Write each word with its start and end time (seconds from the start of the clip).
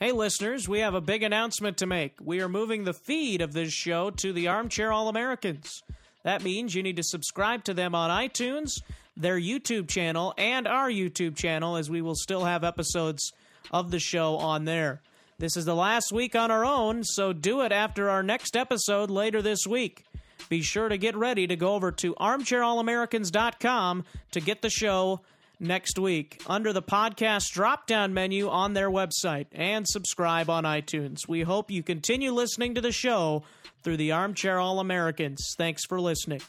Hey, 0.00 0.12
listeners, 0.12 0.68
we 0.68 0.78
have 0.78 0.94
a 0.94 1.00
big 1.00 1.24
announcement 1.24 1.78
to 1.78 1.86
make. 1.86 2.18
We 2.22 2.40
are 2.40 2.48
moving 2.48 2.84
the 2.84 2.94
feed 2.94 3.40
of 3.40 3.52
this 3.52 3.72
show 3.72 4.10
to 4.10 4.32
the 4.32 4.46
Armchair 4.46 4.92
All 4.92 5.08
Americans. 5.08 5.82
That 6.22 6.44
means 6.44 6.72
you 6.72 6.84
need 6.84 6.98
to 6.98 7.02
subscribe 7.02 7.64
to 7.64 7.74
them 7.74 7.96
on 7.96 8.08
iTunes, 8.08 8.80
their 9.16 9.40
YouTube 9.40 9.88
channel, 9.88 10.34
and 10.38 10.68
our 10.68 10.88
YouTube 10.88 11.34
channel, 11.34 11.74
as 11.74 11.90
we 11.90 12.00
will 12.00 12.14
still 12.14 12.44
have 12.44 12.62
episodes 12.62 13.32
of 13.72 13.90
the 13.90 13.98
show 13.98 14.36
on 14.36 14.66
there. 14.66 15.02
This 15.40 15.56
is 15.56 15.64
the 15.64 15.74
last 15.74 16.12
week 16.12 16.36
on 16.36 16.52
our 16.52 16.64
own, 16.64 17.02
so 17.02 17.32
do 17.32 17.62
it 17.62 17.72
after 17.72 18.08
our 18.08 18.22
next 18.22 18.56
episode 18.56 19.10
later 19.10 19.42
this 19.42 19.66
week. 19.66 20.04
Be 20.48 20.62
sure 20.62 20.88
to 20.88 20.96
get 20.96 21.16
ready 21.16 21.48
to 21.48 21.56
go 21.56 21.74
over 21.74 21.90
to 21.90 22.14
armchairallamericans.com 22.14 24.04
to 24.30 24.40
get 24.40 24.62
the 24.62 24.70
show 24.70 25.22
next 25.60 25.98
week 25.98 26.42
under 26.46 26.72
the 26.72 26.82
podcast 26.82 27.50
drop 27.52 27.86
down 27.86 28.14
menu 28.14 28.48
on 28.48 28.74
their 28.74 28.90
website 28.90 29.46
and 29.52 29.86
subscribe 29.88 30.48
on 30.50 30.64
iTunes. 30.64 31.28
We 31.28 31.42
hope 31.42 31.70
you 31.70 31.82
continue 31.82 32.32
listening 32.32 32.74
to 32.74 32.80
the 32.80 32.92
show 32.92 33.42
through 33.82 33.96
the 33.96 34.12
Armchair 34.12 34.58
All 34.58 34.80
Americans. 34.80 35.54
Thanks 35.56 35.84
for 35.86 36.00
listening. 36.00 36.40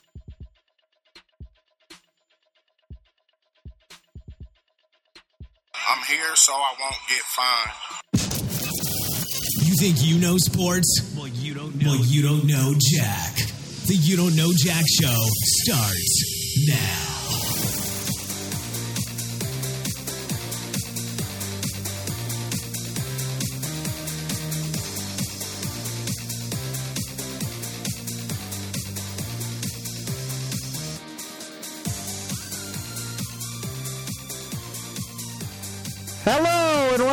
I'm 5.88 6.04
here 6.08 6.36
so 6.36 6.54
I 6.54 6.74
won't 6.80 6.96
get 7.08 7.22
fined. 7.36 7.76
You 9.66 9.76
think 9.80 9.98
you 10.00 10.20
know 10.20 10.38
sports? 10.38 11.14
Well, 11.18 11.28
you 11.28 11.54
don't 11.54 11.76
know. 11.76 11.92
Well, 11.92 12.06
you 12.06 12.22
don't 12.22 12.46
know 12.46 12.74
Jack. 12.78 13.36
The 13.90 13.96
You 13.96 14.18
Don't 14.18 14.36
Know 14.36 14.52
Jack 14.56 14.84
Show 15.02 15.18
starts 15.64 16.68
now. 16.68 17.19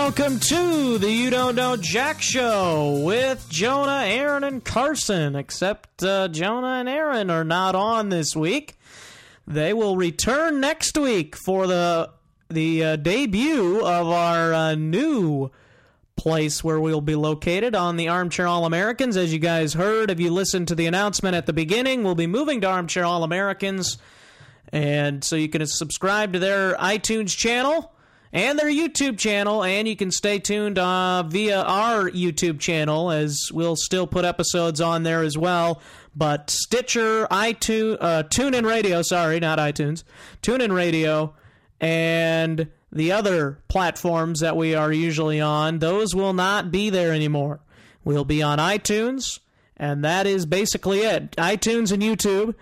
Welcome 0.06 0.38
to 0.38 0.98
the 0.98 1.10
You 1.10 1.30
Don't 1.30 1.56
Know 1.56 1.76
Jack 1.76 2.22
Show 2.22 3.02
with 3.04 3.44
Jonah, 3.50 4.04
Aaron, 4.06 4.44
and 4.44 4.64
Carson. 4.64 5.34
Except 5.34 6.00
uh, 6.00 6.28
Jonah 6.28 6.74
and 6.78 6.88
Aaron 6.88 7.28
are 7.28 7.42
not 7.42 7.74
on 7.74 8.08
this 8.08 8.36
week. 8.36 8.76
They 9.48 9.72
will 9.72 9.96
return 9.96 10.60
next 10.60 10.96
week 10.96 11.34
for 11.34 11.66
the 11.66 12.10
the 12.48 12.84
uh, 12.84 12.96
debut 12.96 13.84
of 13.84 14.06
our 14.06 14.54
uh, 14.54 14.74
new 14.76 15.50
place 16.14 16.62
where 16.62 16.78
we'll 16.78 17.00
be 17.00 17.16
located 17.16 17.74
on 17.74 17.96
the 17.96 18.06
Armchair 18.06 18.46
All 18.46 18.64
Americans. 18.64 19.16
As 19.16 19.32
you 19.32 19.40
guys 19.40 19.74
heard, 19.74 20.12
if 20.12 20.20
you 20.20 20.30
listened 20.30 20.68
to 20.68 20.76
the 20.76 20.86
announcement 20.86 21.34
at 21.34 21.46
the 21.46 21.52
beginning, 21.52 22.04
we'll 22.04 22.14
be 22.14 22.28
moving 22.28 22.60
to 22.60 22.68
Armchair 22.68 23.04
All 23.04 23.24
Americans. 23.24 23.98
And 24.72 25.24
so 25.24 25.34
you 25.34 25.48
can 25.48 25.66
subscribe 25.66 26.32
to 26.34 26.38
their 26.38 26.76
iTunes 26.76 27.36
channel 27.36 27.92
and 28.36 28.58
their 28.58 28.66
YouTube 28.66 29.16
channel, 29.16 29.64
and 29.64 29.88
you 29.88 29.96
can 29.96 30.10
stay 30.10 30.38
tuned 30.38 30.78
uh, 30.78 31.22
via 31.22 31.62
our 31.62 32.10
YouTube 32.10 32.60
channel 32.60 33.10
as 33.10 33.48
we'll 33.50 33.76
still 33.76 34.06
put 34.06 34.26
episodes 34.26 34.78
on 34.78 35.04
there 35.04 35.22
as 35.22 35.38
well. 35.38 35.80
But 36.14 36.50
Stitcher, 36.50 37.26
iTunes, 37.28 37.96
uh, 37.98 38.24
TuneIn 38.24 38.66
Radio, 38.66 39.00
sorry, 39.00 39.40
not 39.40 39.58
iTunes, 39.58 40.04
TuneIn 40.42 40.70
Radio, 40.70 41.32
and 41.80 42.68
the 42.92 43.10
other 43.10 43.58
platforms 43.68 44.40
that 44.40 44.54
we 44.54 44.74
are 44.74 44.92
usually 44.92 45.40
on, 45.40 45.78
those 45.78 46.14
will 46.14 46.34
not 46.34 46.70
be 46.70 46.90
there 46.90 47.14
anymore. 47.14 47.60
We'll 48.04 48.26
be 48.26 48.42
on 48.42 48.58
iTunes, 48.58 49.40
and 49.78 50.04
that 50.04 50.26
is 50.26 50.44
basically 50.44 51.00
it. 51.00 51.30
iTunes 51.36 51.90
and 51.90 52.02
YouTube 52.02 52.54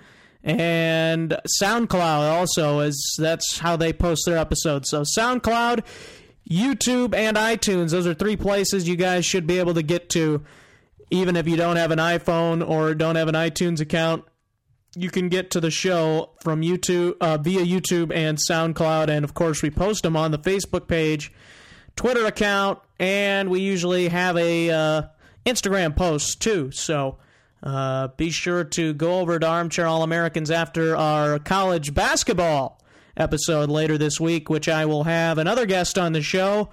and 0.45 1.39
SoundCloud 1.61 2.31
also 2.31 2.81
is 2.81 3.17
that's 3.19 3.59
how 3.59 3.77
they 3.77 3.95
post 3.95 4.25
their 4.27 4.37
episodes. 4.37 4.91
So 4.91 5.03
SoundCloud, 5.03 5.85
YouTube, 6.49 7.15
and 7.15 7.39
iTunes. 7.39 7.93
Those 7.93 8.07
are 8.07 8.13
three 8.13 8.37
places 8.37 8.87
you 8.87 8.97
guys 8.97 9.25
should 9.25 9.47
be 9.47 9.59
able 9.59 9.73
to 9.73 9.83
get 9.83 10.11
to, 10.11 10.45
even 11.11 11.37
if 11.37 11.49
you 11.49 11.57
don't 11.57 11.77
have 11.77 11.91
an 11.91 11.99
iPhone 11.99 12.67
or 12.67 12.95
don't 12.95 13.17
have 13.17 13.29
an 13.29 13.35
iTunes 13.35 13.81
account. 13.81 14.25
You 14.95 15.11
can 15.11 15.31
get 15.31 15.51
to 15.53 15.61
the 15.61 15.71
show 15.71 16.33
from 16.43 16.61
YouTube 16.61 17.15
uh, 17.23 17.39
via 17.39 17.65
YouTube 17.65 18.15
and 18.15 18.39
SoundCloud, 18.39 19.09
and 19.09 19.25
of 19.25 19.33
course 19.33 19.63
we 19.63 19.71
post 19.71 20.03
them 20.03 20.15
on 20.15 20.31
the 20.31 20.39
Facebook 20.39 20.89
page, 20.89 21.33
Twitter 21.97 22.27
account, 22.27 22.81
and 23.01 23.49
we 23.49 23.61
usually 23.61 24.09
have 24.09 24.37
a 24.37 24.71
uh, 24.71 25.03
Instagram 25.47 25.97
post 25.97 26.43
too. 26.43 26.71
So 26.71 27.19
uh, 27.65 28.09
be 28.09 28.31
sure 28.31 28.63
to 28.63 28.93
go 28.93 29.21
over 29.21 29.39
to 29.39 29.47
Armchair 29.47 29.87
All 29.87 30.03
Americans 30.03 30.51
after 30.51 30.95
our 30.95 31.39
college 31.39 31.95
basketball 31.95 32.79
episode 33.17 33.71
later 33.71 33.97
this 33.97 34.21
week, 34.21 34.51
which 34.51 34.69
I 34.69 34.85
will 34.85 35.05
have 35.05 35.39
another 35.39 35.65
guest 35.65 35.97
on 35.97 36.13
the 36.13 36.21
show, 36.21 36.69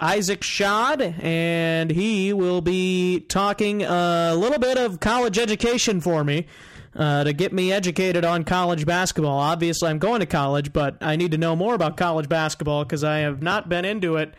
Isaac 0.00 0.42
Schad, 0.42 1.22
and 1.22 1.90
he 1.90 2.34
will 2.34 2.60
be 2.60 3.20
talking 3.20 3.82
a 3.82 4.34
little 4.36 4.58
bit 4.58 4.76
of 4.76 5.00
college 5.00 5.38
education 5.38 6.00
for 6.00 6.22
me. 6.22 6.46
Uh, 6.96 7.22
to 7.22 7.32
get 7.32 7.52
me 7.52 7.70
educated 7.70 8.24
on 8.24 8.42
college 8.42 8.84
basketball. 8.84 9.38
Obviously, 9.38 9.88
I'm 9.88 9.98
going 9.98 10.18
to 10.18 10.26
college, 10.26 10.72
but 10.72 10.96
I 11.00 11.14
need 11.14 11.30
to 11.30 11.38
know 11.38 11.54
more 11.54 11.74
about 11.74 11.96
college 11.96 12.28
basketball 12.28 12.82
because 12.82 13.04
I 13.04 13.18
have 13.18 13.40
not 13.40 13.68
been 13.68 13.84
into 13.84 14.16
it 14.16 14.34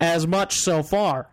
as 0.00 0.26
much 0.26 0.56
so 0.56 0.82
far. 0.82 1.28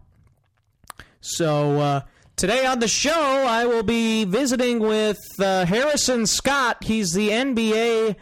So, 1.21 1.79
uh, 1.79 2.01
Today 2.39 2.65
on 2.65 2.79
the 2.79 2.87
show, 2.87 3.11
I 3.11 3.65
will 3.65 3.83
be 3.83 4.23
visiting 4.23 4.79
with 4.79 5.19
uh, 5.41 5.65
Harrison 5.65 6.25
Scott. 6.25 6.81
He's 6.85 7.11
the 7.11 7.31
NBA 7.31 8.15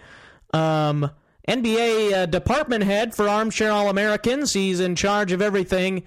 um, 0.56 1.12
NBA 1.48 2.14
uh, 2.14 2.26
department 2.26 2.84
head 2.84 3.14
for 3.14 3.30
Armchair 3.30 3.72
All 3.72 3.90
Americans. 3.90 4.54
He's 4.54 4.80
in 4.80 4.96
charge 4.96 5.34
of 5.34 5.44
everything 5.44 6.02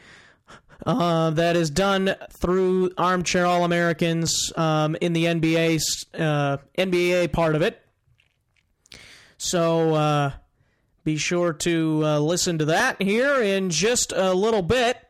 uh, 0.85 1.31
that 1.31 1.55
is 1.55 1.71
done 1.71 2.17
through 2.33 2.91
Armchair 2.99 3.47
All 3.47 3.63
Americans 3.63 4.53
um, 4.57 4.97
in 5.01 5.13
the 5.13 5.27
NBA 5.27 5.79
uh, 6.15 6.57
NBA 6.77 7.31
part 7.31 7.55
of 7.55 7.63
it. 7.63 7.81
So 9.39 9.95
uh, 9.95 10.33
be 11.05 11.17
sure 11.17 11.53
to 11.53 12.03
uh, 12.05 12.19
listen 12.19 12.59
to 12.59 12.65
that 12.65 13.01
here 13.01 13.41
in 13.41 13.71
just 13.71 14.11
a 14.11 14.35
little 14.35 14.63
bit. 14.63 15.10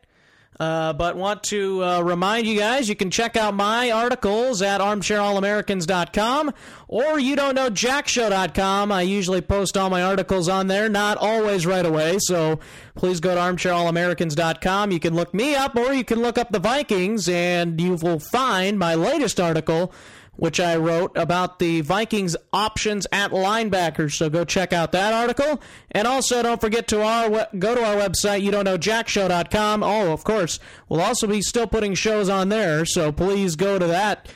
Uh, 0.61 0.93
but 0.93 1.15
want 1.15 1.41
to 1.41 1.83
uh, 1.83 2.01
remind 2.01 2.45
you 2.45 2.55
guys 2.55 2.87
you 2.87 2.95
can 2.95 3.09
check 3.09 3.35
out 3.35 3.55
my 3.55 3.89
articles 3.89 4.61
at 4.61 4.79
armchairallamericans.com 4.79 6.53
or 6.87 7.19
you 7.19 7.35
don't 7.35 7.55
know 7.55 7.67
jackshow.com. 7.71 8.91
I 8.91 9.01
usually 9.01 9.41
post 9.41 9.75
all 9.75 9.89
my 9.89 10.03
articles 10.03 10.47
on 10.47 10.67
there, 10.67 10.87
not 10.87 11.17
always 11.17 11.65
right 11.65 11.83
away. 11.83 12.19
So 12.19 12.59
please 12.93 13.19
go 13.19 13.33
to 13.33 13.41
armchairallamericans.com. 13.41 14.91
You 14.91 14.99
can 14.99 15.15
look 15.15 15.33
me 15.33 15.55
up 15.55 15.75
or 15.75 15.93
you 15.93 16.03
can 16.03 16.21
look 16.21 16.37
up 16.37 16.51
the 16.51 16.59
Vikings 16.59 17.27
and 17.27 17.81
you 17.81 17.95
will 17.95 18.19
find 18.19 18.77
my 18.77 18.93
latest 18.93 19.39
article 19.39 19.91
which 20.37 20.59
I 20.59 20.75
wrote 20.75 21.11
about 21.15 21.59
the 21.59 21.81
Vikings 21.81 22.35
options 22.53 23.05
at 23.11 23.31
linebackers. 23.31 24.13
So 24.13 24.29
go 24.29 24.45
check 24.45 24.73
out 24.73 24.91
that 24.93 25.13
article. 25.13 25.61
And 25.91 26.07
also 26.07 26.41
don't 26.41 26.61
forget 26.61 26.87
to 26.89 27.03
our 27.03 27.47
go 27.57 27.75
to 27.75 27.83
our 27.83 27.95
website, 27.95 28.41
you 28.41 28.51
don't 28.51 28.65
know 28.65 28.77
jackshow.com. 28.77 29.83
Oh, 29.83 30.11
of 30.11 30.23
course. 30.23 30.59
We'll 30.89 31.01
also 31.01 31.27
be 31.27 31.41
still 31.41 31.67
putting 31.67 31.93
shows 31.93 32.29
on 32.29 32.49
there, 32.49 32.85
so 32.85 33.11
please 33.11 33.55
go 33.55 33.77
to 33.77 33.87
that. 33.87 34.29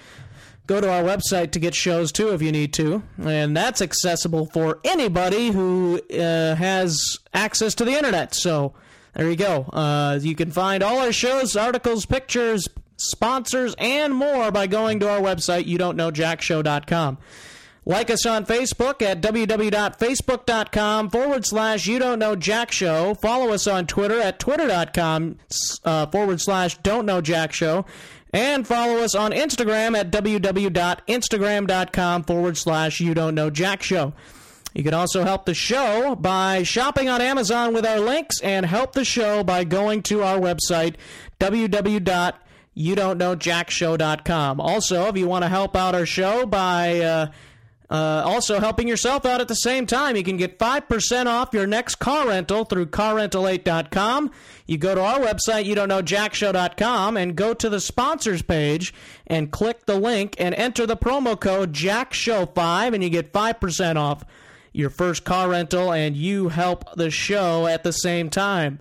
Go 0.68 0.82
to 0.82 0.92
our 0.92 1.04
website 1.04 1.52
to 1.52 1.60
get 1.60 1.76
shows 1.76 2.12
too 2.12 2.30
if 2.30 2.42
you 2.42 2.52
need 2.52 2.74
to. 2.74 3.04
And 3.24 3.56
that's 3.56 3.82
accessible 3.82 4.48
for 4.48 4.80
anybody 4.84 5.52
who 5.52 6.02
uh, 6.12 6.56
has 6.56 7.20
access 7.34 7.76
to 7.76 7.86
the 7.86 7.92
internet. 7.92 8.34
So 8.34 8.74
there 9.14 9.30
you 9.30 9.36
go. 9.36 9.64
Uh, 9.72 10.20
you 10.22 10.36
can 10.36 10.52
find 10.52 10.82
all 10.82 11.00
our 11.00 11.12
shows, 11.12 11.56
articles, 11.56 12.06
pictures, 12.08 12.68
sponsors, 12.98 13.76
and 13.78 14.14
more 14.14 14.52
by 14.52 14.68
going 14.68 15.00
to 15.02 15.10
our 15.10 15.20
website, 15.20 15.66
you 15.66 15.78
don't 15.78 15.98
know 15.98 16.12
jackshow.com. 16.12 17.18
Like 17.88 18.10
us 18.10 18.26
on 18.26 18.48
Facebook 18.48 19.04
at 19.04 19.22
www.facebook.com 19.22 21.12
forward 21.12 21.46
slash 21.46 21.86
you 21.86 22.00
don't 22.00 22.18
know 22.18 22.36
jack 22.36 22.72
show. 22.72 23.14
Follow 23.14 23.54
us 23.54 23.68
on 23.68 23.86
Twitter 23.86 24.20
at 24.20 24.40
twitter.com 24.40 25.38
uh, 25.84 26.08
forward 26.08 26.42
slash 26.42 26.80
don't 26.80 27.06
know 27.06 27.22
jack 27.22 27.54
show. 27.54 27.86
And 28.34 28.66
follow 28.68 29.04
us 29.04 29.14
on 29.14 29.30
Instagram 29.32 29.96
at 29.96 30.10
www.instagram.com 30.12 32.24
forward 32.24 32.58
slash 32.58 33.00
you 33.00 33.14
don't 33.14 33.36
know 33.36 33.52
jack 33.52 33.84
show. 33.84 34.14
You 34.74 34.84
can 34.84 34.96
also 34.96 35.24
help 35.24 35.46
the 35.46 35.54
show 35.54 36.16
by 36.16 36.64
shopping 36.64 37.08
on 37.08 37.22
Amazon 37.22 37.72
with 37.74 37.86
our 37.86 38.00
links 38.00 38.42
and 38.42 38.66
help 38.66 38.94
the 38.94 39.06
show 39.06 39.44
by 39.44 39.64
going 39.64 40.02
to 40.04 40.24
our 40.24 40.40
website, 40.40 40.96
www 41.40 42.34
you 42.76 42.96
don't 42.96 43.18
know 43.18 43.36
jackshow.com. 43.36 44.60
Also, 44.60 45.08
if 45.08 45.18
you 45.18 45.28
want 45.28 45.44
to 45.44 45.50
help 45.50 45.76
out 45.76 45.96
our 45.96 46.06
show 46.06 46.46
by 46.46 47.00
uh, 47.00 47.32
Uh, 47.88 48.24
also, 48.26 48.60
helping 48.60 48.88
yourself 48.88 49.28
out 49.28 49.42
at 49.42 49.48
the 49.48 49.54
same 49.54 49.86
time. 49.86 50.16
You 50.16 50.24
can 50.24 50.38
get 50.38 50.58
5% 50.58 51.26
off 51.28 51.54
your 51.54 51.68
next 51.68 51.96
car 51.98 52.28
rental 52.28 52.66
through 52.66 52.88
carrental8.com. 52.88 54.32
You 54.66 54.80
go 54.80 54.96
to 54.96 55.02
our 55.02 55.20
website, 55.20 55.66
you 55.66 55.76
don't 55.76 55.90
know 55.90 56.02
jackshow.com, 56.02 57.16
and 57.16 57.36
go 57.36 57.54
to 57.54 57.70
the 57.70 57.80
sponsors 57.80 58.42
page 58.42 58.92
and 59.28 59.52
click 59.52 59.86
the 59.86 60.00
link 60.00 60.36
and 60.40 60.56
enter 60.56 60.88
the 60.88 60.98
promo 60.98 61.40
code 61.40 61.74
JackShow5, 61.74 62.96
and 62.96 63.04
you 63.04 63.10
get 63.12 63.32
5% 63.32 63.98
off 63.98 64.26
your 64.74 64.90
first 64.90 65.24
car 65.24 65.50
rental, 65.50 65.94
and 65.94 66.18
you 66.18 66.50
help 66.50 66.92
the 66.96 67.12
show 67.12 67.68
at 67.68 67.84
the 67.84 67.94
same 67.94 68.32
time. 68.32 68.80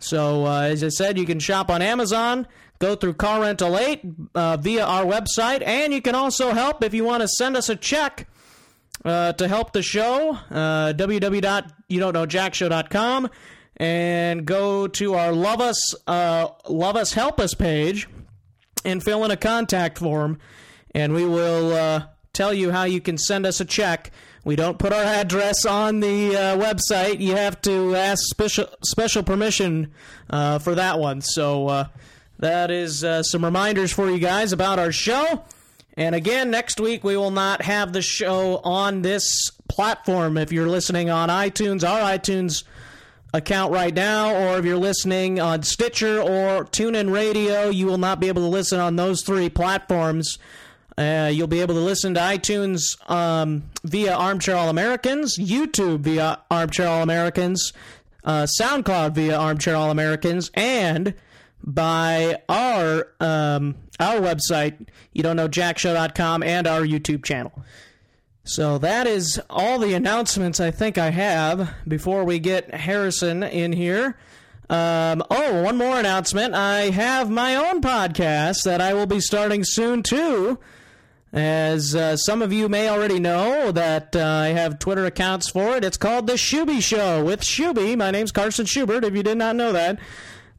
So, 0.00 0.44
uh, 0.44 0.62
as 0.62 0.82
I 0.82 0.88
said, 0.88 1.18
you 1.18 1.24
can 1.24 1.38
shop 1.38 1.70
on 1.70 1.80
Amazon, 1.80 2.48
go 2.82 2.94
through 2.96 3.14
Car 3.14 3.40
Rental 3.42 3.78
8 3.78 4.00
uh, 4.34 4.56
via 4.56 4.84
our 4.84 5.04
website, 5.04 5.64
and 5.64 5.94
you 5.94 6.02
can 6.02 6.16
also 6.16 6.50
help 6.50 6.82
if 6.82 6.92
you 6.92 7.04
want 7.04 7.20
to 7.20 7.28
send 7.28 7.56
us 7.56 7.68
a 7.68 7.76
check 7.76 8.26
uh, 9.04 9.32
to 9.34 9.46
help 9.46 9.72
the 9.72 9.82
show. 9.82 10.36
Uh, 10.50 10.92
www.youdon'tknowjackshow.com 10.92 13.30
and 13.76 14.44
go 14.44 14.88
to 14.88 15.14
our 15.14 15.32
Love 15.32 15.60
Us, 15.60 15.94
uh, 16.08 16.48
Love 16.68 16.96
Us 16.96 17.12
Help 17.12 17.38
Us 17.38 17.54
page 17.54 18.08
and 18.84 19.00
fill 19.00 19.24
in 19.24 19.30
a 19.30 19.36
contact 19.36 19.98
form, 19.98 20.40
and 20.92 21.14
we 21.14 21.24
will 21.24 21.72
uh, 21.72 22.06
tell 22.32 22.52
you 22.52 22.72
how 22.72 22.82
you 22.82 23.00
can 23.00 23.16
send 23.16 23.46
us 23.46 23.60
a 23.60 23.64
check. 23.64 24.10
We 24.44 24.56
don't 24.56 24.76
put 24.76 24.92
our 24.92 25.04
address 25.04 25.64
on 25.64 26.00
the 26.00 26.36
uh, 26.36 26.58
website. 26.58 27.20
You 27.20 27.36
have 27.36 27.62
to 27.62 27.94
ask 27.94 28.24
special 28.24 28.66
special 28.84 29.22
permission 29.22 29.92
uh, 30.28 30.58
for 30.58 30.74
that 30.74 30.98
one. 30.98 31.20
So 31.20 31.68
uh, 31.68 31.84
that 32.42 32.72
is 32.72 33.04
uh, 33.04 33.22
some 33.22 33.44
reminders 33.44 33.92
for 33.92 34.10
you 34.10 34.18
guys 34.18 34.52
about 34.52 34.80
our 34.80 34.90
show. 34.90 35.44
And 35.96 36.12
again, 36.12 36.50
next 36.50 36.80
week 36.80 37.04
we 37.04 37.16
will 37.16 37.30
not 37.30 37.62
have 37.62 37.92
the 37.92 38.02
show 38.02 38.56
on 38.64 39.02
this 39.02 39.50
platform. 39.68 40.36
If 40.36 40.50
you're 40.50 40.68
listening 40.68 41.08
on 41.08 41.28
iTunes, 41.28 41.88
our 41.88 42.00
iTunes 42.00 42.64
account 43.32 43.72
right 43.72 43.94
now, 43.94 44.34
or 44.34 44.58
if 44.58 44.64
you're 44.64 44.76
listening 44.76 45.38
on 45.38 45.62
Stitcher 45.62 46.20
or 46.20 46.64
TuneIn 46.64 47.12
Radio, 47.12 47.68
you 47.68 47.86
will 47.86 47.96
not 47.96 48.18
be 48.18 48.26
able 48.26 48.42
to 48.42 48.48
listen 48.48 48.80
on 48.80 48.96
those 48.96 49.22
three 49.22 49.48
platforms. 49.48 50.40
Uh, 50.98 51.30
you'll 51.32 51.46
be 51.46 51.60
able 51.60 51.74
to 51.74 51.80
listen 51.80 52.14
to 52.14 52.20
iTunes 52.20 52.98
um, 53.08 53.62
via 53.84 54.14
Armchair 54.14 54.56
All 54.56 54.68
Americans, 54.68 55.38
YouTube 55.38 56.00
via 56.00 56.40
Armchair 56.50 56.88
All 56.88 57.04
Americans, 57.04 57.72
uh, 58.24 58.48
SoundCloud 58.60 59.12
via 59.12 59.38
Armchair 59.38 59.76
All 59.76 59.92
Americans, 59.92 60.50
and 60.54 61.14
by 61.62 62.40
our 62.48 63.08
um, 63.20 63.76
our 64.00 64.16
website, 64.20 64.88
you 65.12 65.22
don't 65.22 65.36
know 65.36 65.48
jackshow.com, 65.48 66.42
and 66.42 66.66
our 66.66 66.82
YouTube 66.82 67.24
channel. 67.24 67.52
So 68.44 68.78
that 68.78 69.06
is 69.06 69.40
all 69.48 69.78
the 69.78 69.94
announcements 69.94 70.58
I 70.58 70.72
think 70.72 70.98
I 70.98 71.10
have 71.10 71.74
before 71.86 72.24
we 72.24 72.40
get 72.40 72.74
Harrison 72.74 73.42
in 73.44 73.72
here. 73.72 74.16
Um, 74.68 75.22
oh, 75.30 75.62
one 75.62 75.76
more 75.76 75.98
announcement. 75.98 76.54
I 76.54 76.90
have 76.90 77.30
my 77.30 77.54
own 77.54 77.80
podcast 77.80 78.64
that 78.64 78.80
I 78.80 78.94
will 78.94 79.06
be 79.06 79.20
starting 79.20 79.64
soon, 79.64 80.02
too. 80.02 80.58
As 81.32 81.94
uh, 81.94 82.16
some 82.16 82.42
of 82.42 82.52
you 82.52 82.68
may 82.68 82.88
already 82.88 83.18
know, 83.18 83.70
that 83.72 84.16
uh, 84.16 84.24
I 84.24 84.48
have 84.48 84.78
Twitter 84.78 85.04
accounts 85.06 85.48
for 85.48 85.76
it. 85.76 85.84
It's 85.84 85.96
called 85.96 86.26
The 86.26 86.34
Shuby 86.34 86.82
Show 86.82 87.24
with 87.24 87.40
Shuby. 87.40 87.96
My 87.96 88.10
name's 88.10 88.32
Carson 88.32 88.66
Schubert, 88.66 89.04
if 89.04 89.14
you 89.14 89.22
did 89.22 89.38
not 89.38 89.56
know 89.56 89.72
that. 89.72 89.98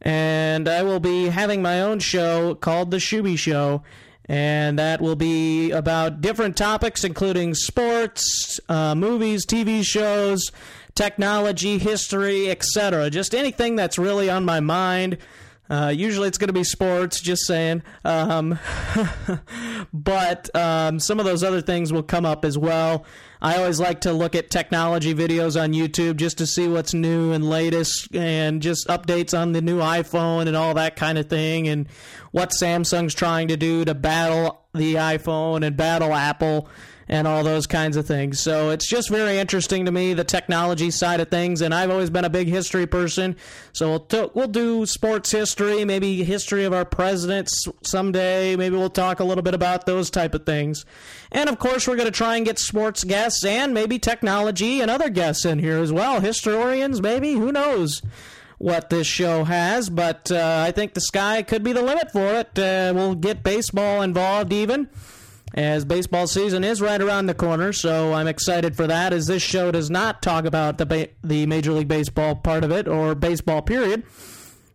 And 0.03 0.67
I 0.67 0.83
will 0.83 1.00
be 1.00 1.27
having 1.27 1.61
my 1.61 1.81
own 1.81 2.00
show 2.00 2.55
called 2.55 2.91
The 2.91 2.97
Shuby 2.97 3.38
Show. 3.38 3.83
And 4.25 4.79
that 4.79 5.01
will 5.01 5.15
be 5.15 5.71
about 5.71 6.21
different 6.21 6.55
topics, 6.55 7.03
including 7.03 7.55
sports, 7.55 8.59
uh, 8.69 8.95
movies, 8.95 9.45
TV 9.45 9.83
shows, 9.83 10.50
technology, 10.95 11.77
history, 11.77 12.50
etc. 12.50 13.09
Just 13.09 13.33
anything 13.35 13.75
that's 13.75 13.97
really 13.97 14.29
on 14.29 14.45
my 14.45 14.59
mind. 14.59 15.17
Uh, 15.73 15.89
usually 15.89 16.27
it's 16.27 16.37
going 16.37 16.49
to 16.49 16.53
be 16.53 16.63
sports, 16.63 17.19
just 17.19 17.47
saying. 17.47 17.81
Um, 18.05 18.59
but 19.93 20.55
um, 20.55 20.99
some 20.99 21.19
of 21.19 21.25
those 21.25 21.43
other 21.43 21.61
things 21.61 21.91
will 21.91 22.03
come 22.03 22.27
up 22.27 22.45
as 22.45 22.59
well. 22.59 23.05
I 23.41 23.57
always 23.57 23.79
like 23.79 24.01
to 24.01 24.13
look 24.13 24.35
at 24.35 24.51
technology 24.51 25.15
videos 25.15 25.59
on 25.59 25.73
YouTube 25.73 26.17
just 26.17 26.37
to 26.37 26.45
see 26.45 26.67
what's 26.67 26.93
new 26.93 27.31
and 27.31 27.49
latest 27.49 28.15
and 28.15 28.61
just 28.61 28.87
updates 28.87 29.35
on 29.35 29.53
the 29.53 29.61
new 29.61 29.79
iPhone 29.79 30.45
and 30.45 30.55
all 30.55 30.75
that 30.75 30.95
kind 30.95 31.17
of 31.17 31.27
thing 31.27 31.67
and 31.67 31.87
what 32.29 32.51
Samsung's 32.51 33.15
trying 33.15 33.47
to 33.47 33.57
do 33.57 33.83
to 33.83 33.95
battle 33.95 34.61
the 34.75 34.95
iPhone 34.95 35.65
and 35.65 35.75
battle 35.75 36.13
Apple 36.13 36.69
and 37.07 37.27
all 37.27 37.44
those 37.44 37.67
kinds 37.67 37.97
of 37.97 38.05
things. 38.05 38.39
So 38.39 38.69
it's 38.69 38.88
just 38.88 39.09
very 39.09 39.38
interesting 39.38 39.85
to 39.85 39.91
me 39.91 40.13
the 40.13 40.23
technology 40.23 40.91
side 40.91 41.19
of 41.19 41.29
things, 41.29 41.61
and 41.61 41.73
I've 41.73 41.89
always 41.89 42.09
been 42.09 42.25
a 42.25 42.29
big 42.29 42.47
history 42.47 42.85
person. 42.85 43.35
So 43.73 43.89
we'll 43.89 44.00
t- 44.00 44.29
we'll 44.33 44.47
do 44.47 44.85
sports 44.85 45.31
history, 45.31 45.83
maybe 45.85 46.23
history 46.23 46.63
of 46.63 46.73
our 46.73 46.85
presidents 46.85 47.67
someday. 47.83 48.55
Maybe 48.55 48.75
we'll 48.75 48.89
talk 48.89 49.19
a 49.19 49.23
little 49.23 49.44
bit 49.44 49.53
about 49.53 49.85
those 49.85 50.09
type 50.09 50.33
of 50.33 50.45
things, 50.45 50.85
and 51.31 51.50
of 51.50 51.59
course 51.59 51.88
we're 51.88 51.95
going 51.95 52.05
to 52.07 52.11
try 52.11 52.38
and 52.38 52.45
get 52.45 52.59
sports 52.59 53.03
guests 53.03 53.44
and 53.45 53.73
maybe 53.73 53.99
technology 53.99 54.81
and 54.81 54.89
other 54.89 55.09
guests 55.09 55.45
in 55.45 55.59
here 55.59 55.79
as 55.79 55.91
well, 55.91 56.21
historians 56.21 57.01
maybe. 57.01 57.33
Who 57.33 57.51
knows? 57.51 58.01
What 58.59 58.89
this 58.89 59.07
show 59.07 59.44
has, 59.44 59.89
but 59.89 60.31
uh, 60.31 60.63
I 60.65 60.71
think 60.71 60.94
the 60.94 61.01
sky 61.01 61.41
could 61.41 61.63
be 61.63 61.73
the 61.73 61.81
limit 61.81 62.13
for 62.13 62.27
it. 62.27 62.57
Uh, 62.57 62.94
we'll 62.95 63.15
get 63.15 63.44
baseball 63.44 64.01
involved 64.01 64.53
even 64.53 64.88
as 65.53 65.85
baseball 65.85 66.25
season 66.25 66.63
is 66.63 66.81
right 66.81 67.01
around 67.01 67.27
the 67.27 67.33
corner, 67.35 67.73
so 67.73 68.13
I'm 68.13 68.27
excited 68.27 68.75
for 68.75 68.88
that. 68.88 69.13
As 69.13 69.27
this 69.27 69.44
show 69.44 69.71
does 69.71 69.89
not 69.89 70.21
talk 70.21 70.45
about 70.45 70.77
the 70.77 70.85
ba- 70.85 71.09
the 71.23 71.45
Major 71.45 71.73
League 71.73 71.88
Baseball 71.88 72.35
part 72.35 72.63
of 72.63 72.71
it 72.71 72.88
or 72.88 73.13
baseball 73.13 73.61
period. 73.61 74.03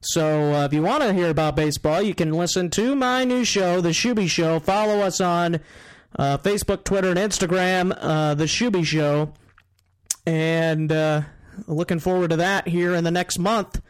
So 0.00 0.54
uh, 0.54 0.64
if 0.66 0.72
you 0.72 0.82
want 0.82 1.02
to 1.02 1.12
hear 1.12 1.30
about 1.30 1.56
baseball, 1.56 2.00
you 2.00 2.14
can 2.14 2.32
listen 2.32 2.70
to 2.70 2.94
my 2.94 3.24
new 3.24 3.44
show, 3.44 3.80
The 3.80 3.88
Shuby 3.88 4.28
Show. 4.28 4.60
Follow 4.60 5.00
us 5.00 5.20
on 5.20 5.56
uh, 6.16 6.38
Facebook, 6.38 6.84
Twitter, 6.84 7.10
and 7.10 7.18
Instagram, 7.18 7.96
uh, 8.00 8.34
The 8.34 8.44
Shuby 8.44 8.84
Show, 8.84 9.32
and 10.24 10.92
uh, 10.92 11.22
looking 11.66 11.98
forward 11.98 12.30
to 12.30 12.36
that 12.36 12.68
here 12.68 12.94
in 12.94 13.02
the 13.02 13.10
next 13.10 13.40
month 13.40 13.82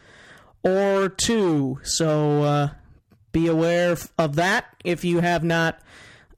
or 0.62 1.10
two. 1.10 1.78
So 1.82 2.42
uh, 2.42 2.68
be 3.32 3.46
aware 3.46 3.94
of 4.16 4.36
that 4.36 4.64
if 4.84 5.04
you 5.04 5.20
have 5.20 5.44
not 5.44 5.78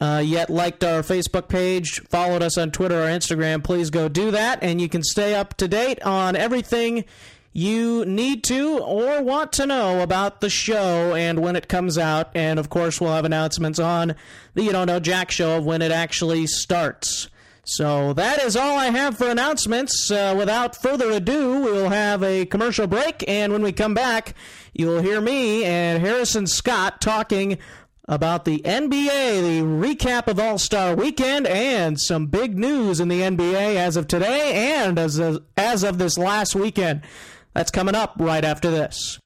uh, 0.00 0.22
yet 0.24 0.48
liked 0.48 0.82
our 0.82 1.02
Facebook 1.02 1.48
page, 1.48 2.00
followed 2.08 2.42
us 2.42 2.56
on 2.56 2.70
Twitter 2.70 3.02
or 3.02 3.06
Instagram, 3.06 3.62
please 3.62 3.90
go 3.90 4.08
do 4.08 4.30
that. 4.30 4.62
And 4.62 4.80
you 4.80 4.88
can 4.88 5.02
stay 5.02 5.34
up 5.34 5.56
to 5.58 5.68
date 5.68 6.02
on 6.02 6.36
everything 6.36 7.04
you 7.52 8.04
need 8.06 8.44
to 8.44 8.78
or 8.78 9.22
want 9.22 9.52
to 9.52 9.66
know 9.66 10.02
about 10.02 10.40
the 10.40 10.48
show 10.48 11.14
and 11.14 11.40
when 11.40 11.56
it 11.56 11.68
comes 11.68 11.98
out. 11.98 12.30
And 12.34 12.58
of 12.58 12.70
course, 12.70 13.00
we'll 13.00 13.12
have 13.12 13.24
announcements 13.24 13.78
on 13.78 14.14
the 14.54 14.62
You 14.62 14.72
Don't 14.72 14.86
Know 14.86 15.00
Jack 15.00 15.30
show 15.30 15.58
of 15.58 15.66
when 15.66 15.82
it 15.82 15.92
actually 15.92 16.46
starts. 16.46 17.28
So 17.64 18.14
that 18.14 18.42
is 18.42 18.56
all 18.56 18.78
I 18.78 18.86
have 18.86 19.18
for 19.18 19.28
announcements. 19.28 20.10
Uh, 20.10 20.34
without 20.36 20.80
further 20.80 21.10
ado, 21.10 21.60
we'll 21.60 21.90
have 21.90 22.22
a 22.22 22.46
commercial 22.46 22.86
break, 22.86 23.22
and 23.28 23.52
when 23.52 23.62
we 23.62 23.70
come 23.70 23.94
back, 23.94 24.34
you'll 24.72 25.00
hear 25.00 25.20
me 25.20 25.64
and 25.64 26.00
Harrison 26.02 26.46
Scott 26.46 27.00
talking 27.00 27.58
about 28.10 28.44
the 28.44 28.58
NBA, 28.58 29.40
the 29.40 29.62
recap 29.62 30.26
of 30.26 30.40
All 30.40 30.58
Star 30.58 30.96
Weekend, 30.96 31.46
and 31.46 31.98
some 31.98 32.26
big 32.26 32.58
news 32.58 32.98
in 32.98 33.06
the 33.06 33.20
NBA 33.20 33.76
as 33.76 33.96
of 33.96 34.08
today 34.08 34.74
and 34.74 34.98
as 34.98 35.18
of, 35.18 35.44
as 35.56 35.84
of 35.84 35.98
this 35.98 36.18
last 36.18 36.56
weekend. 36.56 37.02
That's 37.54 37.70
coming 37.70 37.94
up 37.94 38.14
right 38.18 38.44
after 38.44 38.68
this. 38.70 39.18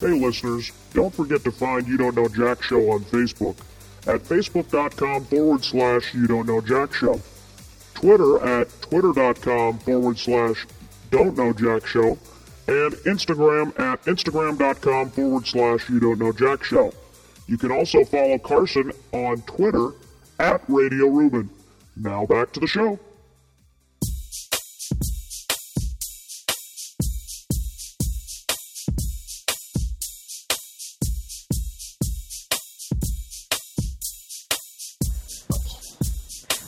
Hey 0.00 0.20
listeners, 0.20 0.70
don't 0.92 1.14
forget 1.14 1.42
to 1.44 1.52
find 1.52 1.86
You 1.88 1.96
Don't 1.96 2.16
Know 2.16 2.28
Jack 2.28 2.62
Show 2.62 2.90
on 2.90 3.04
Facebook 3.04 3.56
at 4.06 4.20
facebook.com 4.20 5.24
forward 5.26 5.64
slash 5.64 6.12
You 6.12 6.26
Don't 6.26 6.46
Know 6.46 6.60
Jack 6.60 6.92
Show, 6.92 7.20
Twitter 7.94 8.44
at 8.44 8.68
twitter.com 8.82 9.78
forward 9.78 10.18
slash 10.18 10.66
Don't 11.10 11.36
Know 11.38 11.52
Jack 11.52 11.86
Show, 11.86 12.18
and 12.68 12.92
Instagram 13.04 13.78
at 13.78 14.02
instagram.com 14.04 15.10
forward 15.10 15.46
slash 15.46 15.88
you 15.88 16.00
don't 16.00 16.18
know 16.18 16.32
Jack 16.32 16.64
Show. 16.64 16.92
You 17.46 17.58
can 17.58 17.72
also 17.72 18.04
follow 18.04 18.38
Carson 18.38 18.92
on 19.12 19.42
Twitter 19.42 19.90
at 20.38 20.62
Radio 20.68 21.06
Reuben. 21.06 21.50
Now 21.96 22.24
back 22.26 22.52
to 22.52 22.60
the 22.60 22.66
show. 22.66 22.98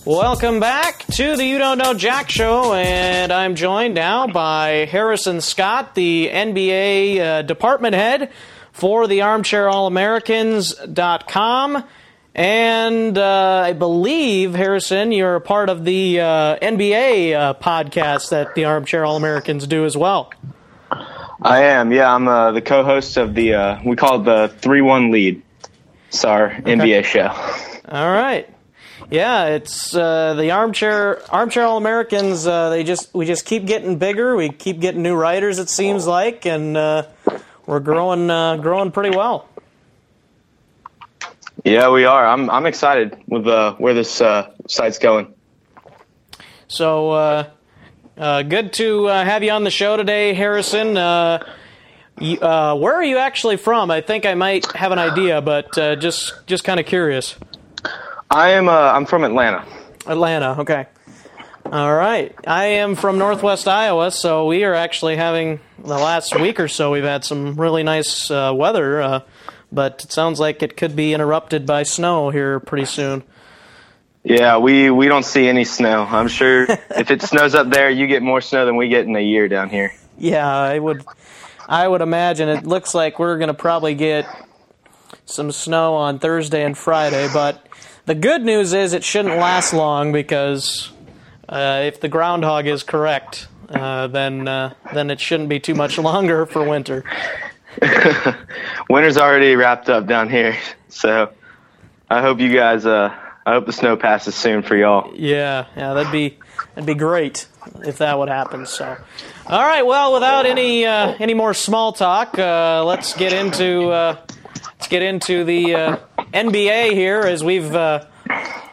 Welcome 0.06 0.60
back 0.60 1.06
to 1.12 1.34
the 1.34 1.46
You 1.46 1.56
Don't 1.56 1.78
Know 1.78 1.94
Jack 1.94 2.28
show, 2.28 2.74
and 2.74 3.32
I'm 3.32 3.54
joined 3.54 3.94
now 3.94 4.26
by 4.26 4.84
Harrison 4.84 5.40
Scott, 5.40 5.94
the 5.94 6.28
NBA 6.30 7.20
uh, 7.20 7.40
department 7.40 7.94
head 7.94 8.30
for 8.72 9.06
the 9.06 9.20
ArmchairAllAmericans.com. 9.20 11.84
And 12.34 13.16
uh, 13.16 13.62
I 13.64 13.72
believe, 13.72 14.54
Harrison, 14.54 15.10
you're 15.10 15.36
a 15.36 15.40
part 15.40 15.70
of 15.70 15.86
the 15.86 16.20
uh, 16.20 16.58
NBA 16.58 17.32
uh, 17.32 17.54
podcast 17.54 18.28
that 18.28 18.54
the 18.54 18.66
Armchair 18.66 19.06
All 19.06 19.16
Americans 19.16 19.66
do 19.66 19.86
as 19.86 19.96
well. 19.96 20.30
I 21.40 21.62
am. 21.62 21.92
Yeah, 21.92 22.14
I'm 22.14 22.28
uh, 22.28 22.52
the 22.52 22.60
co-host 22.60 23.16
of 23.16 23.34
the. 23.34 23.54
Uh, 23.54 23.80
we 23.82 23.96
call 23.96 24.20
it 24.20 24.24
the 24.24 24.54
three 24.58 24.82
one 24.82 25.12
lead. 25.12 25.40
It's 26.08 26.26
our 26.26 26.50
NBA 26.50 27.04
show. 27.04 27.28
All 27.88 28.12
right. 28.12 28.53
Yeah, 29.14 29.44
it's 29.46 29.94
uh, 29.94 30.34
the 30.34 30.50
armchair 30.50 31.22
armchair 31.32 31.62
all 31.62 31.76
Americans. 31.76 32.48
Uh, 32.48 32.70
they 32.70 32.82
just 32.82 33.14
we 33.14 33.26
just 33.26 33.44
keep 33.44 33.64
getting 33.64 33.96
bigger. 33.96 34.34
We 34.34 34.48
keep 34.48 34.80
getting 34.80 35.02
new 35.02 35.14
writers. 35.14 35.60
It 35.60 35.68
seems 35.68 36.04
like, 36.04 36.46
and 36.46 36.76
uh, 36.76 37.06
we're 37.64 37.78
growing 37.78 38.28
uh, 38.28 38.56
growing 38.56 38.90
pretty 38.90 39.16
well. 39.16 39.48
Yeah, 41.62 41.90
we 41.90 42.06
are. 42.06 42.26
I'm 42.26 42.50
I'm 42.50 42.66
excited 42.66 43.16
with 43.28 43.46
uh, 43.46 43.74
where 43.74 43.94
this 43.94 44.20
uh, 44.20 44.50
site's 44.66 44.98
going. 44.98 45.32
So 46.66 47.10
uh, 47.12 47.50
uh, 48.18 48.42
good 48.42 48.72
to 48.72 49.06
uh, 49.06 49.24
have 49.24 49.44
you 49.44 49.52
on 49.52 49.62
the 49.62 49.70
show 49.70 49.96
today, 49.96 50.34
Harrison. 50.34 50.96
Uh, 50.96 51.46
you, 52.18 52.40
uh, 52.40 52.74
where 52.74 52.94
are 52.94 53.04
you 53.04 53.18
actually 53.18 53.58
from? 53.58 53.92
I 53.92 54.00
think 54.00 54.26
I 54.26 54.34
might 54.34 54.72
have 54.72 54.90
an 54.90 54.98
idea, 54.98 55.40
but 55.40 55.78
uh, 55.78 55.94
just 55.94 56.34
just 56.48 56.64
kind 56.64 56.80
of 56.80 56.86
curious. 56.86 57.36
I 58.30 58.50
am. 58.50 58.68
Uh, 58.68 58.72
I'm 58.72 59.06
from 59.06 59.24
Atlanta. 59.24 59.64
Atlanta. 60.06 60.60
Okay. 60.60 60.86
All 61.66 61.94
right. 61.94 62.34
I 62.46 62.64
am 62.66 62.94
from 62.94 63.18
Northwest 63.18 63.66
Iowa, 63.66 64.10
so 64.10 64.46
we 64.46 64.64
are 64.64 64.74
actually 64.74 65.16
having 65.16 65.60
the 65.78 65.96
last 65.96 66.38
week 66.38 66.60
or 66.60 66.68
so. 66.68 66.90
We've 66.92 67.04
had 67.04 67.24
some 67.24 67.58
really 67.58 67.82
nice 67.82 68.30
uh, 68.30 68.52
weather, 68.54 69.00
uh, 69.00 69.20
but 69.72 70.04
it 70.04 70.12
sounds 70.12 70.38
like 70.38 70.62
it 70.62 70.76
could 70.76 70.94
be 70.94 71.14
interrupted 71.14 71.64
by 71.64 71.84
snow 71.84 72.30
here 72.30 72.60
pretty 72.60 72.84
soon. 72.84 73.22
Yeah, 74.24 74.58
we 74.58 74.90
we 74.90 75.08
don't 75.08 75.24
see 75.24 75.48
any 75.48 75.64
snow. 75.64 76.02
I'm 76.02 76.28
sure 76.28 76.64
if 76.96 77.10
it 77.10 77.22
snows 77.22 77.54
up 77.54 77.70
there, 77.70 77.90
you 77.90 78.06
get 78.06 78.22
more 78.22 78.40
snow 78.40 78.66
than 78.66 78.76
we 78.76 78.88
get 78.88 79.06
in 79.06 79.16
a 79.16 79.20
year 79.20 79.48
down 79.48 79.70
here. 79.70 79.92
Yeah, 80.18 80.46
I 80.46 80.78
would. 80.78 81.04
I 81.66 81.88
would 81.88 82.02
imagine 82.02 82.50
it 82.50 82.66
looks 82.66 82.94
like 82.94 83.18
we're 83.18 83.38
going 83.38 83.48
to 83.48 83.54
probably 83.54 83.94
get 83.94 84.26
some 85.24 85.50
snow 85.50 85.94
on 85.94 86.18
Thursday 86.18 86.62
and 86.62 86.76
Friday, 86.76 87.28
but 87.32 87.66
the 88.06 88.14
good 88.14 88.42
news 88.42 88.72
is 88.72 88.92
it 88.92 89.04
shouldn't 89.04 89.36
last 89.36 89.72
long 89.72 90.12
because 90.12 90.90
uh, 91.48 91.82
if 91.84 92.00
the 92.00 92.08
groundhog 92.08 92.66
is 92.66 92.82
correct, 92.82 93.48
uh, 93.68 94.06
then 94.08 94.46
uh, 94.46 94.74
then 94.92 95.10
it 95.10 95.20
shouldn't 95.20 95.48
be 95.48 95.60
too 95.60 95.74
much 95.74 95.98
longer 96.10 96.46
for 96.46 96.68
winter. 96.68 97.04
Winter's 98.88 99.16
already 99.18 99.56
wrapped 99.56 99.88
up 99.88 100.06
down 100.06 100.28
here, 100.28 100.56
so 100.88 101.32
I 102.08 102.20
hope 102.20 102.40
you 102.40 102.52
guys. 102.52 102.86
Uh, 102.86 103.14
I 103.46 103.52
hope 103.52 103.66
the 103.66 103.72
snow 103.72 103.96
passes 103.96 104.34
soon 104.34 104.62
for 104.62 104.76
y'all. 104.76 105.12
Yeah, 105.14 105.66
yeah, 105.76 105.94
that'd 105.94 106.12
be 106.12 106.38
that'd 106.74 106.86
be 106.86 106.94
great 106.94 107.46
if 107.84 107.98
that 107.98 108.18
would 108.18 108.28
happen. 108.28 108.66
So, 108.66 108.96
all 109.46 109.62
right, 109.62 109.84
well, 109.84 110.14
without 110.14 110.46
any 110.46 110.86
uh, 110.86 111.14
any 111.18 111.34
more 111.34 111.52
small 111.52 111.92
talk, 111.92 112.38
uh, 112.38 112.84
let's 112.84 113.14
get 113.14 113.32
into 113.32 113.88
uh, 113.88 114.16
let's 114.64 114.88
get 114.88 115.02
into 115.02 115.44
the 115.44 115.74
uh, 115.74 115.96
NBA 116.34 116.94
here 116.94 117.20
as 117.20 117.44
we've 117.44 117.72
uh, 117.72 118.04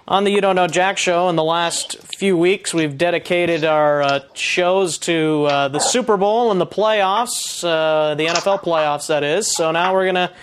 on 0.08 0.24
the 0.24 0.32
You 0.32 0.42
Don't 0.42 0.56
Know 0.56 0.66
Jack 0.66 0.98
show 0.98 1.30
in 1.30 1.36
the 1.36 1.44
last 1.44 1.96
few 2.18 2.36
weeks 2.36 2.74
we've 2.74 2.98
dedicated 2.98 3.64
our 3.64 4.02
uh, 4.02 4.20
shows 4.34 4.98
to 4.98 5.46
uh, 5.46 5.68
the 5.68 5.78
Super 5.78 6.18
Bowl 6.18 6.50
and 6.50 6.60
the 6.60 6.66
playoffs, 6.66 7.64
uh, 7.64 8.16
the 8.16 8.26
NFL 8.26 8.64
playoffs, 8.64 9.10
that 9.10 9.24
is. 9.24 9.56
So 9.56 9.70
now 9.70 9.94
we're 9.94 10.08
gonna 10.08 10.34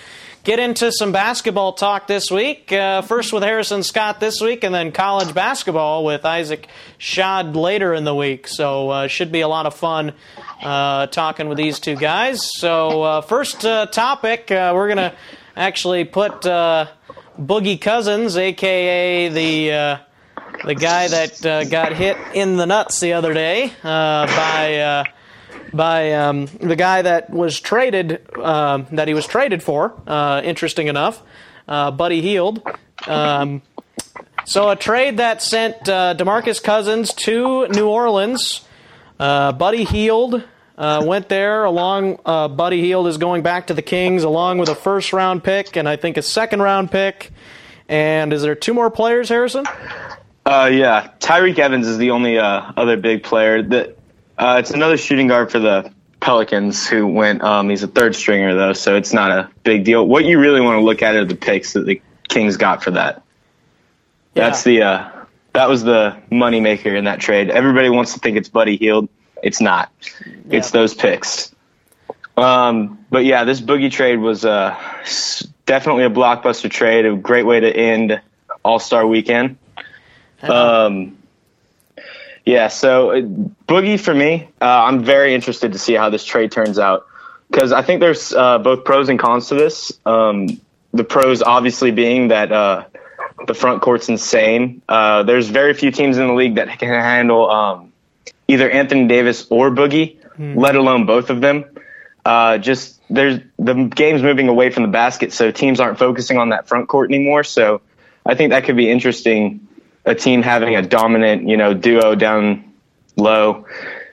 get 0.44 0.60
into 0.60 0.92
some 0.92 1.10
basketball 1.10 1.72
talk 1.72 2.06
this 2.06 2.30
week. 2.30 2.72
Uh, 2.72 3.02
first 3.02 3.32
with 3.32 3.42
Harrison 3.42 3.82
Scott 3.82 4.20
this 4.20 4.40
week, 4.40 4.62
and 4.62 4.72
then 4.72 4.92
college 4.92 5.34
basketball 5.34 6.04
with 6.04 6.24
Isaac 6.24 6.68
Shad 6.98 7.56
later 7.56 7.94
in 7.94 8.04
the 8.04 8.14
week. 8.14 8.46
So 8.46 8.90
uh, 8.90 9.08
should 9.08 9.32
be 9.32 9.40
a 9.40 9.48
lot 9.48 9.66
of 9.66 9.74
fun 9.74 10.12
talking 10.62 11.48
with 11.48 11.58
these 11.58 11.80
two 11.80 11.96
guys. 11.96 12.48
So 12.60 13.22
first 13.22 13.62
topic, 13.62 14.46
we're 14.50 14.86
gonna 14.86 15.16
actually 15.56 16.04
put 16.04 16.46
uh, 16.46 16.86
Boogie 17.38 17.80
Cousins, 17.80 18.36
aka 18.36 19.28
the 19.28 19.72
uh, 19.72 19.98
the 20.64 20.74
guy 20.74 21.08
that 21.08 21.46
uh, 21.46 21.64
got 21.64 21.92
hit 21.92 22.16
in 22.34 22.56
the 22.56 22.66
nuts 22.66 23.00
the 23.00 23.12
other 23.12 23.32
day 23.32 23.72
uh, 23.84 24.26
by 24.26 24.76
uh, 24.78 25.04
by 25.72 26.12
um, 26.14 26.46
the 26.46 26.74
guy 26.76 27.02
that 27.02 27.30
was 27.30 27.60
traded 27.60 28.26
um 28.38 28.86
that 28.92 29.06
he 29.06 29.14
was 29.14 29.26
traded 29.26 29.62
for. 29.62 29.94
Uh, 30.06 30.40
interesting 30.42 30.88
enough, 30.88 31.22
uh, 31.68 31.90
Buddy 31.90 32.20
Hield. 32.20 32.62
Um, 33.06 33.62
so 34.44 34.70
a 34.70 34.76
trade 34.76 35.18
that 35.18 35.40
sent 35.42 35.88
uh, 35.88 36.14
Demarcus 36.16 36.62
Cousins 36.62 37.12
to 37.14 37.68
New 37.68 37.86
Orleans. 37.86 38.62
Uh, 39.20 39.52
Buddy 39.52 39.84
Hield 39.84 40.42
uh, 40.78 41.02
went 41.04 41.28
there 41.28 41.64
along. 41.64 42.20
Uh, 42.24 42.48
Buddy 42.48 42.80
Hield 42.80 43.08
is 43.08 43.18
going 43.18 43.42
back 43.42 43.66
to 43.66 43.74
the 43.74 43.82
Kings 43.82 44.22
along 44.22 44.58
with 44.58 44.68
a 44.68 44.74
first 44.74 45.12
round 45.12 45.42
pick 45.42 45.76
and 45.76 45.88
I 45.88 45.96
think 45.96 46.16
a 46.16 46.22
second 46.22 46.62
round 46.62 46.90
pick. 46.90 47.32
And 47.88 48.32
is 48.32 48.42
there 48.42 48.54
two 48.54 48.74
more 48.74 48.90
players, 48.90 49.28
Harrison? 49.28 49.66
Uh, 50.46 50.70
yeah, 50.72 51.10
Tyreke 51.18 51.58
Evans 51.58 51.86
is 51.86 51.98
the 51.98 52.12
only 52.12 52.38
uh, 52.38 52.72
other 52.76 52.96
big 52.96 53.22
player. 53.22 53.62
That 53.62 53.98
uh, 54.38 54.56
it's 54.60 54.70
another 54.70 54.96
shooting 54.96 55.26
guard 55.26 55.50
for 55.50 55.58
the 55.58 55.92
Pelicans 56.20 56.86
who 56.86 57.06
went. 57.06 57.42
Um, 57.42 57.68
he's 57.68 57.82
a 57.82 57.88
third 57.88 58.14
stringer 58.14 58.54
though, 58.54 58.72
so 58.72 58.96
it's 58.96 59.12
not 59.12 59.30
a 59.30 59.50
big 59.64 59.84
deal. 59.84 60.06
What 60.06 60.24
you 60.24 60.38
really 60.38 60.60
want 60.60 60.78
to 60.78 60.84
look 60.84 61.02
at 61.02 61.16
are 61.16 61.24
the 61.24 61.34
picks 61.34 61.72
that 61.72 61.86
the 61.86 62.00
Kings 62.28 62.56
got 62.56 62.84
for 62.84 62.92
that. 62.92 63.22
Yeah. 64.34 64.44
That's 64.44 64.62
the 64.62 64.82
uh, 64.82 65.10
that 65.54 65.68
was 65.68 65.82
the 65.82 66.16
money 66.30 66.60
maker 66.60 66.94
in 66.94 67.04
that 67.04 67.20
trade. 67.20 67.50
Everybody 67.50 67.88
wants 67.88 68.12
to 68.14 68.20
think 68.20 68.36
it's 68.36 68.48
Buddy 68.48 68.76
Hield. 68.76 69.08
It's 69.42 69.60
not. 69.60 69.90
It's 70.50 70.70
those 70.70 70.94
picks. 70.94 71.54
Um, 72.36 73.04
but 73.10 73.24
yeah, 73.24 73.44
this 73.44 73.60
boogie 73.60 73.90
trade 73.90 74.18
was 74.18 74.44
uh, 74.44 74.76
definitely 75.66 76.04
a 76.04 76.10
blockbuster 76.10 76.70
trade. 76.70 77.04
A 77.04 77.16
great 77.16 77.46
way 77.46 77.60
to 77.60 77.70
end 77.70 78.20
All 78.64 78.78
Star 78.78 79.06
Weekend. 79.06 79.58
Um, 80.42 81.18
yeah, 82.44 82.68
so 82.68 83.10
uh, 83.10 83.20
Boogie 83.66 84.00
for 84.00 84.14
me, 84.14 84.48
uh, 84.60 84.64
I'm 84.64 85.04
very 85.04 85.34
interested 85.34 85.72
to 85.72 85.78
see 85.78 85.94
how 85.94 86.10
this 86.10 86.24
trade 86.24 86.52
turns 86.52 86.78
out 86.78 87.06
because 87.50 87.72
I 87.72 87.82
think 87.82 88.00
there's 88.00 88.32
uh, 88.32 88.58
both 88.58 88.84
pros 88.84 89.08
and 89.08 89.18
cons 89.18 89.48
to 89.48 89.54
this. 89.54 89.92
Um, 90.06 90.60
the 90.92 91.04
pros 91.04 91.42
obviously 91.42 91.90
being 91.90 92.28
that 92.28 92.52
uh, 92.52 92.84
the 93.46 93.54
front 93.54 93.82
court's 93.82 94.08
insane. 94.08 94.80
Uh, 94.88 95.24
there's 95.24 95.48
very 95.48 95.74
few 95.74 95.90
teams 95.90 96.18
in 96.18 96.26
the 96.26 96.32
league 96.32 96.54
that 96.54 96.78
can 96.78 96.88
handle 96.88 97.50
um, 97.50 97.87
either 98.48 98.68
Anthony 98.68 99.06
Davis 99.06 99.46
or 99.50 99.70
Boogie, 99.70 100.16
let 100.56 100.74
alone 100.74 101.06
both 101.06 101.30
of 101.30 101.40
them. 101.40 101.64
Uh, 102.24 102.58
just 102.58 103.00
there's 103.10 103.40
the 103.58 103.74
game's 103.74 104.22
moving 104.22 104.48
away 104.48 104.70
from 104.70 104.82
the 104.82 104.88
basket, 104.88 105.32
so 105.32 105.50
teams 105.50 105.80
aren't 105.80 105.98
focusing 105.98 106.38
on 106.38 106.50
that 106.50 106.68
front 106.68 106.88
court 106.88 107.10
anymore. 107.10 107.44
So 107.44 107.80
I 108.26 108.34
think 108.34 108.50
that 108.50 108.64
could 108.64 108.76
be 108.76 108.90
interesting. 108.90 109.66
A 110.04 110.14
team 110.14 110.42
having 110.42 110.74
a 110.74 110.82
dominant, 110.82 111.48
you 111.48 111.56
know, 111.56 111.74
duo 111.74 112.14
down 112.14 112.72
low, 113.16 113.66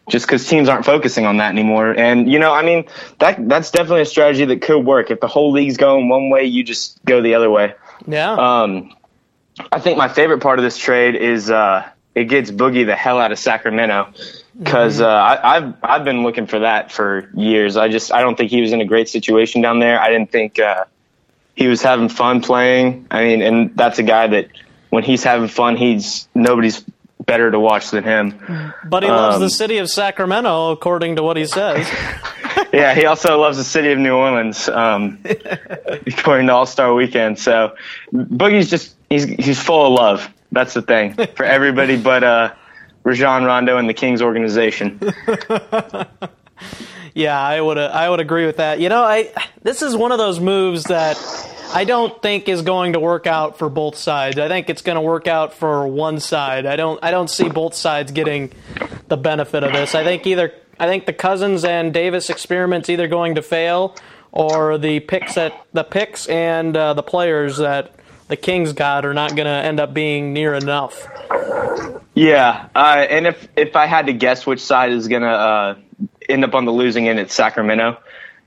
just 0.10 0.25
because 0.25 0.48
teams 0.48 0.68
aren't 0.68 0.86
focusing 0.86 1.25
on 1.25 1.38
that 1.38 1.50
anymore. 1.50 1.92
And 1.92 2.32
you 2.32 2.39
know, 2.39 2.54
I 2.54 2.63
mean, 2.63 2.86
that 3.20 3.48
that's 3.48 3.72
definitely 3.72 4.01
a 4.01 4.06
strategy 4.06 4.46
that 4.46 4.62
could 4.62 4.86
work. 4.86 5.12
If 5.12 5.20
the 5.20 5.27
whole 5.27 5.51
league's 5.51 5.77
going 5.77 6.10
one 6.10 6.30
way, 6.30 6.46
you 6.46 6.63
just 6.63 7.04
go 7.06 7.22
the 7.22 7.36
other 7.36 7.50
way. 7.50 7.75
Yeah. 8.08 8.34
Um, 8.34 8.94
I 9.72 9.80
think 9.80 9.98
my 9.98 10.08
favorite 10.08 10.42
part 10.42 10.60
of 10.60 10.63
this 10.63 10.77
trade 10.77 11.15
is 11.15 11.50
uh, 11.50 11.88
it 12.15 12.25
gets 12.25 12.50
Boogie 12.50 12.86
the 12.86 12.95
hell 12.95 13.19
out 13.19 13.31
of 13.31 13.38
Sacramento 13.38 14.13
because 14.57 15.01
uh, 15.01 15.07
I, 15.07 15.57
I've 15.57 15.74
I've 15.84 16.03
been 16.05 16.24
looking 16.24 16.48
for 16.48 16.60
that 16.60 16.91
for 16.91 17.29
years. 17.36 17.75
I 17.77 17.89
just 17.89 18.12
I 18.12 18.22
don't 18.22 18.38
think 18.38 18.50
he 18.50 18.62
was 18.62 18.72
in 18.72 18.81
a 18.81 18.86
great 18.86 19.10
situation 19.10 19.62
down 19.62 19.79
there. 19.79 20.00
I 20.00 20.10
didn't 20.10 20.31
think 20.31 20.57
uh, 20.57 20.86
he 21.55 21.67
was 21.67 21.81
having 21.81 22.10
fun 22.10 22.41
playing. 22.41 23.07
I 23.12 23.24
mean, 23.24 23.41
and 23.41 23.75
that's 23.75 24.00
a 24.00 24.03
guy 24.03 24.27
that 24.27 24.48
when 24.89 25.03
he's 25.03 25.24
having 25.24 25.50
fun, 25.50 25.75
he's 25.75 26.27
nobody's 26.34 26.84
better 27.25 27.51
to 27.51 27.60
watch 27.60 27.91
than 27.91 28.03
him. 28.03 28.74
But 28.86 29.03
he 29.03 29.10
loves 29.10 29.36
Um, 29.38 29.41
the 29.41 29.50
city 29.50 29.77
of 29.79 29.89
Sacramento, 29.89 30.72
according 30.72 31.17
to 31.17 31.24
what 31.24 31.38
he 31.38 31.45
says. 31.45 31.88
yeah, 32.74 32.93
he 32.93 33.05
also 33.05 33.39
loves 33.39 33.57
the 33.57 33.63
city 33.63 33.91
of 33.91 33.98
New 33.98 34.15
Orleans, 34.15 34.69
um, 34.69 35.19
according 36.07 36.48
to 36.48 36.53
All 36.53 36.65
Star 36.65 36.93
Weekend. 36.93 37.39
So 37.39 37.75
Boogie's 38.13 38.69
just 38.69 38.95
he's 39.10 39.24
he's 39.25 39.60
full 39.62 39.88
of 39.88 39.93
love. 39.93 40.29
That's 40.52 40.74
the 40.74 40.82
thing 40.82 41.14
for 41.36 41.44
everybody 41.44 41.98
but 42.02 42.24
uh, 42.24 42.54
Rajon 43.04 43.44
Rondo 43.44 43.78
and 43.78 43.88
the 43.88 43.94
Kings 43.94 44.22
organization. 44.22 45.00
yeah, 47.14 47.40
I 47.40 47.62
would 47.62 47.78
uh, 47.78 47.92
I 47.94 48.10
would 48.10 48.20
agree 48.20 48.46
with 48.46 48.58
that. 48.58 48.80
You 48.80 48.90
know, 48.90 49.04
I 49.04 49.32
this 49.62 49.82
is 49.82 49.96
one 49.96 50.12
of 50.12 50.18
those 50.18 50.40
moves 50.40 50.86
that 50.86 51.18
I 51.74 51.84
don't 51.84 52.20
think 52.22 52.48
is 52.48 52.62
going 52.62 52.94
to 52.94 53.00
work 53.00 53.28
out 53.28 53.58
for 53.58 53.70
both 53.70 53.96
sides. 53.96 54.40
I 54.40 54.48
think 54.48 54.70
it's 54.70 54.82
going 54.82 54.96
to 54.96 55.02
work 55.02 55.28
out 55.28 55.54
for 55.54 55.88
one 55.88 56.20
side. 56.20 56.66
I 56.66 56.75
don't 56.75 57.00
I 57.04 57.12
don't 57.12 57.30
see 57.30 57.50
both 57.50 57.75
sides 57.75 58.12
getting 58.12 58.54
the 59.08 59.18
benefit 59.18 59.64
of 59.64 59.74
this. 59.74 59.94
I 59.94 60.04
think 60.04 60.25
either 60.25 60.54
I 60.80 60.88
think 60.88 61.06
the 61.06 61.14
Cousins 61.14 61.64
and 61.64 61.94
Davis 61.94 62.30
experiment's 62.30 62.90
either 62.90 63.08
going 63.08 63.36
to 63.36 63.42
fail 63.42 63.96
or 64.32 64.78
the 64.78 65.00
picks 65.00 65.36
that 65.36 65.66
the 65.74 65.84
picks 65.84 66.28
and 66.28 66.75
uh, 66.75 66.94
the 66.94 67.04
players 67.04 67.58
that 67.58 67.94
the 68.27 68.36
Kings 68.38 68.74
got 68.74 69.05
are 69.05 69.13
not 69.13 69.36
going 69.36 69.46
to 69.46 69.51
end 69.51 69.79
up 69.79 69.94
being 69.94 70.34
near 70.34 70.53
enough. 70.53 71.08
Yeah, 72.13 72.70
uh, 72.74 73.05
and 73.10 73.27
if 73.27 73.48
if 73.58 73.75
I 73.75 73.88
had 73.88 74.05
to 74.08 74.13
guess 74.13 74.46
which 74.46 74.62
side 74.62 74.91
is 74.94 75.10
gonna 75.10 75.27
uh, 75.27 75.75
end 76.29 76.46
up 76.46 76.55
on 76.55 76.63
the 76.63 76.72
losing 76.72 77.10
end, 77.10 77.20
it's 77.20 77.34
Sacramento, 77.34 77.98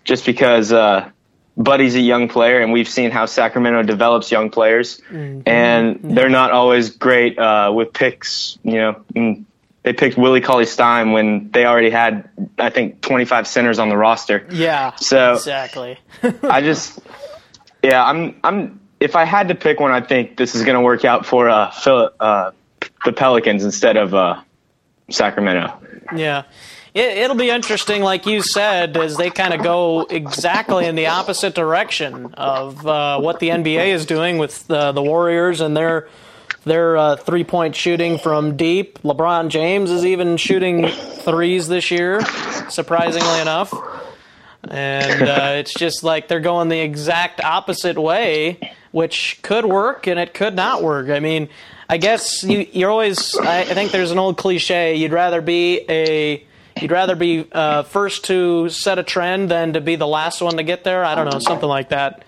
just 0.05 0.25
because 0.25 0.73
uh, 0.73 1.11
Buddy's 1.57 1.95
a 1.95 2.01
young 2.01 2.29
player, 2.29 2.61
and 2.61 2.73
we've 2.73 2.89
seen 2.89 3.11
how 3.11 3.27
Sacramento 3.27 3.83
develops 3.83 4.31
young 4.31 4.49
players, 4.51 5.03
and 5.11 6.01
they're 6.03 6.31
not 6.31 6.51
always 6.51 6.91
great 6.97 7.39
uh, 7.39 7.71
with 7.75 7.93
picks. 7.93 8.59
You 8.63 8.73
know, 9.15 9.45
they 9.83 9.93
picked 9.93 10.17
Willie 10.17 10.41
Cauley 10.41 10.65
Stein 10.65 11.13
when 11.13 11.51
they 11.51 11.67
already 11.67 11.91
had, 11.91 12.31
I 12.59 12.71
think, 12.71 13.03
25 13.03 13.47
centers 13.47 13.79
on 13.79 13.91
the 13.91 13.97
roster. 13.99 14.47
Yeah, 14.51 14.95
So- 14.97 15.35
exactly. 15.35 15.99
I 16.43 16.63
just, 16.63 16.99
yeah, 17.83 18.03
I'm, 18.03 18.41
I'm. 18.43 18.78
If 19.01 19.17
I 19.17 19.25
had 19.25 19.49
to 19.49 19.55
pick 19.55 19.81
one, 19.81 19.93
I 19.93 20.01
think 20.01 20.37
this 20.37 20.55
is 20.55 20.65
going 20.65 20.75
to 20.75 20.81
work 20.81 21.05
out 21.05 21.25
for 21.25 21.49
uh, 21.49 21.71
Phil, 21.71 22.11
uh, 22.19 22.51
the 23.05 23.13
Pelicans 23.13 23.65
instead 23.65 23.97
of 23.97 24.15
uh, 24.15 24.41
Sacramento. 25.11 25.73
Yeah. 26.15 26.45
It, 26.95 27.19
it'll 27.19 27.37
be 27.37 27.51
interesting, 27.51 28.03
like 28.03 28.27
you 28.27 28.43
said, 28.43 28.97
as 28.97 29.17
they 29.17 29.31
kind 29.31 29.55
of 29.55 29.63
go 29.63 30.03
exactly 30.03 30.87
in 30.87 30.95
the 30.95 31.07
opposite 31.07 31.55
direction 31.55 32.35
of 32.35 32.87
uh, 32.87 33.21
what 33.21 33.41
the 33.41 33.51
NBA 33.51 33.89
is 33.89 34.07
doing 34.07 34.39
with 34.39 34.69
uh, 34.71 34.93
the 34.93 35.03
Warriors 35.03 35.61
and 35.61 35.77
their 35.77 36.09
their 36.65 36.97
uh, 36.97 37.17
three 37.17 37.45
point 37.45 37.77
shooting 37.77 38.19
from 38.19 38.57
deep. 38.57 38.99
LeBron 39.03 39.49
James 39.49 39.91
is 39.91 40.05
even 40.05 40.37
shooting 40.37 40.89
threes 40.89 41.69
this 41.69 41.91
year, 41.91 42.21
surprisingly 42.69 43.41
enough. 43.41 43.73
And 44.65 45.23
uh, 45.23 45.53
it's 45.55 45.73
just 45.73 46.03
like 46.03 46.29
they're 46.29 46.41
going 46.41 46.69
the 46.69 46.81
exact 46.81 47.41
opposite 47.41 47.97
way, 47.97 48.59
which 48.91 49.39
could 49.43 49.65
work 49.65 50.07
and 50.07 50.19
it 50.19 50.35
could 50.35 50.55
not 50.55 50.83
work. 50.83 51.09
I 51.11 51.21
mean, 51.21 51.49
I 51.89 51.97
guess 51.99 52.45
you, 52.45 52.67
you're 52.73 52.91
always. 52.91 53.37
I, 53.37 53.61
I 53.61 53.65
think 53.75 53.93
there's 53.93 54.11
an 54.11 54.19
old 54.19 54.37
cliche. 54.37 54.97
You'd 54.97 55.13
rather 55.13 55.41
be 55.41 55.81
a 55.89 56.45
you'd 56.81 56.93
rather 56.93 57.17
be 57.17 57.47
uh, 57.51 57.83
first 57.85 58.25
to 58.27 58.69
set 58.69 58.99
a 58.99 59.03
trend 59.03 59.51
than 59.51 59.73
to 59.73 59.81
be 59.81 59.97
the 59.97 60.07
last 60.07 60.41
one 60.41 60.57
to 60.59 60.63
get 60.63 60.85
there. 60.85 61.05
I 61.05 61.15
don't 61.15 61.31
know, 61.33 61.39
something 61.41 61.69
like 61.69 61.89
that. 61.89 62.25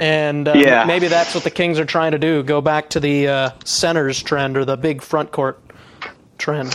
And 0.00 0.48
uh, 0.48 0.54
Yeah. 0.54 0.84
maybe 0.84 1.08
that's 1.08 1.34
what 1.34 1.44
the 1.44 1.50
Kings 1.50 1.78
are 1.78 1.84
trying 1.84 2.12
to 2.12 2.18
do. 2.18 2.42
Go 2.42 2.60
back 2.60 2.90
to 2.90 3.00
the 3.00 3.28
uh, 3.28 3.50
centers 3.64 4.22
trend 4.22 4.56
or 4.56 4.64
the 4.64 4.76
big 4.76 5.02
front 5.02 5.32
court 5.32 5.60
trend. 6.38 6.74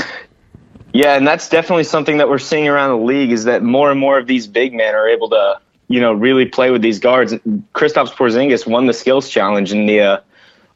Yeah, 0.94 1.16
and 1.16 1.26
that's 1.28 1.50
definitely 1.50 1.86
something 1.86 2.18
that 2.18 2.30
we're 2.30 2.38
seeing 2.38 2.68
around 2.68 2.90
the 3.00 3.06
league 3.06 3.32
is 3.32 3.46
that 3.46 3.64
more 3.64 3.90
and 3.90 4.00
more 4.00 4.20
of 4.20 4.28
these 4.28 4.46
big 4.46 4.74
men 4.74 4.94
are 4.94 5.08
able 5.10 5.30
to, 5.30 5.60
you 5.88 6.00
know, 6.00 6.14
really 6.14 6.46
play 6.46 6.72
with 6.72 6.82
these 6.82 7.00
guards. 7.00 7.34
Kristaps 7.74 8.12
Porzingis 8.12 8.66
won 8.66 8.86
the 8.88 8.94
skills 8.94 9.30
challenge 9.30 9.72
in 9.72 9.86
the 9.86 10.02
uh, 10.02 10.18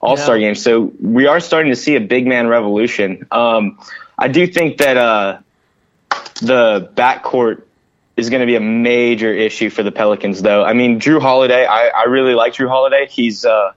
All 0.01 0.17
Star 0.17 0.37
Yeah. 0.37 0.47
game, 0.49 0.55
so 0.55 0.91
we 1.01 1.27
are 1.27 1.39
starting 1.39 1.71
to 1.71 1.75
see 1.75 1.95
a 1.95 2.01
big 2.01 2.27
man 2.27 2.47
revolution. 2.47 3.25
Um, 3.31 3.79
I 4.17 4.27
do 4.27 4.45
think 4.47 4.77
that 4.77 4.97
uh, 4.97 5.39
the 6.41 6.91
backcourt 6.95 7.63
is 8.15 8.29
going 8.29 8.39
to 8.41 8.45
be 8.47 8.55
a 8.55 8.59
major 8.59 9.31
issue 9.31 9.69
for 9.69 9.83
the 9.83 9.91
Pelicans, 9.91 10.41
though. 10.41 10.63
I 10.63 10.73
mean, 10.73 10.99
Jrue 10.99 11.21
Holiday, 11.21 11.65
I, 11.65 11.87
I 11.89 12.03
really 12.05 12.33
like 12.33 12.53
Jrue 12.53 12.67
Holiday. 12.67 13.07
He's 13.09 13.45
uh, 13.45 13.73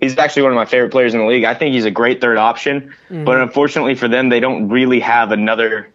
he's 0.00 0.16
actually 0.18 0.42
one 0.42 0.52
of 0.52 0.56
my 0.56 0.64
favorite 0.64 0.90
players 0.90 1.14
in 1.14 1.20
the 1.20 1.26
league. 1.26 1.44
I 1.44 1.54
think 1.54 1.74
he's 1.74 1.84
a 1.84 1.90
great 1.90 2.20
third 2.20 2.38
option, 2.38 2.94
but 3.10 3.40
unfortunately 3.40 3.94
for 3.94 4.08
them, 4.08 4.28
they 4.30 4.40
don't 4.40 4.68
really 4.70 5.00
have 5.00 5.32
another 5.32 5.88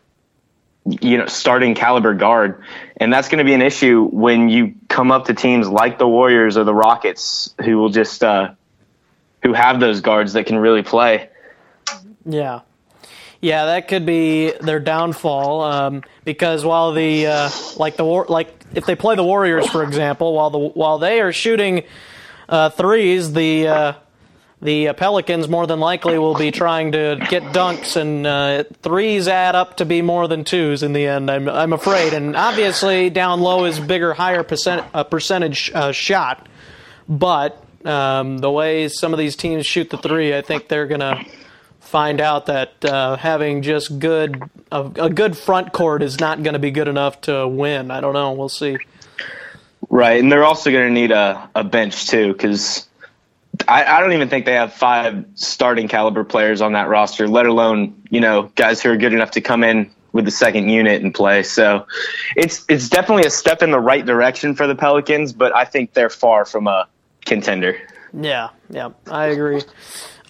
you 1.01 1.17
know 1.17 1.27
starting 1.27 1.75
caliber 1.75 2.13
guard, 2.13 2.63
and 2.98 3.12
that's 3.12 3.29
going 3.29 3.39
to 3.39 3.43
be 3.43 3.53
an 3.53 3.62
issue 3.62 4.08
when 4.08 4.50
you 4.50 4.75
come 4.88 5.12
up 5.12 5.25
to 5.25 5.34
teams 5.34 5.67
like 5.67 5.98
the 5.98 6.08
Warriors 6.08 6.58
or 6.58 6.63
the 6.63 6.74
Rockets 6.74 7.53
who 7.63 7.77
will 7.77 7.89
just 7.89 8.24
uh, 8.24 8.53
who 9.43 9.53
have 9.53 9.79
those 9.79 10.01
guards 10.01 10.34
that 10.34 10.46
can 10.46 10.58
really 10.58 10.84
play. 10.84 11.29
Yeah. 12.25 12.62
Yeah, 13.41 13.65
that 13.67 13.88
could 13.88 14.05
be 14.05 14.51
their 14.51 14.81
downfall 14.81 15.62
um, 15.62 16.03
because 16.25 16.65
while 16.65 16.91
the 16.91 17.27
uh, 17.27 17.50
like 17.77 17.96
the 17.96 18.03
war 18.03 18.25
like 18.27 18.53
if 18.74 18.86
they 18.86 18.96
play 18.96 19.15
the 19.15 19.24
Warriors 19.24 19.69
for 19.69 19.84
example, 19.84 20.34
while 20.34 20.50
the 20.50 20.60
while 20.60 20.98
they 20.98 21.22
are 21.22 21.31
shooting 21.31 21.83
uh, 22.50 22.70
threes, 22.70 23.31
the 23.31 23.68
uh, 23.68 23.94
the 24.61 24.89
uh, 24.89 24.93
Pelicans 24.93 25.48
more 25.48 25.65
than 25.67 25.79
likely 25.79 26.17
will 26.17 26.35
be 26.35 26.51
trying 26.51 26.91
to 26.91 27.17
get 27.29 27.43
dunks 27.43 27.95
and 27.95 28.27
uh, 28.27 28.63
threes 28.81 29.27
add 29.27 29.55
up 29.55 29.77
to 29.77 29.85
be 29.85 30.01
more 30.01 30.27
than 30.27 30.43
twos 30.43 30.83
in 30.83 30.93
the 30.93 31.07
end. 31.07 31.31
I'm 31.31 31.48
I'm 31.48 31.74
afraid, 31.74 32.13
and 32.13 32.35
obviously 32.35 33.09
down 33.09 33.41
low 33.41 33.65
is 33.65 33.79
bigger, 33.79 34.13
higher 34.13 34.43
percent 34.43 34.85
uh, 34.93 35.03
percentage 35.03 35.72
uh, 35.74 35.91
shot, 35.91 36.48
but 37.07 37.63
um, 37.85 38.39
the 38.39 38.51
way 38.51 38.89
some 38.89 39.13
of 39.13 39.19
these 39.19 39.35
teams 39.35 39.65
shoot 39.65 39.89
the 39.89 39.98
three, 39.98 40.35
I 40.35 40.41
think 40.41 40.67
they're 40.67 40.87
gonna 40.87 41.24
find 41.79 42.22
out 42.22 42.45
that 42.45 42.85
uh, 42.85 43.15
having 43.15 43.61
just 43.61 43.98
good 43.98 44.43
a, 44.72 44.81
a 44.95 45.09
good 45.09 45.35
front 45.35 45.74
court 45.74 46.03
is 46.03 46.19
not 46.19 46.43
going 46.43 46.53
to 46.53 46.59
be 46.59 46.69
good 46.69 46.87
enough 46.87 47.22
to 47.22 47.48
win. 47.48 47.89
I 47.89 48.00
don't 48.00 48.13
know. 48.13 48.33
We'll 48.33 48.50
see. 48.50 48.77
Right, 49.89 50.19
and 50.19 50.31
they're 50.31 50.43
also 50.43 50.69
going 50.69 50.87
to 50.87 50.93
need 50.93 51.11
a, 51.11 51.50
a 51.55 51.63
bench 51.63 52.07
too, 52.07 52.33
because 52.33 52.87
I, 53.67 53.85
I 53.85 54.00
don't 54.00 54.13
even 54.13 54.29
think 54.29 54.45
they 54.45 54.53
have 54.53 54.74
five 54.74 55.25
starting 55.35 55.87
caliber 55.87 56.24
players 56.24 56.61
on 56.61 56.74
that 56.74 56.87
roster, 56.87 57.27
let 57.27 57.45
alone 57.45 58.01
you 58.09 58.22
know 58.22 58.51
guys 58.55 58.81
who 58.81 58.91
are 58.91 58.98
good 58.98 59.13
enough 59.13 59.31
to 59.31 59.41
come 59.41 59.63
in 59.63 59.91
with 60.11 60.25
the 60.25 60.31
second 60.31 60.69
unit 60.69 61.01
and 61.01 61.13
play. 61.13 61.43
So 61.43 61.85
it's 62.35 62.65
it's 62.67 62.89
definitely 62.89 63.25
a 63.25 63.29
step 63.29 63.61
in 63.61 63.72
the 63.72 63.79
right 63.79 64.05
direction 64.05 64.55
for 64.55 64.67
the 64.67 64.75
Pelicans, 64.75 65.33
but 65.33 65.55
I 65.55 65.65
think 65.65 65.93
they're 65.93 66.09
far 66.09 66.45
from 66.45 66.67
a 66.67 66.87
contender. 67.25 67.77
Yeah, 68.13 68.50
yeah, 68.69 68.89
I 69.09 69.27
agree. 69.27 69.61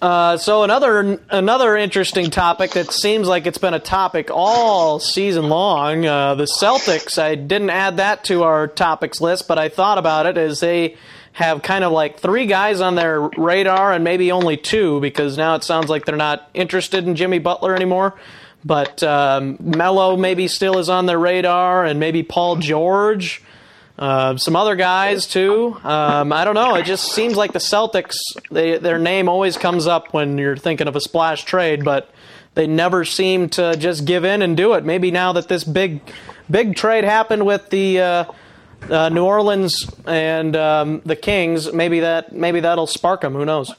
Uh, 0.02 0.38
so 0.38 0.62
another 0.62 1.20
another 1.28 1.76
interesting 1.76 2.30
topic 2.30 2.70
that 2.72 2.90
seems 2.90 3.28
like 3.28 3.46
it's 3.46 3.58
been 3.58 3.74
a 3.74 3.80
topic 3.80 4.30
all 4.32 4.98
season 4.98 5.48
long. 5.48 6.06
Uh, 6.06 6.34
the 6.34 6.48
Celtics. 6.60 7.18
I 7.18 7.34
didn't 7.34 7.70
add 7.70 7.98
that 7.98 8.24
to 8.24 8.44
our 8.44 8.66
topics 8.66 9.20
list, 9.20 9.46
but 9.46 9.58
I 9.58 9.68
thought 9.68 9.98
about 9.98 10.26
it 10.26 10.38
as 10.38 10.60
they 10.60 10.96
have 11.32 11.62
kind 11.62 11.84
of 11.84 11.92
like 11.92 12.18
three 12.18 12.46
guys 12.46 12.80
on 12.80 12.94
their 12.96 13.20
radar 13.20 13.92
and 13.92 14.04
maybe 14.04 14.32
only 14.32 14.56
two 14.56 15.00
because 15.00 15.36
now 15.36 15.54
it 15.54 15.64
sounds 15.64 15.88
like 15.88 16.04
they're 16.04 16.16
not 16.16 16.50
interested 16.54 17.06
in 17.06 17.16
Jimmy 17.16 17.38
Butler 17.38 17.74
anymore. 17.74 18.18
But 18.64 19.02
um, 19.02 19.56
Melo 19.60 20.16
maybe 20.16 20.46
still 20.48 20.78
is 20.78 20.90
on 20.90 21.06
their 21.06 21.18
radar, 21.18 21.84
and 21.84 21.98
maybe 21.98 22.22
Paul 22.22 22.56
George. 22.56 23.42
Uh, 23.98 24.36
some 24.36 24.56
other 24.56 24.76
guys 24.76 25.26
too. 25.26 25.78
Um, 25.82 26.32
I 26.32 26.44
don't 26.44 26.54
know. 26.54 26.74
It 26.74 26.84
just 26.84 27.12
seems 27.12 27.36
like 27.36 27.52
the 27.52 27.58
Celtics. 27.58 28.16
They, 28.50 28.78
their 28.78 28.98
name 28.98 29.28
always 29.28 29.56
comes 29.56 29.86
up 29.86 30.12
when 30.12 30.36
you're 30.38 30.56
thinking 30.56 30.88
of 30.88 30.96
a 30.96 31.00
splash 31.00 31.44
trade, 31.44 31.84
but 31.84 32.10
they 32.54 32.66
never 32.66 33.04
seem 33.04 33.48
to 33.50 33.76
just 33.76 34.04
give 34.04 34.24
in 34.24 34.42
and 34.42 34.56
do 34.56 34.74
it. 34.74 34.84
Maybe 34.84 35.10
now 35.10 35.32
that 35.32 35.48
this 35.48 35.64
big, 35.64 36.00
big 36.50 36.76
trade 36.76 37.04
happened 37.04 37.46
with 37.46 37.70
the 37.70 38.00
uh, 38.00 38.24
uh, 38.88 39.08
New 39.08 39.24
Orleans 39.24 39.90
and 40.06 40.56
um, 40.56 41.02
the 41.04 41.16
Kings, 41.16 41.72
maybe 41.72 42.00
that 42.00 42.32
maybe 42.32 42.60
that'll 42.60 42.86
spark 42.86 43.20
them. 43.22 43.34
Who 43.34 43.44
knows? 43.44 43.74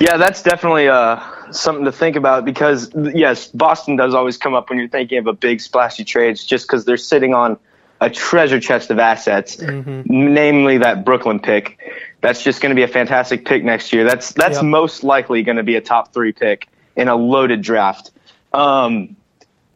Yeah, 0.00 0.16
that's 0.16 0.42
definitely 0.42 0.88
uh, 0.88 1.20
something 1.50 1.84
to 1.84 1.92
think 1.92 2.16
about 2.16 2.44
because 2.44 2.90
yes, 3.14 3.48
Boston 3.48 3.96
does 3.96 4.14
always 4.14 4.36
come 4.36 4.54
up 4.54 4.70
when 4.70 4.78
you're 4.78 4.88
thinking 4.88 5.18
of 5.18 5.26
a 5.26 5.32
big 5.32 5.60
splashy 5.60 6.04
trades, 6.04 6.44
just 6.44 6.66
because 6.66 6.84
they're 6.84 6.96
sitting 6.96 7.34
on 7.34 7.58
a 8.00 8.08
treasure 8.08 8.60
chest 8.60 8.90
of 8.92 8.98
assets, 9.00 9.58
namely 9.60 10.78
that 10.78 11.04
Brooklyn 11.04 11.40
pick. 11.40 11.78
That's 12.20 12.42
just 12.44 12.60
going 12.60 12.70
to 12.70 12.76
be 12.76 12.84
a 12.84 12.88
fantastic 12.88 13.44
pick 13.44 13.64
next 13.64 13.92
year. 13.92 14.04
That's 14.04 14.32
that's 14.32 14.56
Yep. 14.56 14.64
most 14.66 15.02
likely 15.04 15.42
going 15.42 15.56
to 15.56 15.64
be 15.64 15.74
a 15.76 15.80
top 15.80 16.12
three 16.14 16.32
pick 16.32 16.68
in 16.96 17.08
a 17.08 17.16
loaded 17.16 17.60
draft. 17.62 18.12
Um, 18.52 19.16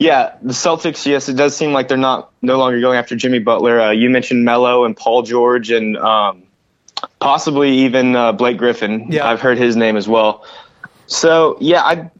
yeah, 0.02 0.36
the 0.42 0.52
Celtics. 0.52 1.06
Yes, 1.06 1.28
it 1.28 1.34
does 1.36 1.56
seem 1.56 1.72
like 1.72 1.88
they're 1.88 1.96
not 1.96 2.32
no 2.42 2.58
longer 2.58 2.80
going 2.80 2.98
after 2.98 3.14
Jimmy 3.14 3.38
Butler. 3.38 3.80
Uh, 3.80 3.90
you 3.92 4.10
mentioned 4.10 4.44
Melo 4.44 4.84
and 4.84 4.96
Paul 4.96 5.22
George 5.22 5.70
and 5.70 5.96
um, 5.96 6.42
possibly 7.20 7.70
even 7.84 8.16
uh, 8.16 8.32
Blake 8.32 8.58
Griffin. 8.58 9.12
Yeah. 9.12 9.28
I've 9.28 9.40
heard 9.40 9.58
his 9.58 9.76
name 9.76 9.96
as 9.96 10.08
well. 10.08 10.44
So 11.06 11.56
yeah, 11.60 11.82
I 11.82 12.10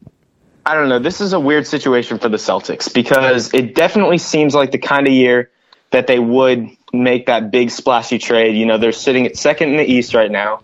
I 0.65 0.75
don't 0.75 0.89
know. 0.89 1.01
This 1.01 1.21
is 1.21 1.33
a 1.33 1.41
weird 1.41 1.67
situation 1.67 2.19
for 2.19 2.29
the 2.29 2.37
Celtics 2.37 2.93
because 2.93 3.53
it 3.53 3.75
definitely 3.75 4.19
seems 4.19 4.55
like 4.55 4.71
the 4.71 4.79
kind 4.79 5.09
of 5.09 5.13
year 5.13 5.51
that 5.91 6.07
they 6.07 6.19
would 6.19 6.69
make 6.93 7.27
that 7.27 7.51
big 7.51 7.71
splashy 7.71 8.19
trade. 8.19 8.57
You 8.57 8.67
know, 8.67 8.79
they're 8.79 8.93
sitting 8.93 9.27
at 9.27 9.37
second 9.37 9.71
in 9.71 9.77
the 9.79 9.85
East 9.85 10.15
right 10.15 10.31
now. 10.31 10.63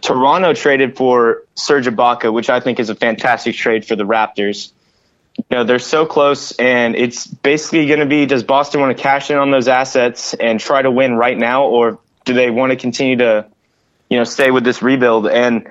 Toronto 0.00 0.52
traded 0.52 0.96
for 0.96 1.42
Serge 1.54 1.86
Ibaka, 1.86 2.32
which 2.32 2.50
I 2.50 2.60
think 2.60 2.78
is 2.78 2.90
a 2.90 2.94
fantastic 2.94 3.56
trade 3.56 3.84
for 3.84 3.96
the 3.96 4.04
Raptors. 4.04 4.70
You 5.38 5.56
know, 5.56 5.64
they're 5.64 5.78
so 5.78 6.04
close, 6.04 6.52
and 6.52 6.94
it's 6.94 7.26
basically 7.26 7.86
going 7.86 8.00
to 8.00 8.06
be: 8.06 8.26
Does 8.26 8.42
Boston 8.42 8.80
want 8.80 8.96
to 8.96 9.02
cash 9.02 9.30
in 9.30 9.38
on 9.38 9.50
those 9.50 9.68
assets 9.68 10.34
and 10.34 10.60
try 10.60 10.82
to 10.82 10.90
win 10.90 11.14
right 11.14 11.38
now, 11.38 11.64
or 11.64 11.98
do 12.24 12.34
they 12.34 12.50
want 12.50 12.70
to 12.70 12.76
continue 12.76 13.16
to, 13.16 13.46
you 14.10 14.18
know, 14.18 14.24
stay 14.24 14.50
with 14.50 14.64
this 14.64 14.82
rebuild? 14.82 15.26
And 15.26 15.68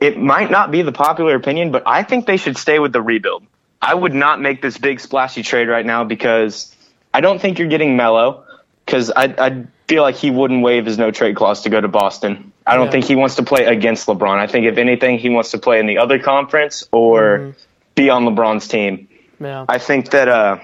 it 0.00 0.18
might 0.18 0.50
not 0.50 0.70
be 0.70 0.82
the 0.82 0.92
popular 0.92 1.36
opinion, 1.36 1.70
but 1.70 1.84
I 1.86 2.02
think 2.02 2.26
they 2.26 2.36
should 2.36 2.56
stay 2.56 2.78
with 2.78 2.92
the 2.92 3.02
rebuild. 3.02 3.44
I 3.80 3.94
would 3.94 4.14
not 4.14 4.40
make 4.40 4.62
this 4.62 4.78
big 4.78 4.98
splashy 4.98 5.42
trade 5.42 5.68
right 5.68 5.84
now 5.84 6.04
because 6.04 6.74
I 7.12 7.20
don't 7.20 7.40
think 7.40 7.58
you're 7.58 7.68
getting 7.68 7.96
Melo 7.96 8.44
because 8.86 9.10
I, 9.10 9.24
I 9.38 9.64
feel 9.88 10.02
like 10.02 10.16
he 10.16 10.30
wouldn't 10.30 10.62
waive 10.62 10.86
his 10.86 10.98
no 10.98 11.10
trade 11.10 11.36
clause 11.36 11.62
to 11.62 11.68
go 11.68 11.80
to 11.80 11.88
Boston. 11.88 12.52
I 12.66 12.76
don't 12.76 12.86
Yeah. 12.86 12.92
think 12.92 13.04
he 13.04 13.16
wants 13.16 13.36
to 13.36 13.42
play 13.42 13.64
against 13.64 14.06
LeBron. 14.06 14.38
I 14.38 14.46
think 14.46 14.66
if 14.66 14.78
anything, 14.78 15.18
he 15.18 15.28
wants 15.28 15.50
to 15.50 15.58
play 15.58 15.80
in 15.80 15.86
the 15.86 15.98
other 15.98 16.18
conference 16.18 16.88
or 16.92 17.38
mm-hmm. 17.38 17.50
Be 17.94 18.10
on 18.10 18.24
LeBron's 18.24 18.68
team. 18.68 19.08
Yeah. 19.40 19.64
I 19.68 19.78
think 19.78 20.10
that, 20.10 20.28
uh, 20.28 20.58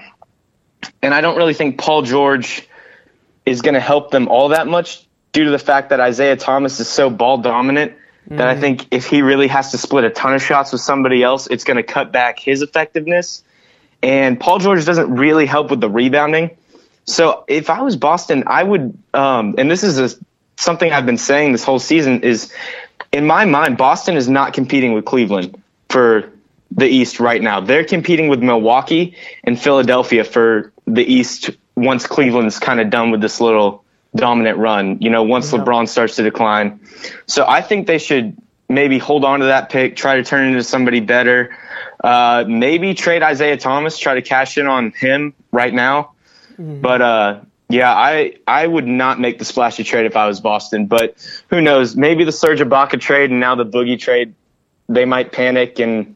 and 1.01 1.13
I 1.13 1.21
don't 1.21 1.37
really 1.37 1.53
think 1.53 1.77
Paul 1.77 2.01
George 2.01 2.67
is 3.45 3.61
going 3.61 3.73
to 3.73 3.79
help 3.79 4.11
them 4.11 4.27
all 4.27 4.49
that 4.49 4.67
much 4.67 5.05
due 5.31 5.45
to 5.45 5.51
the 5.51 5.59
fact 5.59 5.89
that 5.89 5.99
Isaiah 5.99 6.35
Thomas 6.35 6.79
is 6.79 6.87
so 6.87 7.09
ball 7.09 7.37
dominant 7.37 7.93
that 8.29 8.47
I 8.47 8.59
think 8.59 8.87
if 8.91 9.07
he 9.07 9.23
really 9.23 9.47
has 9.47 9.71
to 9.71 9.77
split 9.77 10.03
a 10.03 10.11
ton 10.11 10.35
of 10.35 10.41
shots 10.41 10.71
with 10.71 10.81
somebody 10.81 11.23
else, 11.23 11.47
it's 11.47 11.63
going 11.63 11.77
to 11.77 11.83
cut 11.83 12.11
back 12.11 12.37
his 12.37 12.61
effectiveness. 12.61 13.43
And 14.03 14.39
Paul 14.39 14.59
George 14.59 14.85
doesn't 14.85 15.15
really 15.15 15.47
help 15.47 15.71
with 15.71 15.81
the 15.81 15.89
rebounding. 15.89 16.55
So 17.05 17.43
if 17.47 17.71
I 17.71 17.81
was 17.81 17.95
Boston, 17.95 18.43
I 18.45 18.63
would, 18.63 18.97
um, 19.15 19.55
and 19.57 19.69
this 19.69 19.83
is 19.83 19.97
a, 19.97 20.15
something 20.57 20.91
I've 20.91 21.07
been 21.07 21.17
saying 21.17 21.53
this 21.53 21.63
whole 21.63 21.79
season 21.79 22.21
is, 22.21 22.53
in 23.11 23.25
my 23.25 23.45
mind, 23.45 23.77
Boston 23.77 24.15
is 24.15 24.29
not 24.29 24.53
competing 24.53 24.93
with 24.93 25.05
Cleveland 25.05 25.61
for 25.89 26.31
the 26.71 26.87
East 26.87 27.19
right 27.19 27.41
now. 27.41 27.59
They're 27.59 27.83
competing 27.83 28.27
with 28.27 28.41
Milwaukee 28.41 29.15
and 29.43 29.59
Philadelphia 29.59 30.23
for 30.23 30.71
the 30.85 31.03
East 31.03 31.49
once 31.75 32.05
Cleveland's 32.05 32.59
kind 32.59 32.79
of 32.79 32.89
done 32.89 33.11
with 33.11 33.21
this 33.21 33.41
little 33.41 33.83
dominant 34.15 34.57
run. 34.57 35.01
You 35.01 35.09
know, 35.09 35.23
once 35.23 35.51
LeBron 35.51 35.87
starts 35.87 36.15
to 36.17 36.23
decline. 36.23 36.79
So 37.25 37.45
I 37.47 37.61
think 37.61 37.87
they 37.87 37.97
should 37.97 38.37
maybe 38.67 38.99
hold 38.99 39.25
on 39.25 39.39
to 39.39 39.47
that 39.47 39.69
pick, 39.69 39.95
try 39.95 40.15
to 40.15 40.23
turn 40.23 40.45
it 40.45 40.51
into 40.51 40.63
somebody 40.63 40.99
better. 40.99 41.55
Uh, 42.03 42.45
maybe 42.47 42.93
trade 42.93 43.23
Isaiah 43.23 43.57
Thomas, 43.57 43.97
try 43.97 44.15
to 44.15 44.21
cash 44.21 44.57
in 44.57 44.67
on 44.67 44.91
him 44.91 45.33
right 45.51 45.73
now. 45.73 46.13
But 46.81 47.01
uh, 47.01 47.39
yeah, 47.69 47.93
I 47.93 48.35
I 48.47 48.67
would 48.67 48.87
not 48.87 49.19
make 49.19 49.39
the 49.39 49.45
splashy 49.45 49.83
trade 49.83 50.05
if 50.05 50.15
I 50.15 50.27
was 50.27 50.39
Boston. 50.39 50.87
But 50.87 51.15
who 51.49 51.61
knows? 51.61 51.95
Maybe 51.95 52.23
the 52.23 52.31
Serge 52.31 52.59
Ibaka 52.59 52.99
trade 52.99 53.31
and 53.31 53.39
now 53.39 53.55
the 53.55 53.65
Boogie 53.65 53.99
trade, 53.99 54.33
they 54.87 55.05
might 55.05 55.31
panic 55.31 55.79
and 55.79 56.15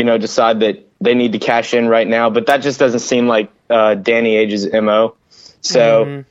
you 0.00 0.04
know 0.04 0.16
decide 0.16 0.60
that 0.60 0.88
they 0.98 1.12
need 1.12 1.32
to 1.32 1.38
cash 1.38 1.74
in 1.74 1.86
right 1.86 2.08
now. 2.08 2.30
But 2.30 2.46
that 2.46 2.62
just 2.62 2.78
doesn't 2.78 3.00
seem 3.00 3.28
like 3.28 3.50
uh, 3.68 3.94
Danny 3.94 4.34
Ainge's 4.34 4.66
mo. 4.72 5.14
So. 5.60 6.24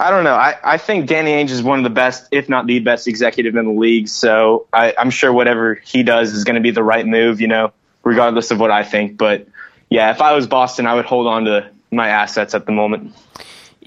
I 0.00 0.10
don't 0.12 0.22
know. 0.22 0.34
I, 0.34 0.54
I 0.62 0.78
think 0.78 1.08
Danny 1.08 1.32
Ainge 1.32 1.50
is 1.50 1.60
one 1.60 1.80
of 1.80 1.82
the 1.82 1.90
best, 1.90 2.28
if 2.30 2.48
not 2.48 2.68
the 2.68 2.78
best, 2.78 3.08
executive 3.08 3.56
in 3.56 3.64
the 3.64 3.72
league. 3.72 4.06
So 4.06 4.68
I, 4.72 4.94
I'm 4.96 5.10
sure 5.10 5.32
whatever 5.32 5.74
he 5.74 6.04
does 6.04 6.34
is 6.34 6.44
going 6.44 6.54
to 6.54 6.60
be 6.60 6.70
the 6.70 6.84
right 6.84 7.04
move, 7.04 7.40
you 7.40 7.48
know, 7.48 7.72
regardless 8.04 8.52
of 8.52 8.60
what 8.60 8.70
I 8.70 8.84
think. 8.84 9.18
But 9.18 9.48
yeah, 9.90 10.12
if 10.12 10.20
I 10.20 10.34
was 10.34 10.46
Boston, 10.46 10.86
I 10.86 10.94
would 10.94 11.04
hold 11.04 11.26
on 11.26 11.46
to 11.46 11.68
my 11.90 12.10
assets 12.10 12.54
at 12.54 12.64
the 12.64 12.70
moment. 12.70 13.12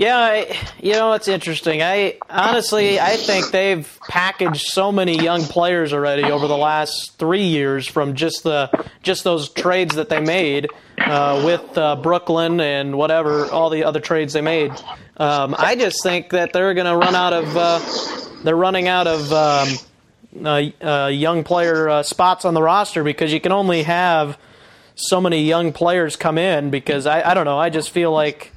Yeah, 0.01 0.17
I, 0.17 0.57
you 0.81 0.93
know 0.93 1.13
it's 1.13 1.27
interesting. 1.27 1.83
I 1.83 2.17
honestly, 2.27 2.99
I 2.99 3.17
think 3.17 3.51
they've 3.51 3.99
packaged 4.09 4.65
so 4.65 4.91
many 4.91 5.21
young 5.21 5.43
players 5.43 5.93
already 5.93 6.23
over 6.23 6.47
the 6.47 6.57
last 6.57 7.19
three 7.19 7.43
years 7.43 7.85
from 7.85 8.15
just 8.15 8.41
the 8.41 8.71
just 9.03 9.23
those 9.23 9.49
trades 9.49 9.93
that 9.97 10.09
they 10.09 10.19
made 10.19 10.67
uh, 10.97 11.43
with 11.45 11.77
uh, 11.77 11.97
Brooklyn 11.97 12.59
and 12.59 12.97
whatever 12.97 13.45
all 13.51 13.69
the 13.69 13.83
other 13.83 13.99
trades 13.99 14.33
they 14.33 14.41
made. 14.41 14.71
Um, 15.17 15.53
I 15.55 15.75
just 15.75 16.01
think 16.01 16.31
that 16.31 16.51
they're 16.51 16.73
going 16.73 16.87
to 16.87 16.97
run 16.97 17.13
out 17.13 17.33
of 17.33 17.55
uh, 17.55 17.79
they're 18.43 18.55
running 18.55 18.87
out 18.87 19.05
of 19.05 19.31
um, 19.31 21.11
young 21.13 21.43
player 21.43 21.89
uh, 21.89 22.01
spots 22.01 22.43
on 22.43 22.55
the 22.55 22.63
roster 22.63 23.03
because 23.03 23.31
you 23.31 23.39
can 23.39 23.51
only 23.51 23.83
have 23.83 24.39
so 24.95 25.21
many 25.21 25.43
young 25.43 25.71
players 25.71 26.15
come 26.15 26.39
in 26.39 26.71
because 26.71 27.05
I, 27.05 27.21
I 27.29 27.33
don't 27.35 27.45
know 27.45 27.59
I 27.59 27.69
just 27.69 27.91
feel 27.91 28.11
like 28.11 28.51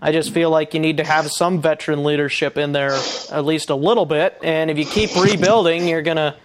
I 0.00 0.12
just 0.12 0.32
feel 0.32 0.50
like 0.50 0.74
you 0.74 0.80
need 0.80 0.98
to 0.98 1.04
have 1.04 1.30
some 1.30 1.60
veteran 1.60 2.04
leadership 2.04 2.56
in 2.56 2.72
there 2.72 2.98
at 3.30 3.44
least 3.44 3.70
a 3.70 3.74
little 3.74 4.06
bit 4.06 4.38
and 4.42 4.70
if 4.70 4.78
you 4.78 4.84
keep 4.84 5.14
rebuilding 5.16 5.88
you're 5.88 6.02
gonna 6.02 6.36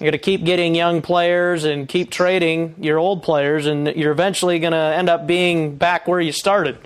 you're 0.00 0.10
gonna 0.10 0.18
keep 0.18 0.44
getting 0.44 0.74
young 0.74 1.02
players 1.02 1.64
and 1.64 1.86
keep 1.86 2.10
trading 2.10 2.76
your 2.80 2.98
old 2.98 3.22
players 3.22 3.66
and 3.66 3.86
you're 3.88 4.12
eventually 4.12 4.58
gonna 4.58 4.94
end 4.96 5.10
up 5.10 5.26
being 5.26 5.76
back 5.76 6.08
where 6.08 6.20
you 6.20 6.32
started. 6.32 6.78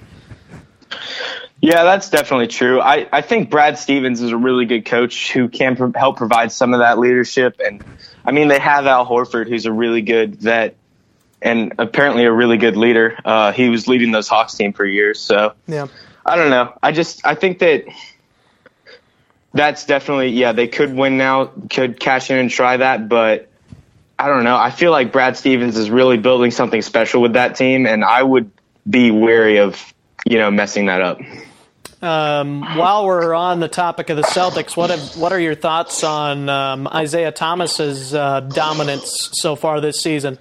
Yeah, 1.61 1.85
that's 1.85 2.11
definitely 2.11 2.49
true. 2.49 2.81
I, 2.81 3.09
I 3.11 3.21
think 3.23 3.49
Brad 3.49 3.79
Stevens 3.79 4.21
is 4.21 4.33
a 4.33 4.37
really 4.37 4.67
good 4.67 4.85
coach 4.85 5.33
who 5.33 5.49
can 5.49 5.77
pro- 5.77 5.93
help 5.95 6.17
provide 6.17 6.53
some 6.53 6.75
of 6.75 6.81
that 6.81 6.99
leadership. 6.99 7.61
And 7.65 7.83
I 8.25 8.33
mean, 8.33 8.49
they 8.49 8.59
have 8.59 8.87
Al 8.87 9.07
Horford, 9.07 9.49
who's 9.49 9.65
a 9.65 9.73
really 9.73 10.03
good 10.03 10.37
vet 10.37 10.77
and 11.43 11.75
apparently 11.79 12.25
a 12.25 12.33
really 12.33 12.57
good 12.57 12.77
leader. 12.77 13.19
Uh, 13.25 13.53
he 13.53 13.69
was 13.69 13.87
leading 13.87 14.11
those 14.13 14.29
Hawks 14.29 14.55
team 14.55 14.73
for 14.73 14.85
years. 14.85 15.21
So 15.21 15.55
Yeah. 15.67 15.89
I 16.27 16.37
don't 16.37 16.51
know. 16.51 16.77
I 16.83 16.93
just 16.93 17.27
I 17.27 17.35
think 17.35 17.59
that 17.59 17.85
that's 19.53 19.85
definitely 19.85 20.31
yeah 20.31 20.53
they 20.53 20.69
could 20.69 20.95
win 20.95 21.17
now, 21.19 21.51
could 21.71 22.01
cash 22.01 22.31
in 22.31 22.39
and 22.39 22.51
try 22.51 22.77
that, 22.77 23.09
but 23.09 23.51
I 24.19 24.29
don't 24.29 24.45
know. 24.45 24.57
I 24.57 24.71
feel 24.71 24.91
like 24.91 25.13
Brad 25.13 25.37
Stevens 25.37 25.77
is 25.77 25.91
really 25.91 26.17
building 26.17 26.51
something 26.51 26.83
special 26.83 27.21
with 27.21 27.35
that 27.35 27.57
team, 27.57 27.87
and 27.87 28.05
I 28.05 28.23
would 28.23 28.51
be 28.89 29.11
wary 29.11 29.59
of 29.59 29.93
you 30.25 30.39
know 30.39 30.51
messing 30.51 30.87
that 30.87 31.03
up. 31.03 31.21
Um, 32.01 32.61
while 32.61 33.07
we're 33.07 33.33
on 33.33 33.61
the 33.61 33.69
topic 33.69 34.11
of 34.11 34.17
the 34.19 34.23
Celtics, 34.25 34.77
what 34.77 34.91
have, 34.91 35.17
what 35.17 35.33
are 35.33 35.41
your 35.41 35.55
thoughts 35.55 36.05
on 36.05 36.51
um, 36.51 36.87
Isaiah 36.87 37.33
Thomas's 37.33 38.15
uh, 38.15 38.41
dominance 38.41 39.31
so 39.33 39.57
far 39.57 39.81
this 39.81 40.01
season? 40.01 40.39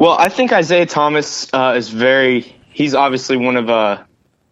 Well, 0.00 0.16
I 0.18 0.30
think 0.30 0.50
Isaiah 0.50 0.86
Thomas 0.86 1.52
uh, 1.52 1.74
is 1.76 1.90
very. 1.90 2.56
He's 2.70 2.94
obviously 2.94 3.36
one 3.36 3.58
of 3.58 3.68
uh, 3.68 4.02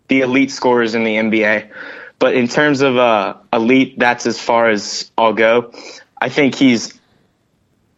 the 0.08 0.20
elite 0.20 0.50
scorers 0.50 0.94
in 0.94 1.04
the 1.04 1.14
NBA, 1.14 1.70
but 2.18 2.34
in 2.34 2.48
terms 2.48 2.82
of 2.82 2.98
uh, 2.98 3.38
elite, 3.50 3.98
that's 3.98 4.26
as 4.26 4.38
far 4.38 4.68
as 4.68 5.10
I'll 5.16 5.32
go. 5.32 5.72
I 6.18 6.28
think 6.28 6.54
he's, 6.54 7.00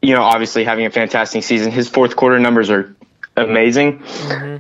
you 0.00 0.14
know, 0.14 0.22
obviously 0.22 0.62
having 0.62 0.86
a 0.86 0.90
fantastic 0.90 1.42
season. 1.42 1.72
His 1.72 1.88
fourth 1.88 2.14
quarter 2.14 2.38
numbers 2.38 2.70
are 2.70 2.94
amazing, 3.36 4.04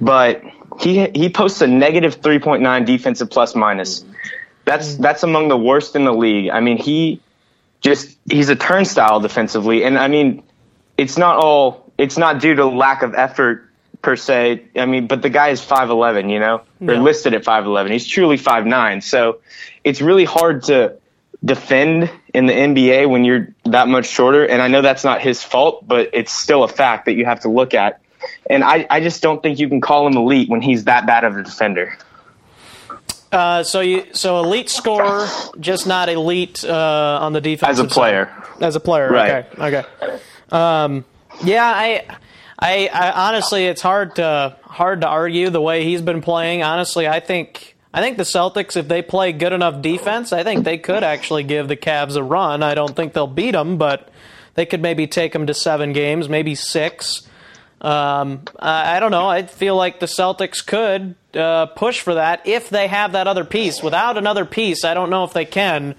but 0.00 0.42
he 0.80 1.10
he 1.14 1.28
posts 1.28 1.60
a 1.60 1.68
negative 1.68 2.14
three 2.14 2.40
point 2.40 2.60
nine 2.60 2.86
defensive 2.86 3.30
plus 3.30 3.54
minus. 3.54 4.04
That's 4.64 4.96
that's 4.96 5.22
among 5.22 5.46
the 5.46 5.56
worst 5.56 5.94
in 5.94 6.02
the 6.02 6.12
league. 6.12 6.50
I 6.50 6.58
mean, 6.58 6.76
he 6.76 7.20
just 7.82 8.18
he's 8.28 8.48
a 8.48 8.56
turnstile 8.56 9.20
defensively, 9.20 9.84
and 9.84 9.96
I 9.96 10.08
mean, 10.08 10.42
it's 10.98 11.16
not 11.16 11.36
all 11.36 11.89
it's 12.00 12.16
not 12.18 12.40
due 12.40 12.54
to 12.54 12.66
lack 12.66 13.02
of 13.02 13.14
effort 13.14 13.68
per 14.02 14.16
se. 14.16 14.64
I 14.76 14.86
mean, 14.86 15.06
but 15.06 15.22
the 15.22 15.30
guy 15.30 15.48
is 15.48 15.60
five 15.62 15.90
eleven, 15.90 16.28
you 16.30 16.40
know, 16.40 16.62
they're 16.80 16.98
listed 16.98 17.34
at 17.34 17.44
five 17.44 17.66
eleven. 17.66 17.92
He's 17.92 18.06
truly 18.06 18.36
five 18.36 18.66
nine, 18.66 19.00
so 19.02 19.40
it's 19.84 20.00
really 20.00 20.24
hard 20.24 20.64
to 20.64 20.96
defend 21.44 22.10
in 22.34 22.46
the 22.46 22.52
NBA 22.52 23.08
when 23.08 23.24
you're 23.24 23.54
that 23.64 23.88
much 23.88 24.06
shorter. 24.06 24.44
And 24.44 24.60
I 24.60 24.68
know 24.68 24.82
that's 24.82 25.04
not 25.04 25.20
his 25.22 25.42
fault, 25.42 25.86
but 25.86 26.10
it's 26.12 26.32
still 26.32 26.64
a 26.64 26.68
fact 26.68 27.06
that 27.06 27.14
you 27.14 27.24
have 27.24 27.40
to 27.40 27.48
look 27.48 27.72
at. 27.74 28.00
And 28.48 28.62
I, 28.62 28.86
I 28.90 29.00
just 29.00 29.22
don't 29.22 29.42
think 29.42 29.58
you 29.58 29.68
can 29.68 29.80
call 29.80 30.06
him 30.06 30.16
elite 30.16 30.50
when 30.50 30.60
he's 30.60 30.84
that 30.84 31.06
bad 31.06 31.24
of 31.24 31.36
a 31.36 31.42
defender. 31.42 31.96
Uh, 33.32 33.62
so 33.62 33.80
you 33.80 34.06
so 34.12 34.40
elite 34.40 34.68
scorer, 34.68 35.28
just 35.58 35.86
not 35.86 36.08
elite 36.08 36.64
uh, 36.64 37.18
on 37.22 37.32
the 37.32 37.40
defense 37.40 37.70
As 37.70 37.78
a 37.78 37.84
player. 37.84 38.28
As 38.60 38.76
a 38.76 38.80
player, 38.80 39.10
Right. 39.10 39.46
okay, 39.58 39.78
okay. 39.78 40.20
Um, 40.50 41.04
yeah, 41.44 41.66
I, 41.66 42.06
I, 42.58 42.90
I 42.92 43.28
honestly, 43.28 43.66
it's 43.66 43.82
hard 43.82 44.16
to 44.16 44.56
hard 44.62 45.00
to 45.02 45.08
argue 45.08 45.50
the 45.50 45.60
way 45.60 45.84
he's 45.84 46.02
been 46.02 46.22
playing. 46.22 46.62
Honestly, 46.62 47.08
I 47.08 47.20
think 47.20 47.76
I 47.92 48.00
think 48.00 48.16
the 48.16 48.22
Celtics, 48.24 48.76
if 48.76 48.86
they 48.86 49.02
play 49.02 49.32
good 49.32 49.52
enough 49.52 49.82
defense, 49.82 50.32
I 50.32 50.44
think 50.44 50.64
they 50.64 50.78
could 50.78 51.02
actually 51.02 51.42
give 51.42 51.68
the 51.68 51.76
Cavs 51.76 52.16
a 52.16 52.22
run. 52.22 52.62
I 52.62 52.74
don't 52.74 52.94
think 52.94 53.12
they'll 53.12 53.26
beat 53.26 53.52
them, 53.52 53.78
but 53.78 54.08
they 54.54 54.66
could 54.66 54.82
maybe 54.82 55.06
take 55.06 55.32
them 55.32 55.46
to 55.46 55.54
seven 55.54 55.92
games, 55.92 56.28
maybe 56.28 56.54
six. 56.54 57.26
Um, 57.80 58.42
I 58.58 59.00
don't 59.00 59.10
know. 59.10 59.26
I 59.26 59.42
feel 59.44 59.74
like 59.74 60.00
the 60.00 60.06
Celtics 60.06 60.64
could 60.64 61.14
uh, 61.34 61.66
push 61.66 62.00
for 62.00 62.14
that 62.14 62.46
if 62.46 62.68
they 62.68 62.88
have 62.88 63.12
that 63.12 63.26
other 63.26 63.44
piece. 63.44 63.82
Without 63.82 64.18
another 64.18 64.44
piece, 64.44 64.84
I 64.84 64.92
don't 64.92 65.08
know 65.08 65.24
if 65.24 65.32
they 65.32 65.46
can 65.46 65.94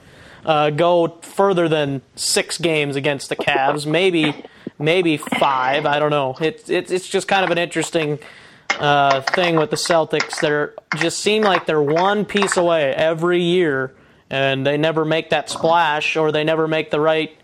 uh, 0.46 0.70
go 0.70 1.20
further 1.22 1.68
than 1.68 2.04
six 2.16 2.58
games 2.58 2.96
against 2.96 3.30
the 3.30 3.36
Cavs. 3.36 3.86
Maybe, 3.86 4.46
maybe 4.82 5.18
five. 5.18 5.86
I 5.86 6.00
don't 6.00 6.12
know. 6.12 6.36
It's 6.40 6.70
it's 6.70 6.92
it's 6.92 7.08
just 7.08 7.28
kind 7.28 7.46
of 7.46 7.52
an 7.52 7.58
interesting 7.58 8.20
uh, 8.80 9.22
thing 9.22 9.56
with 9.56 9.70
the 9.70 9.76
Celtics. 9.76 10.40
They're 10.40 10.74
just 10.98 11.20
seem 11.20 11.44
like 11.44 11.66
they're 11.66 11.82
one 11.82 12.26
piece 12.26 12.58
away 12.58 12.94
every 12.94 13.42
year, 13.42 13.94
and 14.30 14.66
they 14.66 14.78
never 14.78 15.06
make 15.06 15.30
that 15.30 15.50
splash 15.50 16.18
or 16.18 16.32
they 16.32 16.44
never 16.44 16.68
make 16.68 16.92
the 16.92 17.00
right 17.00 17.36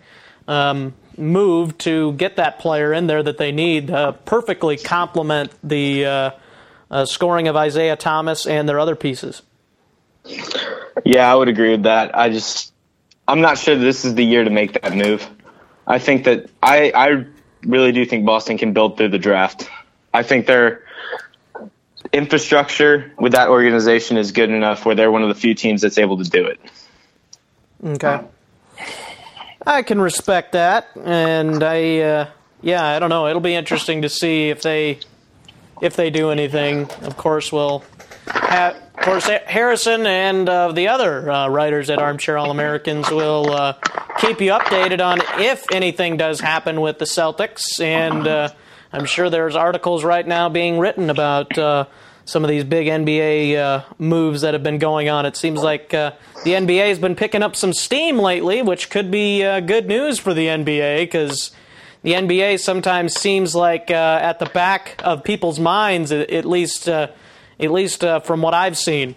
um, 0.47 0.93
move 1.17 1.78
to 1.80 2.13
get 2.13 2.36
that 2.38 2.60
player 2.60 2.93
in 2.93 3.08
there 3.08 3.23
that 3.23 3.38
they 3.38 3.52
need 3.52 3.89
uh, 3.89 4.12
perfectly 4.12 4.78
complement 4.78 5.52
the 5.63 6.06
uh, 6.06 6.32
uh, 6.89 7.06
scoring 7.06 7.47
of 7.47 7.56
Isaiah 7.56 7.95
Thomas 7.95 8.45
and 8.45 8.67
their 8.67 8.80
other 8.80 8.95
pieces. 8.95 9.41
Yeah, 11.06 11.32
I 11.32 11.36
would 11.36 11.47
agree 11.47 11.71
with 11.71 11.84
that. 11.84 12.17
I 12.17 12.30
just, 12.30 12.73
I'm 13.28 13.41
not 13.41 13.58
sure 13.58 13.76
this 13.76 14.06
is 14.06 14.15
the 14.15 14.23
year 14.23 14.43
to 14.43 14.50
make 14.50 14.82
that 14.82 14.95
move. 14.95 15.28
I 15.88 16.00
think 16.00 16.26
that 16.26 16.50
I, 16.62 16.91
I 16.93 17.26
really 17.63 17.91
do 17.93 18.06
think 18.06 18.26
Boston 18.26 18.58
can 18.58 18.73
build 18.73 18.97
through 18.97 19.10
the 19.10 19.17
draft. 19.17 19.69
I 20.13 20.23
think 20.23 20.45
they're 20.45 20.84
infrastructure 22.13 23.12
with 23.17 23.34
that 23.34 23.50
organization 23.50 24.17
is 24.17 24.32
good 24.32 24.50
enough 24.50 24.86
where 24.86 24.95
they're 24.95 25.12
one 25.12 25.23
of 25.23 25.30
the 25.30 25.36
few 25.36 25.54
teams 25.54 25.82
that's 25.82 25.97
able 25.97 26.17
to 26.17 26.30
do 26.30 26.45
it. 26.45 26.60
Okay. 27.84 28.19
I 29.65 29.82
can 29.84 30.00
respect 30.00 30.54
that, 30.54 30.88
and 31.04 31.62
I, 31.62 32.00
uh, 32.00 32.30
yeah, 32.62 32.86
I 32.86 33.00
don't 33.00 33.10
know. 33.10 33.28
It'll 33.28 33.41
be 33.41 33.54
interesting 33.54 34.04
to 34.04 34.10
see 34.10 34.50
if 34.50 34.62
they, 34.62 35.00
if 35.82 35.95
they 35.95 36.10
do 36.10 36.32
anything. 36.32 36.89
Of 37.02 37.17
course, 37.17 37.52
we'll 37.52 37.84
of 38.27 39.03
course, 39.03 39.29
Harrison 39.45 40.05
and 40.05 40.49
uh, 40.49 40.71
the 40.71 40.87
other 40.89 41.29
uh, 41.31 41.47
writers 41.47 41.89
at 41.89 41.99
Armchair 41.99 42.37
All 42.37 42.51
Americans 42.51 43.09
will 43.09 43.51
uh, 43.51 43.73
keep 44.19 44.41
you 44.41 44.51
updated 44.51 45.05
on 45.05 45.21
if 45.39 45.71
anything 45.71 46.17
does 46.17 46.39
happen 46.39 46.81
with 46.81 46.99
the 46.99 47.05
Celtics, 47.05 47.79
and 47.79 48.27
uh, 48.27 48.49
I'm 48.91 49.05
sure 49.05 49.29
there's 49.29 49.55
articles 49.55 50.03
right 50.03 50.27
now 50.27 50.49
being 50.49 50.79
written 50.79 51.09
about 51.09 51.57
uh, 51.57 51.85
some 52.25 52.43
of 52.43 52.49
these 52.49 52.63
big 52.63 52.87
NBA 52.87 53.55
uh, 53.57 53.83
moves 53.97 54.41
that 54.41 54.53
have 54.53 54.63
been 54.63 54.79
going 54.79 55.09
on. 55.09 55.25
It 55.25 55.37
seems 55.37 55.61
like 55.61 55.89
the 55.89 56.13
NBA 56.45 56.89
has 56.89 56.99
been 56.99 57.15
picking 57.15 57.43
up 57.43 57.55
some 57.55 57.73
steam 57.73 58.17
lately, 58.17 58.61
which 58.61 58.89
could 58.89 59.11
be 59.11 59.39
good 59.61 59.87
news 59.87 60.19
for 60.19 60.33
the 60.33 60.47
NBA 60.47 61.03
because 61.03 61.51
the 62.01 62.13
NBA 62.13 62.59
sometimes 62.59 63.13
seems 63.13 63.55
like 63.55 63.91
at 63.91 64.39
the 64.39 64.47
back 64.47 64.99
of 65.03 65.23
people's 65.23 65.59
minds, 65.59 66.11
at 66.11 66.45
least, 66.45 66.89
at 67.60 67.72
least 67.72 68.04
uh, 68.04 68.20
from 68.20 68.41
what 68.41 68.54
I've 68.54 68.78
seen. 68.78 69.15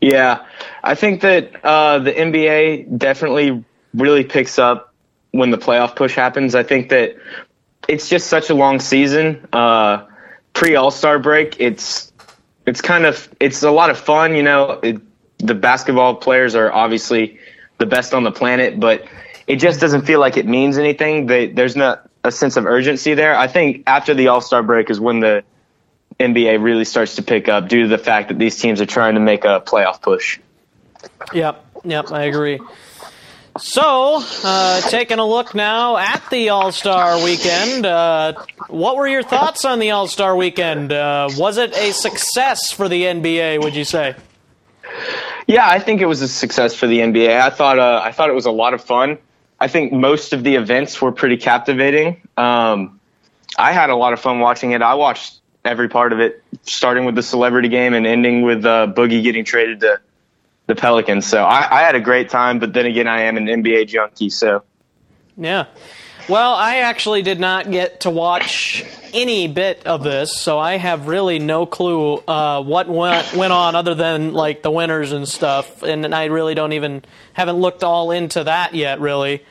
Yeah, 0.00 0.46
I 0.82 0.94
think 0.94 1.22
that 1.22 1.64
uh, 1.64 2.00
the 2.00 2.12
NBA 2.12 2.98
definitely 2.98 3.64
really 3.94 4.24
picks 4.24 4.58
up 4.58 4.92
when 5.30 5.50
the 5.50 5.58
playoff 5.58 5.96
push 5.96 6.14
happens. 6.14 6.54
I 6.54 6.62
think 6.62 6.90
that 6.90 7.16
it's 7.88 8.08
just 8.08 8.26
such 8.26 8.50
a 8.50 8.54
long 8.54 8.80
season. 8.80 9.46
Uh, 9.52 10.06
Pre 10.52 10.76
All 10.76 10.90
Star 10.90 11.18
break, 11.18 11.60
it's 11.60 12.12
it's 12.66 12.80
kind 12.80 13.06
of 13.06 13.28
it's 13.40 13.62
a 13.62 13.70
lot 13.70 13.90
of 13.90 13.98
fun. 13.98 14.34
You 14.34 14.42
know, 14.42 14.80
it, 14.82 15.00
the 15.38 15.54
basketball 15.54 16.16
players 16.16 16.54
are 16.54 16.72
obviously 16.72 17.38
the 17.78 17.86
best 17.86 18.14
on 18.14 18.24
the 18.24 18.32
planet, 18.32 18.80
but 18.80 19.06
it 19.46 19.56
just 19.56 19.80
doesn't 19.80 20.02
feel 20.02 20.20
like 20.20 20.36
it 20.36 20.46
means 20.46 20.78
anything. 20.78 21.26
They, 21.26 21.46
there's 21.48 21.76
not 21.76 22.05
a 22.26 22.32
sense 22.32 22.56
of 22.56 22.66
urgency 22.66 23.14
there. 23.14 23.36
I 23.36 23.46
think 23.46 23.84
after 23.86 24.14
the 24.14 24.28
All 24.28 24.40
Star 24.40 24.62
break 24.62 24.90
is 24.90 25.00
when 25.00 25.20
the 25.20 25.44
NBA 26.18 26.62
really 26.62 26.84
starts 26.84 27.16
to 27.16 27.22
pick 27.22 27.48
up 27.48 27.68
due 27.68 27.82
to 27.82 27.88
the 27.88 27.98
fact 27.98 28.28
that 28.28 28.38
these 28.38 28.56
teams 28.56 28.80
are 28.80 28.86
trying 28.86 29.14
to 29.14 29.20
make 29.20 29.44
a 29.44 29.60
playoff 29.60 30.02
push. 30.02 30.38
Yep, 31.32 31.64
yep, 31.84 32.10
I 32.12 32.24
agree. 32.24 32.60
So, 33.58 34.22
uh, 34.44 34.80
taking 34.82 35.18
a 35.18 35.26
look 35.26 35.54
now 35.54 35.96
at 35.96 36.22
the 36.30 36.50
All 36.50 36.72
Star 36.72 37.22
Weekend, 37.22 37.86
uh, 37.86 38.34
what 38.68 38.96
were 38.96 39.06
your 39.06 39.22
thoughts 39.22 39.64
on 39.64 39.78
the 39.78 39.92
All 39.92 40.08
Star 40.08 40.36
Weekend? 40.36 40.92
Uh, 40.92 41.28
was 41.36 41.56
it 41.56 41.74
a 41.74 41.92
success 41.92 42.70
for 42.72 42.88
the 42.88 43.02
NBA? 43.04 43.62
Would 43.62 43.74
you 43.74 43.84
say? 43.84 44.14
Yeah, 45.46 45.66
I 45.66 45.78
think 45.78 46.00
it 46.00 46.06
was 46.06 46.22
a 46.22 46.28
success 46.28 46.74
for 46.74 46.86
the 46.86 46.98
NBA. 46.98 47.40
I 47.40 47.50
thought 47.50 47.78
uh, 47.78 48.00
I 48.02 48.12
thought 48.12 48.28
it 48.28 48.34
was 48.34 48.46
a 48.46 48.50
lot 48.50 48.74
of 48.74 48.84
fun. 48.84 49.18
I 49.58 49.68
think 49.68 49.92
most 49.92 50.32
of 50.32 50.44
the 50.44 50.56
events 50.56 51.00
were 51.00 51.12
pretty 51.12 51.36
captivating. 51.36 52.22
Um, 52.36 53.00
I 53.58 53.72
had 53.72 53.90
a 53.90 53.96
lot 53.96 54.12
of 54.12 54.20
fun 54.20 54.40
watching 54.40 54.72
it. 54.72 54.82
I 54.82 54.94
watched 54.94 55.40
every 55.64 55.88
part 55.88 56.12
of 56.12 56.20
it, 56.20 56.42
starting 56.62 57.04
with 57.04 57.14
the 57.14 57.22
celebrity 57.22 57.68
game 57.68 57.94
and 57.94 58.06
ending 58.06 58.42
with 58.42 58.64
uh, 58.64 58.86
Boogie 58.86 59.22
getting 59.22 59.44
traded 59.44 59.80
to 59.80 60.00
the 60.66 60.74
Pelicans. 60.74 61.26
So 61.26 61.42
I, 61.42 61.78
I 61.78 61.82
had 61.82 61.94
a 61.94 62.00
great 62.00 62.28
time. 62.28 62.58
But 62.58 62.72
then 62.72 62.86
again, 62.86 63.06
I 63.06 63.22
am 63.22 63.36
an 63.36 63.46
NBA 63.46 63.88
junkie, 63.88 64.30
so 64.30 64.62
Yeah. 65.36 65.66
Well, 66.28 66.54
I 66.54 66.78
actually 66.78 67.22
did 67.22 67.38
not 67.38 67.70
get 67.70 68.00
to 68.00 68.10
watch 68.10 68.84
any 69.14 69.46
bit 69.46 69.86
of 69.86 70.02
this, 70.02 70.36
so 70.36 70.58
I 70.58 70.76
have 70.76 71.06
really 71.06 71.38
no 71.38 71.66
clue 71.66 72.16
uh, 72.26 72.62
what 72.62 72.88
went 72.88 73.32
went 73.34 73.52
on 73.52 73.76
other 73.76 73.94
than 73.94 74.32
like 74.32 74.62
the 74.62 74.70
winners 74.70 75.12
and 75.12 75.28
stuff, 75.28 75.84
and 75.84 76.12
I 76.12 76.24
really 76.24 76.54
don't 76.54 76.72
even 76.72 77.04
haven't 77.32 77.56
looked 77.56 77.84
all 77.84 78.10
into 78.10 78.42
that 78.44 78.74
yet. 78.74 79.00
Really, 79.00 79.44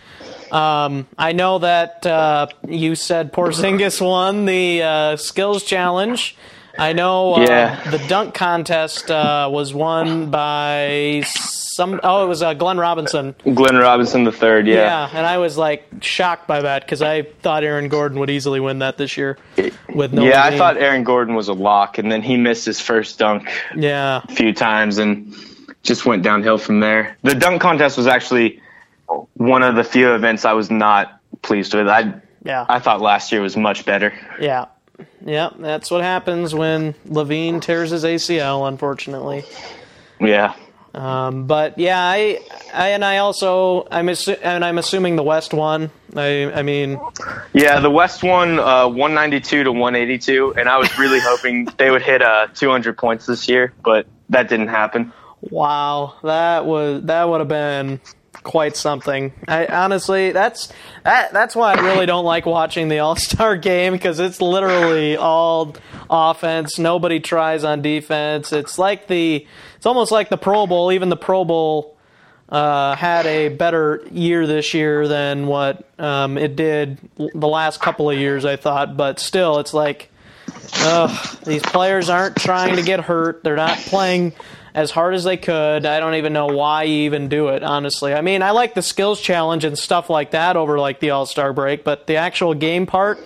um, 0.52 1.08
I 1.18 1.32
know 1.32 1.60
that 1.60 2.06
uh, 2.06 2.48
you 2.68 2.96
said 2.96 3.32
Porzingis 3.32 4.02
won 4.06 4.46
the 4.46 4.84
uh, 4.84 5.16
skills 5.16 5.64
challenge. 5.64 6.36
I 6.78 6.92
know 6.92 7.36
uh, 7.36 7.40
Yeah. 7.40 7.90
the 7.90 8.06
dunk 8.10 8.34
contest 8.34 9.10
uh, 9.10 9.48
was 9.50 9.74
won 9.74 10.30
by 10.30 11.24
some. 11.76 12.00
Oh, 12.04 12.24
it 12.24 12.28
was 12.28 12.42
uh, 12.42 12.54
Glenn 12.54 12.78
Robinson. 12.78 13.36
Glenn 13.44 13.76
Robinson 13.76 14.24
the 14.24 14.32
third, 14.32 14.66
yeah. 14.66 14.76
Yeah, 14.76 15.10
and 15.14 15.26
I 15.28 15.38
was 15.40 15.58
like 15.58 15.86
shocked 16.02 16.48
by 16.48 16.62
that 16.62 16.84
because 16.84 17.02
I 17.02 17.24
thought 17.24 17.64
Aaron 17.64 17.90
Gordon 17.90 18.20
would 18.20 18.30
easily 18.30 18.60
win 18.62 18.80
that 18.80 18.98
this 18.98 19.18
year 19.18 19.38
with 19.94 20.14
no. 20.14 20.24
Yeah, 20.24 20.44
I 20.44 20.58
thought 20.58 20.78
Aaron 20.78 21.04
Gordon 21.04 21.36
was 21.36 21.50
a 21.50 21.54
lock, 21.54 21.98
and 21.98 22.12
then 22.12 22.22
he 22.22 22.38
missed 22.38 22.66
his 22.66 22.80
first 22.80 23.20
dunk 23.20 23.50
Yeah, 23.76 24.22
a 24.24 24.34
few 24.34 24.54
times 24.54 24.98
and 24.98 25.36
just 25.84 26.06
went 26.06 26.24
downhill 26.24 26.58
from 26.58 26.80
there. 26.80 27.18
The 27.24 27.36
dunk 27.36 27.62
contest 27.62 27.98
was 27.98 28.08
actually 28.08 28.62
one 29.36 29.62
of 29.62 29.76
the 29.76 29.84
few 29.84 30.16
events 30.16 30.46
I 30.46 30.54
was 30.54 30.72
not 30.72 31.20
pleased 31.42 31.74
with. 31.74 31.88
I 31.90 32.22
yeah, 32.44 32.66
I 32.70 32.80
thought 32.80 33.02
last 33.02 33.32
year 33.34 33.42
was 33.42 33.58
much 33.58 33.86
better. 33.86 34.14
yeah, 34.40 34.66
yeah. 35.26 35.50
That's 35.60 35.92
what 35.92 36.02
happens 36.04 36.56
when 36.56 36.94
LaVine 37.10 37.62
tears 37.62 37.90
his 37.90 38.06
ACL. 38.06 38.68
Unfortunately, 38.68 39.44
Yeah. 40.22 40.56
Um, 40.96 41.46
but 41.46 41.78
yeah, 41.78 42.00
I, 42.00 42.40
I 42.74 42.90
and 42.90 43.04
I 43.04 43.18
also 43.18 43.88
I'm 43.92 44.08
assu- 44.08 44.40
and 44.42 44.64
I'm 44.64 44.78
assuming 44.78 45.18
the 45.18 45.24
West 45.24 45.54
won. 45.54 45.92
I 46.16 46.52
I 46.54 46.62
mean, 46.62 47.00
Yeah, 47.54 47.80
the 47.82 47.92
West 47.92 48.24
won 48.24 48.60
uh, 48.60 48.88
192 48.88 49.66
to 49.66 49.72
182, 49.72 50.54
and 50.58 50.70
I 50.70 50.78
was 50.78 50.98
really 50.98 51.20
hoping 51.24 51.66
they 51.78 51.92
would 51.92 52.02
hit 52.02 52.22
uh, 52.22 52.48
200 52.54 52.98
points 52.98 53.26
this 53.26 53.50
year, 53.50 53.74
but 53.84 54.08
that 54.30 54.48
didn't 54.48 54.70
happen. 54.70 55.12
Wow, 55.42 56.16
that 56.24 56.66
was 56.66 57.04
that 57.04 57.28
would 57.28 57.42
have 57.42 57.50
been 57.50 58.00
quite 58.43 58.76
something. 58.76 59.34
I 59.48 59.65
honestly, 59.67 60.32
that's 60.32 60.71
that 61.04 61.34
that's 61.34 61.56
why 61.56 61.74
I 61.74 61.82
really 61.82 62.06
don't 62.06 62.26
like 62.26 62.45
watching 62.45 62.88
the 62.88 63.00
All 63.00 63.15
Star 63.15 63.58
game 63.58 63.93
because 63.93 64.19
it's 64.19 64.41
literally 64.41 65.17
all 65.17 65.76
offense. 66.10 66.78
Nobody 66.80 67.19
tries 67.19 67.63
on 67.63 67.82
defense. 67.82 68.54
It's 68.54 68.78
like 68.78 69.08
the 69.08 69.45
it's 69.76 69.86
almost 69.86 70.12
like 70.12 70.30
the 70.30 70.38
Pro 70.38 70.67
Bowl. 70.67 70.91
Even 70.91 71.10
the 71.10 71.17
Pro 71.17 71.45
Bowl 71.45 71.98
uh, 72.50 72.95
had 72.95 73.26
a 73.26 73.50
better 73.50 74.04
year 74.12 74.45
this 74.48 74.74
year 74.74 75.08
than 75.08 75.48
what 75.48 75.88
um, 76.00 76.38
it 76.38 76.56
did 76.56 76.98
the 77.17 77.48
last 77.48 77.80
couple 77.82 78.10
of 78.10 78.17
years. 78.17 78.45
I 78.45 78.56
thought, 78.56 78.98
but 78.98 79.19
still, 79.19 79.60
it's 79.60 79.74
like. 79.74 80.12
Ugh, 80.78 81.38
these 81.45 81.63
players 81.63 82.10
aren't 82.10 82.36
trying 82.36 82.76
to 82.76 82.84
get 82.84 83.00
hurt. 83.00 83.43
They're 83.43 83.56
not 83.56 83.78
playing 83.78 84.34
as 84.76 84.92
hard 84.92 85.16
as 85.16 85.24
they 85.24 85.38
could. 85.38 85.86
I 85.86 86.02
don't 86.02 86.16
even 86.16 86.34
know 86.34 86.48
why 86.48 86.84
you 86.84 87.06
even 87.06 87.30
do 87.30 87.48
it, 87.48 87.64
honestly. 87.64 88.14
I 88.14 88.20
mean, 88.20 88.44
I 88.44 88.52
like 88.52 88.74
the 88.74 88.82
skills 88.82 89.22
challenge 89.22 89.64
and 89.64 89.80
stuff 89.80 90.10
like 90.10 90.32
that 90.32 90.58
over 90.58 90.78
like 90.78 91.00
the 91.00 91.12
All 91.12 91.26
Star 91.26 91.54
break, 91.54 91.86
but 91.86 92.08
the 92.08 92.18
actual 92.18 92.54
game 92.54 92.86
part 92.86 93.18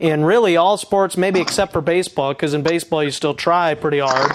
in 0.00 0.24
really 0.24 0.56
all 0.56 0.78
sports, 0.78 1.16
maybe 1.16 1.40
except 1.40 1.72
for 1.72 1.82
baseball, 1.82 2.32
because 2.32 2.54
in 2.54 2.62
baseball 2.62 3.04
you 3.04 3.10
still 3.10 3.34
try 3.34 3.74
pretty 3.74 4.00
hard. 4.00 4.32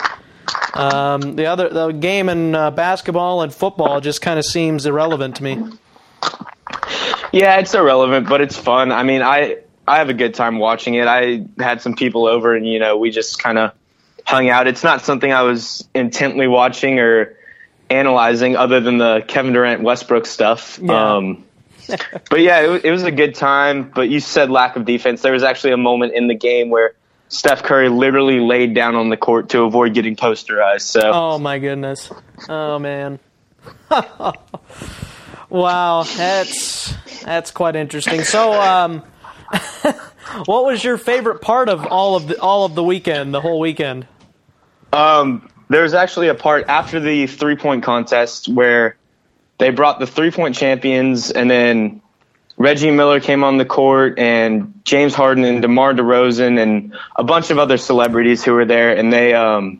Um, 0.75 1.35
the 1.35 1.47
other 1.47 1.69
the 1.69 1.91
game 1.91 2.29
in 2.29 2.53
uh, 2.53 2.71
basketball 2.71 3.41
and 3.41 3.53
football 3.53 3.99
just 3.99 4.21
kind 4.21 4.37
of 4.37 4.45
seems 4.45 4.85
irrelevant 4.85 5.37
to 5.37 5.43
me. 5.43 5.57
Yeah, 7.33 7.57
it's 7.57 7.73
irrelevant, 7.73 8.29
but 8.29 8.41
it's 8.41 8.55
fun. 8.55 8.91
I 8.91 9.01
mean, 9.01 9.23
I 9.23 9.57
I 9.87 9.97
have 9.97 10.09
a 10.09 10.13
good 10.13 10.35
time 10.35 10.59
watching 10.59 10.93
it. 10.93 11.07
I 11.07 11.45
had 11.57 11.81
some 11.81 11.95
people 11.95 12.27
over, 12.27 12.55
and 12.55 12.67
you 12.67 12.77
know, 12.77 12.95
we 12.97 13.09
just 13.09 13.41
kind 13.41 13.57
of 13.57 13.73
hung 14.29 14.49
out. 14.49 14.67
It's 14.67 14.83
not 14.83 15.01
something 15.01 15.31
I 15.31 15.41
was 15.41 15.87
intently 15.95 16.47
watching 16.47 16.99
or 16.99 17.35
analyzing, 17.89 18.55
other 18.55 18.79
than 18.79 18.99
the 18.99 19.23
Kevin 19.27 19.53
Durant 19.53 19.81
Westbrook 19.81 20.27
stuff. 20.27 20.79
Yeah. 20.81 21.15
Um, 21.15 21.45
but 22.29 22.41
yeah, 22.41 22.61
it, 22.61 22.85
it 22.85 22.91
was 22.91 23.03
a 23.03 23.11
good 23.11 23.33
time. 23.33 23.89
But 23.89 24.09
you 24.09 24.19
said 24.19 24.51
lack 24.51 24.75
of 24.75 24.85
defense. 24.85 25.23
There 25.23 25.33
was 25.33 25.41
actually 25.41 25.73
a 25.73 25.77
moment 25.77 26.13
in 26.13 26.27
the 26.27 26.35
game 26.35 26.69
where 26.69 26.93
Steph 27.29 27.63
Curry 27.63 27.89
literally 27.89 28.39
laid 28.39 28.75
down 28.75 28.95
on 28.95 29.09
the 29.09 29.17
court 29.17 29.49
to 29.49 29.63
avoid 29.63 29.95
getting 29.95 30.15
posterized. 30.15 30.81
So 30.81 31.01
Oh 31.03 31.39
my 31.39 31.57
goodness. 31.57 32.11
Oh 32.47 32.77
man. 32.77 33.19
wow, 35.49 36.03
that's 36.03 36.93
that's 37.23 37.49
quite 37.49 37.75
interesting. 37.75 38.23
So, 38.23 38.53
um, 38.53 39.03
what 40.45 40.65
was 40.65 40.83
your 40.83 40.97
favorite 40.97 41.41
part 41.41 41.69
of 41.69 41.85
all 41.87 42.15
of 42.15 42.27
the 42.27 42.39
all 42.39 42.65
of 42.65 42.75
the 42.75 42.83
weekend, 42.83 43.33
the 43.33 43.41
whole 43.41 43.59
weekend? 43.59 44.07
Um, 44.91 45.49
there 45.69 45.83
was 45.83 45.93
actually 45.93 46.29
a 46.29 46.35
part 46.35 46.65
after 46.67 46.99
the 46.99 47.27
three 47.27 47.55
point 47.55 47.83
contest 47.83 48.47
where 48.47 48.97
they 49.57 49.69
brought 49.69 49.99
the 49.99 50.07
three 50.07 50.31
point 50.31 50.55
champions, 50.55 51.31
and 51.31 51.49
then 51.49 52.01
Reggie 52.57 52.91
Miller 52.91 53.19
came 53.19 53.43
on 53.43 53.57
the 53.57 53.65
court, 53.65 54.17
and 54.17 54.81
James 54.83 55.13
Harden 55.13 55.43
and 55.43 55.61
DeMar 55.61 55.93
DeRozan, 55.93 56.61
and 56.61 56.95
a 57.15 57.23
bunch 57.23 57.51
of 57.51 57.59
other 57.59 57.77
celebrities 57.77 58.43
who 58.43 58.53
were 58.53 58.65
there, 58.65 58.95
and 58.95 59.13
they 59.13 59.33
um, 59.33 59.79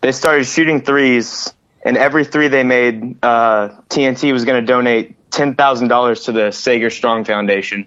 they 0.00 0.12
started 0.12 0.44
shooting 0.44 0.82
threes, 0.82 1.52
and 1.84 1.96
every 1.96 2.24
three 2.24 2.48
they 2.48 2.64
made, 2.64 3.16
uh, 3.22 3.68
TNT 3.88 4.32
was 4.32 4.44
going 4.44 4.60
to 4.60 4.66
donate 4.66 5.30
ten 5.30 5.54
thousand 5.54 5.88
dollars 5.88 6.24
to 6.24 6.32
the 6.32 6.52
Sager 6.52 6.90
Strong 6.90 7.24
Foundation 7.24 7.86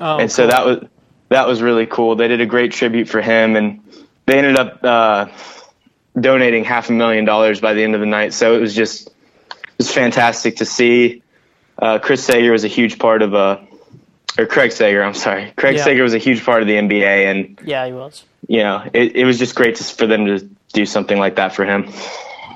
Oh, 0.00 0.18
and 0.18 0.30
so 0.30 0.46
that 0.46 0.64
was 0.64 0.84
that 1.28 1.46
was 1.46 1.62
really 1.62 1.86
cool. 1.86 2.16
They 2.16 2.28
did 2.28 2.40
a 2.40 2.46
great 2.46 2.72
tribute 2.72 3.08
for 3.08 3.20
him, 3.20 3.56
and 3.56 3.80
they 4.26 4.38
ended 4.38 4.58
up 4.58 4.84
uh, 4.84 5.26
donating 6.18 6.64
half 6.64 6.88
a 6.90 6.92
million 6.92 7.24
dollars 7.24 7.60
by 7.60 7.74
the 7.74 7.82
end 7.82 7.94
of 7.94 8.00
the 8.00 8.06
night. 8.06 8.32
So 8.34 8.54
it 8.56 8.60
was 8.60 8.74
just 8.74 9.08
it 9.08 9.78
was 9.78 9.90
fantastic 9.92 10.56
to 10.56 10.64
see. 10.64 11.22
Uh, 11.78 11.98
Chris 11.98 12.24
Sager 12.24 12.52
was 12.52 12.64
a 12.64 12.68
huge 12.68 12.98
part 12.98 13.22
of 13.22 13.34
uh, 13.34 13.58
or 14.38 14.46
Craig 14.46 14.72
Sager. 14.72 15.02
I'm 15.02 15.14
sorry, 15.14 15.52
Craig 15.56 15.76
Yeah. 15.76 15.84
Sager 15.84 16.02
was 16.02 16.14
a 16.14 16.18
huge 16.18 16.44
part 16.44 16.62
of 16.62 16.68
the 16.68 16.74
NBA, 16.74 17.30
and 17.30 17.58
Yeah, 17.64 17.86
he 17.86 17.92
was. 17.92 18.24
you 18.48 18.62
know 18.62 18.82
it, 18.92 19.16
it 19.16 19.24
was 19.24 19.38
just 19.38 19.54
great 19.54 19.76
to, 19.76 19.84
for 19.84 20.06
them 20.06 20.26
to 20.26 20.48
do 20.72 20.86
something 20.86 21.18
like 21.18 21.36
that 21.36 21.54
for 21.54 21.64
him. 21.64 21.90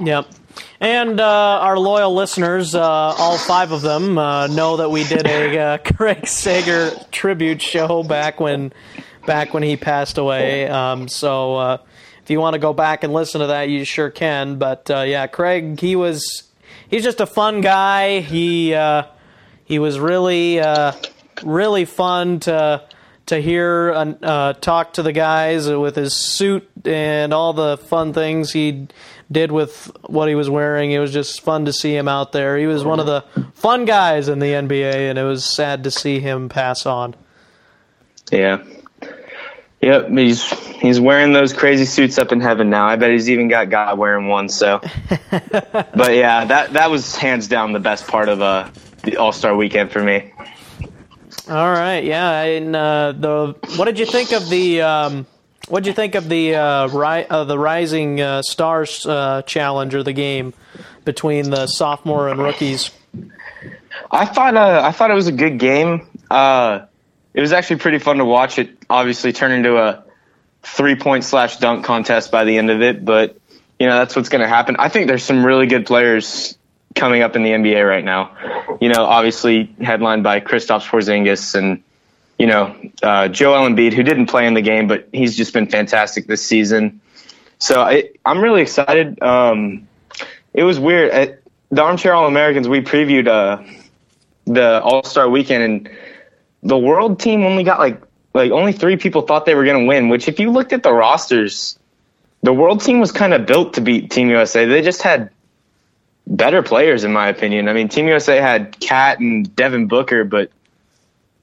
Yep. 0.02 0.26
And 0.80 1.20
uh, 1.20 1.24
our 1.60 1.78
loyal 1.78 2.12
listeners, 2.14 2.74
uh, 2.74 2.82
all 2.82 3.38
five 3.38 3.70
of 3.70 3.82
them, 3.82 4.18
uh, 4.18 4.48
know 4.48 4.78
that 4.78 4.90
we 4.90 5.04
did 5.04 5.24
a 5.26 5.58
uh, 5.58 5.78
Craig 5.96 6.26
Sager 6.26 6.90
tribute 7.12 7.62
show 7.62 8.02
back 8.02 8.40
when, 8.40 8.72
back 9.24 9.54
when 9.54 9.62
he 9.62 9.76
passed 9.76 10.18
away. 10.18 10.66
Um, 10.68 11.06
so 11.06 11.54
uh, 11.56 11.78
you 12.32 12.40
want 12.40 12.54
to 12.54 12.58
go 12.58 12.72
back 12.72 13.04
and 13.04 13.12
listen 13.12 13.40
to 13.40 13.48
that, 13.48 13.68
you 13.68 13.84
sure 13.84 14.10
can. 14.10 14.58
But 14.58 14.90
uh, 14.90 15.02
yeah, 15.02 15.26
Craig, 15.28 15.78
he 15.78 15.94
was, 15.94 16.50
he's 16.88 17.04
just 17.04 17.20
a 17.20 17.26
fun 17.26 17.60
guy. 17.60 18.20
He 18.20 18.74
uh, 18.74 19.04
he 19.64 19.78
was 19.78 20.00
really 20.00 20.60
uh, 20.60 20.92
really 21.44 21.84
fun 21.84 22.40
to 22.40 22.84
to 23.26 23.40
hear 23.40 23.92
uh, 23.94 24.52
talk 24.54 24.94
to 24.94 25.02
the 25.02 25.12
guys 25.12 25.68
with 25.68 25.96
his 25.96 26.14
suit 26.14 26.68
and 26.84 27.32
all 27.32 27.52
the 27.52 27.78
fun 27.78 28.12
things 28.12 28.52
he 28.52 28.88
did 29.30 29.52
with 29.52 29.90
what 30.06 30.28
he 30.28 30.34
was 30.34 30.50
wearing. 30.50 30.92
It 30.92 30.98
was 30.98 31.12
just 31.12 31.40
fun 31.40 31.64
to 31.64 31.72
see 31.72 31.96
him 31.96 32.08
out 32.08 32.32
there. 32.32 32.58
He 32.58 32.66
was 32.66 32.84
one 32.84 33.00
of 33.00 33.06
the 33.06 33.24
fun 33.54 33.84
guys 33.84 34.28
in 34.28 34.38
the 34.38 34.48
NBA, 34.48 35.10
and 35.10 35.18
it 35.18 35.24
was 35.24 35.44
sad 35.44 35.84
to 35.84 35.90
see 35.90 36.20
him 36.20 36.48
pass 36.48 36.84
on. 36.84 37.14
Yeah. 38.30 38.62
Yep, 39.82 40.10
he's 40.10 40.48
he's 40.78 41.00
wearing 41.00 41.32
those 41.32 41.52
crazy 41.52 41.86
suits 41.86 42.16
up 42.16 42.30
in 42.30 42.40
heaven 42.40 42.70
now. 42.70 42.86
I 42.86 42.94
bet 42.94 43.10
he's 43.10 43.28
even 43.28 43.48
got 43.48 43.68
God 43.68 43.98
wearing 43.98 44.28
one. 44.28 44.48
So, 44.48 44.80
but 45.30 46.14
yeah, 46.14 46.44
that 46.44 46.74
that 46.74 46.88
was 46.88 47.16
hands 47.16 47.48
down 47.48 47.72
the 47.72 47.80
best 47.80 48.06
part 48.06 48.28
of 48.28 48.40
uh, 48.40 48.70
the 49.02 49.16
All 49.16 49.32
Star 49.32 49.56
Weekend 49.56 49.90
for 49.90 50.00
me. 50.00 50.32
All 51.48 51.72
right, 51.72 52.04
yeah. 52.04 52.42
And 52.42 52.76
uh, 52.76 53.12
the 53.12 53.56
what 53.74 53.86
did 53.86 53.98
you 53.98 54.06
think 54.06 54.32
of 54.32 54.48
the 54.48 54.82
um, 54.82 55.26
what 55.66 55.82
did 55.82 55.90
you 55.90 55.94
think 55.94 56.14
of 56.14 56.28
the 56.28 56.54
uh, 56.54 56.86
ri- 56.86 57.26
uh, 57.28 57.42
the 57.42 57.58
Rising 57.58 58.20
uh, 58.20 58.42
Stars 58.42 59.04
uh, 59.04 59.42
challenge 59.42 59.96
or 59.96 60.04
the 60.04 60.12
game 60.12 60.54
between 61.04 61.50
the 61.50 61.66
sophomore 61.66 62.28
and 62.28 62.38
rookies? 62.40 62.92
I 64.12 64.26
thought 64.26 64.56
uh, 64.56 64.82
I 64.84 64.92
thought 64.92 65.10
it 65.10 65.14
was 65.14 65.26
a 65.26 65.32
good 65.32 65.58
game. 65.58 66.06
Uh, 66.30 66.86
it 67.34 67.40
was 67.40 67.52
actually 67.52 67.76
pretty 67.76 67.98
fun 67.98 68.18
to 68.18 68.24
watch. 68.24 68.58
It 68.58 68.76
obviously 68.88 69.32
turned 69.32 69.54
into 69.54 69.78
a 69.78 70.04
three 70.62 70.96
point 70.96 71.24
slash 71.24 71.56
dunk 71.58 71.84
contest 71.84 72.30
by 72.30 72.44
the 72.44 72.58
end 72.58 72.70
of 72.70 72.82
it, 72.82 73.04
but 73.04 73.36
you 73.78 73.86
know 73.86 73.98
that's 73.98 74.14
what's 74.14 74.28
going 74.28 74.42
to 74.42 74.48
happen. 74.48 74.76
I 74.78 74.88
think 74.88 75.08
there's 75.08 75.24
some 75.24 75.44
really 75.44 75.66
good 75.66 75.86
players 75.86 76.56
coming 76.94 77.22
up 77.22 77.36
in 77.36 77.42
the 77.42 77.50
NBA 77.50 77.88
right 77.88 78.04
now. 78.04 78.36
You 78.80 78.88
know, 78.88 79.04
obviously 79.04 79.74
headlined 79.80 80.22
by 80.22 80.40
Kristaps 80.40 80.86
Porzingis 80.86 81.54
and 81.54 81.82
you 82.38 82.46
know 82.46 82.76
uh, 83.02 83.28
Joel 83.28 83.68
Embiid, 83.68 83.92
who 83.92 84.02
didn't 84.02 84.26
play 84.26 84.46
in 84.46 84.54
the 84.54 84.62
game, 84.62 84.86
but 84.86 85.08
he's 85.12 85.36
just 85.36 85.52
been 85.52 85.68
fantastic 85.68 86.26
this 86.26 86.44
season. 86.44 87.00
So 87.58 87.80
I, 87.80 88.10
I'm 88.24 88.40
really 88.40 88.62
excited. 88.62 89.22
Um, 89.22 89.88
it 90.52 90.64
was 90.64 90.78
weird. 90.78 91.10
At 91.12 91.42
the 91.70 91.82
Armchair 91.82 92.12
All 92.12 92.26
Americans, 92.26 92.68
we 92.68 92.80
previewed 92.80 93.28
uh, 93.28 93.62
the 94.44 94.82
All 94.82 95.04
Star 95.04 95.28
Weekend, 95.28 95.62
and 95.62 95.90
the 96.62 96.78
World 96.78 97.20
team 97.20 97.44
only 97.44 97.64
got 97.64 97.78
like 97.78 98.00
like 98.34 98.50
only 98.50 98.72
three 98.72 98.96
people 98.96 99.22
thought 99.22 99.44
they 99.44 99.54
were 99.54 99.64
going 99.64 99.80
to 99.80 99.86
win. 99.86 100.08
Which, 100.08 100.28
if 100.28 100.40
you 100.40 100.50
looked 100.50 100.72
at 100.72 100.82
the 100.82 100.92
rosters, 100.92 101.78
the 102.42 102.52
World 102.52 102.80
team 102.80 103.00
was 103.00 103.12
kind 103.12 103.34
of 103.34 103.46
built 103.46 103.74
to 103.74 103.80
beat 103.80 104.10
Team 104.10 104.28
USA. 104.28 104.64
They 104.64 104.82
just 104.82 105.02
had 105.02 105.30
better 106.26 106.62
players, 106.62 107.04
in 107.04 107.12
my 107.12 107.28
opinion. 107.28 107.68
I 107.68 107.72
mean, 107.72 107.88
Team 107.88 108.08
USA 108.08 108.38
had 108.38 108.78
KAT 108.80 109.20
and 109.20 109.54
Devin 109.54 109.86
Booker, 109.86 110.24
but 110.24 110.50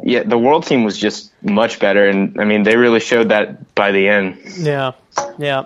yeah, 0.01 0.23
the 0.23 0.37
World 0.37 0.65
team 0.65 0.83
was 0.83 0.97
just 0.97 1.31
much 1.43 1.79
better, 1.79 2.07
and 2.07 2.39
I 2.39 2.45
mean, 2.45 2.63
they 2.63 2.77
really 2.77 3.01
showed 3.01 3.29
that 3.29 3.75
by 3.75 3.91
the 3.91 4.07
end. 4.07 4.39
Yeah, 4.57 4.93
yeah, 5.37 5.63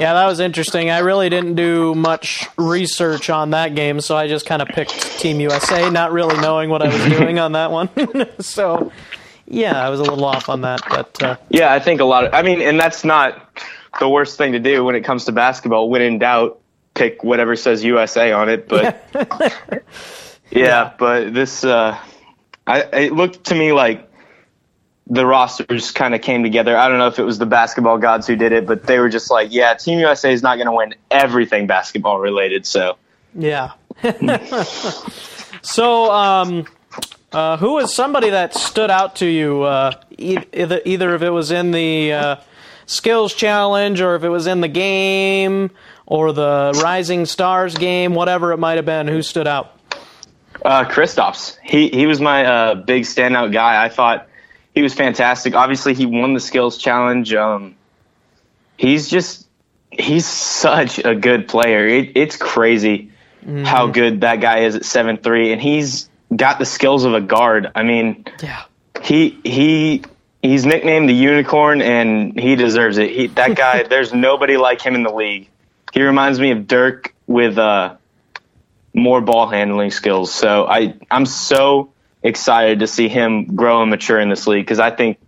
yeah. 0.00 0.14
That 0.14 0.26
was 0.26 0.40
interesting. 0.40 0.90
I 0.90 0.98
really 0.98 1.28
didn't 1.28 1.54
do 1.54 1.94
much 1.94 2.46
research 2.56 3.30
on 3.30 3.50
that 3.50 3.74
game, 3.74 4.00
so 4.00 4.16
I 4.16 4.26
just 4.26 4.46
kind 4.46 4.62
of 4.62 4.68
picked 4.68 5.18
Team 5.18 5.40
USA, 5.40 5.90
not 5.90 6.12
really 6.12 6.36
knowing 6.38 6.70
what 6.70 6.82
I 6.82 6.88
was 6.88 7.04
doing 7.18 7.38
on 7.38 7.52
that 7.52 7.70
one. 7.70 7.88
so, 8.40 8.90
yeah, 9.46 9.84
I 9.84 9.90
was 9.90 10.00
a 10.00 10.04
little 10.04 10.24
off 10.24 10.48
on 10.48 10.62
that, 10.62 10.80
but 10.88 11.22
uh, 11.22 11.36
Yeah, 11.48 11.72
I 11.72 11.78
think 11.78 12.00
a 12.00 12.04
lot 12.04 12.24
of. 12.24 12.34
I 12.34 12.42
mean, 12.42 12.60
and 12.60 12.78
that's 12.78 13.04
not 13.04 13.62
the 13.98 14.08
worst 14.08 14.38
thing 14.38 14.52
to 14.52 14.58
do 14.58 14.84
when 14.84 14.94
it 14.94 15.02
comes 15.02 15.26
to 15.26 15.32
basketball. 15.32 15.90
When 15.90 16.02
in 16.02 16.18
doubt, 16.18 16.60
pick 16.94 17.24
whatever 17.24 17.56
says 17.56 17.84
USA 17.84 18.32
on 18.32 18.48
it. 18.48 18.68
But 18.68 19.02
yeah, 20.50 20.92
but 20.98 21.32
this, 21.32 21.64
uh, 21.64 21.98
I 22.66 22.80
it 22.82 23.12
looked 23.12 23.44
to 23.44 23.54
me 23.54 23.72
like 23.72 24.09
the 25.10 25.26
rosters 25.26 25.90
kind 25.90 26.14
of 26.14 26.22
came 26.22 26.44
together. 26.44 26.76
I 26.76 26.88
don't 26.88 26.98
know 26.98 27.08
if 27.08 27.18
it 27.18 27.24
was 27.24 27.38
the 27.38 27.46
basketball 27.46 27.98
gods 27.98 28.28
who 28.28 28.36
did 28.36 28.52
it, 28.52 28.64
but 28.64 28.84
they 28.84 29.00
were 29.00 29.08
just 29.08 29.28
like, 29.30 29.52
yeah, 29.52 29.74
Team 29.74 29.98
USA 29.98 30.32
is 30.32 30.42
not 30.42 30.56
going 30.56 30.66
to 30.66 30.72
win 30.72 30.94
everything 31.10 31.66
basketball 31.66 32.20
related. 32.20 32.64
So 32.64 32.96
yeah. 33.34 33.72
so, 35.62 36.10
um, 36.12 36.66
uh, 37.32 37.56
who 37.56 37.74
was 37.74 37.94
somebody 37.94 38.30
that 38.30 38.54
stood 38.54 38.90
out 38.90 39.16
to 39.16 39.26
you? 39.26 39.62
Uh, 39.62 39.92
either 40.16 40.80
either 40.84 41.14
if 41.14 41.22
it 41.22 41.30
was 41.30 41.50
in 41.50 41.70
the 41.70 42.12
uh, 42.12 42.36
skills 42.86 43.34
challenge, 43.34 44.00
or 44.00 44.14
if 44.14 44.24
it 44.24 44.28
was 44.28 44.46
in 44.46 44.60
the 44.60 44.68
game, 44.68 45.70
or 46.06 46.32
the 46.32 46.80
Rising 46.82 47.26
Stars 47.26 47.76
game, 47.76 48.14
whatever 48.14 48.52
it 48.52 48.58
might 48.58 48.76
have 48.76 48.86
been. 48.86 49.06
Who 49.06 49.22
stood 49.22 49.46
out? 49.46 49.76
Uh, 50.64 50.84
Kristaps. 50.84 51.56
He 51.62 51.88
he 51.88 52.06
was 52.06 52.20
my 52.20 52.44
uh, 52.44 52.74
big 52.74 53.04
standout 53.04 53.52
guy. 53.52 53.82
I 53.82 53.88
thought 53.88 54.28
he 54.74 54.82
was 54.82 54.94
fantastic. 54.94 55.54
Obviously, 55.54 55.94
he 55.94 56.06
won 56.06 56.34
the 56.34 56.40
skills 56.40 56.78
challenge. 56.78 57.34
Um, 57.34 57.74
he's 58.76 59.08
just 59.08 59.46
he's 59.90 60.26
such 60.26 60.98
a 60.98 61.14
good 61.14 61.48
player. 61.48 61.86
It, 61.86 62.16
it's 62.16 62.36
crazy 62.36 63.10
how 63.64 63.86
good 63.86 64.20
that 64.20 64.36
guy 64.40 64.60
is 64.60 64.76
at 64.76 64.84
seven 64.84 65.16
three, 65.16 65.52
and 65.52 65.60
he's 65.60 66.08
got 66.34 66.58
the 66.58 66.66
skills 66.66 67.04
of 67.04 67.14
a 67.14 67.20
guard. 67.20 67.70
I 67.74 67.82
mean, 67.82 68.24
Yeah. 68.42 68.62
he 69.02 69.38
he 69.44 70.02
he's 70.42 70.64
nicknamed 70.66 71.08
the 71.08 71.14
unicorn, 71.14 71.80
and 71.82 72.38
he 72.38 72.54
deserves 72.54 72.98
it. 72.98 73.10
He 73.10 73.26
that 73.28 73.56
guy. 73.56 73.82
there's 73.88 74.12
nobody 74.12 74.56
like 74.56 74.82
him 74.82 74.94
in 74.94 75.02
the 75.02 75.12
league. 75.12 75.48
He 75.92 76.02
reminds 76.02 76.38
me 76.38 76.50
of 76.52 76.68
Dirk 76.68 77.14
with 77.26 77.58
uh, 77.58 77.96
more 78.94 79.20
ball 79.20 79.48
handling 79.48 79.90
skills. 79.90 80.32
So 80.32 80.66
I 80.66 80.94
I'm 81.10 81.26
so 81.26 81.92
excited 82.22 82.80
to 82.80 82.86
see 82.86 83.08
him 83.08 83.56
grow 83.56 83.82
and 83.82 83.90
mature 83.90 84.20
in 84.20 84.28
this 84.28 84.46
league 84.46 84.64
because 84.64 84.80
I 84.80 84.90
think 84.90 85.18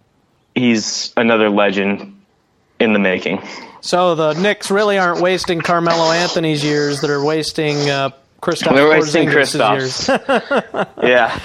he's 0.54 1.12
another 1.16 1.50
legend 1.50 2.22
in 2.78 2.92
the 2.92 2.98
making. 2.98 3.42
So 3.80 4.14
the 4.14 4.34
Knicks 4.34 4.70
really 4.70 4.98
aren't 4.98 5.20
wasting 5.20 5.60
Carmelo 5.60 6.12
Anthony's 6.12 6.62
years; 6.62 7.00
they're 7.00 7.22
wasting 7.22 7.90
uh, 7.90 8.10
Kristaps 8.40 8.74
They're 8.74 8.88
wasting 8.88 9.28
Kristaps. 9.28 9.78
years. 9.78 10.86
yeah, 11.02 11.38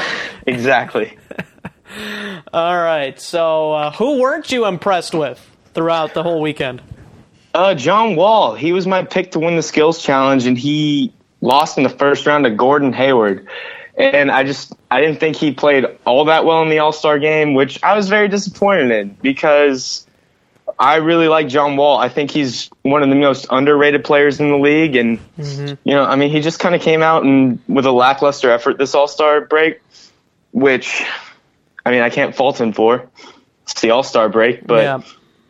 exactly. 0.46 1.18
All 2.54 2.78
right. 2.78 3.20
So 3.20 3.74
uh, 3.74 3.92
who 3.92 4.20
weren't 4.20 4.52
you 4.52 4.66
impressed 4.66 5.14
with 5.14 5.40
throughout 5.74 6.14
the 6.14 6.24
whole 6.24 6.42
weekend? 6.42 6.82
Uh, 7.54 7.74
John 7.74 8.16
Wall, 8.16 8.56
he 8.56 8.72
was 8.72 8.86
my 8.86 9.04
pick 9.04 9.32
to 9.32 9.40
win 9.40 9.56
the 9.56 9.64
skills 9.64 10.02
challenge, 10.02 10.46
and 10.46 10.58
he 10.58 11.14
lost 11.42 11.78
in 11.78 11.84
the 11.84 11.90
first 11.90 12.26
round 12.26 12.44
to 12.44 12.52
Gordon 12.52 12.94
Hayward. 12.94 13.48
And 13.98 14.30
I 14.30 14.44
just 14.44 14.74
I 14.92 15.02
didn't 15.02 15.20
think 15.20 15.38
he 15.38 15.52
played 15.52 15.86
all 16.06 16.26
that 16.26 16.46
well 16.46 16.62
in 16.62 16.70
the 16.70 16.80
All 16.80 16.92
Star 16.92 17.18
game, 17.18 17.56
which 17.56 17.82
I 17.84 17.96
was 17.96 18.10
very 18.10 18.28
disappointed 18.28 18.92
in 18.92 19.18
because 19.22 20.06
I 20.78 20.98
really 20.98 21.28
like 21.28 21.48
John 21.48 21.78
Wall. 21.78 21.98
I 21.98 22.08
think 22.10 22.30
he's 22.30 22.70
one 22.84 23.02
of 23.02 23.10
the 23.10 23.16
most 23.16 23.48
underrated 23.50 24.04
players 24.04 24.40
in 24.40 24.52
the 24.52 24.58
league, 24.58 24.96
and 24.96 25.20
you 25.84 25.94
know, 25.96 26.04
I 26.04 26.16
mean, 26.16 26.30
he 26.30 26.42
just 26.42 26.60
kind 26.60 26.76
of 26.76 26.82
came 26.82 27.02
out 27.02 27.24
and 27.24 27.60
with 27.68 27.88
a 27.88 27.92
lackluster 27.92 28.52
effort 28.52 28.78
this 28.78 28.94
All 28.94 29.08
Star 29.08 29.42
break, 29.42 29.82
which 30.52 31.04
I 31.84 31.92
mean, 31.92 32.02
I 32.02 32.10
can't 32.10 32.36
fault 32.36 32.62
him 32.62 32.74
for. 32.74 33.10
It's 33.64 33.82
the 33.82 33.92
All 33.92 34.04
Star 34.04 34.30
break, 34.30 34.68
but 34.68 34.84
yeah. 34.84 35.02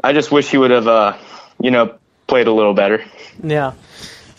I 0.04 0.14
just 0.14 0.32
wish 0.32 0.50
he 0.50 0.58
would 0.58 0.72
have, 0.72 0.88
uh, 0.88 1.18
you 1.60 1.72
know, 1.72 1.98
played 2.28 2.48
a 2.48 2.54
little 2.54 2.74
better. 2.74 3.04
Yeah. 3.44 3.74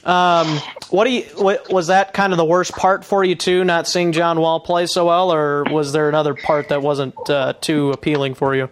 Um, 0.05 0.61
what 0.91 1.05
do 1.05 1.11
you? 1.11 1.23
What, 1.37 1.73
was 1.73 1.89
that 1.89 2.13
kind 2.13 2.33
of 2.33 2.37
the 2.37 2.45
worst 2.45 2.73
part 2.73 3.05
for 3.05 3.25
you 3.25 3.35
too? 3.35 3.65
Not 3.65 3.87
seeing 3.87 4.13
John 4.13 4.41
Wall 4.41 4.61
play 4.61 4.87
so 4.87 5.07
well, 5.07 5.33
or 5.33 5.65
was 5.65 5.93
there 5.93 6.09
another 6.09 6.35
part 6.35 6.69
that 6.69 6.83
wasn't 6.83 7.29
uh, 7.29 7.55
too 7.61 7.91
appealing 7.93 8.35
for 8.35 8.55
you? 8.55 8.71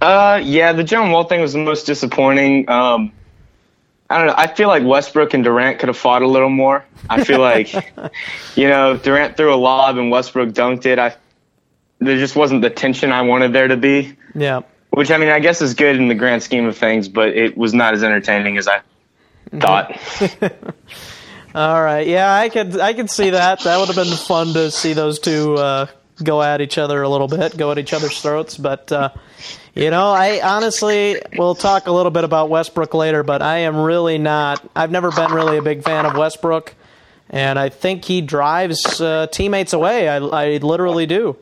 Uh, 0.00 0.40
yeah, 0.42 0.72
the 0.72 0.84
John 0.84 1.10
Wall 1.10 1.24
thing 1.24 1.40
was 1.40 1.52
the 1.52 1.60
most 1.60 1.86
disappointing. 1.86 2.68
Um, 2.68 3.12
I 4.10 4.18
don't 4.18 4.26
know. 4.26 4.34
I 4.36 4.46
feel 4.46 4.68
like 4.68 4.84
Westbrook 4.84 5.32
and 5.32 5.44
Durant 5.44 5.78
could 5.78 5.88
have 5.88 5.96
fought 5.96 6.22
a 6.22 6.26
little 6.26 6.50
more. 6.50 6.84
I 7.08 7.24
feel 7.24 7.38
like, 7.40 7.72
you 8.56 8.68
know, 8.68 8.96
Durant 8.96 9.36
threw 9.36 9.54
a 9.54 9.56
lob 9.56 9.96
and 9.96 10.10
Westbrook 10.10 10.50
dunked 10.50 10.86
it. 10.86 10.98
I 10.98 11.16
there 12.00 12.18
just 12.18 12.34
wasn't 12.34 12.62
the 12.62 12.70
tension 12.70 13.12
I 13.12 13.22
wanted 13.22 13.52
there 13.52 13.68
to 13.68 13.76
be. 13.76 14.16
Yeah. 14.34 14.62
Which 14.90 15.10
I 15.10 15.16
mean, 15.16 15.28
I 15.28 15.38
guess 15.38 15.62
is 15.62 15.74
good 15.74 15.96
in 15.96 16.08
the 16.08 16.14
grand 16.14 16.42
scheme 16.42 16.66
of 16.66 16.76
things, 16.76 17.08
but 17.08 17.30
it 17.30 17.56
was 17.56 17.72
not 17.72 17.94
as 17.94 18.02
entertaining 18.02 18.58
as 18.58 18.68
I 18.68 18.80
thought. 19.60 19.98
All 21.54 21.82
right. 21.82 22.06
Yeah, 22.06 22.32
I 22.32 22.48
could 22.48 22.80
I 22.80 22.94
could 22.94 23.10
see 23.10 23.30
that. 23.30 23.60
That 23.60 23.78
would 23.78 23.88
have 23.88 23.96
been 23.96 24.16
fun 24.16 24.54
to 24.54 24.70
see 24.70 24.94
those 24.94 25.18
two 25.18 25.54
uh, 25.54 25.86
go 26.22 26.42
at 26.42 26.60
each 26.60 26.78
other 26.78 27.02
a 27.02 27.08
little 27.08 27.28
bit, 27.28 27.56
go 27.56 27.70
at 27.70 27.78
each 27.78 27.92
other's 27.92 28.20
throats. 28.20 28.56
But 28.56 28.90
uh, 28.90 29.10
you 29.74 29.90
know, 29.90 30.10
I 30.10 30.40
honestly 30.42 31.20
we'll 31.36 31.54
talk 31.54 31.86
a 31.86 31.92
little 31.92 32.10
bit 32.10 32.24
about 32.24 32.48
Westbrook 32.48 32.94
later, 32.94 33.22
but 33.22 33.42
I 33.42 33.58
am 33.58 33.76
really 33.76 34.18
not. 34.18 34.66
I've 34.74 34.90
never 34.90 35.10
been 35.10 35.32
really 35.32 35.58
a 35.58 35.62
big 35.62 35.82
fan 35.82 36.06
of 36.06 36.16
Westbrook, 36.16 36.74
and 37.28 37.58
I 37.58 37.68
think 37.68 38.04
he 38.06 38.22
drives 38.22 39.00
uh, 39.00 39.26
teammates 39.26 39.74
away. 39.74 40.08
I, 40.08 40.16
I 40.16 40.56
literally 40.56 41.04
do. 41.04 41.36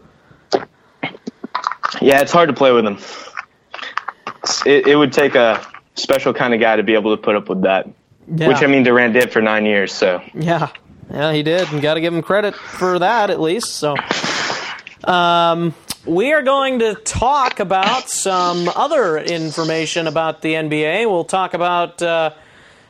yeah, 2.01 2.21
it's 2.21 2.33
hard 2.33 2.49
to 2.49 2.55
play 2.55 2.73
with 2.73 2.85
him. 2.85 2.99
It, 4.67 4.89
it 4.89 4.97
would 4.97 5.13
take 5.13 5.37
a 5.37 5.65
special 5.95 6.35
kind 6.35 6.53
of 6.53 6.61
guy 6.61 6.77
to 6.77 6.83
be 6.83 6.95
able 6.95 7.17
to 7.17 7.23
put 7.23 7.37
up 7.37 7.49
with 7.49 7.63
that. 7.63 7.89
Yeah. 8.33 8.49
Which 8.49 8.63
I 8.63 8.67
mean, 8.67 8.85
Durant 8.85 9.15
did 9.15 9.33
for 9.33 9.43
nine 9.43 9.67
years. 9.67 9.93
So 9.93 10.23
Yeah, 10.35 10.71
yeah, 11.11 11.33
he 11.33 11.43
did, 11.43 11.71
and 11.73 11.83
got 11.83 11.95
to 11.95 12.01
give 12.01 12.15
him 12.15 12.23
credit 12.23 12.55
for 12.55 12.99
that 12.99 13.31
at 13.31 13.41
least. 13.41 13.73
So, 13.73 13.97
um, 15.05 15.75
we 16.07 16.33
are 16.33 16.43
going 16.43 16.79
to 16.79 16.95
talk 16.95 17.61
about 17.61 18.09
some 18.09 18.69
other 18.69 19.19
information 19.19 20.07
about 20.07 20.43
the 20.43 20.55
NBA. 20.55 21.11
We'll 21.11 21.25
talk 21.25 21.55
about 21.55 22.01
uh, 22.01 22.31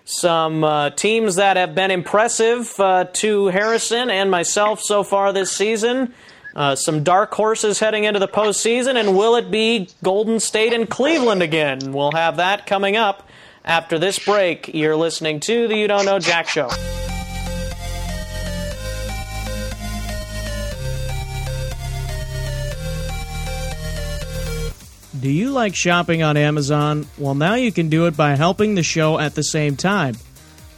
some 0.05 0.63
uh, 0.63 0.91
teams 0.91 1.37
that 1.37 1.57
have 1.57 1.75
been 1.75 1.91
impressive 1.91 2.79
uh, 2.79 3.05
to 3.15 3.47
Harrison 3.47 4.11
and 4.11 4.31
myself 4.31 4.81
so 4.81 5.03
far 5.03 5.33
this 5.33 5.51
season. 5.51 6.15
Uh, 6.55 6.75
some 6.75 7.05
dark 7.05 7.33
horses 7.33 7.79
heading 7.79 8.05
into 8.05 8.19
the 8.19 8.29
postseason, 8.29 8.97
and 8.97 9.17
will 9.17 9.37
it 9.37 9.51
be 9.51 9.89
Golden 10.03 10.41
State 10.41 10.73
and 10.73 10.91
Cleveland 10.91 11.43
again? 11.43 11.93
We'll 11.93 12.11
have 12.13 12.37
that 12.37 12.67
coming 12.67 12.97
up 12.97 13.29
after 13.71 14.01
this 14.01 14.19
break. 14.19 14.75
You're 14.75 14.97
listening 14.97 15.39
to 15.41 15.69
the 15.69 15.77
You 15.77 15.87
Don't 15.87 16.05
Know 16.05 16.19
Jack 16.19 16.49
Show. 16.49 16.69
Do 25.21 25.31
you 25.31 25.51
like 25.51 25.77
shopping 25.77 26.23
on 26.23 26.37
Amazon? 26.37 27.07
Well, 27.17 27.37
now 27.37 27.55
you 27.55 27.71
can 27.71 27.89
do 27.89 28.07
it 28.07 28.17
by 28.17 28.35
helping 28.35 28.75
the 28.75 28.83
show 28.83 29.19
at 29.19 29.35
the 29.35 29.45
same 29.45 29.77
time. 29.77 30.17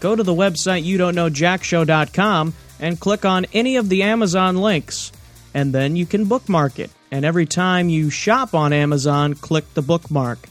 Go 0.01 0.15
to 0.15 0.23
the 0.23 0.35
website 0.35 0.83
you 0.83 0.99
don't 0.99 1.15
know 1.15 1.31
jackshow.com 1.31 2.53
and 2.79 3.01
click 3.01 3.25
on 3.25 3.47
any 3.55 3.77
of 3.77 3.89
the 3.89 4.03
Amazon 4.03 4.57
links, 4.57 5.13
and 5.55 5.73
then 5.73 5.97
you 5.97 6.05
can 6.05 6.27
bookmark 6.27 6.79
it. 6.79 6.91
And 7.11 7.25
every 7.25 7.47
time 7.47 7.89
you 7.89 8.11
shop 8.11 8.53
on 8.53 8.73
Amazon, 8.73 9.35
click 9.35 9.73
the 9.75 9.83
bookmark. 9.83 10.49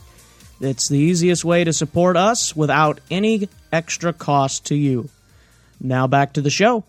It's 0.61 0.87
the 0.87 0.99
easiest 0.99 1.43
way 1.43 1.63
to 1.63 1.73
support 1.73 2.15
us 2.15 2.55
without 2.55 2.99
any 3.09 3.49
extra 3.71 4.13
cost 4.13 4.67
to 4.67 4.75
you. 4.75 5.09
Now 5.79 6.05
back 6.05 6.33
to 6.33 6.41
the 6.41 6.51
show. 6.51 6.83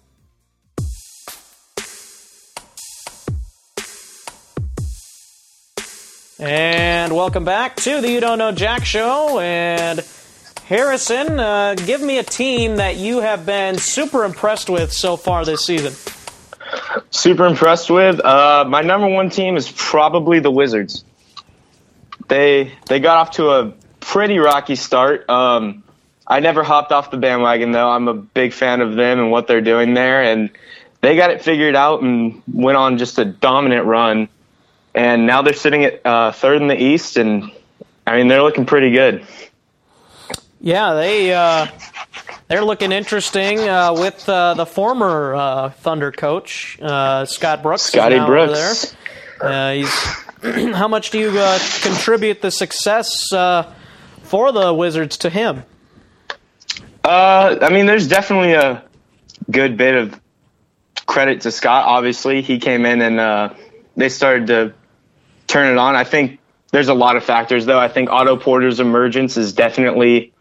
And 6.39 7.17
welcome 7.17 7.47
back 7.47 7.77
to 7.77 8.03
the 8.03 8.11
You 8.11 8.21
Don't 8.21 8.37
Know 8.37 8.53
Jack 8.53 8.85
Show. 8.85 9.39
And 9.39 10.05
Harrison, 10.67 11.41
uh, 11.41 11.75
give 11.75 12.03
me 12.03 12.19
a 12.19 12.25
team 12.25 12.77
that 12.77 12.97
you 12.97 13.21
have 13.21 13.47
been 13.47 13.79
super 13.79 14.25
impressed 14.25 14.69
with 14.69 14.93
so 14.93 15.17
far 15.17 15.47
this 15.47 15.65
season. 15.65 15.95
super 17.11 17.47
impressed 17.47 17.89
with. 17.89 18.21
Uh, 18.21 18.67
my 18.69 18.83
number 18.83 19.09
one 19.09 19.31
team 19.31 19.57
is 19.57 19.73
probably 19.73 20.41
the 20.41 20.51
Wizards. 20.51 21.05
They 22.33 22.73
they 22.87 22.99
got 22.99 23.19
off 23.19 23.31
to 23.33 23.51
a 23.51 23.75
pretty 24.01 24.39
rocky 24.39 24.75
start. 24.75 25.29
Um, 25.29 25.85
I 26.27 26.41
never 26.41 26.63
hopped 26.63 26.91
off 26.91 27.11
the 27.11 27.19
bandwagon 27.19 27.73
though. 27.73 27.91
I'm 27.91 28.09
a 28.09 28.15
big 28.15 28.55
fan 28.55 28.81
of 28.81 28.95
them 28.95 29.19
and 29.19 29.31
what 29.31 29.49
they're 29.49 29.61
doing 29.61 29.93
there, 29.93 30.23
and 30.23 30.49
they 31.03 31.15
got 31.15 31.31
it 31.31 31.43
figured 31.43 31.77
out 31.77 32.01
and 32.01 32.43
went 32.51 32.79
on 32.79 32.97
just 32.97 33.19
a 33.19 33.27
dominant 33.27 33.85
run. 33.85 34.31
And 34.95 35.27
now 35.27 35.43
they're 35.43 35.53
sitting 35.53 35.85
at 35.85 36.07
uh, 36.07 36.33
third 36.33 36.63
in 36.63 36.69
the 36.69 36.83
East, 36.83 37.19
and 37.19 37.53
I 38.07 38.17
mean 38.17 38.29
they're 38.29 38.43
looking 38.43 38.65
pretty 38.65 38.93
good. 38.93 39.27
Yeah, 40.59 40.95
they 40.95 41.35
uh, 41.35 41.67
they're 42.49 42.65
looking 42.65 42.93
interesting 42.93 43.59
uh, 43.59 43.93
with 43.93 44.27
uh, 44.27 44.55
the 44.55 44.65
former 44.65 45.35
uh, 45.35 45.69
Thunder 45.69 46.11
coach 46.11 46.79
uh, 46.81 47.27
Scott 47.27 47.63
Brooks. 47.63 47.83
Scotty 47.83 48.21
Brooks. 48.21 48.97
Uh, 49.43 49.73
he's 49.73 49.95
how 50.75 50.89
much 50.89 51.11
do 51.11 51.19
you 51.19 51.39
uh, 51.39 51.59
contribute 51.83 52.41
the 52.43 52.51
success 52.51 53.33
uh, 53.33 53.73
for 54.23 54.53
the 54.53 54.73
Wizards 54.73 55.19
to 55.19 55.31
him? 55.31 55.65
Uh, 57.05 57.59
I 57.61 57.71
mean, 57.71 57.87
there's 57.87 58.09
definitely 58.09 58.53
a 58.53 58.85
good 59.51 59.77
bit 59.77 59.95
of 59.95 60.21
credit 61.07 61.43
to 61.43 61.51
Scott. 61.51 61.87
Obviously, 61.87 62.43
he 62.43 62.59
came 62.59 62.87
in 62.87 63.03
and 63.03 63.21
uh, 63.21 63.55
they 63.97 64.09
started 64.09 64.47
to 64.49 64.75
turn 65.47 65.71
it 65.71 65.79
on. 65.79 65.97
I 65.97 66.05
think 66.05 66.39
there's 66.71 66.89
a 66.89 66.95
lot 66.95 67.17
of 67.17 67.25
factors, 67.25 67.67
though. 67.67 67.79
I 67.79 67.89
think 67.89 68.11
Otto 68.11 68.37
Porter's 68.37 68.81
emergence 68.81 69.37
is 69.37 69.53
definitely 69.53 70.33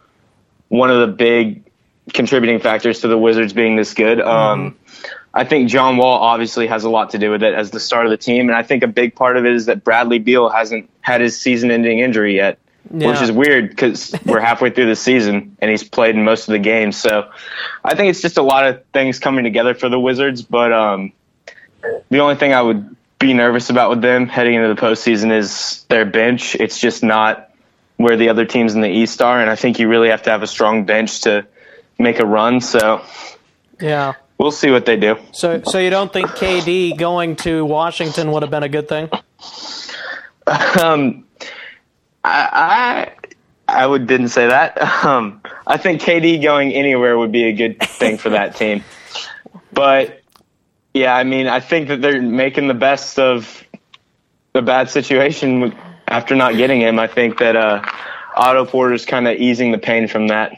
one 0.67 0.89
of 0.89 1.01
the 1.01 1.13
big 1.13 1.63
contributing 2.13 2.59
factors 2.59 3.01
to 3.01 3.07
the 3.07 3.17
Wizards 3.17 3.53
being 3.53 3.75
this 3.75 3.93
good. 3.93 4.21
Um, 4.21 4.77
I 5.33 5.45
think 5.45 5.69
John 5.69 5.97
Wall 5.97 6.19
obviously 6.19 6.67
has 6.67 6.83
a 6.83 6.89
lot 6.89 7.11
to 7.11 7.17
do 7.17 7.31
with 7.31 7.41
it 7.41 7.53
as 7.53 7.71
the 7.71 7.79
start 7.79 8.05
of 8.05 8.09
the 8.09 8.17
team, 8.17 8.49
and 8.49 8.55
I 8.55 8.63
think 8.63 8.83
a 8.83 8.87
big 8.87 9.15
part 9.15 9.37
of 9.37 9.45
it 9.45 9.53
is 9.53 9.67
that 9.67 9.83
Bradley 9.83 10.19
Beal 10.19 10.49
hasn't 10.49 10.89
had 10.99 11.21
his 11.21 11.39
season-ending 11.39 11.99
injury 11.99 12.35
yet 12.35 12.59
which 12.89 13.21
is 13.21 13.31
weird 13.31 13.69
because 13.69 14.13
we're 14.25 14.39
halfway 14.39 14.69
through 14.69 14.87
the 14.87 14.95
season 14.95 15.55
and 15.61 15.71
he's 15.71 15.83
played 15.83 16.15
in 16.15 16.23
most 16.23 16.47
of 16.47 16.53
the 16.53 16.59
games. 16.59 16.97
So 16.97 17.29
I 17.83 17.95
think 17.95 18.09
it's 18.09 18.21
just 18.21 18.37
a 18.37 18.41
lot 18.41 18.67
of 18.67 18.83
things 18.87 19.19
coming 19.19 19.43
together 19.43 19.73
for 19.73 19.87
the 19.87 19.99
Wizards. 19.99 20.41
But 20.41 20.73
um, 20.73 21.13
the 22.09 22.19
only 22.19 22.35
thing 22.35 22.53
I 22.53 22.61
would 22.61 22.95
be 23.19 23.33
nervous 23.33 23.69
about 23.69 23.91
with 23.91 24.01
them 24.01 24.27
heading 24.27 24.55
into 24.55 24.67
the 24.67 24.81
postseason 24.81 25.31
is 25.31 25.85
their 25.89 26.05
bench. 26.05 26.55
It's 26.55 26.79
just 26.79 27.03
not 27.03 27.49
where 27.97 28.17
the 28.17 28.29
other 28.29 28.45
teams 28.45 28.73
in 28.73 28.81
the 28.81 28.89
East 28.89 29.21
are, 29.21 29.39
and 29.39 29.49
I 29.49 29.55
think 29.55 29.77
you 29.77 29.87
really 29.87 30.09
have 30.09 30.23
to 30.23 30.31
have 30.31 30.41
a 30.41 30.47
strong 30.47 30.85
bench 30.85 31.21
to 31.21 31.45
make 31.99 32.19
a 32.19 32.25
run. 32.25 32.61
So 32.61 33.03
Yeah. 33.79 34.13
We'll 34.41 34.51
see 34.51 34.71
what 34.71 34.85
they 34.85 34.97
do. 34.97 35.17
So, 35.31 35.61
so 35.63 35.77
you 35.77 35.91
don't 35.91 36.11
think 36.11 36.29
KD 36.29 36.97
going 36.97 37.35
to 37.37 37.63
Washington 37.63 38.31
would 38.31 38.41
have 38.41 38.49
been 38.49 38.63
a 38.63 38.69
good 38.69 38.89
thing? 38.89 39.09
Um, 40.81 41.25
I, 42.23 42.49
I 42.51 43.11
I 43.67 43.85
would 43.85 44.07
didn't 44.07 44.29
say 44.29 44.47
that. 44.47 44.81
Um, 45.05 45.41
I 45.65 45.77
think 45.77 46.01
KD 46.01 46.41
going 46.41 46.73
anywhere 46.73 47.17
would 47.17 47.31
be 47.31 47.43
a 47.45 47.53
good 47.53 47.79
thing 47.79 48.17
for 48.17 48.29
that 48.29 48.55
team. 48.55 48.83
But 49.71 50.21
yeah, 50.93 51.15
I 51.15 51.23
mean, 51.23 51.47
I 51.47 51.59
think 51.59 51.87
that 51.87 52.01
they're 52.01 52.21
making 52.21 52.67
the 52.67 52.73
best 52.73 53.19
of 53.19 53.63
the 54.53 54.61
bad 54.61 54.89
situation 54.89 55.73
after 56.07 56.35
not 56.35 56.57
getting 56.57 56.81
him. 56.81 56.99
I 56.99 57.07
think 57.07 57.37
that 57.37 57.55
uh, 57.55 57.81
Otto 58.35 58.65
Porter's 58.65 59.05
kind 59.05 59.27
of 59.27 59.37
easing 59.37 59.71
the 59.71 59.77
pain 59.77 60.07
from 60.07 60.27
that. 60.27 60.57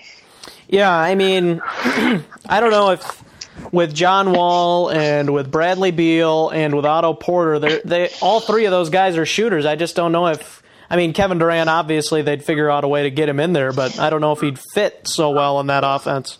Yeah, 0.67 0.91
I 0.91 1.13
mean, 1.13 1.61
I 1.65 2.59
don't 2.59 2.71
know 2.71 2.89
if 2.91 3.22
with 3.71 3.93
John 3.93 4.31
Wall 4.31 4.89
and 4.89 5.33
with 5.33 5.49
Bradley 5.51 5.91
Beal 5.91 6.49
and 6.49 6.75
with 6.75 6.85
Otto 6.85 7.13
Porter, 7.13 7.59
they 7.83 8.09
all 8.21 8.39
three 8.39 8.65
of 8.65 8.71
those 8.71 8.89
guys 8.89 9.17
are 9.17 9.25
shooters. 9.25 9.65
I 9.65 9.75
just 9.75 9.95
don't 9.95 10.11
know 10.11 10.27
if 10.27 10.61
I 10.89 10.95
mean 10.97 11.13
Kevin 11.13 11.37
Durant. 11.39 11.69
Obviously, 11.69 12.21
they'd 12.21 12.43
figure 12.43 12.69
out 12.69 12.83
a 12.83 12.87
way 12.87 13.03
to 13.03 13.09
get 13.11 13.29
him 13.29 13.39
in 13.39 13.53
there, 13.53 13.71
but 13.71 13.99
I 13.99 14.09
don't 14.09 14.21
know 14.21 14.31
if 14.31 14.41
he'd 14.41 14.59
fit 14.73 15.07
so 15.07 15.31
well 15.31 15.59
in 15.59 15.67
that 15.67 15.83
offense. 15.85 16.37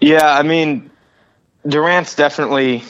Yeah, 0.00 0.26
I 0.26 0.42
mean, 0.42 0.90
Durant's 1.66 2.14
definitely 2.14 2.84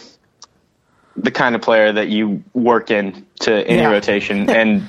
the 1.16 1.30
kind 1.30 1.54
of 1.54 1.62
player 1.62 1.92
that 1.92 2.08
you 2.08 2.42
work 2.54 2.90
in 2.90 3.24
to 3.40 3.52
any 3.52 3.82
Yeah. 3.82 3.90
rotation, 3.90 4.50
and 4.50 4.88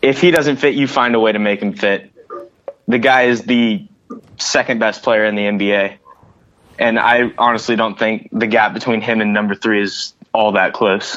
if 0.00 0.20
he 0.20 0.30
doesn't 0.30 0.56
fit, 0.56 0.74
you 0.74 0.86
find 0.86 1.14
a 1.16 1.20
way 1.20 1.32
to 1.32 1.38
make 1.40 1.60
him 1.60 1.72
fit. 1.72 2.10
The 2.86 2.98
guy 2.98 3.22
is 3.22 3.42
the 3.42 3.84
second 4.36 4.78
best 4.78 5.02
player 5.02 5.24
in 5.24 5.34
the 5.34 5.42
NBA, 5.46 5.94
and 6.78 6.98
I 6.98 7.32
honestly 7.38 7.76
don't 7.76 7.98
think 7.98 8.28
the 8.32 8.46
gap 8.46 8.74
between 8.74 9.00
him 9.00 9.20
and 9.20 9.32
number 9.32 9.54
three 9.54 9.82
is 9.82 10.14
all 10.32 10.52
that 10.52 10.72
close. 10.72 11.16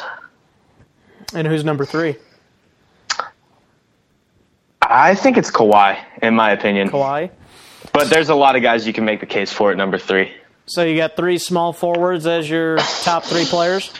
And 1.34 1.47
who's 1.47 1.64
number 1.64 1.86
three? 1.86 2.16
I 4.82 5.16
think 5.16 5.38
it's 5.38 5.51
Kawhi, 5.51 5.99
in 6.22 6.36
my 6.36 6.51
opinion, 6.51 6.89
Kawhi. 6.89 7.30
but 7.93 8.10
there's 8.10 8.30
a 8.30 8.36
lot 8.36 8.55
of 8.55 8.64
guys 8.64 8.88
you 8.88 8.93
can 8.93 9.05
make 9.05 9.20
the 9.20 9.26
case 9.26 9.51
for 9.51 9.72
at 9.72 9.78
number 9.78 9.99
three. 9.99 10.34
So 10.66 10.84
you 10.84 10.97
got 10.97 11.16
three 11.16 11.38
small 11.38 11.74
forwards 11.74 12.26
as 12.26 12.49
your 12.49 12.78
top 13.03 13.24
three 13.24 13.45
players. 13.45 13.91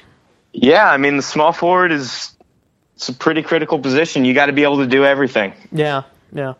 Yeah, 0.54 0.90
I 0.90 0.98
mean 0.98 1.18
the 1.18 1.24
small 1.24 1.52
forward 1.52 1.92
is 1.92 2.32
it's 2.96 3.10
a 3.10 3.14
pretty 3.14 3.44
critical 3.44 3.80
position. 3.80 4.26
You 4.26 4.34
got 4.34 4.48
to 4.48 4.54
be 4.54 4.64
able 4.64 4.78
to 4.78 4.88
do 4.88 5.06
everything. 5.06 5.54
Yeah, 5.72 6.04
yeah. 6.34 6.54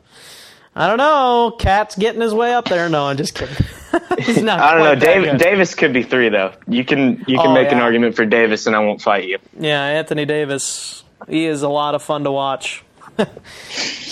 I 0.80 0.88
don't 0.88 0.98
know. 0.98 1.56
KAT's 1.60 1.96
getting 1.98 2.22
his 2.22 2.34
way 2.34 2.54
up 2.54 2.66
there. 2.70 2.88
No, 2.90 3.06
I'm 3.06 3.18
just 3.18 3.36
kidding. 3.36 3.56
He's 4.20 4.42
not. 4.42 4.60
I 4.60 4.72
don't 4.74 4.80
know. 4.80 4.90
quite 4.92 5.00
that 5.02 5.06
Dave, 5.06 5.24
good. 5.24 5.38
Davis 5.40 5.76
could 5.76 5.92
be 5.94 6.04
three 6.04 6.30
though. 6.30 6.54
You 6.68 6.86
can 6.86 7.24
you 7.28 7.38
can 7.38 7.48
Oh, 7.48 7.54
make 7.54 7.72
an 7.72 7.80
argument 7.80 8.16
for 8.16 8.26
Davis, 8.26 8.66
and 8.66 8.76
I 8.76 8.80
won't 8.80 9.02
fight 9.02 9.26
you. 9.28 9.40
Yeah, 9.60 9.84
Anthony 9.84 10.26
Davis. 10.26 11.04
He 11.28 11.46
is 11.46 11.64
a 11.64 11.70
lot 11.70 11.96
of 11.96 12.02
fun 12.04 12.24
to 12.24 12.32
watch. 12.32 12.84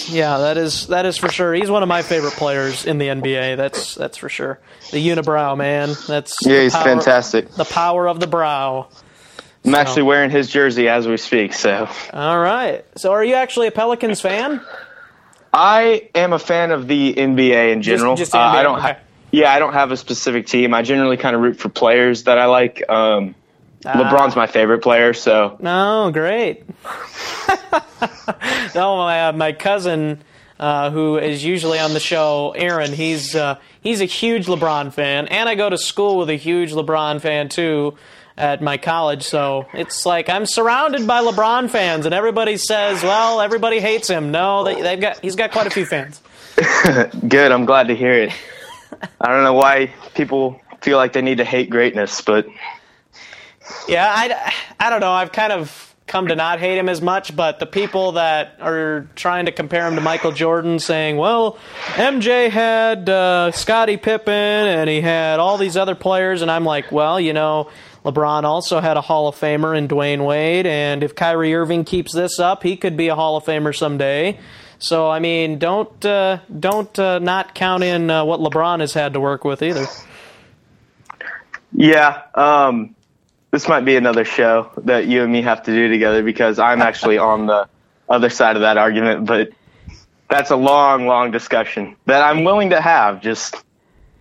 yeah, 0.09 0.38
that 0.39 0.57
is 0.57 0.88
that 0.88 1.05
is 1.05 1.18
for 1.18 1.30
sure. 1.30 1.53
He's 1.53 1.70
one 1.72 1.84
of 1.84 1.89
my 1.89 2.01
favorite 2.01 2.34
players 2.34 2.86
in 2.86 2.97
the 2.97 3.07
NBA. 3.07 3.55
That's 3.57 3.95
that's 3.95 4.18
for 4.18 4.28
sure. 4.30 4.59
The 4.91 5.05
unibrow 5.07 5.57
man. 5.57 5.93
That's 6.07 6.36
Yeah, 6.45 6.63
he's 6.63 6.74
power- 6.74 6.84
fantastic. 6.84 7.49
The 7.51 7.65
power 7.65 8.07
of 8.09 8.20
the 8.20 8.28
brow. 8.28 8.89
I'm 9.65 9.76
actually 9.76 10.03
wearing 10.03 10.30
his 10.30 10.49
jersey 10.49 10.88
as 10.88 11.07
we 11.07 11.18
speak. 11.18 11.53
So 11.53 11.89
All 12.13 12.39
right. 12.39 12.86
So, 12.95 13.11
are 13.11 13.24
you 13.24 13.36
actually 13.36 13.68
a 13.68 13.72
Pelicans 13.72 14.22
fan? 14.22 14.61
I 15.58 16.10
am 16.14 16.34
a 16.34 16.39
fan 16.39 16.70
of 16.72 16.88
the 16.88 17.14
NBA 17.16 17.74
in 17.74 17.82
general. 17.82 18.16
just 18.16 18.32
the 18.32 18.38
Uh, 18.38 18.41
I 18.41 18.62
don't. 18.64 18.78
okay. 18.78 18.93
Ha- 18.93 18.99
yeah, 19.32 19.51
I 19.51 19.60
don't 19.60 19.74
have 19.74 19.91
a 19.91 19.97
specific 19.97 20.45
team. 20.47 20.74
I 20.74 20.84
generally 20.84 21.18
kind 21.18 21.36
of 21.36 21.41
root 21.41 21.58
for 21.60 21.68
players 21.68 22.24
that 22.24 22.38
I 22.38 22.45
like. 22.45 22.88
Um, 22.89 23.34
LeBron's 23.84 24.36
my 24.36 24.47
favorite 24.47 24.82
player, 24.84 25.14
so 25.14 25.58
No, 25.60 26.12
great. 26.12 26.64
no, 28.76 28.97
my 28.97 29.28
uh, 29.28 29.32
my 29.34 29.51
cousin, 29.53 30.22
uh, 30.60 30.91
who 30.91 31.18
is 31.18 31.43
usually 31.43 31.80
on 31.80 31.93
the 31.93 31.99
show, 31.99 32.53
Aaron. 32.55 32.93
He's 32.93 33.36
uh, 33.36 33.58
he's 33.82 34.01
a 34.01 34.05
huge 34.05 34.45
LeBron 34.45 34.93
fan, 34.93 35.28
and 35.28 35.49
I 35.49 35.55
go 35.55 35.70
to 35.70 35.78
school 35.78 36.18
with 36.18 36.30
a 36.30 36.36
huge 36.36 36.72
LeBron 36.74 37.22
fan 37.22 37.49
too 37.49 37.97
at 38.38 38.62
my 38.62 38.78
college. 38.78 39.24
So 39.24 39.66
it's 39.74 40.06
like 40.06 40.30
I'm 40.30 40.46
surrounded 40.46 41.08
by 41.08 41.22
LeBron 41.24 41.70
fans, 41.70 42.06
and 42.06 42.14
everybody 42.14 42.58
says, 42.58 43.04
"Well, 43.04 43.42
everybody 43.42 43.80
hates 43.80 44.08
him." 44.08 44.32
No, 44.32 44.64
they, 44.64 44.82
they've 44.82 45.02
got 45.02 45.20
he's 45.20 45.36
got 45.36 45.52
quite 45.52 45.68
a 45.68 45.72
few 45.72 45.86
fans. 45.86 46.22
good. 47.28 47.52
I'm 47.52 47.66
glad 47.66 47.88
to 47.88 47.96
hear 47.96 48.14
it. 48.14 48.34
I 49.22 49.28
don't 49.30 49.44
know 49.44 49.54
why 49.54 49.94
people 50.16 50.62
feel 50.82 50.98
like 50.98 51.14
they 51.14 51.22
need 51.22 51.38
to 51.38 51.46
hate 51.46 51.70
greatness, 51.70 52.22
but 52.22 52.48
Yeah, 53.88 54.06
I, 54.08 54.54
I 54.80 54.90
don't 54.90 55.02
know. 55.02 55.12
I've 55.12 55.32
kind 55.32 55.52
of 55.52 55.96
come 56.08 56.28
to 56.28 56.36
not 56.36 56.60
hate 56.60 56.78
him 56.78 56.88
as 56.88 57.02
much, 57.02 57.36
but 57.36 57.60
the 57.60 57.66
people 57.66 58.14
that 58.14 58.56
are 58.62 59.08
trying 59.16 59.46
to 59.46 59.52
compare 59.52 59.86
him 59.86 59.96
to 59.96 60.02
Michael 60.02 60.32
Jordan, 60.32 60.80
saying, 60.80 61.18
well, 61.18 61.58
MJ 61.96 62.50
had 62.50 63.10
uh, 63.10 63.52
Scottie 63.52 63.98
Pippen 63.98 64.34
and 64.34 64.90
he 64.90 65.02
had 65.02 65.40
all 65.40 65.58
these 65.58 65.76
other 65.76 65.96
players, 65.96 66.42
and 66.42 66.50
I'm 66.50 66.64
like, 66.64 66.92
well, 66.92 67.20
you 67.20 67.34
know, 67.34 67.70
LeBron 68.08 68.43
also 68.43 68.80
had 68.80 68.95
a 68.95 69.01
Hall 69.01 69.28
of 69.28 69.36
Famer 69.36 69.78
in 69.78 69.89
Dwyane 69.89 70.26
Wade, 70.26 70.66
and 70.66 71.03
if 71.03 71.14
Kyrie 71.14 71.53
Irving 71.53 71.84
keeps 71.84 72.14
this 72.14 72.39
up, 72.39 72.64
he 72.64 72.78
could 72.78 72.95
be 72.95 73.10
a 73.10 73.16
Hall 73.16 73.36
of 73.36 73.43
Famer 73.43 73.76
someday. 73.76 74.39
So 74.80 75.10
I 75.10 75.20
mean, 75.20 75.60
don't 75.60 76.05
uh, 76.05 76.39
don't 76.58 76.97
uh, 76.97 77.20
not 77.20 77.53
count 77.53 77.84
in 77.84 78.10
uh, 78.10 78.24
what 78.24 78.39
LeBron 78.39 78.80
has 78.80 78.93
had 78.93 79.14
to 79.14 79.20
work 79.20 79.43
with 79.43 79.62
either. 79.62 79.86
yeah. 81.74 82.22
Um, 82.34 82.95
this 83.51 83.68
might 83.68 83.84
be 83.84 83.97
another 83.97 84.24
show 84.24 84.72
that 84.86 85.08
you 85.08 85.24
and 85.24 85.32
me 85.32 85.41
have 85.41 85.64
to 85.64 85.72
do 85.72 85.89
together 85.89 86.24
because 86.24 86.60
I'm 86.60 86.82
actually 86.82 87.18
on 87.18 87.47
the 87.47 87.68
other 88.08 88.30
side 88.30 88.55
of 88.55 88.62
that 88.62 88.78
argument, 88.78 89.26
but 89.26 89.49
that's 90.30 90.51
a 90.51 90.55
long, 90.55 91.08
long 91.08 91.32
discussion 91.32 91.97
that 92.05 92.22
I'm 92.22 92.45
willing 92.45 92.70
to 92.70 92.80
have. 92.80 93.22
Just 93.22 93.55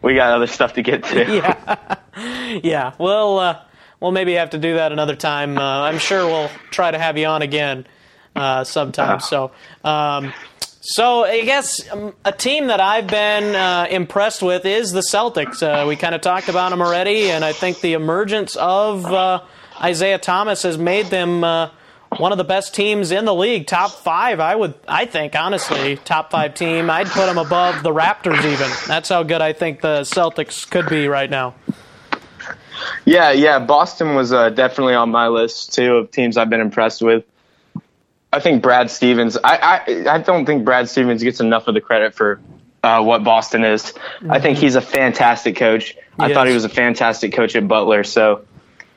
we 0.03 0.17
got 0.17 0.33
other 0.33 0.49
stuff 0.49 0.73
to 0.73 0.83
get 0.83 1.05
to. 1.05 1.35
yeah, 2.17 2.59
yeah. 2.65 2.95
We'll 2.99 3.39
uh, 3.39 3.61
we'll 4.01 4.13
maybe 4.13 4.35
have 4.35 4.51
to 4.51 4.59
do 4.59 4.75
that 4.75 4.93
another 4.93 5.17
time. 5.17 5.59
Uh, 5.59 5.83
I'm 5.83 5.99
sure 5.99 6.27
we'll 6.27 6.51
try 6.71 6.91
to 6.91 6.99
have 6.99 7.19
you 7.19 7.27
on 7.27 7.43
again 7.43 7.87
uh, 8.35 8.65
sometime. 8.65 9.21
So, 9.21 9.53
um, 9.85 10.33
so 10.81 11.25
I 11.25 11.45
guess 11.45 11.91
um, 11.91 12.15
a 12.25 12.33
team 12.33 12.69
that 12.69 12.81
I've 12.81 13.07
been 13.07 13.55
uh, 13.55 13.87
impressed 13.91 14.43
with 14.43 14.65
is 14.65 14.93
the 14.93 15.01
Celtics. 15.01 15.63
Uh, 15.63 15.87
we 15.87 15.97
kind 15.97 16.15
of 16.15 16.21
talked 16.21 16.49
about 16.49 16.71
them 16.71 16.81
already, 16.81 17.31
and 17.31 17.45
I 17.45 17.53
think 17.53 17.81
the 17.81 17.95
emergence 17.95 18.55
of 18.57 19.05
uh, 19.07 19.43
Isaiah 19.81 20.19
Thomas 20.19 20.63
has 20.63 20.79
made 20.79 21.07
them. 21.07 21.45
Uh, 21.45 21.71
one 22.19 22.33
of 22.33 22.39
the 22.39 22.45
best 22.45 22.73
teams 22.75 23.11
in 23.11 23.25
the 23.25 23.35
league, 23.35 23.67
top 23.67 23.91
five. 23.91 24.41
I 24.41 24.55
would, 24.55 24.75
I 24.87 25.07
think, 25.07 25.35
honestly, 25.35 25.97
top 25.97 26.31
five 26.31 26.55
team. 26.55 26.89
I'd 26.89 27.09
put 27.09 27.27
them 27.27 27.37
above 27.37 27.83
the 27.83 27.91
Raptors. 27.91 28.39
Even 28.45 28.71
that's 28.87 29.09
how 29.09 29.23
good 29.25 29.43
I 29.43 29.53
think 29.53 29.81
the 29.81 30.03
Celtics 30.03 30.71
could 30.71 30.89
be 30.89 31.09
right 31.09 31.29
now. 31.29 31.57
Yeah, 33.05 33.33
yeah. 33.33 33.59
Boston 33.59 34.15
was 34.15 34.33
uh, 34.33 34.51
definitely 34.51 34.95
on 34.95 35.11
my 35.11 35.29
list 35.29 35.75
too 35.75 35.97
of 35.97 36.11
teams 36.11 36.37
I've 36.37 36.51
been 36.51 36.61
impressed 36.61 37.03
with. 37.03 37.25
I 38.33 38.41
think 38.41 38.63
Brad 38.63 38.91
Stevens. 38.91 39.37
I 39.43 39.83
I, 39.87 40.15
I 40.15 40.19
don't 40.19 40.47
think 40.47 40.65
Brad 40.65 40.89
Stevens 40.89 41.23
gets 41.23 41.41
enough 41.41 41.69
of 41.69 41.75
the 41.75 41.81
credit 41.81 42.15
for 42.15 42.41
uh, 42.83 43.03
what 43.03 43.25
Boston 43.25 43.65
is. 43.65 43.93
I 44.29 44.41
think 44.41 44.59
he's 44.59 44.77
a 44.77 44.81
fantastic 44.81 45.57
coach. 45.57 45.97
I 46.19 46.33
thought 46.33 46.47
he 46.47 46.55
was 46.55 46.65
a 46.65 46.69
fantastic 46.71 47.33
coach 47.33 47.57
at 47.57 47.67
Butler. 47.69 48.05
So 48.05 48.45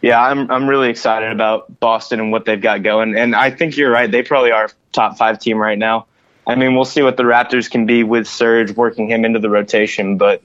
yeah, 0.01 0.21
I'm 0.21 0.49
I'm 0.49 0.67
really 0.67 0.89
excited 0.89 1.31
about 1.31 1.79
Boston 1.79 2.19
and 2.19 2.31
what 2.31 2.45
they've 2.45 2.61
got 2.61 2.83
going. 2.83 3.15
And 3.17 3.35
I 3.35 3.51
think 3.51 3.77
you're 3.77 3.91
right. 3.91 4.09
They 4.09 4.23
probably 4.23 4.51
are 4.51 4.69
top 4.91 5.17
five 5.17 5.39
team 5.39 5.57
right 5.57 5.77
now. 5.77 6.05
I 6.47 6.55
mean, 6.55 6.75
we'll 6.75 6.85
see 6.85 7.01
what 7.01 7.17
the 7.17 7.23
Raptors 7.23 7.69
can 7.69 7.85
be 7.85 8.03
with 8.03 8.27
Serge 8.27 8.71
working 8.71 9.09
him 9.09 9.25
into 9.25 9.39
the 9.39 9.49
rotation. 9.49 10.17
But 10.17 10.41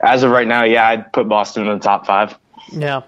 as 0.00 0.22
of 0.22 0.30
right 0.30 0.48
now, 0.48 0.64
yeah, 0.64 0.88
I'd 0.88 1.12
put 1.12 1.28
Boston 1.28 1.66
in 1.66 1.78
the 1.78 1.82
top 1.82 2.06
five. 2.06 2.36
Yeah. 2.72 3.02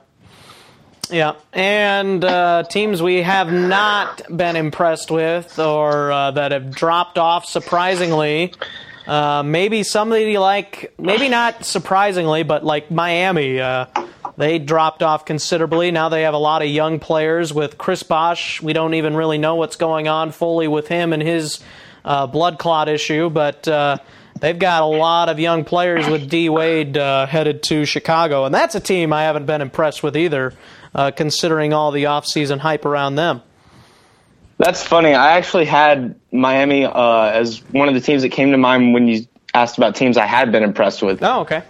Yeah, 1.09 1.35
and 1.53 2.25
uh, 2.25 2.65
teams 2.65 3.01
we 3.01 3.23
have 3.23 3.53
not 3.53 4.23
been 4.37 4.57
impressed 4.57 5.09
with 5.09 5.57
or 5.61 6.11
uh, 6.11 6.31
that 6.33 6.51
have 6.51 6.73
dropped 6.73 7.17
off 7.17 7.47
surprisingly. 7.47 8.53
Uh, 9.07 9.45
maybe 9.45 9.85
somebody 9.85 10.37
like, 10.37 10.93
maybe 10.99 11.29
not 11.29 11.65
surprisingly, 11.65 12.43
but 12.43 12.65
like 12.65 12.91
Miami. 12.91 13.61
Uh, 13.61 13.87
they 14.37 14.59
dropped 14.59 15.03
off 15.03 15.25
considerably. 15.25 15.93
Now 15.93 16.09
they 16.09 16.23
have 16.23 16.35
a 16.35 16.39
lot 16.39 16.63
of 16.63 16.69
young 16.69 16.99
players 16.99 17.55
with 17.55 17.79
Chris 17.79 18.03
Bosh. 18.03 18.61
We 18.61 18.73
don't 18.73 18.95
even 18.95 19.15
really 19.15 19.39
know 19.39 19.55
what's 19.55 19.77
going 19.77 20.09
on 20.09 20.33
fully 20.33 20.67
with 20.67 20.89
him 20.89 21.13
and 21.13 21.23
his 21.23 21.61
uh, 22.05 22.27
blood 22.27 22.59
clot 22.59 22.89
issue, 22.89 23.31
but 23.31 23.67
uh, 23.69 23.99
they've 24.41 24.59
got 24.59 24.83
a 24.83 24.87
lot 24.87 25.29
of 25.29 25.39
young 25.39 25.65
players 25.65 26.09
with 26.09 26.29
D 26.29 26.49
Wade 26.49 26.97
uh, 26.97 27.27
headed 27.27 27.63
to 27.65 27.85
Chicago, 27.85 28.45
and 28.45 28.55
that's 28.55 28.75
a 28.75 28.81
team 28.81 29.13
I 29.13 29.25
haven't 29.25 29.47
been 29.47 29.63
impressed 29.63 30.03
with 30.03 30.17
either, 30.17 30.55
uh, 30.95 31.11
considering 31.11 31.73
all 31.73 31.91
the 31.91 32.05
offseason 32.05 32.59
hype 32.59 32.85
around 32.85 33.17
them. 33.17 33.43
That's 34.59 34.83
funny. 34.83 35.15
I 35.15 35.37
actually 35.37 35.67
had 35.67 36.19
Miami 36.33 36.85
uh, 36.85 37.31
as 37.31 37.59
one 37.71 37.89
of 37.89 37.95
the 37.95 38.01
teams 38.01 38.23
that 38.23 38.31
came 38.31 38.53
to 38.53 38.59
mind 38.59 38.95
when 38.95 39.07
you 39.07 39.27
asked 39.53 39.77
about 39.77 39.97
teams 39.97 40.17
I 40.17 40.27
had 40.27 40.51
been 40.51 40.63
impressed 40.63 41.03
with. 41.03 41.23
Oh, 41.23 41.41
okay. 41.41 41.63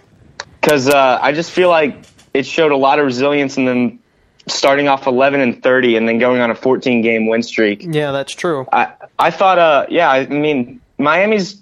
Because 0.61 0.87
uh, 0.87 1.19
I 1.21 1.33
just 1.33 1.51
feel 1.51 1.69
like 1.69 2.05
it 2.33 2.45
showed 2.45 2.71
a 2.71 2.77
lot 2.77 2.99
of 2.99 3.05
resilience 3.05 3.57
in 3.57 3.65
them 3.65 3.99
starting 4.47 4.87
off 4.87 5.07
11 5.07 5.41
and 5.41 5.61
30 5.61 5.97
and 5.97 6.07
then 6.07 6.19
going 6.19 6.39
on 6.39 6.51
a 6.51 6.55
14 6.55 7.01
game 7.01 7.27
win 7.27 7.43
streak. 7.43 7.83
Yeah, 7.83 8.11
that's 8.11 8.33
true. 8.33 8.65
I, 8.71 8.93
I 9.19 9.31
thought, 9.31 9.59
uh, 9.59 9.85
yeah, 9.89 10.09
I 10.09 10.25
mean, 10.27 10.79
Miami's 10.97 11.61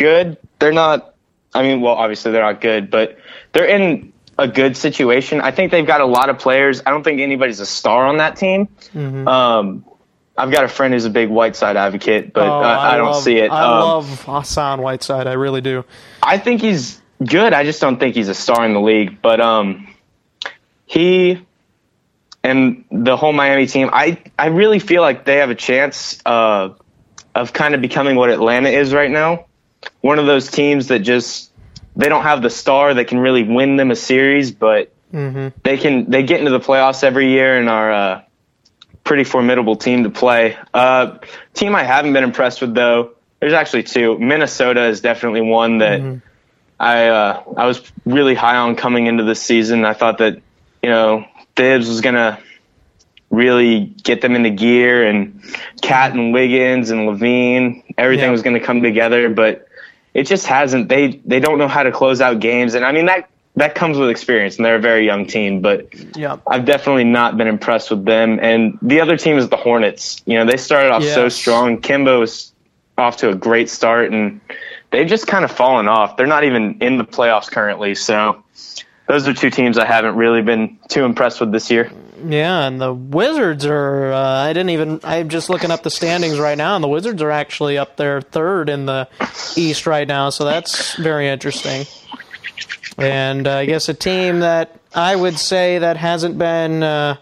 good. 0.00 0.36
They're 0.58 0.72
not, 0.72 1.14
I 1.54 1.62
mean, 1.62 1.80
well, 1.80 1.94
obviously 1.94 2.32
they're 2.32 2.42
not 2.42 2.60
good, 2.60 2.90
but 2.90 3.18
they're 3.52 3.66
in 3.66 4.12
a 4.38 4.48
good 4.48 4.76
situation. 4.76 5.40
I 5.40 5.50
think 5.52 5.70
they've 5.70 5.86
got 5.86 6.00
a 6.00 6.06
lot 6.06 6.28
of 6.30 6.38
players. 6.38 6.82
I 6.84 6.90
don't 6.90 7.04
think 7.04 7.20
anybody's 7.20 7.60
a 7.60 7.66
star 7.66 8.06
on 8.06 8.16
that 8.16 8.36
team. 8.36 8.66
Mm-hmm. 8.94 9.28
Um, 9.28 9.84
I've 10.36 10.50
got 10.50 10.64
a 10.64 10.68
friend 10.68 10.94
who's 10.94 11.04
a 11.04 11.10
big 11.10 11.28
Whiteside 11.28 11.76
advocate, 11.76 12.32
but 12.32 12.48
Oh, 12.48 12.62
uh, 12.62 12.66
I, 12.66 12.96
don't 12.96 13.12
love- 13.12 13.22
see 13.22 13.36
it. 13.36 13.50
I 13.50 13.62
Um, 13.64 13.80
love 13.80 14.24
Hassan 14.24 14.80
Whiteside. 14.82 15.26
I 15.26 15.34
really 15.34 15.60
do. 15.60 15.84
I 16.22 16.38
think 16.38 16.62
he's 16.62 17.00
good. 17.24 17.52
I 17.52 17.64
just 17.64 17.80
don't 17.80 17.98
think 18.00 18.14
he's 18.14 18.28
a 18.28 18.34
star 18.34 18.64
in 18.64 18.72
the 18.72 18.80
league. 18.80 19.20
But 19.20 19.40
um, 19.42 19.94
he 20.86 21.44
and 22.42 22.84
the 22.90 23.16
whole 23.18 23.32
Miami 23.34 23.66
team, 23.66 23.90
I 23.92 24.16
I 24.38 24.46
really 24.46 24.78
feel 24.78 25.02
like 25.02 25.26
they 25.26 25.36
have 25.36 25.50
a 25.50 25.54
chance 25.54 26.18
uh, 26.24 26.70
of 27.34 27.52
kind 27.52 27.74
of 27.74 27.82
becoming 27.82 28.16
what 28.16 28.30
Atlanta 28.30 28.70
is 28.70 28.94
right 28.94 29.10
now. 29.10 29.44
One 30.00 30.18
of 30.18 30.26
those 30.26 30.50
teams 30.50 30.88
that 30.88 31.00
just 31.00 31.50
they 31.96 32.08
don't 32.08 32.22
have 32.22 32.42
the 32.42 32.50
star 32.50 32.94
that 32.94 33.06
can 33.08 33.18
really 33.18 33.42
win 33.42 33.76
them 33.76 33.90
a 33.90 33.96
series, 33.96 34.52
but 34.52 34.92
they 35.62 35.76
can 35.78 36.08
they 36.10 36.22
get 36.22 36.38
into 36.40 36.52
the 36.52 36.60
playoffs 36.60 37.02
every 37.02 37.30
year 37.30 37.58
and 37.58 37.68
are 37.68 37.90
a 37.90 38.26
pretty 39.04 39.24
formidable 39.24 39.76
team 39.76 40.04
to 40.04 40.10
play. 40.10 40.56
Uh, 40.72 41.18
team 41.54 41.74
I 41.74 41.82
haven't 41.82 42.12
been 42.12 42.24
impressed 42.24 42.60
with 42.60 42.74
though. 42.74 43.12
There's 43.40 43.52
actually 43.54 43.84
two. 43.84 44.18
Minnesota 44.18 44.84
is 44.86 45.00
definitely 45.00 45.40
one 45.40 45.78
that 45.78 46.00
I 46.78 47.08
uh, 47.08 47.42
I 47.56 47.66
was 47.66 47.82
really 48.04 48.34
high 48.34 48.56
on 48.56 48.76
coming 48.76 49.06
into 49.06 49.24
this 49.24 49.42
season. 49.42 49.84
I 49.84 49.94
thought 49.94 50.18
that 50.18 50.40
you 50.82 50.88
know 50.90 51.24
Thibs 51.56 51.88
was 51.88 52.00
gonna 52.02 52.38
really 53.30 53.80
get 54.02 54.20
them 54.20 54.34
into 54.34 54.50
gear, 54.50 55.06
and 55.06 55.42
KAT 55.82 56.12
and 56.12 56.32
Wiggins 56.32 56.90
and 56.90 57.08
LaVine, 57.08 57.82
everything 57.96 58.26
Yeah. 58.26 58.30
was 58.30 58.42
gonna 58.42 58.60
come 58.60 58.82
together, 58.82 59.28
but 59.28 59.66
it 60.14 60.24
just 60.24 60.46
hasn't. 60.46 60.88
They 60.88 61.20
they 61.24 61.40
don't 61.40 61.58
know 61.58 61.68
how 61.68 61.82
to 61.82 61.92
close 61.92 62.20
out 62.20 62.40
games, 62.40 62.74
and 62.74 62.84
I 62.84 62.92
mean 62.92 63.06
that 63.06 63.30
that 63.56 63.74
comes 63.74 63.98
with 63.98 64.10
experience, 64.10 64.56
and 64.56 64.64
they're 64.64 64.76
a 64.76 64.80
very 64.80 65.04
young 65.04 65.26
team, 65.26 65.60
but. 65.60 65.88
Yeah. 66.16 66.36
I've 66.46 66.64
definitely 66.64 67.04
not 67.04 67.36
been 67.36 67.48
impressed 67.48 67.90
with 67.90 68.04
them. 68.04 68.38
And 68.40 68.78
the 68.80 69.00
other 69.00 69.16
team 69.16 69.38
is 69.38 69.48
the 69.48 69.56
Hornets. 69.56 70.22
You 70.24 70.38
know, 70.38 70.46
they 70.50 70.56
started 70.56 70.92
off 70.92 71.02
so 71.02 71.28
strong. 71.28 71.80
Kemba 71.80 72.20
was 72.20 72.52
off 72.96 73.16
to 73.18 73.30
a 73.30 73.34
great 73.34 73.68
start, 73.68 74.12
and 74.12 74.40
they've 74.90 75.08
just 75.08 75.26
kind 75.26 75.44
of 75.44 75.50
fallen 75.50 75.88
off. 75.88 76.16
They're 76.16 76.26
not 76.26 76.44
even 76.44 76.78
in 76.80 76.98
the 76.98 77.04
playoffs 77.04 77.50
currently. 77.50 77.94
So 77.94 78.42
those 79.08 79.26
are 79.26 79.34
two 79.34 79.50
teams 79.50 79.78
I 79.78 79.84
haven't 79.84 80.14
really 80.14 80.42
been 80.42 80.78
too 80.88 81.04
impressed 81.04 81.40
with 81.40 81.50
this 81.50 81.70
year. 81.70 81.90
Yeah, 82.26 82.66
and 82.66 82.80
the 82.80 82.92
Wizards 82.92 83.64
are. 83.66 84.12
Uh, 84.12 84.44
I 84.44 84.52
didn't 84.52 84.70
even. 84.70 85.00
I'm 85.04 85.28
just 85.28 85.48
looking 85.48 85.70
up 85.70 85.82
the 85.82 85.90
standings 85.90 86.38
right 86.38 86.58
now, 86.58 86.74
and 86.74 86.84
the 86.84 86.88
Wizards 86.88 87.22
are 87.22 87.30
actually 87.30 87.78
up 87.78 87.96
there 87.96 88.20
third 88.20 88.68
in 88.68 88.86
the 88.86 89.08
East 89.56 89.86
right 89.86 90.06
now. 90.06 90.30
So 90.30 90.44
that's 90.44 90.96
very 90.96 91.28
interesting. 91.28 91.86
And 92.98 93.46
uh, 93.46 93.56
I 93.56 93.66
guess 93.66 93.88
a 93.88 93.94
team 93.94 94.40
that 94.40 94.78
I 94.94 95.16
would 95.16 95.38
say 95.38 95.78
that 95.78 95.96
hasn't 95.96 96.38
been 96.38 96.82
uh, 96.82 97.16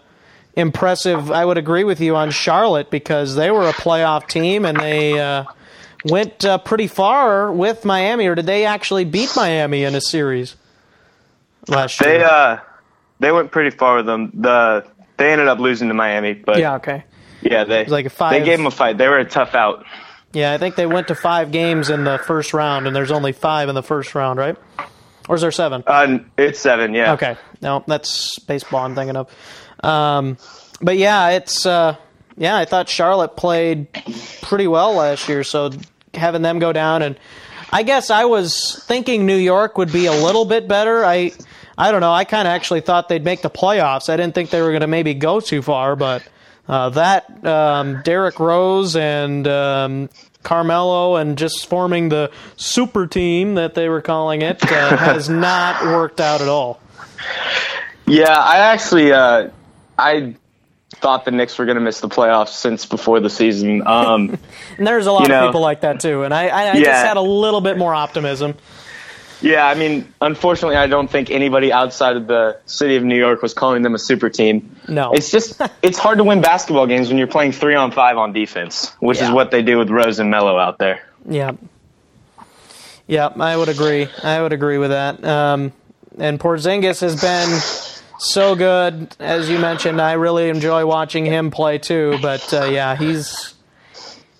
impressive. 0.55 1.31
I 1.31 1.45
would 1.45 1.57
agree 1.57 1.83
with 1.83 2.01
you 2.01 2.15
on 2.15 2.31
Charlotte 2.31 2.89
because 2.89 3.35
they 3.35 3.51
were 3.51 3.67
a 3.67 3.73
playoff 3.73 4.27
team 4.27 4.65
and 4.65 4.77
they 4.79 5.19
uh, 5.19 5.45
went 6.05 6.43
uh, 6.43 6.57
pretty 6.57 6.87
far 6.87 7.51
with 7.51 7.85
Miami. 7.85 8.27
Or 8.27 8.35
did 8.35 8.45
they 8.45 8.65
actually 8.65 9.05
beat 9.05 9.31
Miami 9.35 9.83
in 9.83 9.95
a 9.95 10.01
series 10.01 10.55
last 11.67 12.01
year? 12.01 12.17
They 12.17 12.23
uh 12.23 12.57
they 13.19 13.31
went 13.31 13.51
pretty 13.51 13.75
far 13.75 13.97
with 13.97 14.05
them. 14.05 14.31
The 14.33 14.85
they 15.17 15.31
ended 15.31 15.47
up 15.47 15.59
losing 15.59 15.89
to 15.89 15.93
Miami, 15.93 16.33
but 16.33 16.57
yeah, 16.57 16.75
okay. 16.75 17.03
yeah, 17.41 17.63
they 17.65 17.85
like 17.85 18.05
a 18.05 18.09
five- 18.09 18.31
they 18.31 18.43
gave 18.43 18.57
them 18.57 18.67
a 18.67 18.71
fight. 18.71 18.97
They 18.97 19.07
were 19.07 19.19
a 19.19 19.25
tough 19.25 19.55
out. 19.55 19.85
Yeah, 20.31 20.53
I 20.53 20.57
think 20.57 20.75
they 20.75 20.85
went 20.85 21.07
to 21.07 21.15
five 21.15 21.51
games 21.51 21.89
in 21.89 22.03
the 22.03 22.19
first 22.19 22.53
round, 22.53 22.85
and 22.87 22.95
there's 22.95 23.11
only 23.11 23.31
five 23.31 23.67
in 23.67 23.75
the 23.75 23.83
first 23.83 24.13
round, 24.13 24.37
right? 24.37 24.55
Or 25.27 25.35
is 25.35 25.41
there 25.41 25.51
seven? 25.51 25.83
Uh, 25.85 26.19
it's 26.37 26.59
seven, 26.59 26.93
yeah. 26.93 27.13
Okay, 27.13 27.35
no, 27.61 27.83
that's 27.87 28.39
baseball 28.39 28.85
I'm 28.85 28.95
thinking 28.95 29.15
of. 29.15 29.31
Um, 29.83 30.37
but 30.81 30.97
yeah, 30.97 31.29
it's 31.29 31.65
uh, 31.65 31.95
yeah. 32.37 32.55
I 32.55 32.65
thought 32.65 32.89
Charlotte 32.89 33.35
played 33.35 33.91
pretty 34.41 34.67
well 34.67 34.93
last 34.93 35.27
year, 35.29 35.43
so 35.43 35.71
having 36.13 36.41
them 36.41 36.59
go 36.59 36.73
down, 36.73 37.01
and 37.01 37.19
I 37.71 37.83
guess 37.83 38.09
I 38.09 38.25
was 38.25 38.83
thinking 38.85 39.25
New 39.25 39.37
York 39.37 39.77
would 39.77 39.91
be 39.91 40.05
a 40.05 40.13
little 40.13 40.45
bit 40.45 40.67
better. 40.67 41.03
I 41.05 41.31
I 41.79 41.91
don't 41.91 42.01
know. 42.01 42.11
I 42.11 42.25
kind 42.25 42.45
of 42.47 42.51
actually 42.51 42.81
thought 42.81 43.07
they'd 43.07 43.23
make 43.23 43.41
the 43.41 43.49
playoffs. 43.49 44.09
I 44.09 44.17
didn't 44.17 44.35
think 44.35 44.49
they 44.49 44.61
were 44.61 44.69
going 44.71 44.81
to 44.81 44.87
maybe 44.87 45.13
go 45.13 45.39
too 45.39 45.61
far, 45.61 45.95
but 45.95 46.27
uh, 46.67 46.89
that 46.89 47.45
um, 47.45 48.01
Derrick 48.03 48.37
Rose 48.39 48.97
and 48.97 49.47
um, 49.47 50.09
Carmelo 50.43 51.15
and 51.15 51.37
just 51.37 51.67
forming 51.67 52.09
the 52.09 52.31
super 52.57 53.07
team 53.07 53.55
that 53.55 53.75
they 53.75 53.87
were 53.87 54.01
calling 54.01 54.41
it 54.41 54.61
uh, 54.63 54.97
has 54.97 55.29
not 55.29 55.81
worked 55.83 56.19
out 56.19 56.41
at 56.41 56.49
all. 56.49 56.81
Yeah, 58.05 58.33
I 58.37 58.57
actually 58.57 59.11
uh, 59.13 59.49
I 59.97 60.35
thought 60.95 61.23
the 61.23 61.31
Knicks 61.31 61.57
were 61.57 61.65
going 61.65 61.75
to 61.77 61.81
miss 61.81 62.01
the 62.01 62.09
playoffs 62.09 62.49
since 62.49 62.85
before 62.85 63.19
the 63.21 63.29
season. 63.29 63.87
Um, 63.87 64.37
And 64.77 64.85
there's 64.87 65.07
a 65.07 65.11
lot 65.11 65.19
You 65.21 65.25
of 65.25 65.29
know- 65.41 65.47
people 65.47 65.61
like 65.61 65.81
that 65.81 65.99
too. 66.01 66.23
And 66.23 66.33
I, 66.33 66.47
I, 66.47 66.69
I 66.71 66.73
just 66.79 67.05
had 67.05 67.17
a 67.17 67.21
little 67.21 67.61
bit 67.61 67.77
more 67.77 67.93
optimism. 67.93 68.55
Yeah, 69.41 69.65
I 69.65 69.73
mean, 69.75 70.11
unfortunately, 70.19 70.75
I 70.75 70.87
don't 70.87 71.09
think 71.09 71.31
anybody 71.31 71.71
outside 71.71 72.17
of 72.17 72.27
the 72.27 72.59
city 72.65 72.95
of 72.97 73.03
New 73.03 73.17
York 73.17 73.41
was 73.41 73.53
calling 73.53 73.83
them 73.83 73.95
a 73.95 73.99
super 73.99 74.29
team. 74.29 74.75
No. 74.87 75.11
It's 75.13 75.31
just 75.31 75.61
it's 75.81 75.97
hard 75.97 76.17
to 76.17 76.23
win 76.23 76.41
basketball 76.41 76.87
games 76.87 77.07
when 77.07 77.17
you're 77.17 77.27
playing 77.27 77.53
three 77.53 77.75
on 77.75 77.91
five 77.91 78.17
on 78.17 78.33
defense, 78.33 78.91
which 78.99 79.21
is 79.21 79.29
what 79.29 79.51
they 79.51 79.61
do 79.61 79.77
with 79.77 79.89
Rose 79.89 80.19
and 80.19 80.29
Melo 80.29 80.57
out 80.57 80.77
there. 80.77 81.01
Yeah. 81.27 81.53
Yeah, 83.07 83.27
I 83.27 83.57
would 83.57 83.69
agree. 83.69 84.07
I 84.23 84.41
would 84.41 84.53
agree 84.53 84.77
with 84.77 84.91
that. 84.91 85.23
Um, 85.23 85.73
and 86.19 86.39
Porzingis 86.39 87.01
has 87.01 87.19
been 87.19 87.59
so 88.19 88.55
good, 88.55 89.15
as 89.19 89.49
you 89.49 89.57
mentioned. 89.57 89.99
I 89.99 90.13
really 90.13 90.49
enjoy 90.49 90.85
watching 90.85 91.25
him 91.25 91.49
play 91.49 91.79
too. 91.79 92.19
But 92.21 92.53
uh, 92.53 92.65
yeah, 92.65 92.95
he's 92.95 93.55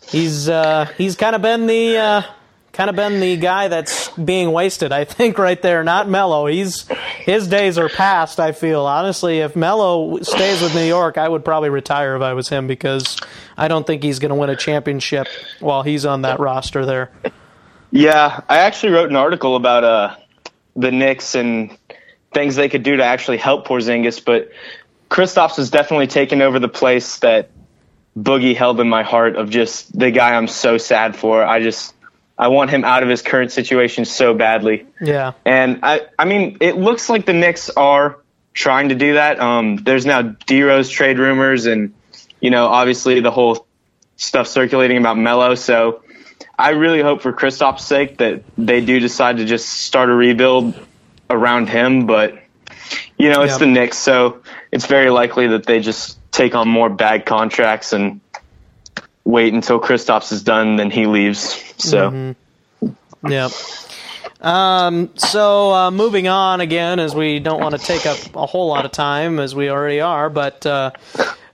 he's 0.07 0.49
uh, 0.49 0.85
he's 0.97 1.15
kind 1.15 1.35
of 1.35 1.41
been 1.41 1.65
the 1.65 1.97
uh, 1.97 2.21
kind 2.79 2.89
of 2.89 2.95
been 2.95 3.19
the 3.19 3.35
guy 3.35 3.67
that's 3.67 4.07
being 4.11 4.53
wasted. 4.53 4.93
I 4.93 5.03
think 5.03 5.37
right 5.37 5.61
there, 5.61 5.83
not 5.83 6.07
Melo. 6.07 6.45
He's 6.45 6.87
his 7.25 7.45
days 7.49 7.77
are 7.77 7.89
past. 7.89 8.39
I 8.39 8.53
feel 8.53 8.85
honestly, 8.85 9.39
if 9.39 9.53
Melo 9.53 10.21
stays 10.21 10.61
with 10.61 10.73
New 10.73 10.85
York, 10.85 11.17
I 11.17 11.27
would 11.27 11.43
probably 11.43 11.69
retire 11.69 12.15
if 12.15 12.21
I 12.21 12.31
was 12.31 12.47
him 12.47 12.67
because 12.67 13.19
I 13.57 13.67
don't 13.67 13.85
think 13.85 14.01
he's 14.01 14.19
going 14.19 14.29
to 14.29 14.35
win 14.35 14.49
a 14.49 14.55
championship 14.55 15.27
while 15.59 15.83
he's 15.83 16.05
on 16.05 16.21
that 16.21 16.39
roster 16.39 16.85
there. 16.85 17.11
Yeah, 17.91 18.43
I 18.47 18.59
actually 18.59 18.93
wrote 18.93 19.09
an 19.09 19.17
article 19.17 19.57
about 19.57 19.83
uh, 19.83 20.15
the 20.77 20.91
Knicks 20.91 21.35
and 21.35 21.77
things 22.33 22.55
they 22.55 22.69
could 22.69 22.83
do 22.83 22.95
to 22.95 23.03
actually 23.03 23.39
help 23.39 23.67
Porzingis, 23.67 24.23
but 24.23 24.51
Kristaps 25.09 25.57
has 25.57 25.69
definitely 25.69 26.07
taken 26.07 26.41
over 26.41 26.59
the 26.59 26.69
place 26.69 27.17
that 27.17 27.49
Boogie 28.17 28.55
held 28.55 28.79
in 28.79 28.87
my 28.87 29.03
heart 29.03 29.35
of 29.35 29.49
just 29.49 29.99
the 29.99 30.11
guy 30.11 30.35
I'm 30.35 30.47
so 30.47 30.77
sad 30.77 31.17
for. 31.17 31.43
I 31.43 31.61
just 31.61 31.93
I 32.39 32.47
want 32.47 32.69
him 32.69 32.85
out 32.85 33.03
of 33.03 33.09
his 33.09 33.21
current 33.21 33.51
situation 33.51 34.05
so 34.05 34.33
badly. 34.33 34.87
Yeah. 35.01 35.33
And 35.45 35.81
I, 35.83 36.07
I 36.17 36.23
mean, 36.23 36.57
it 36.61 36.77
looks 36.77 37.09
like 37.09 37.25
the 37.25 37.33
Knicks 37.33 37.69
are 37.69 38.17
trying 38.53 38.89
to 38.89 38.95
do 38.95 39.15
that. 39.15 39.41
Um, 39.41 39.75
there's 39.75 40.05
now 40.05 40.21
D 40.21 40.63
Rose 40.63 40.89
trade 40.89 41.19
rumors, 41.19 41.65
and 41.65 41.93
you 42.39 42.49
know, 42.49 42.67
obviously 42.67 43.19
the 43.19 43.29
whole 43.29 43.67
stuff 44.15 44.47
circulating 44.47 44.97
about 44.97 45.17
Melo. 45.17 45.55
So 45.55 46.01
I 46.57 46.69
really 46.69 47.01
hope 47.01 47.21
for 47.21 47.33
Kristaps' 47.33 47.81
sake 47.81 48.17
that 48.19 48.43
they 48.57 48.79
do 48.79 49.01
decide 49.01 49.37
to 49.37 49.45
just 49.45 49.67
start 49.67 50.09
a 50.09 50.13
rebuild 50.13 50.79
around 51.29 51.67
him. 51.67 52.07
But 52.07 52.39
you 53.17 53.29
know, 53.29 53.41
it's 53.41 53.51
Yep. 53.53 53.59
the 53.59 53.67
Knicks, 53.67 53.97
so 53.97 54.41
it's 54.71 54.85
very 54.85 55.09
likely 55.09 55.47
that 55.47 55.65
they 55.65 55.81
just 55.81 56.17
take 56.31 56.55
on 56.55 56.69
more 56.69 56.89
bad 56.89 57.25
contracts 57.25 57.91
and 57.91 58.21
wait 59.29 59.53
until 59.53 59.79
Kristaps 59.79 60.31
is 60.31 60.41
done, 60.43 60.75
then 60.75 60.89
he 60.89 61.05
leaves. 61.05 61.63
So. 61.77 62.35
Yep. 63.27 63.51
Um, 64.41 65.11
so 65.15 65.73
uh, 65.73 65.91
moving 65.91 66.27
on 66.27 66.61
again, 66.61 66.99
as 66.99 67.13
we 67.13 67.39
don't 67.39 67.59
want 67.59 67.79
to 67.79 67.85
take 67.85 68.05
up 68.05 68.17
a 68.35 68.45
whole 68.45 68.67
lot 68.67 68.85
of 68.85 68.91
time, 68.91 69.39
as 69.39 69.53
we 69.53 69.69
already 69.69 69.99
are, 69.99 70.29
but 70.29 70.65
uh, 70.65 70.91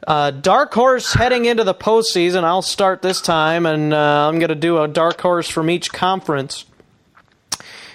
uh, 0.08 0.32
dark 0.32 0.74
horse 0.74 1.14
heading 1.14 1.46
into 1.46 1.64
the 1.64 1.74
postseason. 1.74 2.44
I'll 2.44 2.62
start 2.62 3.02
this 3.02 3.22
time, 3.22 3.66
and 3.66 3.94
uh, 3.94 4.30
I'm 4.30 4.38
going 4.40 4.50
to 4.50 4.56
do 4.56 4.82
a 4.82 4.88
dark 4.88 5.20
horse 5.20 5.50
from 5.50 5.70
each 5.70 5.92
conference. 5.92 6.66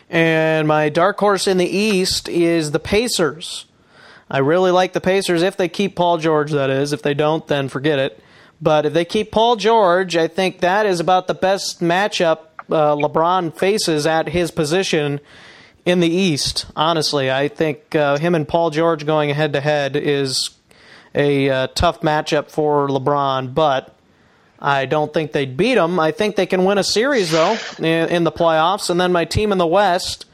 And 0.09 0.67
my 0.67 0.89
dark 0.89 1.21
horse 1.21 1.47
in 1.47 1.57
the 1.57 1.69
East 1.69 2.29
is 2.29 2.73
the 2.73 2.81
Pacers. 2.81 3.67
I 4.29 4.39
really 4.39 4.73
like 4.73 4.93
the 4.93 5.01
Pacers 5.01 5.43
if 5.43 5.57
they 5.57 5.69
keep 5.69 5.95
Paul 5.95 6.19
George, 6.19 6.51
that 6.51 6.69
is. 6.69 6.93
If 6.93 7.03
they 7.03 7.15
don't, 7.15 7.47
then 7.47 7.69
forget 7.69 8.01
it. 8.01 8.21
But 8.63 8.87
if 8.87 8.93
they 8.93 9.05
keep 9.05 9.31
Paul 9.31 9.57
George, 9.57 10.17
I 10.17 10.29
think 10.29 10.61
that 10.61 10.87
is 10.87 11.01
about 11.01 11.27
the 11.27 11.35
best 11.35 11.81
matchup 11.81 12.41
uh, 12.71 12.95
LeBron 12.95 13.57
faces 13.57 14.07
at 14.07 14.29
his 14.29 14.51
position 14.51 15.21
in 15.85 16.01
the 16.01 16.09
East. 16.09 16.67
Honestly, 16.77 17.31
I 17.31 17.49
think 17.49 17.95
uh, 17.95 18.19
him 18.19 18.35
and 18.35 18.47
Paul 18.47 18.71
George 18.71 19.07
going 19.07 19.31
head 19.31 19.55
to 19.55 19.61
head 19.61 19.97
is 19.97 20.51
a 21.15 21.49
uh, 21.49 21.67
tough 21.69 22.03
matchup 22.03 22.51
for 22.51 22.89
LeBron, 22.89 23.55
but 23.55 23.97
I 24.59 24.85
don't 24.87 25.13
think 25.13 25.33
they'd 25.33 25.57
beat 25.57 25.79
him. 25.79 25.99
I 25.99 26.11
think 26.13 26.37
they 26.37 26.47
can 26.47 26.65
win 26.65 26.79
a 26.79 26.85
series, 26.85 27.31
though, 27.31 27.57
in, 27.79 28.09
in 28.11 28.25
the 28.25 28.33
playoffs. 28.33 28.91
And 28.91 29.01
then 29.01 29.11
my 29.11 29.25
team 29.25 29.53
in 29.53 29.59
the 29.59 29.67
West, 29.67 30.27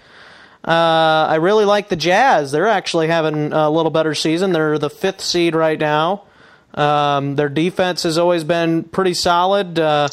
uh, 0.66 0.70
I 0.70 1.37
really 1.37 1.64
like 1.64 1.89
the 1.89 1.97
Jazz. 1.97 2.51
They're 2.51 2.66
actually 2.66 3.07
having 3.07 3.53
a 3.53 3.70
little 3.70 3.93
better 3.93 4.14
season. 4.14 4.53
They're 4.53 4.79
the 4.79 4.91
fifth 4.91 5.20
seed 5.20 5.55
right 5.55 5.79
now. 5.79 6.24
Um, 6.77 7.37
their 7.37 7.49
defense 7.49 8.03
has 8.03 8.18
always 8.18 8.45
been 8.45 8.85
pretty 8.85 9.14
solid, 9.14 9.79
uh, 9.79 10.09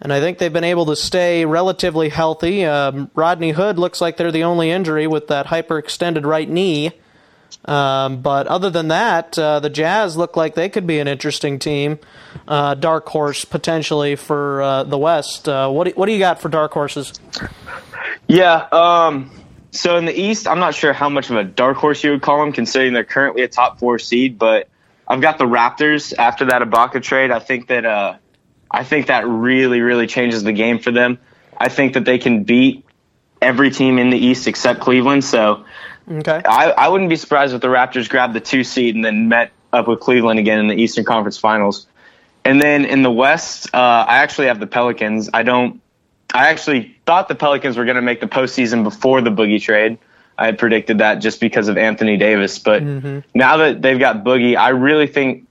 and 0.00 0.12
I 0.12 0.20
think 0.20 0.38
they've 0.38 0.52
been 0.52 0.64
able 0.64 0.86
to 0.86 0.96
stay 0.96 1.44
relatively 1.44 2.08
healthy. 2.08 2.64
Um, 2.64 3.10
Rodney 3.14 3.50
Hood 3.50 3.78
looks 3.78 4.00
like 4.00 4.16
they're 4.16 4.30
the 4.30 4.44
only 4.44 4.70
injury 4.70 5.06
with 5.06 5.26
that 5.28 5.46
hyperextended 5.46 6.24
right 6.24 6.48
knee. 6.48 6.92
Um, 7.64 8.22
but 8.22 8.46
other 8.46 8.70
than 8.70 8.88
that, 8.88 9.38
uh, 9.38 9.60
the 9.60 9.70
Jazz 9.70 10.16
look 10.16 10.36
like 10.36 10.54
they 10.54 10.68
could 10.68 10.86
be 10.86 11.00
an 11.00 11.08
interesting 11.08 11.58
team, 11.58 11.98
uh, 12.46 12.74
dark 12.74 13.08
horse 13.08 13.44
potentially 13.44 14.16
for 14.16 14.62
uh, 14.62 14.84
the 14.84 14.98
West. 14.98 15.48
Uh, 15.48 15.68
what 15.68 15.84
do, 15.84 15.90
what 15.92 16.06
do 16.06 16.12
you 16.12 16.18
got 16.18 16.40
for 16.40 16.48
dark 16.48 16.72
horses? 16.72 17.12
Yeah. 18.26 18.66
Um, 18.70 19.30
so 19.70 19.96
in 19.96 20.04
the 20.04 20.18
East, 20.18 20.46
I'm 20.46 20.60
not 20.60 20.74
sure 20.74 20.92
how 20.92 21.08
much 21.08 21.30
of 21.30 21.36
a 21.36 21.44
dark 21.44 21.76
horse 21.76 22.02
you 22.04 22.12
would 22.12 22.22
call 22.22 22.40
them, 22.40 22.52
considering 22.52 22.92
they're 22.92 23.04
currently 23.04 23.42
a 23.42 23.48
top 23.48 23.78
four 23.78 23.98
seed. 23.98 24.38
But 24.38 24.68
I've 25.08 25.20
got 25.20 25.38
the 25.38 25.44
Raptors 25.44 26.12
after 26.16 26.46
that 26.46 26.62
Ibaka 26.62 27.02
trade. 27.02 27.30
I 27.30 27.38
think 27.38 27.68
that 27.68 27.84
uh, 27.86 28.16
I 28.70 28.84
think 28.84 29.06
that 29.06 29.26
really, 29.26 29.80
really 29.80 30.06
changes 30.06 30.42
the 30.42 30.52
game 30.52 30.78
for 30.78 30.90
them. 30.92 31.18
I 31.56 31.68
think 31.68 31.94
that 31.94 32.04
they 32.04 32.18
can 32.18 32.44
beat 32.44 32.84
every 33.40 33.70
team 33.70 33.98
in 33.98 34.10
the 34.10 34.18
East 34.18 34.46
except 34.46 34.80
Cleveland. 34.80 35.24
So 35.24 35.64
Okay. 36.10 36.40
I, 36.44 36.70
I 36.70 36.88
wouldn't 36.88 37.10
be 37.10 37.16
surprised 37.16 37.54
if 37.54 37.60
the 37.60 37.68
Raptors 37.68 38.08
grabbed 38.08 38.34
the 38.34 38.40
two 38.40 38.64
seed 38.64 38.94
and 38.94 39.04
then 39.04 39.28
met 39.28 39.52
up 39.72 39.88
with 39.88 40.00
Cleveland 40.00 40.38
again 40.38 40.58
in 40.58 40.68
the 40.68 40.74
Eastern 40.74 41.04
Conference 41.04 41.36
Finals. 41.36 41.86
And 42.44 42.60
then 42.60 42.86
in 42.86 43.02
the 43.02 43.10
West, 43.10 43.74
uh, 43.74 43.78
I 44.08 44.18
actually 44.18 44.46
have 44.46 44.58
the 44.58 44.66
Pelicans. 44.66 45.28
I 45.34 45.42
don't. 45.42 45.82
I 46.32 46.48
actually 46.48 46.96
thought 47.06 47.28
the 47.28 47.34
Pelicans 47.34 47.76
were 47.76 47.84
going 47.84 47.96
to 47.96 48.02
make 48.02 48.20
the 48.20 48.26
postseason 48.26 48.84
before 48.84 49.20
the 49.20 49.30
Boogie 49.30 49.60
trade. 49.60 49.98
I 50.38 50.46
had 50.46 50.58
predicted 50.58 50.98
that 50.98 51.16
just 51.16 51.40
because 51.40 51.66
of 51.68 51.76
Anthony 51.76 52.16
Davis. 52.16 52.60
But 52.60 52.82
mm-hmm. 52.82 53.20
now 53.34 53.56
that 53.58 53.82
they've 53.82 53.98
got 53.98 54.24
Boogie, 54.24 54.56
I 54.56 54.68
really 54.68 55.08
think, 55.08 55.48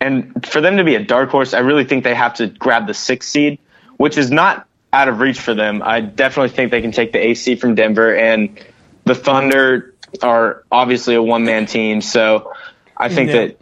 and 0.00 0.44
for 0.44 0.60
them 0.60 0.78
to 0.78 0.84
be 0.84 0.96
a 0.96 1.04
dark 1.04 1.30
horse, 1.30 1.54
I 1.54 1.60
really 1.60 1.84
think 1.84 2.02
they 2.02 2.14
have 2.14 2.34
to 2.34 2.48
grab 2.48 2.88
the 2.88 2.94
sixth 2.94 3.30
seed, 3.30 3.60
which 3.96 4.18
is 4.18 4.30
not 4.30 4.66
out 4.92 5.08
of 5.08 5.20
reach 5.20 5.38
for 5.38 5.54
them. 5.54 5.80
I 5.84 6.00
definitely 6.00 6.56
think 6.56 6.72
they 6.72 6.82
can 6.82 6.90
take 6.90 7.12
the 7.12 7.24
AC 7.24 7.56
from 7.56 7.76
Denver, 7.76 8.14
and 8.14 8.58
the 9.04 9.14
Thunder 9.14 9.94
are 10.22 10.64
obviously 10.72 11.14
a 11.14 11.22
one 11.22 11.44
man 11.44 11.66
team. 11.66 12.00
So 12.00 12.52
I 12.96 13.08
think 13.08 13.30
Yeah. 13.30 13.36
that 13.36 13.56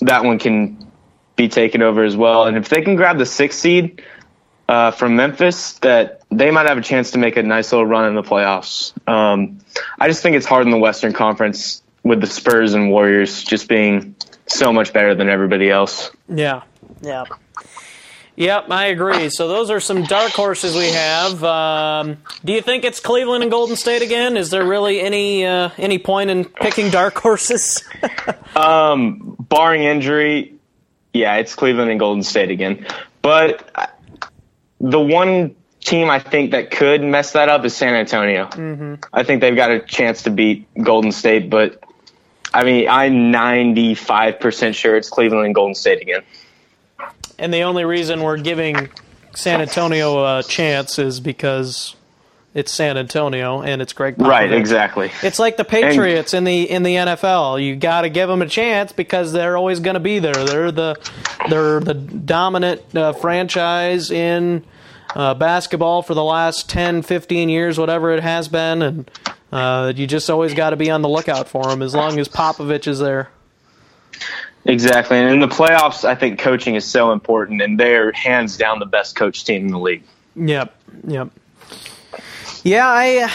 that 0.00 0.24
one 0.24 0.38
can 0.38 0.78
be 1.36 1.48
taken 1.48 1.82
over 1.82 2.02
as 2.02 2.16
well. 2.16 2.44
And 2.44 2.56
if 2.56 2.68
they 2.68 2.82
can 2.82 2.96
grab 2.96 3.18
the 3.18 3.26
sixth 3.26 3.60
seed 3.60 4.02
uh, 4.68 4.90
from 4.90 5.16
Memphis, 5.16 5.74
that 5.78 6.22
they 6.30 6.50
might 6.50 6.66
have 6.66 6.78
a 6.78 6.82
chance 6.82 7.12
to 7.12 7.18
make 7.18 7.36
a 7.36 7.42
nice 7.42 7.72
little 7.72 7.86
run 7.86 8.06
in 8.06 8.14
the 8.14 8.22
playoffs. 8.22 8.92
Um, 9.08 9.58
I 9.98 10.08
just 10.08 10.22
think 10.22 10.36
it's 10.36 10.46
hard 10.46 10.66
in 10.66 10.70
the 10.70 10.78
Western 10.78 11.12
Conference 11.12 11.82
with 12.02 12.20
the 12.20 12.26
Spurs 12.26 12.74
and 12.74 12.90
Warriors 12.90 13.44
just 13.44 13.68
being 13.68 14.14
so 14.46 14.72
much 14.72 14.92
better 14.92 15.14
than 15.14 15.28
everybody 15.28 15.70
else. 15.70 16.10
Yeah, 16.28 16.62
yeah. 17.00 17.24
Yep, 18.38 18.70
I 18.70 18.86
agree. 18.86 19.30
So 19.30 19.48
those 19.48 19.68
are 19.68 19.80
some 19.80 20.04
dark 20.04 20.30
horses 20.30 20.76
we 20.76 20.92
have. 20.92 21.42
Um, 21.42 22.18
do 22.44 22.52
you 22.52 22.62
think 22.62 22.84
it's 22.84 23.00
Cleveland 23.00 23.42
and 23.42 23.50
Golden 23.50 23.74
State 23.74 24.00
again? 24.00 24.36
Is 24.36 24.50
there 24.50 24.64
really 24.64 25.00
any 25.00 25.44
uh, 25.44 25.70
any 25.76 25.98
point 25.98 26.30
in 26.30 26.44
picking 26.44 26.90
dark 26.90 27.18
horses? 27.18 27.82
Um, 28.56 29.36
barring 29.38 29.84
injury, 29.84 30.54
yeah, 31.12 31.36
it's 31.36 31.54
Cleveland 31.54 31.92
and 31.92 32.00
Golden 32.00 32.24
State 32.24 32.50
again. 32.50 32.86
But 33.22 33.70
uh, 33.76 33.86
the 34.80 35.00
one 35.00 35.54
team 35.80 36.10
I 36.10 36.18
think 36.18 36.50
that 36.52 36.70
could 36.70 37.02
mess 37.02 37.32
that 37.32 37.48
up 37.48 37.64
is 37.64 37.74
San 37.74 37.94
Antonio. 37.94 38.46
Mm-hmm. 38.46 38.94
I 39.12 39.22
think 39.22 39.40
they've 39.40 39.56
got 39.56 39.70
a 39.70 39.80
chance 39.80 40.22
to 40.24 40.30
beat 40.30 40.66
Golden 40.82 41.12
State, 41.12 41.50
but 41.50 41.82
I 42.52 42.64
mean, 42.64 42.88
I'm 42.88 43.32
95% 43.32 44.74
sure 44.74 44.96
it's 44.96 45.10
Cleveland 45.10 45.46
and 45.46 45.54
Golden 45.54 45.74
State 45.74 46.02
again. 46.02 46.22
and 47.38 47.52
the 47.52 47.62
only 47.62 47.84
reason 47.84 48.22
we're 48.22 48.38
giving 48.38 48.88
San 49.34 49.60
Antonio 49.60 50.38
a 50.38 50.42
chance 50.42 50.98
is 50.98 51.20
because 51.20 51.94
it's 52.58 52.72
San 52.72 52.96
Antonio 52.96 53.62
and 53.62 53.80
it's 53.80 53.92
Gregg. 53.92 54.16
Popovich. 54.16 54.28
Right, 54.28 54.52
exactly. 54.52 55.12
It's 55.22 55.38
like 55.38 55.56
the 55.56 55.64
Patriots 55.64 56.34
in 56.34 56.42
the 56.42 56.68
in 56.68 56.82
the 56.82 56.96
NFL. 56.96 57.64
You 57.64 57.76
got 57.76 58.00
to 58.00 58.08
give 58.08 58.28
them 58.28 58.42
a 58.42 58.48
chance 58.48 58.90
because 58.90 59.32
they're 59.32 59.56
always 59.56 59.78
going 59.78 59.94
to 59.94 60.00
be 60.00 60.18
there. 60.18 60.34
They're 60.34 60.72
the 60.72 60.96
they're 61.48 61.78
the 61.78 61.94
dominant 61.94 62.96
uh, 62.96 63.12
franchise 63.12 64.10
in 64.10 64.64
uh, 65.14 65.34
basketball 65.34 66.02
for 66.02 66.14
the 66.14 66.24
last 66.24 66.68
10, 66.68 67.02
15 67.02 67.48
years, 67.48 67.78
whatever 67.78 68.12
it 68.12 68.22
has 68.22 68.48
been, 68.48 68.82
and 68.82 69.10
uh, 69.52 69.92
you 69.94 70.08
just 70.08 70.28
always 70.28 70.52
got 70.52 70.70
to 70.70 70.76
be 70.76 70.90
on 70.90 71.00
the 71.00 71.08
lookout 71.08 71.48
for 71.48 71.64
them 71.64 71.80
as 71.80 71.94
long 71.94 72.18
as 72.18 72.28
Popovich 72.28 72.88
is 72.88 72.98
there. 72.98 73.30
Exactly. 74.64 75.16
And 75.16 75.30
in 75.30 75.40
the 75.40 75.48
playoffs, 75.48 76.04
I 76.04 76.16
think 76.16 76.40
coaching 76.40 76.74
is 76.74 76.84
so 76.84 77.12
important, 77.12 77.62
and 77.62 77.78
they're 77.78 78.10
hands 78.12 78.56
down 78.56 78.80
the 78.80 78.86
best 78.86 79.14
coach 79.14 79.44
team 79.44 79.66
in 79.66 79.72
the 79.72 79.78
league. 79.78 80.02
Yep, 80.34 80.74
yep. 81.06 81.30
Yeah, 82.64 82.86
I 82.86 83.30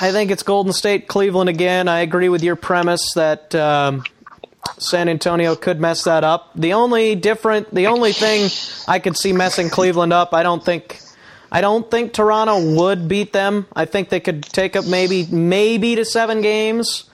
I 0.00 0.10
think 0.12 0.30
it's 0.30 0.42
Golden 0.42 0.72
State, 0.72 1.06
Cleveland 1.06 1.48
again. 1.50 1.88
I 1.88 2.00
agree 2.00 2.28
with 2.28 2.42
your 2.42 2.56
premise 2.56 3.12
that 3.14 3.54
um, 3.54 4.04
San 4.78 5.08
Antonio 5.08 5.54
could 5.54 5.80
mess 5.80 6.04
that 6.04 6.24
up. 6.24 6.50
The 6.54 6.72
only 6.72 7.14
different, 7.14 7.72
the 7.74 7.88
only 7.88 8.12
thing 8.12 8.50
I 8.88 8.98
could 8.98 9.16
see 9.16 9.32
messing 9.32 9.70
Cleveland 9.70 10.12
up, 10.12 10.34
I 10.34 10.42
don't 10.42 10.64
think. 10.64 11.00
I 11.52 11.60
don't 11.60 11.88
think 11.88 12.12
Toronto 12.12 12.74
would 12.74 13.06
beat 13.06 13.32
them. 13.32 13.66
I 13.76 13.84
think 13.84 14.08
they 14.08 14.18
could 14.18 14.42
take 14.42 14.74
up 14.74 14.86
maybe 14.86 15.26
maybe 15.30 15.94
to 15.96 16.04
seven 16.04 16.40
games. 16.40 17.04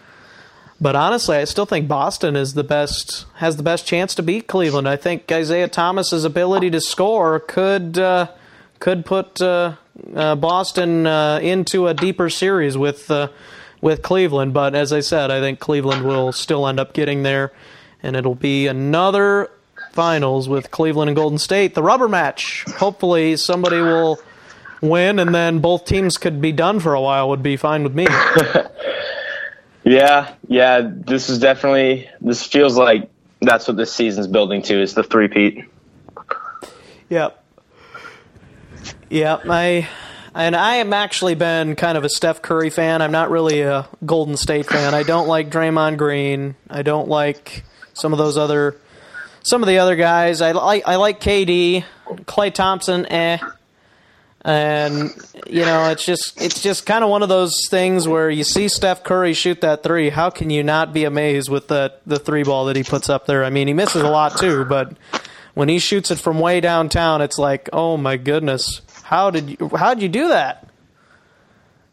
But 0.81 0.97
honestly, 0.97 1.37
I 1.37 1.45
still 1.45 1.67
think 1.67 1.89
Boston 1.89 2.37
is 2.37 2.55
the 2.55 2.65
best 2.65 3.27
has 3.35 3.57
the 3.57 3.63
best 3.63 3.87
chance 3.87 4.15
to 4.15 4.23
beat 4.23 4.47
Cleveland. 4.47 4.89
I 4.89 4.97
think 4.97 5.31
Isaiah 5.31 5.69
Thomas's 5.69 6.25
ability 6.25 6.71
to 6.71 6.81
score 6.81 7.39
could 7.39 7.99
uh, 7.99 8.29
could 8.79 9.05
put 9.05 9.43
uh, 9.43 9.75
uh, 10.15 10.37
Boston 10.37 11.07
uh, 11.07 11.39
into 11.43 11.87
a 11.87 11.95
deeper 11.95 12.31
series 12.31 12.77
with 12.77 13.11
uh, 13.11 13.29
with 13.81 14.03
Cleveland. 14.03 14.53
But 14.53 14.75
as 14.75 14.93
I 14.93 15.01
said, 15.01 15.31
I 15.31 15.41
think 15.41 15.59
Cleveland 15.61 16.05
will 16.05 16.33
still 16.33 16.67
end 16.67 16.81
up 16.81 16.93
getting 16.93 17.23
there, 17.23 17.53
and 18.03 18.17
it'll 18.17 18.35
be 18.35 18.67
another 18.67 19.51
finals 19.93 20.49
with 20.49 20.71
Cleveland 20.71 21.09
and 21.09 21.17
Golden 21.17 21.39
State, 21.39 21.75
the 21.75 21.83
rubber 21.83 22.09
match. 22.09 22.65
Hopefully, 22.77 23.37
somebody 23.37 23.81
will 23.81 24.21
win, 24.81 25.19
and 25.19 25.35
then 25.35 25.59
both 25.59 25.85
teams 25.85 26.17
could 26.17 26.41
be 26.41 26.53
done 26.53 26.81
for 26.81 26.95
a 26.95 27.01
while. 27.01 27.29
Would 27.31 27.43
be 27.43 27.57
fine 27.57 27.83
with 27.83 27.95
me. 27.95 28.07
Yeah, 29.85 30.35
yeah. 30.47 30.83
This 30.85 31.31
is 31.31 31.39
definitely. 31.39 32.09
This 32.21 32.47
feels 32.47 32.77
like 32.77 33.11
that's 33.41 33.67
what 33.67 33.77
this 33.77 33.93
season's 33.93 34.27
building 34.27 34.63
to 34.63 34.81
is 34.81 34.95
the 34.95 35.03
three-peat. 35.03 35.65
Yep. 37.09 37.40
Yep. 39.11 39.43
I 39.49 39.89
and 40.35 40.55
I 40.55 40.77
am 40.77 40.93
actually 40.93 41.35
been 41.35 41.75
kind 41.75 41.99
of 41.99 42.05
a 42.05 42.09
Steph 42.09 42.41
Curry 42.41 42.71
fan. 42.71 43.03
I'm 43.03 43.11
not 43.11 43.31
really 43.31 43.63
a 43.63 43.89
Golden 44.07 44.37
State 44.37 44.67
fan. 44.67 44.95
I 44.95 45.03
don't 45.03 45.27
like 45.27 45.51
Draymond 45.51 45.97
Green. 45.97 46.55
I 46.69 46.83
don't 46.83 47.09
like 47.09 47.65
some 47.93 48.13
of 48.13 48.19
those 48.19 48.39
other 48.39 48.77
some 49.43 49.63
of 49.63 49.69
the 49.69 49.79
other 49.79 49.97
guys. 49.97 50.41
I 50.41 50.53
like 50.53 50.87
I 50.87 50.97
like 50.97 51.21
KD, 51.21 51.85
Klay 52.09 52.55
Thompson, 52.55 53.07
eh. 53.07 53.39
And 54.43 55.11
you 55.49 55.65
know, 55.65 55.91
it's 55.91 56.05
just 56.05 56.41
it's 56.41 56.63
just 56.63 56.87
kind 56.87 57.03
of 57.03 57.11
one 57.11 57.25
of 57.25 57.29
those 57.29 57.53
things 57.69 58.07
where 58.07 58.31
you 58.31 58.45
see 58.45 58.69
Steph 58.69 59.03
Curry 59.03 59.35
shoot 59.35 59.61
that 59.63 59.83
three. 59.83 60.09
How 60.09 60.31
can 60.31 60.51
you 60.51 60.63
not 60.63 60.93
be 60.93 61.05
amazed 61.05 61.51
with 61.51 61.67
the 61.67 61.95
the 62.07 62.19
three 62.19 62.45
ball 62.45 62.67
that 62.67 62.77
he 62.77 62.85
puts 62.85 63.11
up 63.11 63.27
there? 63.27 63.45
I 63.45 63.51
mean, 63.51 63.67
he 63.67 63.75
misses 63.75 64.03
a 64.03 64.09
lot 64.09 64.39
too, 64.39 64.65
but 64.65 64.97
when 65.55 65.69
he 65.69 65.79
shoots 65.79 66.11
it 66.11 66.19
from 66.19 66.39
way 66.39 66.61
downtown, 66.61 67.21
it's 67.21 67.39
like, 67.39 67.69
oh 67.73 67.97
my 67.97 68.17
goodness, 68.17 68.81
how 69.11 69.31
did 69.33 69.51
you 69.51 69.69
how 69.77 69.93
did 69.93 70.05
you 70.05 70.09
do 70.09 70.29
that? 70.29 70.69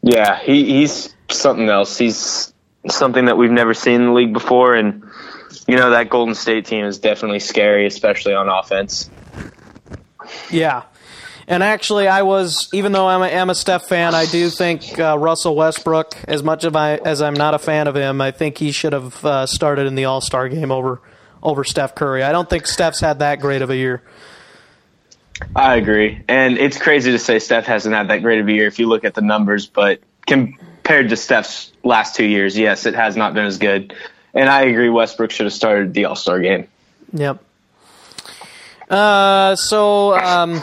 Yeah, 0.04 0.40
he, 0.40 0.66
he's 0.66 1.16
something 1.32 1.68
else. 1.68 1.98
He's 1.98 2.54
something 2.88 3.26
that 3.26 3.38
we've 3.38 3.50
never 3.50 3.74
seen 3.74 4.02
in 4.02 4.06
the 4.06 4.14
league 4.14 4.34
before, 4.34 4.76
and 4.76 5.04
you 5.68 5.78
know 5.78 5.90
that 5.90 6.12
Golden 6.12 6.36
State 6.36 6.68
team 6.68 6.86
is 6.86 7.00
definitely 7.00 7.40
scary, 7.40 7.88
especially 7.88 8.36
on 8.36 8.48
offense. 8.48 9.10
Yeah. 10.52 10.84
And 11.48 11.64
actually, 11.64 12.08
I 12.08 12.22
was, 12.22 12.70
even 12.74 12.92
though 12.92 13.08
I'm 13.08 13.22
a, 13.22 13.28
am 13.28 13.50
a 13.50 13.56
Steph 13.56 13.88
fan, 13.88 14.14
I 14.14 14.26
do 14.26 14.50
think 14.50 15.00
uh, 15.00 15.18
Russell 15.18 15.56
Westbrook, 15.56 16.14
as 16.28 16.44
much 16.44 16.66
of 16.66 16.76
I, 16.76 16.98
as 16.98 17.22
I'm 17.22 17.34
not 17.34 17.54
a 17.54 17.60
fan 17.60 17.88
of 17.88 17.96
him, 17.96 18.20
I 18.20 18.32
think 18.32 18.58
he 18.58 18.72
should 18.72 18.92
have 18.92 19.26
uh, 19.26 19.46
started 19.48 19.88
in 19.88 19.96
the 19.96 20.06
All 20.06 20.22
Star 20.22 20.50
game 20.50 20.72
over 20.72 21.02
over 21.42 21.64
Steph 21.64 21.96
Curry. 21.96 22.22
I 22.22 22.32
don't 22.32 22.50
think 22.50 22.68
Steph's 22.68 23.00
had 23.00 23.20
that 23.20 23.40
great 23.40 23.64
of 23.64 23.72
a 23.72 23.76
year. 23.76 24.04
I 25.56 25.76
agree, 25.76 26.22
and 26.28 26.58
it's 26.58 26.78
crazy 26.78 27.12
to 27.12 27.20
say 27.20 27.40
Steph 27.40 27.66
hasn't 27.66 27.94
had 27.94 28.10
that 28.10 28.22
great 28.22 28.40
of 28.40 28.48
a 28.48 28.52
year 28.52 28.68
if 28.68 28.80
you 28.80 28.88
look 28.88 29.04
at 29.04 29.14
the 29.14 29.22
numbers, 29.22 29.68
but 29.68 30.00
compared 30.26 31.10
to 31.10 31.16
Steph's 31.16 31.72
last 31.84 32.16
two 32.16 32.26
years, 32.26 32.58
yes, 32.58 32.86
it 32.86 32.96
has 32.96 33.16
not 33.16 33.34
been 33.34 33.46
as 33.46 33.58
good. 33.58 33.94
And 34.34 34.50
I 34.50 34.64
agree, 34.64 34.90
Westbrook 34.90 35.32
should 35.32 35.46
have 35.46 35.54
started 35.54 35.94
the 35.94 36.06
All 36.06 36.16
Star 36.16 36.40
game. 36.40 36.68
Yep. 37.14 37.44
Uh, 38.90 39.56
so, 39.56 40.18
um, 40.18 40.62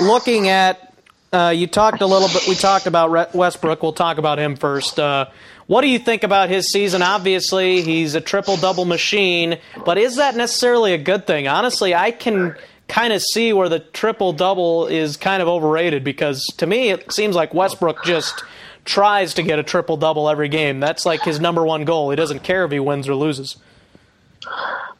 looking 0.00 0.48
at, 0.48 0.94
uh, 1.32 1.52
you 1.54 1.66
talked 1.66 2.02
a 2.02 2.06
little 2.06 2.28
bit, 2.28 2.46
we 2.46 2.54
talked 2.54 2.86
about 2.86 3.34
Westbrook. 3.34 3.82
We'll 3.82 3.92
talk 3.92 4.18
about 4.18 4.38
him 4.38 4.56
first. 4.56 4.98
Uh, 4.98 5.26
what 5.66 5.80
do 5.80 5.88
you 5.88 5.98
think 5.98 6.22
about 6.22 6.50
his 6.50 6.70
season? 6.70 7.02
Obviously, 7.02 7.82
he's 7.82 8.14
a 8.14 8.20
triple 8.20 8.56
double 8.56 8.84
machine, 8.84 9.58
but 9.84 9.98
is 9.98 10.16
that 10.16 10.36
necessarily 10.36 10.92
a 10.92 10.98
good 10.98 11.26
thing? 11.26 11.48
Honestly, 11.48 11.94
I 11.94 12.10
can 12.10 12.54
kind 12.94 13.12
of 13.12 13.20
see 13.20 13.52
where 13.52 13.68
the 13.68 13.80
triple 13.80 14.32
double 14.32 14.86
is 14.86 15.16
kind 15.16 15.42
of 15.42 15.48
overrated 15.48 16.04
because 16.04 16.44
to 16.56 16.64
me, 16.64 16.90
it 16.90 17.12
seems 17.12 17.34
like 17.34 17.52
Westbrook 17.52 18.04
just 18.04 18.44
tries 18.84 19.34
to 19.34 19.42
get 19.42 19.58
a 19.58 19.64
triple 19.64 19.96
double 19.96 20.28
every 20.28 20.48
game. 20.48 20.78
That's 20.78 21.04
like 21.04 21.22
his 21.22 21.40
number 21.40 21.64
one 21.66 21.84
goal. 21.84 22.10
He 22.10 22.16
doesn't 22.16 22.44
care 22.44 22.64
if 22.64 22.70
he 22.70 22.78
wins 22.78 23.08
or 23.08 23.16
loses. 23.16 23.56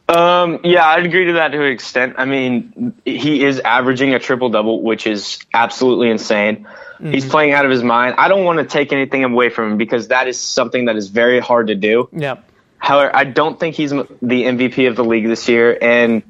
Um, 0.09 0.59
yeah, 0.65 0.85
I'd 0.85 1.05
agree 1.05 1.27
to 1.27 1.33
that 1.33 1.53
to 1.53 1.61
an 1.63 1.71
extent. 1.71 2.15
I 2.17 2.25
mean, 2.25 2.93
he 3.05 3.45
is 3.45 3.61
averaging 3.61 4.13
a 4.13 4.19
triple 4.19 4.49
double, 4.49 4.81
which 4.81 5.07
is 5.07 5.39
absolutely 5.53 6.09
insane. 6.09 6.67
He's 7.01 7.25
playing 7.25 7.53
out 7.53 7.65
of 7.65 7.71
his 7.71 7.83
mind. 7.83 8.15
I 8.17 8.27
don't 8.27 8.43
want 8.43 8.59
to 8.59 8.65
take 8.65 8.91
anything 8.91 9.23
away 9.23 9.49
from 9.49 9.71
him 9.71 9.77
because 9.77 10.09
that 10.09 10.27
is 10.27 10.37
something 10.39 10.85
that 10.85 10.97
is 10.97 11.07
very 11.07 11.39
hard 11.39 11.67
to 11.67 11.75
do. 11.75 12.09
Yep. 12.11 12.51
However, 12.77 13.15
I 13.15 13.23
don't 13.23 13.59
think 13.59 13.75
he's 13.75 13.91
the 13.91 14.05
MVP 14.21 14.87
of 14.87 14.95
the 14.95 15.03
league 15.03 15.27
this 15.27 15.47
year, 15.49 15.77
and 15.81 16.23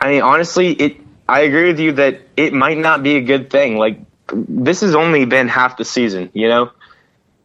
I 0.00 0.10
mean, 0.10 0.22
honestly, 0.22 0.72
it. 0.72 0.96
I 1.28 1.40
agree 1.40 1.66
with 1.66 1.80
you 1.80 1.92
that 1.92 2.20
it 2.36 2.52
might 2.52 2.78
not 2.78 3.02
be 3.02 3.16
a 3.16 3.20
good 3.20 3.50
thing. 3.50 3.76
Like 3.78 3.98
this 4.32 4.80
has 4.80 4.94
only 4.94 5.24
been 5.24 5.48
half 5.48 5.76
the 5.76 5.84
season, 5.84 6.30
you 6.32 6.48
know. 6.48 6.70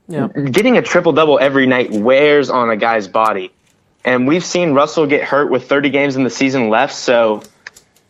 Yep. 0.08 0.52
Getting 0.52 0.78
a 0.78 0.82
triple 0.82 1.14
double 1.14 1.40
every 1.40 1.68
night 1.68 1.92
wears 1.92 2.50
on 2.50 2.70
a 2.70 2.76
guy's 2.76 3.08
body, 3.08 3.52
and 4.04 4.28
we've 4.28 4.44
seen 4.44 4.74
Russell 4.74 5.08
get 5.08 5.24
hurt 5.24 5.50
with 5.50 5.70
30 5.70 5.90
games 5.90 6.16
in 6.16 6.24
the 6.24 6.30
season 6.30 6.70
left. 6.70 6.96
So, 6.96 7.44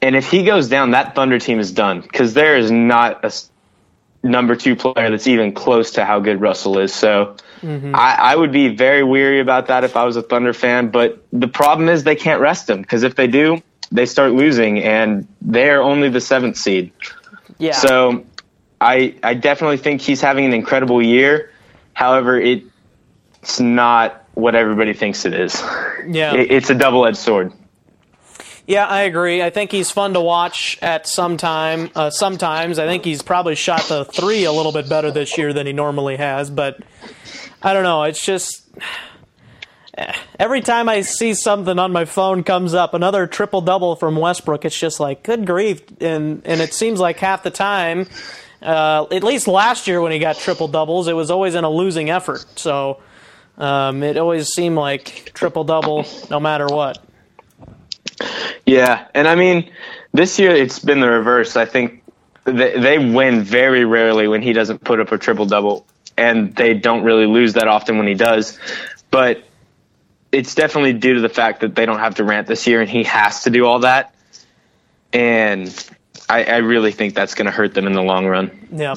and 0.02 0.16
if 0.16 0.30
he 0.30 0.44
goes 0.44 0.68
down, 0.68 0.92
that 0.92 1.16
Thunder 1.16 1.38
team 1.38 1.60
is 1.60 1.72
done 1.72 2.02
because 2.02 2.34
there 2.34 2.58
is 2.58 2.72
not 2.72 3.24
a 3.24 3.32
number 4.24 4.56
two 4.56 4.76
player 4.76 5.12
that's 5.12 5.28
even 5.28 5.54
close 5.54 5.92
to 5.92 6.06
how 6.06 6.20
good 6.20 6.42
Russell 6.42 6.80
is. 6.80 6.94
So, 6.94 7.36
mm-hmm. 7.62 7.94
I, 7.96 8.16
I 8.20 8.36
would 8.36 8.52
be 8.52 8.70
very 8.70 9.04
weary 9.04 9.40
about 9.40 9.68
that 9.68 9.84
if 9.84 9.96
I 9.96 10.06
was 10.06 10.16
a 10.16 10.24
Thunder 10.24 10.54
fan. 10.54 10.90
But 10.90 11.24
the 11.32 11.48
problem 11.48 11.88
is 11.88 12.04
they 12.04 12.16
can't 12.16 12.42
rest 12.42 12.70
him 12.70 12.82
because 12.82 13.04
if 13.04 13.16
they 13.16 13.28
do, 13.28 13.62
they 13.92 14.06
start 14.06 14.32
losing, 14.34 14.80
and 14.80 15.28
they're 15.42 15.82
only 15.82 16.10
the 16.10 16.22
seventh 16.22 16.58
seed. 16.58 16.92
Yeah. 17.58 17.74
So 17.74 18.26
I 18.80 19.16
I 19.24 19.34
definitely 19.34 19.78
think 19.78 20.02
he's 20.02 20.22
having 20.22 20.46
an 20.46 20.54
incredible 20.54 21.02
year. 21.02 21.52
However, 21.94 22.40
it, 22.40 22.64
it's 23.42 23.60
not 23.60 24.26
what 24.34 24.56
everybody 24.56 24.94
thinks 24.94 25.26
it 25.26 25.34
is. 25.34 25.62
Yeah. 26.08 26.34
It, 26.34 26.52
it's 26.52 26.70
a 26.70 26.76
double 26.76 27.06
edged 27.06 27.18
sword. 27.18 27.54
Yeah, 28.68 28.86
I 28.86 29.02
agree. 29.02 29.42
I 29.42 29.50
think 29.50 29.72
he's 29.72 29.92
fun 29.92 30.14
to 30.14 30.22
watch 30.22 30.78
at 30.82 31.06
some 31.06 31.36
time. 31.36 31.90
Uh, 31.94 32.10
sometimes 32.10 32.80
I 32.80 32.86
think 32.86 33.04
he's 33.04 33.22
probably 33.22 33.56
shot 33.56 33.82
the 33.84 34.06
three 34.06 34.46
a 34.46 34.52
little 34.52 34.72
bit 34.72 34.88
better 34.88 35.12
this 35.12 35.38
year 35.38 35.52
than 35.52 35.68
he 35.68 35.74
normally 35.74 36.16
has. 36.16 36.50
But 36.50 36.80
I 37.62 37.74
don't 37.74 37.84
know. 37.84 38.04
It's 38.04 38.24
just 38.24 38.66
every 40.40 40.62
time 40.62 40.90
I 40.90 41.02
see 41.02 41.34
something 41.34 41.78
on 41.80 41.92
my 41.92 42.06
phone 42.06 42.44
comes 42.44 42.74
up, 42.74 42.94
another 42.94 43.28
triple 43.28 43.62
double 43.62 43.96
from 43.96 44.16
Westbrook. 44.16 44.66
It's 44.66 44.78
just 44.78 45.00
like 45.00 45.24
good 45.24 45.46
grief, 45.46 45.82
and 46.00 46.42
and 46.46 46.62
it 46.62 46.74
seems 46.74 47.00
like 47.00 47.20
half 47.20 47.44
the 47.44 47.52
time. 47.52 48.08
Uh, 48.62 49.08
at 49.12 49.24
least 49.24 49.48
last 49.48 49.88
year 49.88 50.02
when 50.02 50.12
he 50.12 50.20
got 50.20 50.38
triple 50.38 50.68
doubles, 50.68 51.08
it 51.08 51.14
was 51.14 51.32
always 51.32 51.56
in 51.56 51.64
a 51.64 51.70
losing 51.70 52.10
effort. 52.12 52.46
So 52.58 53.02
um, 53.58 54.04
it 54.04 54.18
always 54.18 54.50
seemed 54.50 54.76
like 54.76 55.32
triple 55.34 55.64
double 55.64 56.06
no 56.30 56.40
matter 56.40 56.68
what. 56.68 57.04
Yeah, 58.66 59.08
and 59.16 59.28
I 59.28 59.36
mean, 59.36 59.72
this 60.14 60.38
year 60.38 60.52
it's 60.52 60.80
been 60.80 61.00
the 61.00 61.10
reverse. 61.10 61.56
I 61.56 61.66
think 61.66 62.04
they, 62.46 62.80
they 62.80 62.98
win 63.00 63.42
very 63.42 63.84
rarely 63.84 64.28
when 64.28 64.42
he 64.42 64.54
doesn't 64.54 64.84
put 64.84 65.00
up 65.00 65.12
a 65.12 65.18
triple 65.18 65.46
double, 65.46 65.86
and 66.18 66.56
they 66.56 66.76
don't 66.76 67.04
really 67.04 67.26
lose 67.26 67.54
that 67.54 67.68
often 67.68 67.98
when 67.98 68.08
he 68.08 68.14
does. 68.14 68.60
But 69.10 69.44
it's 70.32 70.56
definitely 70.56 70.94
due 70.94 71.16
to 71.16 71.22
the 71.22 71.30
fact 71.30 71.62
that 71.62 71.76
they 71.76 71.86
don't 71.86 72.00
have 72.00 72.16
Durant 72.16 72.48
this 72.48 72.66
year, 72.68 72.82
and 72.82 72.90
he 72.90 73.04
has 73.04 73.44
to 73.44 73.50
do 73.50 73.66
all 73.66 73.80
that. 73.80 74.14
And 75.12 75.68
I, 76.30 76.46
I 76.46 76.58
really 76.58 76.92
think 76.92 77.16
that's 77.16 77.36
going 77.36 77.48
to 77.48 77.52
hurt 77.52 77.74
them 77.74 77.86
in 77.86 77.94
the 77.94 78.02
long 78.02 78.26
run. 78.26 78.68
Yeah. 78.72 78.96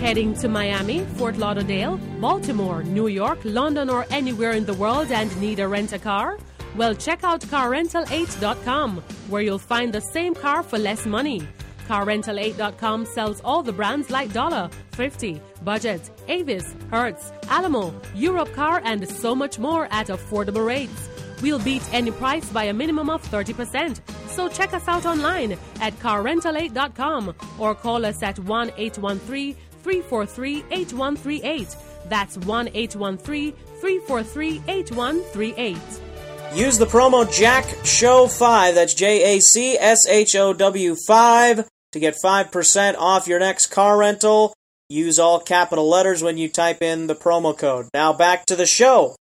Heading 0.00 0.34
to 0.34 0.48
Miami, 0.48 1.00
Fort 1.16 1.36
Lauderdale, 1.36 1.96
Baltimore, 2.20 2.84
New 2.84 3.08
York, 3.08 3.40
London, 3.44 3.90
or 3.90 4.06
anywhere 4.10 4.52
in 4.52 4.64
the 4.64 4.74
world 4.74 5.10
and 5.10 5.36
need 5.40 5.58
a 5.58 5.66
rent 5.66 5.92
a 5.92 5.98
car? 5.98 6.38
Well, 6.76 6.94
check 6.94 7.24
out 7.24 7.40
CarRental8.com, 7.40 9.02
where 9.28 9.40
you'll 9.40 9.58
find 9.58 9.94
the 9.94 10.00
same 10.02 10.34
car 10.34 10.62
for 10.62 10.78
less 10.78 11.06
money. 11.06 11.40
CarRental8.com 11.88 13.06
sells 13.06 13.40
all 13.40 13.62
the 13.62 13.72
brands 13.72 14.10
like 14.10 14.30
Dollar, 14.34 14.68
Thrifty, 14.92 15.40
Budget, 15.64 16.10
Avis, 16.28 16.74
Hertz, 16.90 17.32
Alamo, 17.48 17.92
Europcar, 18.14 18.82
and 18.84 19.08
so 19.08 19.34
much 19.34 19.58
more 19.58 19.88
at 19.90 20.08
affordable 20.08 20.66
rates. 20.66 21.08
We'll 21.40 21.60
beat 21.60 21.82
any 21.94 22.10
price 22.10 22.50
by 22.50 22.64
a 22.64 22.74
minimum 22.74 23.08
of 23.08 23.22
30%. 23.22 23.98
So 24.28 24.48
check 24.48 24.74
us 24.74 24.86
out 24.86 25.06
online 25.06 25.52
at 25.80 25.98
carrental8.com 26.00 27.34
or 27.58 27.74
call 27.74 28.04
us 28.04 28.22
at 28.22 28.38
1 28.38 28.72
813 28.76 29.54
343 29.82 30.64
8138. 30.70 31.76
That's 32.08 32.36
1 32.36 32.68
813 32.74 33.52
343 33.80 34.62
8138. 34.68 36.05
Use 36.54 36.78
the 36.78 36.86
promo 36.86 37.30
Jack 37.30 37.66
Show 37.84 38.28
5, 38.28 38.74
that's 38.74 38.94
J 38.94 39.36
A 39.36 39.40
C 39.40 39.76
S 39.76 40.06
H 40.08 40.34
O 40.36 40.52
W 40.52 40.94
5, 40.94 41.68
to 41.92 42.00
get 42.00 42.16
5% 42.22 42.94
off 42.96 43.26
your 43.26 43.40
next 43.40 43.66
car 43.66 43.98
rental. 43.98 44.54
Use 44.88 45.18
all 45.18 45.40
capital 45.40 45.88
letters 45.88 46.22
when 46.22 46.38
you 46.38 46.48
type 46.48 46.80
in 46.80 47.08
the 47.08 47.14
promo 47.14 47.56
code. 47.56 47.88
Now 47.92 48.12
back 48.12 48.46
to 48.46 48.56
the 48.56 48.66
show. 48.66 49.16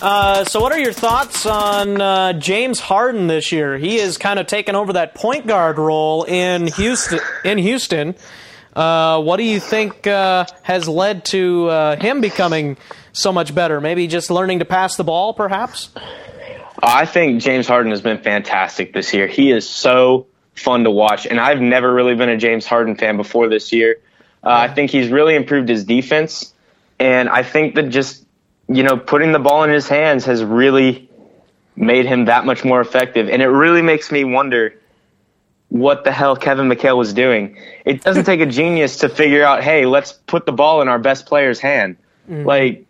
Uh, 0.00 0.44
so, 0.44 0.60
what 0.60 0.70
are 0.72 0.78
your 0.78 0.92
thoughts 0.92 1.44
on 1.44 2.00
uh, 2.00 2.32
James 2.34 2.78
Harden 2.78 3.26
this 3.26 3.50
year? 3.50 3.76
He 3.76 3.98
is 3.98 4.16
kind 4.16 4.38
of 4.38 4.46
taken 4.46 4.76
over 4.76 4.92
that 4.92 5.14
point 5.14 5.46
guard 5.46 5.76
role 5.76 6.22
in 6.22 6.68
Houston. 6.68 7.18
In 7.44 7.58
Houston, 7.58 8.14
uh, 8.74 9.20
what 9.20 9.36
do 9.38 9.44
you 9.44 9.60
think 9.60 10.06
uh, 10.06 10.44
has 10.62 10.88
led 10.88 11.24
to 11.26 11.68
uh, 11.68 11.96
him 12.00 12.20
becoming 12.20 12.76
so 13.12 13.32
much 13.32 13.54
better? 13.54 13.80
Maybe 13.80 14.06
just 14.06 14.30
learning 14.30 14.60
to 14.60 14.64
pass 14.64 14.96
the 14.96 15.04
ball, 15.04 15.34
perhaps. 15.34 15.90
I 16.82 17.06
think 17.06 17.42
James 17.42 17.66
Harden 17.66 17.90
has 17.90 18.00
been 18.00 18.18
fantastic 18.18 18.92
this 18.92 19.12
year. 19.12 19.26
He 19.26 19.50
is 19.50 19.68
so 19.68 20.26
fun 20.54 20.84
to 20.84 20.90
watch, 20.90 21.26
and 21.26 21.40
I've 21.40 21.60
never 21.60 21.92
really 21.92 22.14
been 22.14 22.28
a 22.28 22.36
James 22.36 22.66
Harden 22.66 22.96
fan 22.96 23.16
before 23.16 23.48
this 23.48 23.72
year. 23.72 24.00
Uh, 24.44 24.50
I 24.50 24.68
think 24.72 24.90
he's 24.90 25.08
really 25.08 25.34
improved 25.34 25.68
his 25.68 25.84
defense, 25.84 26.54
and 26.98 27.28
I 27.28 27.42
think 27.42 27.74
that 27.74 27.88
just 27.88 28.24
you 28.68 28.82
know 28.82 28.96
putting 28.96 29.32
the 29.32 29.38
ball 29.38 29.64
in 29.64 29.70
his 29.70 29.88
hands 29.88 30.26
has 30.26 30.44
really 30.44 31.10
made 31.74 32.06
him 32.06 32.26
that 32.26 32.44
much 32.44 32.64
more 32.64 32.80
effective, 32.80 33.28
and 33.28 33.42
it 33.42 33.48
really 33.48 33.82
makes 33.82 34.12
me 34.12 34.24
wonder 34.24 34.74
what 35.68 36.04
the 36.04 36.12
hell 36.12 36.36
Kevin 36.36 36.68
McHale 36.68 36.96
was 36.96 37.12
doing. 37.12 37.58
It 37.84 38.02
doesn't 38.02 38.24
take 38.24 38.40
a 38.40 38.46
genius 38.60 38.98
to 38.98 39.08
figure 39.08 39.44
out, 39.44 39.62
hey, 39.62 39.86
let's 39.86 40.12
put 40.12 40.46
the 40.46 40.52
ball 40.52 40.80
in 40.82 40.88
our 40.88 40.98
best 40.98 41.26
player's 41.26 41.60
hand. 41.60 41.96
Mm. 42.28 42.44
Like, 42.44 42.86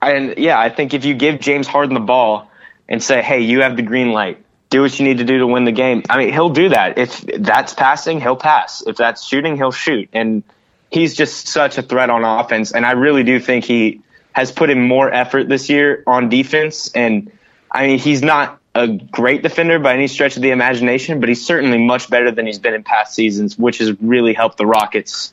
and 0.00 0.34
yeah, 0.38 0.58
I 0.58 0.68
think 0.70 0.94
if 0.94 1.04
you 1.04 1.14
give 1.14 1.40
James 1.40 1.66
Harden 1.66 1.94
the 1.94 2.00
ball 2.00 2.50
and 2.88 3.02
say, 3.02 3.22
hey, 3.22 3.40
you 3.40 3.62
have 3.62 3.76
the 3.76 3.82
green 3.82 4.12
light, 4.12 4.44
do 4.70 4.82
what 4.82 4.98
you 4.98 5.06
need 5.06 5.18
to 5.18 5.24
do 5.24 5.38
to 5.38 5.46
win 5.46 5.64
the 5.64 5.72
game. 5.72 6.02
I 6.10 6.18
mean, 6.18 6.32
he'll 6.32 6.50
do 6.50 6.70
that. 6.70 6.98
If 6.98 7.20
that's 7.20 7.74
passing, 7.74 8.20
he'll 8.20 8.36
pass. 8.36 8.82
If 8.86 8.96
that's 8.96 9.24
shooting, 9.24 9.56
he'll 9.56 9.70
shoot. 9.70 10.08
And 10.12 10.42
he's 10.90 11.14
just 11.14 11.48
such 11.48 11.78
a 11.78 11.82
threat 11.82 12.10
on 12.10 12.24
offense. 12.24 12.72
And 12.72 12.84
I 12.84 12.92
really 12.92 13.22
do 13.22 13.38
think 13.40 13.64
he 13.64 14.00
has 14.32 14.50
put 14.50 14.70
in 14.70 14.82
more 14.82 15.12
effort 15.12 15.48
this 15.48 15.68
year 15.68 16.02
on 16.06 16.28
defense. 16.28 16.90
And 16.92 17.30
I 17.70 17.86
mean, 17.86 17.98
he's 17.98 18.22
not 18.22 18.60
a 18.74 18.88
great 18.88 19.42
defender 19.42 19.78
by 19.78 19.94
any 19.94 20.08
stretch 20.08 20.36
of 20.36 20.42
the 20.42 20.50
imagination, 20.50 21.20
but 21.20 21.28
he's 21.28 21.46
certainly 21.46 21.78
much 21.78 22.10
better 22.10 22.30
than 22.30 22.46
he's 22.46 22.58
been 22.58 22.74
in 22.74 22.82
past 22.82 23.14
seasons, 23.14 23.56
which 23.56 23.78
has 23.78 24.00
really 24.00 24.34
helped 24.34 24.58
the 24.58 24.66
Rockets 24.66 25.32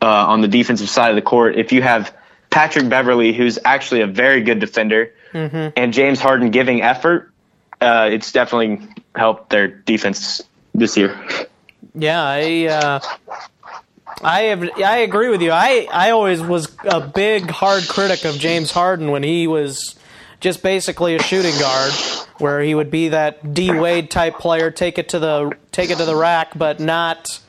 uh, 0.00 0.06
on 0.06 0.40
the 0.40 0.48
defensive 0.48 0.88
side 0.88 1.10
of 1.10 1.16
the 1.16 1.22
court. 1.22 1.56
If 1.56 1.72
you 1.72 1.82
have 1.82 2.14
Patrick 2.50 2.88
Beverley, 2.88 3.32
who's 3.32 3.58
actually 3.64 4.00
a 4.00 4.06
very 4.06 4.42
good 4.42 4.58
defender, 4.58 5.14
and 5.32 5.94
James 5.94 6.20
Harden 6.20 6.50
giving 6.50 6.82
effort, 6.82 7.32
uh, 7.80 8.10
it's 8.12 8.32
definitely 8.32 8.86
helped 9.14 9.50
their 9.50 9.68
defense 9.68 10.42
this 10.74 10.96
year. 10.96 11.18
Yeah, 11.94 12.22
I 12.22 12.66
uh, 12.66 13.00
I 14.22 14.40
have 14.42 14.62
I 14.78 14.98
agree 14.98 15.28
with 15.28 15.42
you. 15.42 15.50
I 15.50 15.88
I 15.90 16.10
always 16.10 16.40
was 16.40 16.68
a 16.84 17.00
big 17.00 17.50
hard 17.50 17.88
critic 17.88 18.24
of 18.24 18.36
James 18.38 18.70
Harden 18.70 19.10
when 19.10 19.22
he 19.22 19.46
was 19.46 19.96
just 20.42 20.62
basically 20.62 21.14
a 21.14 21.22
shooting 21.22 21.58
guard, 21.58 21.92
where 22.38 22.60
he 22.60 22.74
would 22.74 22.90
be 22.90 23.08
that 23.10 23.54
D 23.54 23.72
Wade 23.72 24.10
type 24.10 24.38
player, 24.38 24.70
take 24.70 24.98
it 24.98 25.10
to 25.10 25.18
the 25.18 25.56
take 25.70 25.88
it 25.90 25.96
to 25.98 26.04
the 26.04 26.16
rack, 26.16 26.58
but 26.58 26.80
not 26.80 27.40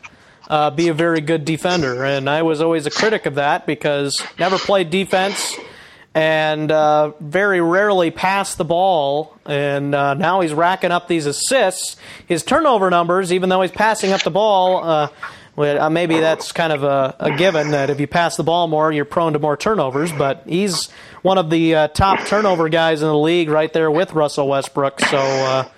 uh, 0.47 0.69
be 0.69 0.87
a 0.87 0.93
very 0.93 1.19
good 1.19 1.43
defender. 1.43 2.05
And 2.05 2.29
I 2.29 2.43
was 2.43 2.61
always 2.61 2.85
a 2.85 2.91
critic 2.91 3.25
of 3.25 3.35
that 3.35 3.65
because 3.65 4.21
never 4.37 4.57
played 4.57 4.89
defense 4.91 5.57
and 6.13 6.71
uh, 6.71 7.13
very 7.19 7.59
rarely 7.59 8.11
passed 8.11 8.57
the 8.57 8.65
ball. 8.65 9.35
And 9.45 9.95
uh, 9.95 10.13
now 10.13 10.41
he's 10.41 10.53
racking 10.53 10.91
up 10.91 11.07
these 11.07 11.25
assists. 11.25 11.97
His 12.27 12.43
turnover 12.43 12.91
numbers, 12.91 13.33
even 13.33 13.49
though 13.49 13.61
he's 13.63 13.71
passing 13.71 14.11
up 14.11 14.21
the 14.21 14.31
ball, 14.31 14.83
uh, 14.83 15.07
well, 15.55 15.81
uh, 15.81 15.89
maybe 15.89 16.19
that's 16.19 16.51
kind 16.51 16.73
of 16.73 16.83
a, 16.83 17.15
a 17.19 17.37
given 17.37 17.71
that 17.71 17.89
if 17.89 17.99
you 17.99 18.07
pass 18.07 18.37
the 18.37 18.43
ball 18.43 18.67
more, 18.67 18.91
you're 18.91 19.05
prone 19.05 19.33
to 19.33 19.39
more 19.39 19.57
turnovers. 19.57 20.11
But 20.11 20.43
he's 20.47 20.89
one 21.21 21.37
of 21.37 21.49
the 21.49 21.75
uh, 21.75 21.87
top 21.89 22.25
turnover 22.25 22.69
guys 22.69 23.01
in 23.01 23.07
the 23.07 23.17
league, 23.17 23.49
right 23.49 23.71
there 23.71 23.91
with 23.91 24.13
Russell 24.13 24.47
Westbrook. 24.47 24.99
So. 25.01 25.17
Uh, 25.17 25.69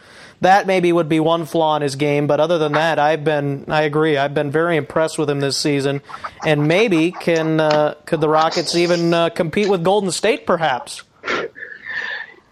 that 0.42 0.68
maybe 0.68 0.92
would 0.92 1.10
be 1.10 1.20
one 1.20 1.46
flaw 1.46 1.76
in 1.76 1.82
his 1.82 1.96
game, 1.96 2.28
but 2.28 2.40
other 2.40 2.58
than 2.58 2.74
that, 2.74 3.00
I've 3.00 3.24
been 3.24 3.66
I 3.70 3.84
agree. 3.84 4.18
I've 4.18 4.34
been 4.34 4.52
very 4.52 4.76
impressed 4.76 5.18
with 5.18 5.30
him 5.30 5.40
this 5.40 5.58
season, 5.58 6.02
and 6.46 6.68
maybe 6.68 7.12
can 7.12 7.60
uh, 7.60 7.96
could 8.06 8.22
the 8.22 8.30
Rockets 8.30 8.76
even 8.76 9.14
uh, 9.14 9.30
compete 9.30 9.70
with 9.70 9.84
Golden 9.84 10.12
State, 10.12 10.46
perhaps? 10.46 11.04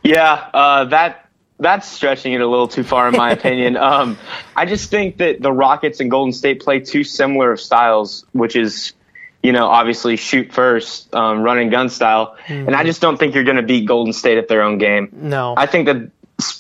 Yeah, 0.01 0.49
uh, 0.53 0.85
that 0.85 1.22
that's 1.59 1.87
stretching 1.87 2.33
it 2.33 2.41
a 2.41 2.47
little 2.47 2.67
too 2.67 2.83
far, 2.83 3.07
in 3.07 3.15
my 3.15 3.31
opinion. 3.39 3.77
Um, 3.77 4.17
I 4.55 4.65
just 4.65 4.89
think 4.89 5.17
that 5.17 5.41
the 5.41 5.51
Rockets 5.51 5.99
and 5.99 6.09
Golden 6.09 6.33
State 6.33 6.61
play 6.61 6.79
two 6.79 7.03
similar 7.03 7.57
styles, 7.57 8.25
which 8.33 8.55
is, 8.55 8.93
you 9.41 9.51
know, 9.51 9.67
obviously 9.67 10.15
shoot 10.17 10.51
first, 10.51 11.13
um, 11.15 11.41
run 11.41 11.57
and 11.59 11.71
gun 11.71 11.89
style, 11.89 12.37
and 12.47 12.75
I 12.75 12.83
just 12.83 13.01
don't 13.01 13.17
think 13.17 13.35
you're 13.35 13.43
going 13.43 13.57
to 13.57 13.63
beat 13.63 13.85
Golden 13.85 14.13
State 14.13 14.37
at 14.37 14.47
their 14.47 14.61
own 14.61 14.77
game. 14.77 15.09
No, 15.13 15.53
I 15.55 15.65
think 15.65 15.85
that 15.85 16.09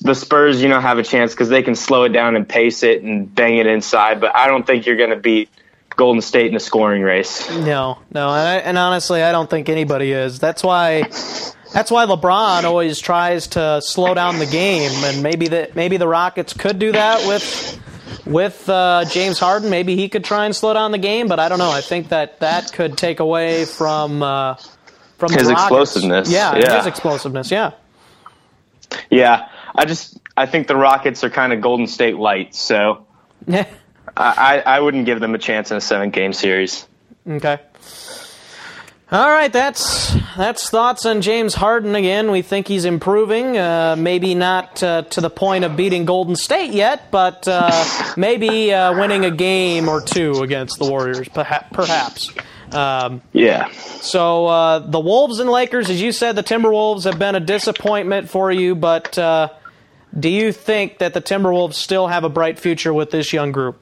the 0.01 0.13
Spurs, 0.13 0.61
you 0.61 0.69
know, 0.69 0.79
have 0.79 0.97
a 0.97 1.03
chance 1.03 1.33
because 1.33 1.49
they 1.49 1.63
can 1.63 1.75
slow 1.75 2.03
it 2.03 2.09
down 2.09 2.35
and 2.35 2.47
pace 2.47 2.83
it 2.83 3.01
and 3.03 3.33
bang 3.33 3.57
it 3.57 3.67
inside, 3.67 4.21
but 4.21 4.35
I 4.35 4.47
don't 4.47 4.65
think 4.65 4.85
you're 4.85 4.97
going 4.97 5.09
to 5.09 5.15
beat 5.15 5.49
Golden 5.95 6.21
State 6.21 6.47
in 6.47 6.55
a 6.55 6.59
scoring 6.59 7.01
race. 7.01 7.49
no, 7.49 7.99
no, 8.11 8.29
and, 8.29 8.47
I, 8.47 8.55
and 8.57 8.77
honestly, 8.77 9.21
I 9.23 9.31
don't 9.31 9.49
think 9.49 9.69
anybody 9.69 10.11
is. 10.11 10.39
That's 10.39 10.63
why. 10.63 11.09
That's 11.73 11.89
why 11.89 12.05
LeBron 12.05 12.63
always 12.65 12.99
tries 12.99 13.47
to 13.47 13.81
slow 13.81 14.13
down 14.13 14.37
the 14.39 14.45
game, 14.45 14.91
and 15.05 15.23
maybe 15.23 15.47
that 15.49 15.75
maybe 15.75 15.97
the 15.97 16.07
Rockets 16.07 16.53
could 16.53 16.77
do 16.79 16.91
that 16.91 17.27
with 17.27 17.79
with 18.25 18.69
uh, 18.69 19.05
James 19.09 19.39
Harden, 19.39 19.69
maybe 19.69 19.95
he 19.95 20.07
could 20.07 20.23
try 20.23 20.45
and 20.45 20.55
slow 20.55 20.73
down 20.73 20.91
the 20.91 20.97
game. 20.97 21.27
But 21.27 21.39
I 21.39 21.49
don't 21.49 21.59
know. 21.59 21.71
I 21.71 21.81
think 21.81 22.09
that 22.09 22.39
that 22.41 22.71
could 22.71 22.97
take 22.97 23.19
away 23.19 23.65
from 23.65 24.21
uh, 24.21 24.55
from 25.17 25.33
His 25.33 25.47
the 25.47 25.53
explosiveness, 25.53 26.31
Yeah, 26.31 26.55
yeah. 26.55 26.77
his 26.77 26.85
explosiveness. 26.85 27.49
Yeah. 27.51 27.71
Yeah, 29.09 29.49
I 29.75 29.85
just 29.85 30.19
I 30.37 30.45
think 30.45 30.67
the 30.67 30.75
Rockets 30.75 31.23
are 31.23 31.29
kind 31.29 31.53
of 31.53 31.61
Golden 31.61 31.87
State 31.87 32.17
light, 32.17 32.53
so 32.53 33.05
I, 33.51 33.65
I 34.15 34.63
I 34.65 34.79
wouldn't 34.79 35.05
give 35.05 35.19
them 35.19 35.33
a 35.33 35.39
chance 35.39 35.71
in 35.71 35.77
a 35.77 35.81
seven 35.81 36.11
game 36.11 36.33
series. 36.33 36.87
Okay. 37.27 37.57
All 39.13 39.29
right, 39.29 39.53
that's 39.53 40.11
that's 40.35 40.71
thoughts 40.71 41.05
on 41.05 41.21
James 41.21 41.53
Harden 41.53 41.93
again. 41.93 42.31
We 42.31 42.41
think 42.41 42.67
he's 42.67 42.83
improving. 42.83 43.55
Uh, 43.55 43.95
maybe 43.95 44.33
not 44.33 44.81
uh, 44.81 45.03
to 45.03 45.21
the 45.21 45.29
point 45.29 45.65
of 45.65 45.75
beating 45.77 46.05
Golden 46.05 46.35
State 46.35 46.71
yet, 46.73 47.11
but 47.11 47.47
uh, 47.47 47.69
maybe 48.17 48.73
uh, 48.73 48.97
winning 48.99 49.23
a 49.23 49.29
game 49.29 49.87
or 49.87 50.01
two 50.01 50.41
against 50.41 50.79
the 50.79 50.89
Warriors, 50.89 51.29
perhaps. 51.29 52.31
Um, 52.71 53.21
Yeah. 53.33 53.69
so 54.01 54.47
uh, 54.47 54.79
the 54.79 54.99
Wolves 54.99 55.37
and 55.37 55.47
Lakers, 55.47 55.91
as 55.91 56.01
you 56.01 56.11
said, 56.11 56.35
the 56.35 56.41
Timberwolves 56.41 57.03
have 57.03 57.19
been 57.19 57.35
a 57.35 57.39
disappointment 57.39 58.31
for 58.31 58.51
you. 58.51 58.73
But 58.73 59.15
uh, 59.19 59.49
do 60.19 60.27
you 60.27 60.51
think 60.51 60.97
that 60.97 61.13
the 61.13 61.21
Timberwolves 61.21 61.75
still 61.75 62.07
have 62.07 62.23
a 62.23 62.29
bright 62.29 62.57
future 62.57 62.91
with 62.91 63.11
this 63.11 63.31
young 63.31 63.51
group? 63.51 63.79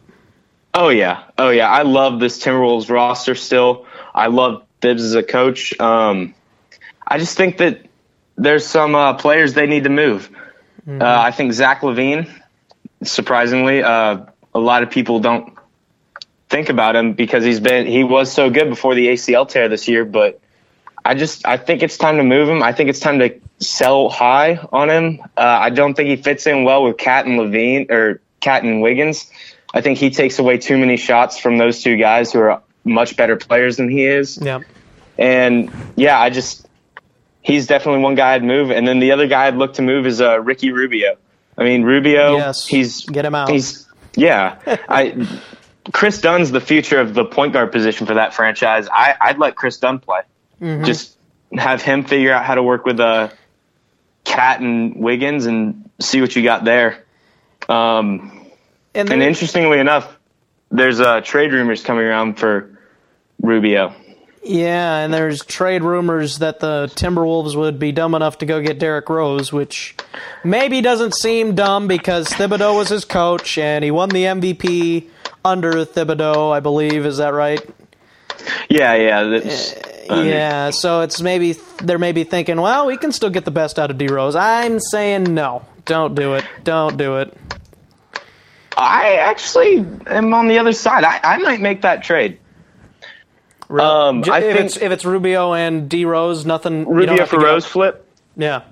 Oh 0.73 0.89
yeah, 0.89 1.23
oh 1.37 1.51
yeah. 1.51 1.69
I 1.69 1.83
love 1.83 2.19
this 2.19 2.37
Timberwolves 2.43 2.89
roster 2.89 3.35
still. 3.35 3.85
I 4.13 4.27
love 4.27 4.65
Thibs 4.81 5.03
as 5.03 5.15
a 5.15 5.23
coach. 5.23 5.79
Um, 5.79 6.33
I 7.05 7.17
just 7.17 7.37
think 7.37 7.57
that 7.57 7.85
there's 8.35 8.65
some 8.65 8.95
uh, 8.95 9.13
players 9.13 9.53
they 9.53 9.67
need 9.67 9.83
to 9.83 9.89
move. 9.89 10.29
Uh, 10.87 11.19
I 11.21 11.31
think 11.31 11.53
Zach 11.53 11.81
LaVine, 11.81 12.29
surprisingly, 13.03 13.83
uh, 13.83 14.25
a 14.53 14.59
lot 14.59 14.83
of 14.83 14.89
people 14.89 15.19
don't 15.19 15.55
think 16.49 16.69
about 16.69 16.95
him 16.95 17.13
because 17.13 17.43
he's 17.43 17.59
been 17.59 17.87
he 17.87 18.03
was 18.03 18.31
so 18.31 18.49
good 18.49 18.69
before 18.69 18.95
the 18.95 19.07
ACL 19.07 19.47
tear 19.47 19.69
this 19.69 19.87
year. 19.87 20.05
But 20.05 20.41
I 21.03 21.13
just 21.13 21.45
I 21.45 21.57
think 21.57 21.83
it's 21.83 21.97
time 21.97 22.17
to 22.17 22.23
move 22.23 22.49
him. 22.49 22.61
I 22.63 22.73
think 22.73 22.89
it's 22.89 22.99
time 22.99 23.19
to 23.19 23.39
sell 23.59 24.09
high 24.09 24.57
on 24.71 24.89
him. 24.89 25.21
Uh, 25.37 25.41
I 25.41 25.69
don't 25.69 25.93
think 25.93 26.09
he 26.09 26.17
fits 26.17 26.47
in 26.47 26.63
well 26.63 26.83
with 26.83 26.97
KAT 26.97 27.25
and 27.25 27.39
LaVine 27.39 27.89
or 27.91 28.21
KAT 28.41 28.63
and 28.63 28.81
Wiggins. 28.81 29.29
I 29.73 29.81
think 29.81 29.97
he 29.97 30.09
takes 30.09 30.39
away 30.39 30.57
too 30.57 30.77
many 30.77 30.97
shots 30.97 31.39
from 31.39 31.57
those 31.57 31.81
two 31.81 31.95
guys 31.95 32.33
who 32.33 32.39
are 32.39 32.61
much 32.83 33.15
better 33.17 33.35
players 33.37 33.77
than 33.77 33.89
he 33.89 34.05
is. 34.05 34.39
Yeah. 34.41 34.59
And 35.17 35.71
yeah, 35.95 36.19
I 36.19 36.29
just 36.29 36.67
he's 37.41 37.67
definitely 37.67 38.01
one 38.01 38.15
guy 38.15 38.33
I'd 38.33 38.43
move, 38.43 38.71
and 38.71 38.87
then 38.87 38.99
the 38.99 39.11
other 39.11 39.27
guy 39.27 39.47
I'd 39.47 39.55
look 39.55 39.73
to 39.75 39.81
move 39.81 40.05
is 40.07 40.21
uh, 40.21 40.39
Ricky 40.39 40.71
Rubio. 40.71 41.17
I 41.57 41.63
mean 41.63 41.83
Rubio, 41.83 42.37
Yes. 42.37 42.65
he's 42.65 43.05
Get 43.05 43.25
him 43.25 43.35
out. 43.35 43.49
He's 43.49 43.87
yeah, 44.15 44.57
I 44.89 45.27
Kris 45.93 46.21
Dunn's 46.21 46.51
the 46.51 46.61
future 46.61 46.99
of 46.99 47.13
the 47.13 47.25
point 47.25 47.53
guard 47.53 47.71
position 47.71 48.07
for 48.07 48.15
that 48.15 48.33
franchise. 48.33 48.87
I, 48.91 49.15
I'd 49.19 49.37
let 49.39 49.55
Kris 49.55 49.77
Dunn 49.77 49.99
play. 49.99 50.21
Mm-hmm. 50.61 50.85
Just 50.85 51.17
have 51.57 51.81
him 51.81 52.03
figure 52.05 52.31
out 52.31 52.45
how 52.45 52.55
to 52.55 52.63
work 52.63 52.85
with 52.85 52.99
uh, 52.99 53.29
KAT 54.23 54.61
and 54.61 54.95
Wiggins 54.95 55.45
and 55.47 55.89
see 55.99 56.21
what 56.21 56.35
you 56.35 56.43
got 56.43 56.63
there. 56.63 57.03
Um, 57.67 58.47
And, 58.93 59.11
and 59.11 59.21
interestingly 59.23 59.79
enough, 59.79 60.17
there's 60.69 60.99
uh, 60.99 61.21
trade 61.21 61.51
rumors 61.51 61.83
coming 61.83 62.05
around 62.05 62.37
for 62.37 62.70
Rubio. 63.41 63.93
Yeah, 64.43 64.97
and 64.97 65.13
there's 65.13 65.45
trade 65.45 65.83
rumors 65.83 66.39
that 66.39 66.59
the 66.59 66.91
Timberwolves 66.95 67.55
would 67.55 67.77
be 67.77 67.91
dumb 67.91 68.15
enough 68.15 68.39
to 68.39 68.47
go 68.47 68.59
get 68.59 68.79
Derrick 68.79 69.07
Rose, 69.07 69.53
which 69.53 69.95
maybe 70.43 70.81
doesn't 70.81 71.15
seem 71.15 71.53
dumb 71.53 71.87
because 71.87 72.27
Thibodeau 72.27 72.75
was 72.75 72.89
his 72.89 73.05
coach 73.05 73.59
and 73.59 73.83
he 73.83 73.91
won 73.91 74.09
the 74.09 74.23
MVP 74.23 75.09
under 75.45 75.85
Thibodeau, 75.85 76.51
I 76.51 76.59
believe. 76.59 77.05
Is 77.05 77.17
that 77.17 77.33
right? 77.35 77.61
Yeah, 78.67 78.95
yeah. 78.95 79.23
That's, 79.25 79.73
uh, 80.09 80.23
Yeah, 80.25 80.71
so 80.71 81.01
it's 81.01 81.21
maybe 81.21 81.53
they're 81.83 81.99
maybe 81.99 82.23
thinking, 82.23 82.59
well, 82.59 82.87
we 82.87 82.97
can 82.97 83.11
still 83.11 83.29
get 83.29 83.45
the 83.45 83.51
best 83.51 83.77
out 83.77 83.91
of 83.91 83.99
D 83.99 84.07
Rose. 84.07 84.35
I'm 84.35 84.79
saying 84.79 85.31
no, 85.35 85.63
don't 85.85 86.15
do 86.15 86.33
it, 86.33 86.45
don't 86.63 86.97
do 86.97 87.17
it. 87.17 87.37
I 88.75 89.17
actually 89.17 89.85
am 90.07 90.33
on 90.33 90.47
the 90.47 90.57
other 90.57 90.73
side. 90.73 91.03
I, 91.03 91.19
I 91.21 91.37
might 91.37 91.61
make 91.61 91.83
that 91.83 92.01
trade. 92.03 92.39
Um, 93.79 94.23
J- 94.23 94.31
I 94.31 94.39
if 94.39 94.55
think 94.55 94.65
it's 94.65 94.77
if 94.77 94.91
it's 94.91 95.05
Rubio 95.05 95.53
and 95.53 95.89
D 95.89 96.05
Rose, 96.05 96.45
nothing. 96.45 96.87
Rubio 96.87 97.25
for 97.25 97.39
Rose 97.39 97.65
flip. 97.65 98.07
Yeah, 98.35 98.63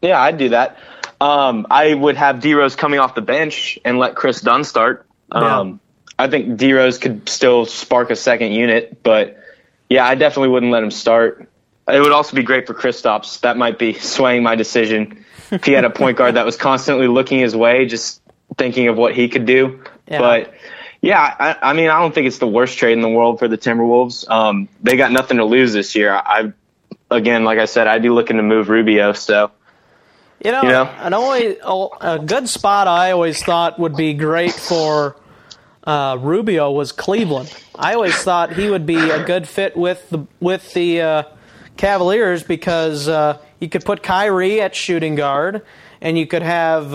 Yeah, 0.00 0.20
I'd 0.20 0.38
do 0.38 0.50
that. 0.50 0.78
Um, 1.20 1.66
I 1.70 1.94
would 1.94 2.16
have 2.16 2.40
D 2.40 2.54
Rose 2.54 2.74
coming 2.74 2.98
off 2.98 3.14
the 3.14 3.22
bench 3.22 3.78
and 3.84 3.98
let 3.98 4.16
Kris 4.16 4.40
Dunn 4.40 4.64
start. 4.64 5.06
Um, 5.30 5.80
I 6.18 6.28
think 6.28 6.56
D 6.56 6.72
Rose 6.72 6.98
could 6.98 7.28
still 7.28 7.64
spark 7.66 8.10
a 8.10 8.16
second 8.16 8.52
unit, 8.52 9.02
but 9.02 9.38
yeah, 9.88 10.06
I 10.06 10.14
definitely 10.14 10.48
wouldn't 10.48 10.72
let 10.72 10.82
him 10.82 10.90
start. 10.90 11.48
It 11.88 12.00
would 12.00 12.12
also 12.12 12.36
be 12.36 12.42
great 12.42 12.66
for 12.66 12.74
Kristaps. 12.74 13.40
That 13.40 13.56
might 13.56 13.78
be 13.78 13.92
swaying 13.98 14.42
my 14.42 14.54
decision. 14.56 15.24
If 15.50 15.64
he 15.64 15.72
had 15.72 15.84
a 15.84 15.90
point 15.90 16.16
guard 16.16 16.34
that 16.36 16.46
was 16.46 16.56
constantly 16.56 17.08
looking 17.08 17.40
his 17.40 17.54
way, 17.54 17.86
just 17.86 18.22
thinking 18.56 18.88
of 18.88 18.96
what 18.96 19.14
he 19.14 19.28
could 19.28 19.44
do. 19.46 19.84
Yeah. 20.08 20.18
But 20.18 20.54
yeah, 21.02 21.18
I, 21.20 21.70
I 21.70 21.72
mean, 21.72 21.90
I 21.90 21.98
don't 21.98 22.14
think 22.14 22.28
it's 22.28 22.38
the 22.38 22.46
worst 22.46 22.78
trade 22.78 22.92
in 22.92 23.00
the 23.00 23.08
world 23.08 23.40
for 23.40 23.48
the 23.48 23.58
Timberwolves. 23.58 24.28
Um, 24.30 24.68
they 24.80 24.96
got 24.96 25.10
nothing 25.10 25.38
to 25.38 25.44
lose 25.44 25.72
this 25.72 25.96
year. 25.96 26.14
I, 26.14 26.52
again, 27.10 27.42
like 27.42 27.58
I 27.58 27.64
said, 27.64 27.88
I'd 27.88 28.02
be 28.02 28.08
looking 28.08 28.36
to 28.36 28.44
move 28.44 28.68
Rubio. 28.68 29.12
So 29.12 29.50
You 30.44 30.52
know, 30.52 30.62
You 30.62 30.68
know? 30.68 30.84
an 30.84 31.12
always 31.12 31.56
a 32.00 32.20
good 32.24 32.48
spot 32.48 32.86
I 32.86 33.10
always 33.10 33.42
thought 33.42 33.80
would 33.80 33.96
be 33.96 34.14
great 34.14 34.52
for 34.52 35.16
uh, 35.82 36.18
Rubio 36.20 36.70
was 36.70 36.92
Cleveland. 36.92 37.52
I 37.74 37.94
always 37.94 38.14
thought 38.14 38.52
he 38.52 38.70
would 38.70 38.86
be 38.86 39.10
a 39.10 39.24
good 39.24 39.48
fit 39.48 39.76
with 39.76 40.08
the 40.08 40.24
with 40.38 40.72
the 40.72 41.00
uh, 41.00 41.22
Cavaliers 41.76 42.44
because 42.44 43.08
uh, 43.08 43.38
you 43.58 43.68
could 43.68 43.84
put 43.84 44.04
Kyrie 44.04 44.60
at 44.60 44.76
shooting 44.76 45.16
guard, 45.16 45.62
and 46.00 46.16
you 46.16 46.28
could 46.28 46.42
have. 46.42 46.94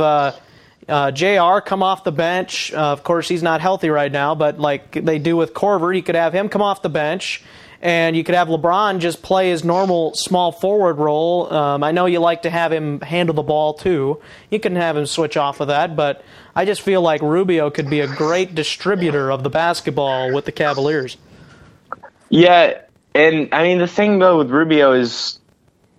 Uh, 0.87 1.11
Jr. 1.11 1.59
come 1.59 1.83
off 1.83 2.03
the 2.03 2.11
bench. 2.11 2.73
Uh, 2.73 2.77
of 2.77 3.03
course, 3.03 3.27
he's 3.27 3.43
not 3.43 3.59
healthy 3.59 3.89
right 3.89 4.11
now, 4.11 4.35
but 4.35 4.59
like 4.59 4.91
they 4.91 5.19
do 5.19 5.35
with 5.35 5.53
Korver, 5.53 5.95
you 5.95 6.01
could 6.01 6.15
have 6.15 6.33
him 6.33 6.47
come 6.47 6.61
off 6.61 6.81
the 6.81 6.89
bench, 6.89 7.43
and 7.81 8.15
you 8.15 8.23
could 8.23 8.35
have 8.35 8.47
LeBron 8.47 8.99
just 8.99 9.21
play 9.21 9.49
his 9.49 9.65
normal 9.65 10.13
small 10.15 10.53
forward 10.53 10.97
role. 10.97 11.53
Um, 11.53 11.83
I 11.83 11.91
know 11.91 12.05
you 12.05 12.19
like 12.19 12.43
to 12.43 12.49
have 12.49 12.71
him 12.71 13.01
handle 13.01 13.35
the 13.35 13.43
ball 13.43 13.73
too. 13.73 14.21
You 14.49 14.59
can 14.61 14.77
have 14.77 14.95
him 14.95 15.05
switch 15.05 15.35
off 15.35 15.59
of 15.59 15.67
that, 15.67 15.97
but 15.97 16.23
I 16.55 16.63
just 16.63 16.81
feel 16.81 17.01
like 17.01 17.21
Rubio 17.21 17.69
could 17.69 17.89
be 17.89 17.99
a 17.99 18.07
great 18.07 18.55
distributor 18.55 19.29
of 19.29 19.43
the 19.43 19.49
basketball 19.49 20.33
with 20.33 20.45
the 20.45 20.53
Cavaliers. 20.53 21.17
Yeah, 22.29 22.81
and 23.13 23.53
I 23.53 23.63
mean 23.63 23.79
the 23.79 23.87
thing 23.87 24.19
though 24.19 24.37
with 24.37 24.51
Rubio 24.51 24.93
is, 24.93 25.37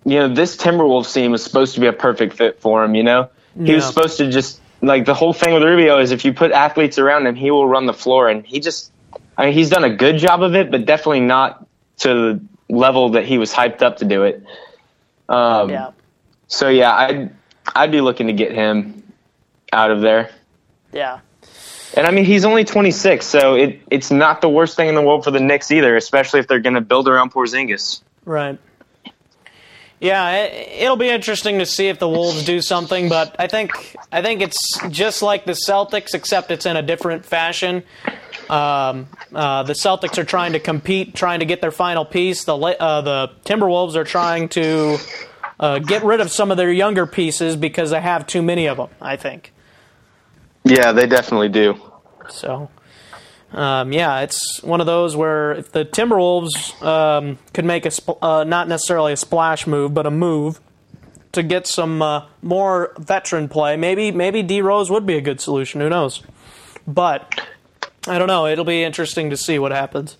you 0.03 0.15
know, 0.15 0.33
this 0.33 0.57
Timberwolves 0.57 1.13
team 1.13 1.29
was 1.31 1.43
supposed 1.43 1.75
to 1.75 1.79
be 1.79 1.85
a 1.85 1.93
perfect 1.93 2.33
fit 2.33 2.59
for 2.59 2.83
him. 2.83 2.95
You 2.95 3.03
know, 3.03 3.29
he 3.55 3.75
was 3.75 3.85
supposed 3.85 4.17
to 4.17 4.31
just 4.31 4.59
like 4.81 5.05
the 5.05 5.13
whole 5.13 5.33
thing 5.33 5.53
with 5.53 5.63
Rubio 5.63 5.99
is 5.99 6.11
if 6.11 6.23
you 6.25 6.33
put 6.33 6.51
athletes 6.51 6.97
around 6.97 7.27
him, 7.27 7.35
he 7.35 7.51
will 7.51 7.67
run 7.67 7.85
the 7.85 7.93
floor, 7.93 8.29
and 8.29 8.45
he 8.45 8.59
just, 8.59 8.91
I 9.37 9.45
mean, 9.45 9.53
he's 9.53 9.69
done 9.69 9.83
a 9.83 9.93
good 9.93 10.17
job 10.17 10.41
of 10.43 10.55
it, 10.55 10.71
but 10.71 10.85
definitely 10.85 11.21
not 11.21 11.65
to 11.99 12.07
the 12.69 12.73
level 12.73 13.09
that 13.09 13.25
he 13.25 13.37
was 13.37 13.51
hyped 13.53 13.81
up 13.81 13.97
to 13.97 14.05
do 14.05 14.23
it. 14.23 14.43
Um, 15.27 15.69
Yeah, 15.69 15.91
So 16.47 16.69
yeah, 16.69 16.93
I'd 16.95 17.35
I'd 17.75 17.91
be 17.91 18.01
looking 18.01 18.27
to 18.27 18.33
get 18.33 18.51
him 18.51 19.03
out 19.71 19.91
of 19.91 20.01
there. 20.01 20.29
yeah. 20.91 21.19
And 21.95 22.05
I 22.05 22.11
mean, 22.11 22.23
he's 22.23 22.45
only 22.45 22.63
26, 22.63 23.25
so 23.25 23.55
it, 23.55 23.81
it's 23.89 24.11
not 24.11 24.41
the 24.41 24.49
worst 24.49 24.75
thing 24.75 24.89
in 24.89 24.95
the 24.95 25.01
world 25.01 25.23
for 25.23 25.31
the 25.31 25.39
Knicks 25.39 25.71
either, 25.71 25.95
especially 25.95 26.39
if 26.39 26.47
they're 26.47 26.59
going 26.59 26.75
to 26.75 26.81
build 26.81 27.07
around 27.07 27.33
Porzingis. 27.33 28.01
Right. 28.25 28.59
Yeah, 29.99 30.43
it, 30.43 30.83
it'll 30.83 30.95
be 30.95 31.09
interesting 31.09 31.59
to 31.59 31.65
see 31.65 31.87
if 31.87 31.99
the 31.99 32.07
Wolves 32.07 32.45
do 32.45 32.61
something, 32.61 33.09
but 33.09 33.35
I 33.37 33.47
think 33.47 33.97
I 34.11 34.21
think 34.21 34.41
it's 34.41 34.57
just 34.89 35.21
like 35.21 35.45
the 35.45 35.57
Celtics, 35.67 36.13
except 36.13 36.51
it's 36.51 36.65
in 36.65 36.77
a 36.77 36.81
different 36.81 37.25
fashion. 37.25 37.83
Um, 38.49 39.07
uh, 39.35 39.63
the 39.63 39.73
Celtics 39.73 40.17
are 40.17 40.23
trying 40.23 40.53
to 40.53 40.59
compete, 40.59 41.13
trying 41.15 41.39
to 41.41 41.45
get 41.45 41.61
their 41.61 41.71
final 41.71 42.05
piece. 42.05 42.45
The 42.45 42.55
uh, 42.55 43.01
the 43.01 43.31
Timberwolves 43.45 43.95
are 43.95 44.05
trying 44.05 44.47
to 44.49 44.97
uh, 45.59 45.79
get 45.79 46.03
rid 46.03 46.21
of 46.21 46.31
some 46.31 46.49
of 46.49 46.57
their 46.57 46.71
younger 46.71 47.05
pieces 47.05 47.55
because 47.57 47.91
they 47.91 48.01
have 48.01 48.25
too 48.25 48.41
many 48.41 48.67
of 48.67 48.77
them. 48.77 48.89
I 49.01 49.17
think 49.17 49.51
Yeah, 50.63 50.93
they 50.93 51.07
definitely 51.07 51.49
do. 51.49 51.75
so. 52.29 52.69
Um, 53.51 53.91
yeah, 53.91 54.21
it's 54.21 54.61
one 54.61 54.79
of 54.79 54.85
those 54.85 55.15
where 55.15 55.53
if 55.53 55.71
the 55.71 55.83
Timberwolves 55.83 56.81
um, 56.83 57.39
could 57.53 57.65
make 57.65 57.85
a 57.85 57.91
uh, 58.21 58.43
not 58.43 58.67
necessarily 58.67 59.13
a 59.13 59.17
splash 59.17 59.65
move, 59.65 59.93
but 59.93 60.05
a 60.05 60.11
move 60.11 60.59
to 61.31 61.43
get 61.43 61.67
some 61.67 62.01
uh, 62.01 62.25
more 62.41 62.93
veteran 62.99 63.49
play, 63.49 63.75
maybe 63.75 64.11
maybe 64.11 64.43
D 64.43 64.61
Rose 64.61 64.91
would 64.91 65.05
be 65.05 65.15
a 65.15 65.21
good 65.21 65.41
solution. 65.41 65.81
Who 65.81 65.89
knows? 65.89 66.21
But 66.87 67.41
I 68.07 68.19
don't 68.19 68.27
know. 68.27 68.45
It'll 68.45 68.65
be 68.65 68.83
interesting 68.83 69.31
to 69.31 69.37
see 69.37 69.57
what 69.57 69.71
happens. 69.71 70.17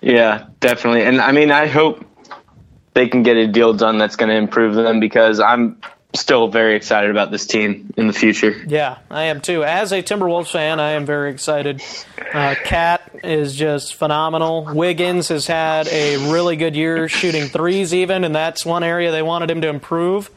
Yeah, 0.00 0.46
definitely. 0.60 1.02
And 1.02 1.20
I 1.20 1.32
mean, 1.32 1.50
I 1.50 1.66
hope 1.66 2.04
they 2.94 3.08
can 3.08 3.22
get 3.22 3.36
a 3.36 3.46
deal 3.46 3.72
done 3.72 3.98
that's 3.98 4.16
going 4.16 4.28
to 4.28 4.36
improve 4.36 4.74
them 4.74 5.00
because 5.00 5.40
I'm 5.40 5.80
still 6.14 6.48
very 6.48 6.76
excited 6.76 7.10
about 7.10 7.30
this 7.30 7.46
team 7.46 7.92
in 7.96 8.06
the 8.06 8.12
future. 8.12 8.54
Yeah, 8.66 8.98
I 9.10 9.24
am 9.24 9.40
too. 9.40 9.64
As 9.64 9.92
a 9.92 10.02
Timberwolves 10.02 10.50
fan, 10.50 10.80
I 10.80 10.90
am 10.90 11.06
very 11.06 11.30
excited. 11.30 11.82
Uh, 12.32 12.54
KAT 12.64 13.20
is 13.24 13.54
just 13.54 13.94
phenomenal. 13.94 14.68
Wiggins 14.74 15.28
has 15.28 15.46
had 15.46 15.88
a 15.88 16.32
really 16.32 16.56
good 16.56 16.76
year 16.76 17.08
shooting 17.08 17.44
threes, 17.44 17.94
even, 17.94 18.24
and 18.24 18.34
that's 18.34 18.66
one 18.66 18.82
area 18.82 19.10
they 19.10 19.22
wanted 19.22 19.50
him 19.50 19.60
to 19.62 19.68
improve. 19.68 20.30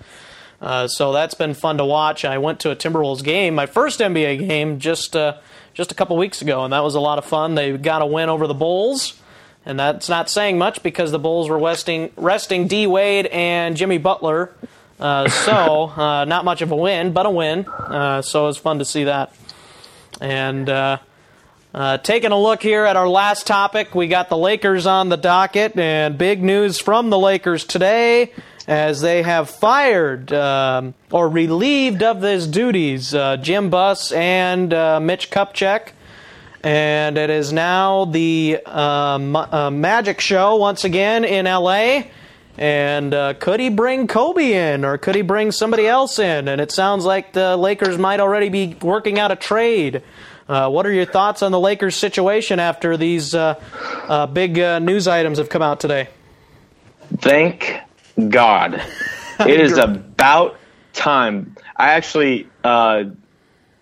Uh, 0.62 0.88
so 0.88 1.12
that's 1.12 1.34
been 1.34 1.54
fun 1.54 1.78
to 1.78 1.86
watch. 1.86 2.24
I 2.24 2.38
went 2.38 2.62
to 2.62 2.72
a 2.72 2.76
Timberwolves 2.76 3.24
game, 3.24 3.56
my 3.56 3.66
first 3.66 4.00
NBA 4.00 4.48
game, 4.48 4.80
just 4.80 5.16
uh, 5.16 5.38
just 5.74 5.92
a 5.92 5.96
couple 5.96 6.16
weeks 6.18 6.42
ago, 6.42 6.64
and 6.64 6.72
that 6.74 6.84
was 6.84 6.96
a 6.96 7.00
lot 7.00 7.18
of 7.18 7.26
fun. 7.26 7.56
They 7.56 7.78
got 7.78 8.02
a 8.02 8.06
win 8.06 8.30
over 8.30 8.48
the 8.48 8.54
Bulls, 8.54 9.22
and 9.66 9.78
that's 9.78 10.08
not 10.08 10.30
saying 10.30 10.58
much 10.58 10.82
because 10.82 11.12
the 11.12 11.20
Bulls 11.20 11.50
were 11.50 11.60
resting 11.60 12.12
resting 12.16 12.68
D 12.68 12.88
Wade 12.88 13.26
and 13.28 13.76
Jimmy 13.76 13.98
Butler. 13.98 14.52
Uh, 15.00 15.30
so 15.30 15.90
uh, 15.90 16.26
not 16.26 16.46
much 16.46 16.62
of 16.62 16.72
a 16.72 16.76
win, 16.76 17.12
but 17.12 17.26
a 17.26 17.30
win. 17.30 17.68
Uh, 17.68 18.22
so 18.22 18.46
it 18.46 18.48
was 18.48 18.58
fun 18.58 18.80
to 18.80 18.86
see 18.86 19.04
that. 19.06 19.36
And 20.22 20.70
uh, 20.70 21.00
uh, 21.74 21.98
taking 21.98 22.32
a 22.32 22.40
look 22.40 22.62
here 22.64 22.86
at 22.86 22.96
our 22.96 23.10
last 23.10 23.46
topic, 23.46 23.94
we 23.94 24.08
got 24.08 24.30
the 24.30 24.38
Lakers 24.38 24.86
on 24.86 25.10
the 25.10 25.18
docket, 25.18 25.78
and 25.78 26.18
big 26.18 26.42
news 26.42 26.80
from 26.80 27.10
the 27.10 27.20
Lakers 27.20 27.66
today 27.66 28.32
as 28.68 29.02
they 29.02 29.22
have 29.22 29.50
fired 29.50 30.32
um, 30.32 30.94
or 31.12 31.28
relieved 31.30 32.02
of 32.02 32.22
his 32.22 32.48
duties 32.48 33.12
Jim 33.42 33.70
Buss 33.70 34.12
and 34.14 34.70
Mitch 35.06 35.30
Kupchak. 35.30 35.92
And 36.64 37.18
it 37.18 37.30
is 37.30 37.54
now 37.54 38.06
the 38.06 38.62
Magic 39.72 40.22
Show 40.22 40.56
once 40.56 40.86
again 40.86 41.26
in 41.26 41.46
LA. 41.46 42.04
And 42.58 43.14
uh, 43.14 43.34
could 43.34 43.60
he 43.60 43.70
bring 43.70 44.08
Kobe 44.08 44.54
in, 44.54 44.86
or 44.86 44.98
could 44.98 45.16
he 45.16 45.22
bring 45.22 45.52
somebody 45.52 45.88
else 45.88 46.20
in? 46.20 46.48
And 46.48 46.62
it 46.62 46.72
sounds 46.72 47.04
like 47.04 47.34
the 47.34 47.58
Lakers 47.58 47.98
might 47.98 48.20
already 48.20 48.50
be 48.50 48.76
working 48.82 49.20
out 49.20 49.32
a 49.32 49.36
trade. 49.36 50.04
Uh, 50.48 50.70
what 50.70 50.86
are 50.86 50.94
your 50.94 51.06
thoughts 51.06 51.42
on 51.42 51.52
the 51.52 51.60
Lakers 51.60 51.96
situation 51.96 52.60
after 52.60 52.98
these 52.98 53.34
uh, 53.34 53.60
uh 54.08 54.28
big 54.28 54.60
uh, 54.60 54.80
news 54.80 55.08
items 55.08 55.38
have 55.38 55.50
come 55.50 55.62
out 55.62 55.80
today? 55.80 56.08
Thank 57.18 57.80
God. 58.30 58.76
it 59.40 59.60
is 59.60 59.78
about 59.78 60.58
time. 60.94 61.56
I 61.76 61.92
actually 61.94 62.48
uh, 62.64 63.06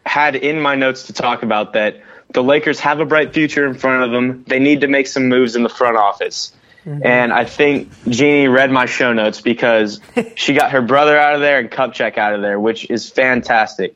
had 0.06 0.36
in 0.36 0.60
my 0.60 0.76
notes 0.76 1.04
to 1.08 1.14
talk 1.14 1.44
about 1.44 1.74
that 1.74 2.02
the 2.34 2.44
Lakers 2.44 2.80
have 2.80 3.00
a 3.00 3.06
bright 3.06 3.34
future 3.34 3.68
in 3.68 3.76
front 3.76 4.04
of 4.04 4.12
them. 4.12 4.44
They 4.48 4.60
need 4.60 4.82
to 4.82 4.88
make 4.88 5.08
some 5.08 5.30
moves 5.30 5.56
in 5.56 5.64
the 5.64 5.70
front 5.70 5.98
office. 5.98 6.54
Mm-hmm. 6.86 7.06
And 7.06 7.32
I 7.32 7.46
think 7.46 7.92
Jeanie 8.10 8.48
read 8.48 8.72
my 8.72 8.86
show 8.86 9.14
notes 9.14 9.42
because 9.42 10.02
she 10.36 10.54
got 10.54 10.72
her 10.72 10.82
brother 10.82 11.18
out 11.18 11.36
of 11.36 11.42
there 11.42 11.60
and 11.60 11.72
Kupchak 11.72 12.18
out 12.18 12.34
of 12.34 12.42
there, 12.42 12.60
which 12.60 12.90
is 12.90 13.10
fantastic. 13.10 13.96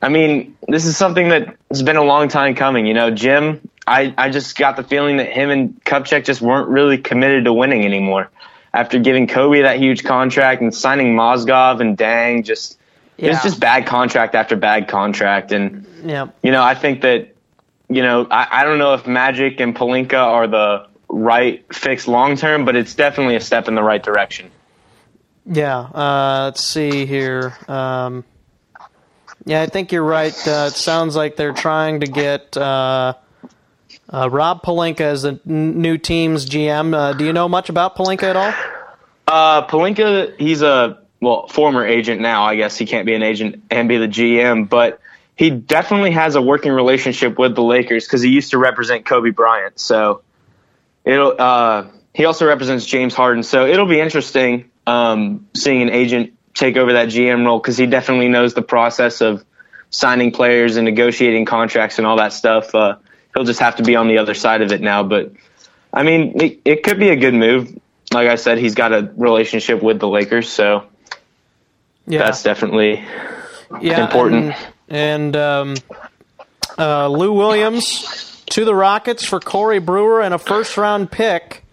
I 0.00 0.08
mean, 0.08 0.56
this 0.68 0.84
is 0.84 0.96
something 0.96 1.28
that 1.28 1.56
has 1.70 1.82
been 1.82 1.96
a 1.96 2.02
long 2.02 2.28
time 2.28 2.54
coming. 2.54 2.86
You 2.86 2.94
know, 2.94 3.10
Jim, 3.10 3.68
I, 3.86 4.14
I 4.16 4.30
just 4.30 4.56
got 4.56 4.76
the 4.76 4.82
feeling 4.82 5.18
that 5.18 5.32
him 5.32 5.50
and 5.50 5.84
Kupchak 5.84 6.24
just 6.24 6.40
weren't 6.40 6.68
really 6.68 6.98
committed 6.98 7.44
to 7.44 7.52
winning 7.52 7.84
anymore. 7.84 8.30
After 8.74 8.98
giving 8.98 9.26
Kobe 9.26 9.62
that 9.62 9.78
huge 9.78 10.02
contract 10.02 10.62
and 10.62 10.74
signing 10.74 11.14
Mozgov 11.14 11.80
and 11.80 11.96
Deng, 11.96 12.44
just 12.44 12.78
yeah. 13.16 13.26
it 13.26 13.28
was 13.30 13.42
just 13.42 13.60
bad 13.60 13.86
contract 13.86 14.34
after 14.34 14.56
bad 14.56 14.88
contract. 14.88 15.52
And 15.52 15.86
yeah. 16.04 16.28
you 16.42 16.52
know, 16.52 16.62
I 16.62 16.74
think 16.74 17.02
that 17.02 17.34
you 17.88 18.02
know, 18.02 18.26
I, 18.30 18.48
I 18.50 18.64
don't 18.64 18.78
know 18.78 18.94
if 18.94 19.06
Magic 19.06 19.60
and 19.60 19.76
Pelinka 19.76 20.14
are 20.14 20.46
the 20.46 20.86
right 21.12 21.64
fix 21.72 22.08
long 22.08 22.36
term, 22.36 22.64
but 22.64 22.74
it's 22.74 22.94
definitely 22.94 23.36
a 23.36 23.40
step 23.40 23.68
in 23.68 23.74
the 23.76 23.82
right 23.82 24.02
direction. 24.02 24.50
Yeah. 25.46 25.78
Uh, 25.78 26.44
let's 26.46 26.64
see 26.64 27.06
here. 27.06 27.56
Um, 27.68 28.24
yeah, 29.44 29.62
I 29.62 29.66
think 29.66 29.92
you're 29.92 30.04
right. 30.04 30.34
Uh, 30.46 30.68
it 30.68 30.74
sounds 30.74 31.14
like 31.14 31.36
they're 31.36 31.52
trying 31.52 32.00
to 32.00 32.06
get 32.06 32.56
uh, 32.56 33.14
uh 34.08 34.28
Rob 34.30 34.62
Pelinka 34.62 35.00
as 35.00 35.22
the 35.22 35.40
new 35.44 35.98
team's 35.98 36.46
GM. 36.48 36.94
Uh, 36.94 37.12
do 37.12 37.24
you 37.24 37.32
know 37.32 37.48
much 37.48 37.68
about 37.68 37.96
Pelinka 37.96 38.24
at 38.24 38.36
all? 38.36 38.54
Uh, 39.26 39.66
Pelinka, 39.66 40.38
he's 40.38 40.62
a 40.62 40.98
well 41.20 41.48
former 41.48 41.84
agent 41.84 42.20
now. 42.20 42.44
I 42.44 42.56
guess 42.56 42.78
he 42.78 42.86
can't 42.86 43.04
be 43.04 43.14
an 43.14 43.22
agent 43.22 43.64
and 43.70 43.88
be 43.88 43.98
the 43.98 44.08
GM, 44.08 44.68
but 44.68 45.00
he 45.34 45.50
definitely 45.50 46.12
has 46.12 46.36
a 46.36 46.42
working 46.42 46.72
relationship 46.72 47.38
with 47.38 47.54
the 47.56 47.62
Lakers 47.62 48.06
because 48.06 48.22
he 48.22 48.30
used 48.30 48.50
to 48.52 48.58
represent 48.58 49.06
Kobe 49.06 49.30
Bryant. 49.30 49.78
So 49.80 50.22
it'll 51.04 51.34
uh, 51.38 51.86
he 52.14 52.24
also 52.24 52.46
represents 52.46 52.84
James 52.84 53.14
Harden, 53.14 53.42
so 53.42 53.66
it'll 53.66 53.86
be 53.86 54.00
interesting 54.00 54.70
um, 54.86 55.48
seeing 55.54 55.82
an 55.82 55.90
agent 55.90 56.34
take 56.54 56.76
over 56.76 56.94
that 56.94 57.08
GM 57.08 57.44
role 57.46 57.58
because 57.58 57.78
he 57.78 57.86
definitely 57.86 58.28
knows 58.28 58.54
the 58.54 58.62
process 58.62 59.20
of 59.20 59.44
signing 59.90 60.30
players 60.30 60.76
and 60.76 60.84
negotiating 60.84 61.44
contracts 61.44 61.98
and 61.98 62.06
all 62.06 62.16
that 62.16 62.32
stuff. 62.32 62.74
Uh, 62.74 62.96
he'll 63.34 63.44
just 63.44 63.60
have 63.60 63.76
to 63.76 63.82
be 63.82 63.96
on 63.96 64.08
the 64.08 64.18
other 64.18 64.34
side 64.34 64.62
of 64.62 64.72
it 64.72 64.80
now, 64.80 65.02
but 65.02 65.32
I 65.92 66.02
mean, 66.02 66.40
it, 66.40 66.60
it 66.64 66.82
could 66.82 66.98
be 66.98 67.10
a 67.10 67.16
good 67.16 67.34
move. 67.34 67.78
Like 68.12 68.28
I 68.28 68.36
said, 68.36 68.58
he's 68.58 68.74
got 68.74 68.92
a 68.92 69.10
relationship 69.16 69.82
with 69.82 69.98
the 69.98 70.08
Lakers, 70.08 70.50
so 70.50 70.84
yeah. 72.06 72.18
that's 72.18 72.42
definitely 72.42 73.04
yeah, 73.80 74.04
important. 74.04 74.54
And, 74.88 75.34
and 75.34 75.36
um, 75.36 75.74
uh, 76.78 77.08
Lou 77.08 77.32
Williams 77.32 78.31
to 78.52 78.66
the 78.66 78.74
Rockets 78.74 79.24
for 79.24 79.40
Corey 79.40 79.78
Brewer 79.78 80.20
and 80.20 80.34
a 80.34 80.38
first 80.38 80.76
round 80.76 81.10
pick. 81.10 81.64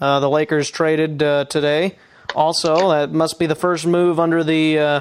Uh, 0.00 0.18
the 0.18 0.28
Lakers 0.28 0.68
traded 0.68 1.22
uh, 1.22 1.44
today. 1.44 1.94
Also, 2.34 2.88
that 2.88 3.12
must 3.12 3.38
be 3.38 3.46
the 3.46 3.54
first 3.54 3.86
move 3.86 4.18
under 4.18 4.42
the 4.42 4.76
uh, 4.76 5.00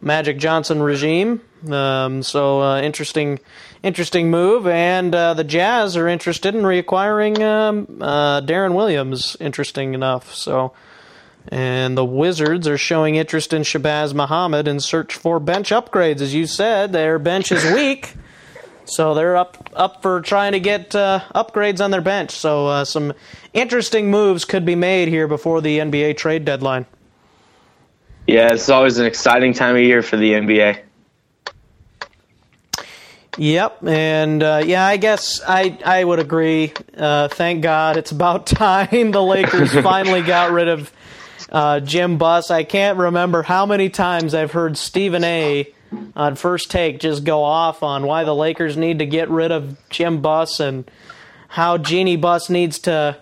Magic 0.00 0.38
Johnson 0.38 0.82
regime. 0.82 1.40
Um, 1.70 2.24
so 2.24 2.62
uh, 2.62 2.80
interesting, 2.80 3.38
interesting 3.84 4.28
move. 4.28 4.66
And 4.66 5.14
uh, 5.14 5.34
the 5.34 5.44
Jazz 5.44 5.96
are 5.96 6.08
interested 6.08 6.52
in 6.52 6.62
reacquiring 6.62 7.40
um, 7.40 8.02
uh, 8.02 8.40
Deron 8.40 8.74
Williams. 8.74 9.36
Interesting 9.38 9.94
enough. 9.94 10.34
So. 10.34 10.72
And 11.48 11.96
the 11.96 12.04
Wizards 12.04 12.66
are 12.66 12.76
showing 12.76 13.14
interest 13.14 13.52
in 13.52 13.62
Shabazz 13.62 14.14
Muhammad 14.14 14.66
in 14.66 14.80
search 14.80 15.14
for 15.14 15.38
bench 15.38 15.70
upgrades. 15.70 16.20
As 16.20 16.34
you 16.34 16.44
said, 16.44 16.92
their 16.92 17.20
bench 17.20 17.52
is 17.52 17.64
weak. 17.72 18.16
So 18.86 19.14
they're 19.14 19.36
up 19.36 19.70
up 19.74 20.02
for 20.02 20.20
trying 20.20 20.52
to 20.52 20.60
get 20.60 20.94
uh, 20.94 21.20
upgrades 21.34 21.84
on 21.84 21.90
their 21.90 22.00
bench. 22.00 22.30
So 22.30 22.68
uh, 22.68 22.84
some 22.84 23.12
interesting 23.52 24.10
moves 24.10 24.44
could 24.44 24.64
be 24.64 24.76
made 24.76 25.08
here 25.08 25.26
before 25.26 25.60
the 25.60 25.78
NBA 25.78 26.16
trade 26.16 26.44
deadline. 26.44 26.86
Yeah, 28.26 28.52
it's 28.52 28.68
always 28.68 28.98
an 28.98 29.06
exciting 29.06 29.54
time 29.54 29.76
of 29.76 29.82
year 29.82 30.02
for 30.02 30.16
the 30.16 30.32
NBA. 30.32 30.80
Yep, 33.38 33.86
and 33.86 34.42
uh, 34.42 34.62
yeah, 34.64 34.86
I 34.86 34.96
guess 34.96 35.40
I 35.46 35.78
I 35.84 36.02
would 36.02 36.20
agree. 36.20 36.72
Uh, 36.96 37.28
thank 37.28 37.62
God, 37.62 37.96
it's 37.96 38.12
about 38.12 38.46
time 38.46 39.10
the 39.10 39.22
Lakers 39.22 39.72
finally 39.82 40.22
got 40.22 40.52
rid 40.52 40.68
of 40.68 40.92
uh, 41.50 41.80
Jim 41.80 42.18
Buss. 42.18 42.50
I 42.50 42.64
can't 42.64 42.98
remember 42.98 43.42
how 43.42 43.66
many 43.66 43.90
times 43.90 44.34
I've 44.34 44.52
heard 44.52 44.78
Stephen 44.78 45.24
A 45.24 45.72
on 46.14 46.36
first 46.36 46.70
take 46.70 47.00
just 47.00 47.24
go 47.24 47.42
off 47.42 47.82
on 47.82 48.06
why 48.06 48.24
the 48.24 48.34
Lakers 48.34 48.76
need 48.76 48.98
to 48.98 49.06
get 49.06 49.28
rid 49.28 49.52
of 49.52 49.76
Jim 49.90 50.20
Buss 50.20 50.60
and 50.60 50.90
how 51.48 51.78
Jeanie 51.78 52.16
Buss 52.16 52.50
needs 52.50 52.78
to 52.80 53.18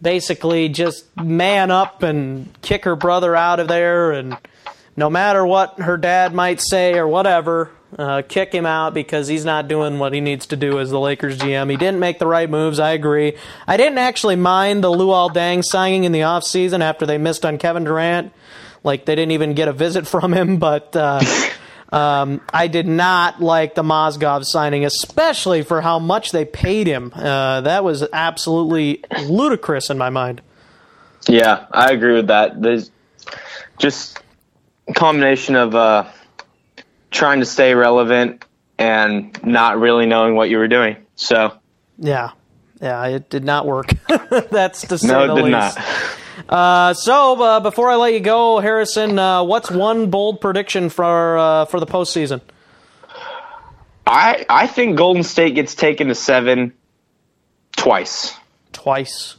basically 0.00 0.68
just 0.68 1.04
man 1.16 1.70
up 1.70 2.02
and 2.02 2.48
kick 2.62 2.84
her 2.84 2.96
brother 2.96 3.34
out 3.34 3.60
of 3.60 3.68
there 3.68 4.12
and 4.12 4.36
no 4.96 5.08
matter 5.08 5.46
what 5.46 5.78
her 5.80 5.96
dad 5.96 6.34
might 6.34 6.60
say 6.60 6.98
or 6.98 7.06
whatever, 7.06 7.70
uh, 7.96 8.22
kick 8.28 8.52
him 8.52 8.66
out 8.66 8.94
because 8.94 9.28
he's 9.28 9.44
not 9.44 9.68
doing 9.68 10.00
what 10.00 10.12
he 10.12 10.20
needs 10.20 10.46
to 10.46 10.56
do 10.56 10.80
as 10.80 10.90
the 10.90 10.98
Lakers 10.98 11.38
GM. 11.38 11.70
He 11.70 11.76
didn't 11.76 12.00
make 12.00 12.18
the 12.18 12.26
right 12.26 12.50
moves, 12.50 12.80
I 12.80 12.90
agree. 12.90 13.34
I 13.66 13.76
didn't 13.76 13.98
actually 13.98 14.36
mind 14.36 14.82
the 14.82 14.90
Luol 14.90 15.32
Deng 15.32 15.62
signing 15.64 16.02
in 16.02 16.10
the 16.10 16.20
offseason 16.20 16.80
after 16.80 17.06
they 17.06 17.16
missed 17.16 17.46
on 17.46 17.58
Kevin 17.58 17.84
Durant. 17.84 18.32
Like, 18.82 19.04
they 19.04 19.14
didn't 19.14 19.32
even 19.32 19.54
get 19.54 19.68
a 19.68 19.72
visit 19.72 20.06
from 20.08 20.32
him, 20.32 20.58
but 20.58 20.94
uh, 20.96 21.20
um, 21.90 22.40
I 22.52 22.68
did 22.68 22.86
not 22.86 23.40
like 23.40 23.74
the 23.74 23.82
Mozgov 23.82 24.44
signing, 24.44 24.84
especially 24.84 25.62
for 25.62 25.80
how 25.80 25.98
much 25.98 26.32
they 26.32 26.44
paid 26.44 26.86
him. 26.86 27.12
Uh, 27.14 27.62
that 27.62 27.82
was 27.82 28.06
absolutely 28.12 29.02
ludicrous 29.24 29.88
in 29.90 29.96
my 29.96 30.10
mind. 30.10 30.42
Yeah, 31.26 31.66
I 31.72 31.90
agree 31.92 32.14
with 32.14 32.28
that. 32.28 32.60
There's 32.60 32.90
just 33.78 34.18
a 34.86 34.92
combination 34.92 35.56
of 35.56 35.74
uh, 35.74 36.10
trying 37.10 37.40
to 37.40 37.46
stay 37.46 37.74
relevant 37.74 38.44
and 38.78 39.42
not 39.44 39.78
really 39.78 40.06
knowing 40.06 40.34
what 40.34 40.50
you 40.50 40.58
were 40.58 40.68
doing. 40.68 40.96
So 41.16 41.58
yeah, 41.98 42.30
yeah, 42.80 43.06
it 43.06 43.30
did 43.30 43.44
not 43.44 43.66
work. 43.66 43.92
That's 44.50 44.82
to 44.88 44.98
say 44.98 45.08
no, 45.08 45.28
the 45.28 45.34
did 45.34 45.44
least. 45.46 45.76
not. 45.76 45.78
Uh, 46.48 46.94
so 46.94 47.42
uh, 47.42 47.60
before 47.60 47.90
I 47.90 47.96
let 47.96 48.14
you 48.14 48.20
go, 48.20 48.58
Harrison, 48.58 49.18
uh, 49.18 49.44
what's 49.44 49.70
one 49.70 50.10
bold 50.10 50.40
prediction 50.40 50.88
for 50.88 51.36
uh, 51.36 51.64
for 51.66 51.78
the 51.78 51.86
postseason? 51.86 52.40
I 54.06 54.46
I 54.48 54.66
think 54.66 54.96
Golden 54.96 55.22
State 55.22 55.54
gets 55.54 55.74
taken 55.74 56.08
to 56.08 56.14
seven 56.14 56.72
twice. 57.76 58.34
Twice. 58.72 59.36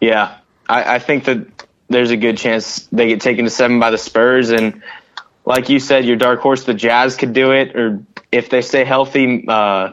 Yeah, 0.00 0.36
I, 0.68 0.96
I 0.96 0.98
think 0.98 1.24
that 1.24 1.46
there's 1.88 2.10
a 2.10 2.16
good 2.16 2.36
chance 2.36 2.88
they 2.92 3.08
get 3.08 3.20
taken 3.20 3.44
to 3.44 3.50
seven 3.50 3.80
by 3.80 3.90
the 3.90 3.98
Spurs, 3.98 4.50
and 4.50 4.82
like 5.46 5.68
you 5.68 5.80
said, 5.80 6.04
your 6.04 6.16
dark 6.16 6.40
horse, 6.40 6.64
the 6.64 6.74
Jazz 6.74 7.16
could 7.16 7.32
do 7.32 7.52
it, 7.52 7.74
or 7.74 8.04
if 8.30 8.50
they 8.50 8.62
stay 8.62 8.84
healthy, 8.84 9.44
uh, 9.48 9.92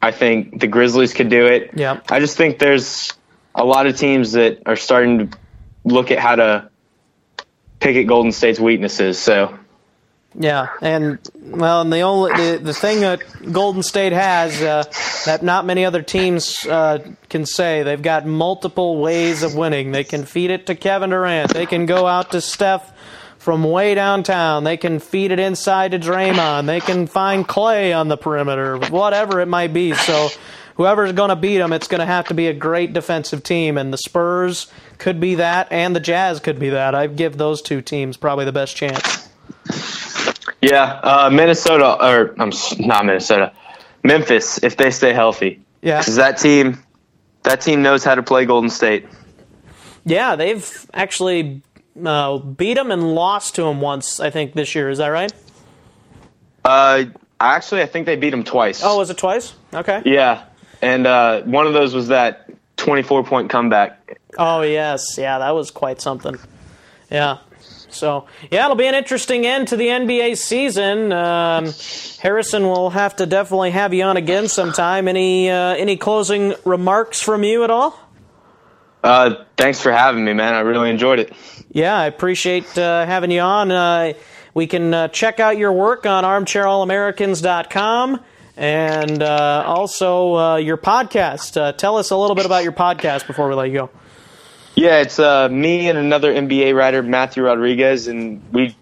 I 0.00 0.10
think 0.10 0.60
the 0.60 0.66
Grizzlies 0.66 1.12
could 1.12 1.28
do 1.28 1.46
it. 1.46 1.72
Yeah. 1.74 2.00
I 2.08 2.20
just 2.20 2.36
think 2.36 2.58
there's 2.58 3.12
a 3.54 3.64
lot 3.64 3.86
of 3.86 3.96
teams 3.96 4.32
that 4.32 4.62
are 4.66 4.76
starting 4.76 5.30
to 5.30 5.38
look 5.84 6.10
at 6.10 6.18
how 6.18 6.36
to 6.36 6.70
pick 7.80 7.96
at 7.96 8.06
Golden 8.06 8.32
State's 8.32 8.60
weaknesses. 8.60 9.18
So 9.18 9.58
Yeah, 10.34 10.68
and 10.80 11.18
well, 11.34 11.80
and 11.80 11.92
the 11.92 12.00
only 12.00 12.32
the, 12.32 12.58
the 12.62 12.74
thing 12.74 13.00
that 13.00 13.20
Golden 13.52 13.82
State 13.82 14.12
has 14.12 14.62
uh, 14.62 14.84
that 15.24 15.42
not 15.42 15.66
many 15.66 15.84
other 15.84 16.02
teams 16.02 16.64
uh, 16.66 16.98
can 17.28 17.46
say 17.46 17.82
they've 17.82 18.00
got 18.00 18.26
multiple 18.26 19.00
ways 19.00 19.42
of 19.42 19.56
winning. 19.56 19.90
They 19.90 20.04
can 20.04 20.24
feed 20.24 20.50
it 20.50 20.66
to 20.66 20.76
Kevin 20.76 21.10
Durant. 21.10 21.52
They 21.52 21.66
can 21.66 21.86
go 21.86 22.06
out 22.06 22.30
to 22.30 22.40
Steph 22.40 22.92
from 23.38 23.64
way 23.64 23.94
downtown. 23.96 24.62
They 24.62 24.76
can 24.76 25.00
feed 25.00 25.32
it 25.32 25.40
inside 25.40 25.92
to 25.92 25.98
Draymond. 25.98 26.66
They 26.66 26.80
can 26.80 27.08
find 27.08 27.48
Klay 27.48 27.98
on 27.98 28.06
the 28.06 28.16
perimeter, 28.16 28.78
whatever 28.78 29.40
it 29.40 29.46
might 29.46 29.72
be. 29.72 29.94
So. 29.94 30.28
Whoever's 30.80 31.12
going 31.12 31.28
to 31.28 31.36
beat 31.36 31.58
them, 31.58 31.74
it's 31.74 31.88
going 31.88 31.98
to 31.98 32.06
have 32.06 32.28
to 32.28 32.34
be 32.34 32.46
a 32.46 32.54
great 32.54 32.94
defensive 32.94 33.42
team, 33.42 33.76
and 33.76 33.92
the 33.92 33.98
Spurs 33.98 34.72
could 34.96 35.20
be 35.20 35.34
that, 35.34 35.70
and 35.70 35.94
the 35.94 36.00
Jazz 36.00 36.40
could 36.40 36.58
be 36.58 36.70
that. 36.70 36.94
I 36.94 37.06
give 37.06 37.36
those 37.36 37.60
two 37.60 37.82
teams 37.82 38.16
probably 38.16 38.46
the 38.46 38.52
best 38.52 38.74
chance. 38.74 39.28
yeah, 40.62 40.84
uh, 41.02 41.28
Minnesota 41.30 42.02
or 42.02 42.34
I'm 42.40 42.50
not 42.78 43.04
Minnesota, 43.04 43.52
Memphis 44.02 44.62
if 44.62 44.78
they 44.78 44.90
stay 44.90 45.12
healthy. 45.12 45.60
Yeah. 45.82 45.98
because 45.98 46.16
that 46.16 46.38
team, 46.38 46.82
that 47.42 47.60
team 47.60 47.82
knows 47.82 48.02
how 48.02 48.14
to 48.14 48.22
play 48.22 48.46
Golden 48.46 48.70
State. 48.70 49.06
Yeah, 50.06 50.34
they've 50.34 50.86
actually 50.94 51.60
uh, 52.02 52.38
beat 52.38 52.78
them 52.78 52.90
and 52.90 53.14
lost 53.14 53.56
to 53.56 53.64
them 53.64 53.82
once. 53.82 54.18
I 54.18 54.30
think 54.30 54.54
this 54.54 54.74
year 54.74 54.88
is 54.88 54.96
that 54.96 55.08
right? 55.08 55.30
Uh, 56.64 57.04
actually, 57.38 57.82
I 57.82 57.86
think 57.86 58.06
they 58.06 58.16
beat 58.16 58.30
them 58.30 58.44
twice. 58.44 58.80
Oh, 58.82 58.96
was 58.96 59.10
it 59.10 59.18
twice? 59.18 59.52
Okay. 59.74 60.00
yeah, 60.06 60.46
and 60.82 61.06
uh, 61.06 61.42
one 61.42 61.66
of 61.66 61.72
those 61.72 61.94
was 61.94 62.08
that 62.08 62.50
24 62.76 63.24
point 63.24 63.50
comeback. 63.50 64.18
Oh 64.38 64.62
yes, 64.62 65.18
yeah, 65.18 65.38
that 65.38 65.50
was 65.50 65.70
quite 65.70 66.00
something. 66.00 66.36
Yeah. 67.10 67.38
So 67.90 68.26
yeah, 68.50 68.64
it'll 68.64 68.76
be 68.76 68.86
an 68.86 68.94
interesting 68.94 69.46
end 69.46 69.68
to 69.68 69.76
the 69.76 69.88
NBA 69.88 70.36
season. 70.38 71.12
Um, 71.12 71.72
Harrison 72.20 72.62
will 72.64 72.90
have 72.90 73.16
to 73.16 73.26
definitely 73.26 73.72
have 73.72 73.92
you 73.92 74.04
on 74.04 74.16
again 74.16 74.48
sometime. 74.48 75.08
Any 75.08 75.50
uh, 75.50 75.74
any 75.74 75.96
closing 75.96 76.54
remarks 76.64 77.20
from 77.20 77.42
you 77.44 77.64
at 77.64 77.70
all? 77.70 77.98
Uh, 79.02 79.44
thanks 79.56 79.80
for 79.80 79.90
having 79.92 80.24
me, 80.24 80.32
man. 80.34 80.54
I 80.54 80.60
really 80.60 80.90
enjoyed 80.90 81.18
it. 81.18 81.32
Yeah, 81.72 81.96
I 81.96 82.06
appreciate 82.06 82.78
uh, 82.78 83.06
having 83.06 83.30
you 83.30 83.40
on. 83.40 83.70
Uh, 83.70 84.12
we 84.54 84.66
can 84.66 84.92
uh, 84.92 85.08
check 85.08 85.40
out 85.40 85.56
your 85.58 85.72
work 85.72 86.06
on 86.06 86.24
armchairallamericans.com 86.24 88.20
and 88.60 89.22
uh, 89.22 89.64
also 89.66 90.36
uh, 90.36 90.56
your 90.56 90.76
podcast. 90.76 91.58
Uh, 91.58 91.72
tell 91.72 91.96
us 91.96 92.10
a 92.10 92.16
little 92.16 92.36
bit 92.36 92.44
about 92.44 92.62
your 92.62 92.72
podcast 92.72 93.26
before 93.26 93.48
we 93.48 93.54
let 93.54 93.68
you 93.68 93.72
go. 93.72 93.90
Yeah, 94.74 95.00
it's 95.00 95.18
uh, 95.18 95.48
me 95.48 95.88
and 95.88 95.98
another 95.98 96.32
NBA 96.32 96.76
writer, 96.76 97.02
Matthew 97.02 97.42
Rodriguez, 97.42 98.06
and 98.06 98.42
we 98.52 98.76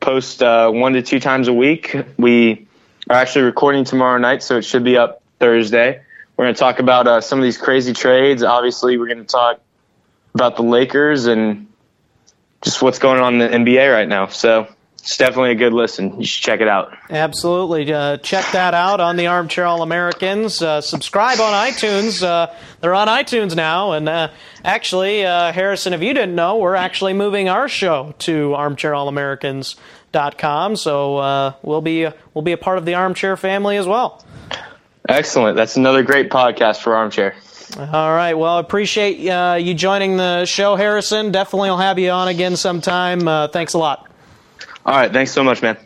post 0.00 0.42
uh, 0.42 0.70
one 0.70 0.92
to 0.92 1.02
two 1.02 1.18
times 1.18 1.48
a 1.48 1.52
week. 1.54 1.96
We 2.18 2.68
are 3.08 3.16
actually 3.16 3.46
recording 3.46 3.84
tomorrow 3.84 4.18
night, 4.18 4.42
so 4.42 4.58
it 4.58 4.66
should 4.66 4.84
be 4.84 4.98
up 4.98 5.22
Thursday. 5.40 6.02
We're 6.36 6.44
going 6.44 6.54
to 6.54 6.58
talk 6.58 6.78
about 6.78 7.24
some 7.24 7.38
of 7.38 7.42
these 7.42 7.56
crazy 7.56 7.94
trades. 7.94 8.42
Obviously, 8.42 8.98
we're 8.98 9.06
going 9.08 9.18
to 9.18 9.24
talk 9.24 9.62
about 10.34 10.56
the 10.56 10.62
Lakers 10.62 11.24
and 11.24 11.68
just 12.60 12.82
what's 12.82 12.98
going 12.98 13.20
on 13.20 13.40
in 13.40 13.64
the 13.64 13.72
NBA 13.72 13.90
right 13.90 14.08
now. 14.08 14.26
So 14.26 14.68
it's 15.06 15.16
definitely 15.18 15.52
a 15.52 15.54
good 15.54 15.72
listen. 15.72 16.18
You 16.18 16.26
should 16.26 16.42
check 16.42 16.60
it 16.60 16.66
out. 16.66 16.92
Absolutely. 17.10 17.92
Uh, 17.92 18.16
check 18.16 18.44
that 18.50 18.74
out 18.74 18.98
on 18.98 19.14
the 19.14 19.28
Armchair 19.28 19.64
All 19.64 19.82
Americans. 19.82 20.60
Uh, 20.60 20.80
subscribe 20.80 21.38
on 21.38 21.52
iTunes. 21.52 22.24
Uh, 22.24 22.52
they're 22.80 22.92
on 22.92 23.06
iTunes 23.06 23.54
now. 23.54 23.92
And 23.92 24.08
uh, 24.08 24.30
actually, 24.64 25.24
uh, 25.24 25.52
Harrison, 25.52 25.92
if 25.92 26.02
you 26.02 26.12
didn't 26.12 26.34
know, 26.34 26.56
we're 26.56 26.74
actually 26.74 27.12
moving 27.12 27.48
our 27.48 27.68
show 27.68 28.16
to 28.18 28.48
armchairallamericans.com. 28.48 30.74
So 30.74 31.18
uh, 31.18 31.52
we'll 31.62 31.82
be 31.82 32.08
we'll 32.34 32.42
be 32.42 32.50
a 32.50 32.58
part 32.58 32.78
of 32.78 32.84
the 32.84 32.94
Armchair 32.94 33.36
family 33.36 33.76
as 33.76 33.86
well. 33.86 34.24
Excellent. 35.08 35.56
That's 35.56 35.76
another 35.76 36.02
great 36.02 36.30
podcast 36.30 36.78
for 36.78 36.96
Armchair. 36.96 37.36
All 37.78 38.12
right. 38.12 38.34
Well, 38.34 38.56
I 38.56 38.60
appreciate 38.60 39.24
uh, 39.28 39.56
you 39.60 39.72
joining 39.72 40.16
the 40.16 40.46
show, 40.46 40.74
Harrison. 40.74 41.30
Definitely 41.30 41.70
will 41.70 41.76
have 41.76 42.00
you 42.00 42.10
on 42.10 42.26
again 42.26 42.56
sometime. 42.56 43.28
Uh, 43.28 43.46
thanks 43.46 43.74
a 43.74 43.78
lot. 43.78 44.10
All 44.86 44.94
right. 44.94 45.12
Thanks 45.12 45.32
so 45.32 45.42
much, 45.42 45.62
man. 45.62 45.76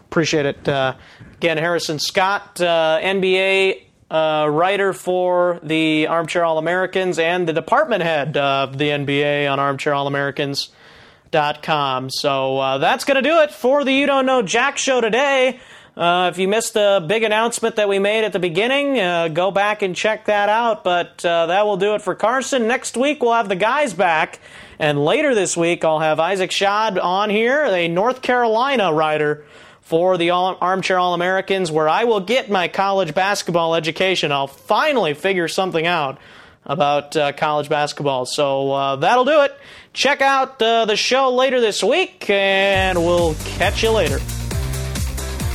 Appreciate 0.00 0.44
it. 0.44 0.68
Uh, 0.68 0.94
again, 1.36 1.58
Harrison 1.58 2.00
Scott, 2.00 2.60
uh, 2.60 2.98
NBA 3.00 3.82
uh, 4.10 4.48
writer 4.50 4.92
for 4.92 5.60
the 5.62 6.08
Armchair 6.08 6.44
All 6.44 6.58
Americans 6.58 7.20
and 7.20 7.46
the 7.46 7.52
department 7.52 8.02
head 8.02 8.36
of 8.36 8.76
the 8.76 8.86
NBA 8.86 9.48
on 9.48 9.60
ArmchairAllAmericans.com. 9.60 12.10
So 12.10 12.58
uh, 12.58 12.78
that's 12.78 13.04
going 13.04 13.22
to 13.22 13.24
do 13.30 13.38
it 13.42 13.52
for 13.52 13.84
the 13.84 13.92
You 13.92 14.06
Don't 14.06 14.26
Know 14.26 14.42
JAC 14.42 14.76
show 14.76 15.00
today. 15.00 15.60
Uh, 15.96 16.28
if 16.32 16.38
you 16.38 16.48
missed 16.48 16.74
the 16.74 17.04
big 17.06 17.22
announcement 17.22 17.76
that 17.76 17.88
we 17.88 18.00
made 18.00 18.24
at 18.24 18.32
the 18.32 18.40
beginning, 18.40 18.98
uh, 18.98 19.28
go 19.28 19.52
back 19.52 19.82
and 19.82 19.94
check 19.94 20.24
that 20.24 20.48
out. 20.48 20.82
But 20.82 21.24
uh, 21.24 21.46
that 21.46 21.64
will 21.64 21.76
do 21.76 21.94
it 21.94 22.02
for 22.02 22.16
Carson. 22.16 22.66
Next 22.66 22.96
week, 22.96 23.22
we'll 23.22 23.34
have 23.34 23.48
the 23.48 23.56
guys 23.56 23.94
back. 23.94 24.40
And 24.78 25.04
later 25.04 25.34
this 25.34 25.56
week, 25.56 25.84
I'll 25.84 25.98
have 25.98 26.20
Isaac 26.20 26.50
Schad 26.50 27.02
on 27.02 27.30
here, 27.30 27.64
a 27.64 27.88
North 27.88 28.22
Carolina 28.22 28.92
writer 28.92 29.44
for 29.80 30.16
the 30.16 30.30
All- 30.30 30.56
Armchair 30.60 30.98
All 30.98 31.14
Americans, 31.14 31.70
where 31.70 31.88
I 31.88 32.04
will 32.04 32.20
get 32.20 32.50
my 32.50 32.68
college 32.68 33.14
basketball 33.14 33.74
education. 33.74 34.30
I'll 34.30 34.46
finally 34.46 35.14
figure 35.14 35.48
something 35.48 35.86
out 35.86 36.18
about 36.64 37.16
uh, 37.16 37.32
college 37.32 37.68
basketball. 37.68 38.26
So 38.26 38.70
uh, 38.72 38.96
that'll 38.96 39.24
do 39.24 39.40
it. 39.42 39.58
Check 39.94 40.20
out 40.20 40.60
uh, 40.62 40.84
the 40.84 40.96
show 40.96 41.34
later 41.34 41.60
this 41.60 41.82
week, 41.82 42.28
and 42.30 42.98
we'll 42.98 43.34
catch 43.56 43.82
you 43.82 43.90
later. 43.90 44.18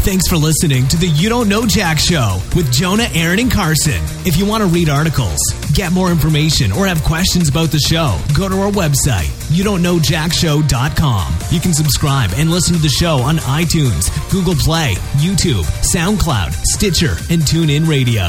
Thanks 0.03 0.27
for 0.27 0.35
listening 0.35 0.85
to 0.89 0.97
the 0.97 1.07
You 1.07 1.29
Don't 1.29 1.47
Know 1.47 1.65
JAC 1.65 1.97
Show 1.97 2.41
with 2.57 2.69
Jonah, 2.73 3.07
Aaron, 3.13 3.39
and 3.39 3.49
Carson. 3.49 4.03
If 4.27 4.35
you 4.35 4.45
want 4.45 4.61
to 4.61 4.67
read 4.67 4.89
articles, 4.89 5.39
get 5.73 5.93
more 5.93 6.11
information, 6.11 6.73
or 6.73 6.85
have 6.85 7.01
questions 7.05 7.47
about 7.47 7.69
the 7.69 7.79
show, 7.79 8.19
go 8.37 8.49
to 8.49 8.55
our 8.59 8.69
website, 8.69 9.31
youdontknowjacshow.com. 9.55 11.33
You 11.51 11.59
can 11.61 11.73
subscribe 11.73 12.31
and 12.35 12.51
listen 12.51 12.75
to 12.75 12.81
the 12.81 12.89
show 12.89 13.19
on 13.19 13.37
iTunes, 13.37 14.11
Google 14.29 14.55
Play, 14.55 14.95
YouTube, 15.23 15.63
SoundCloud, 15.81 16.51
Stitcher, 16.51 17.15
and 17.31 17.41
TuneIn 17.41 17.87
Radio. 17.87 18.23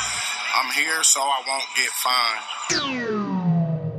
I'm 0.00 0.72
here 0.74 1.00
so 1.04 1.20
I 1.20 1.42
won't 1.46 1.64
get 1.76 1.90
fined. 1.92 3.89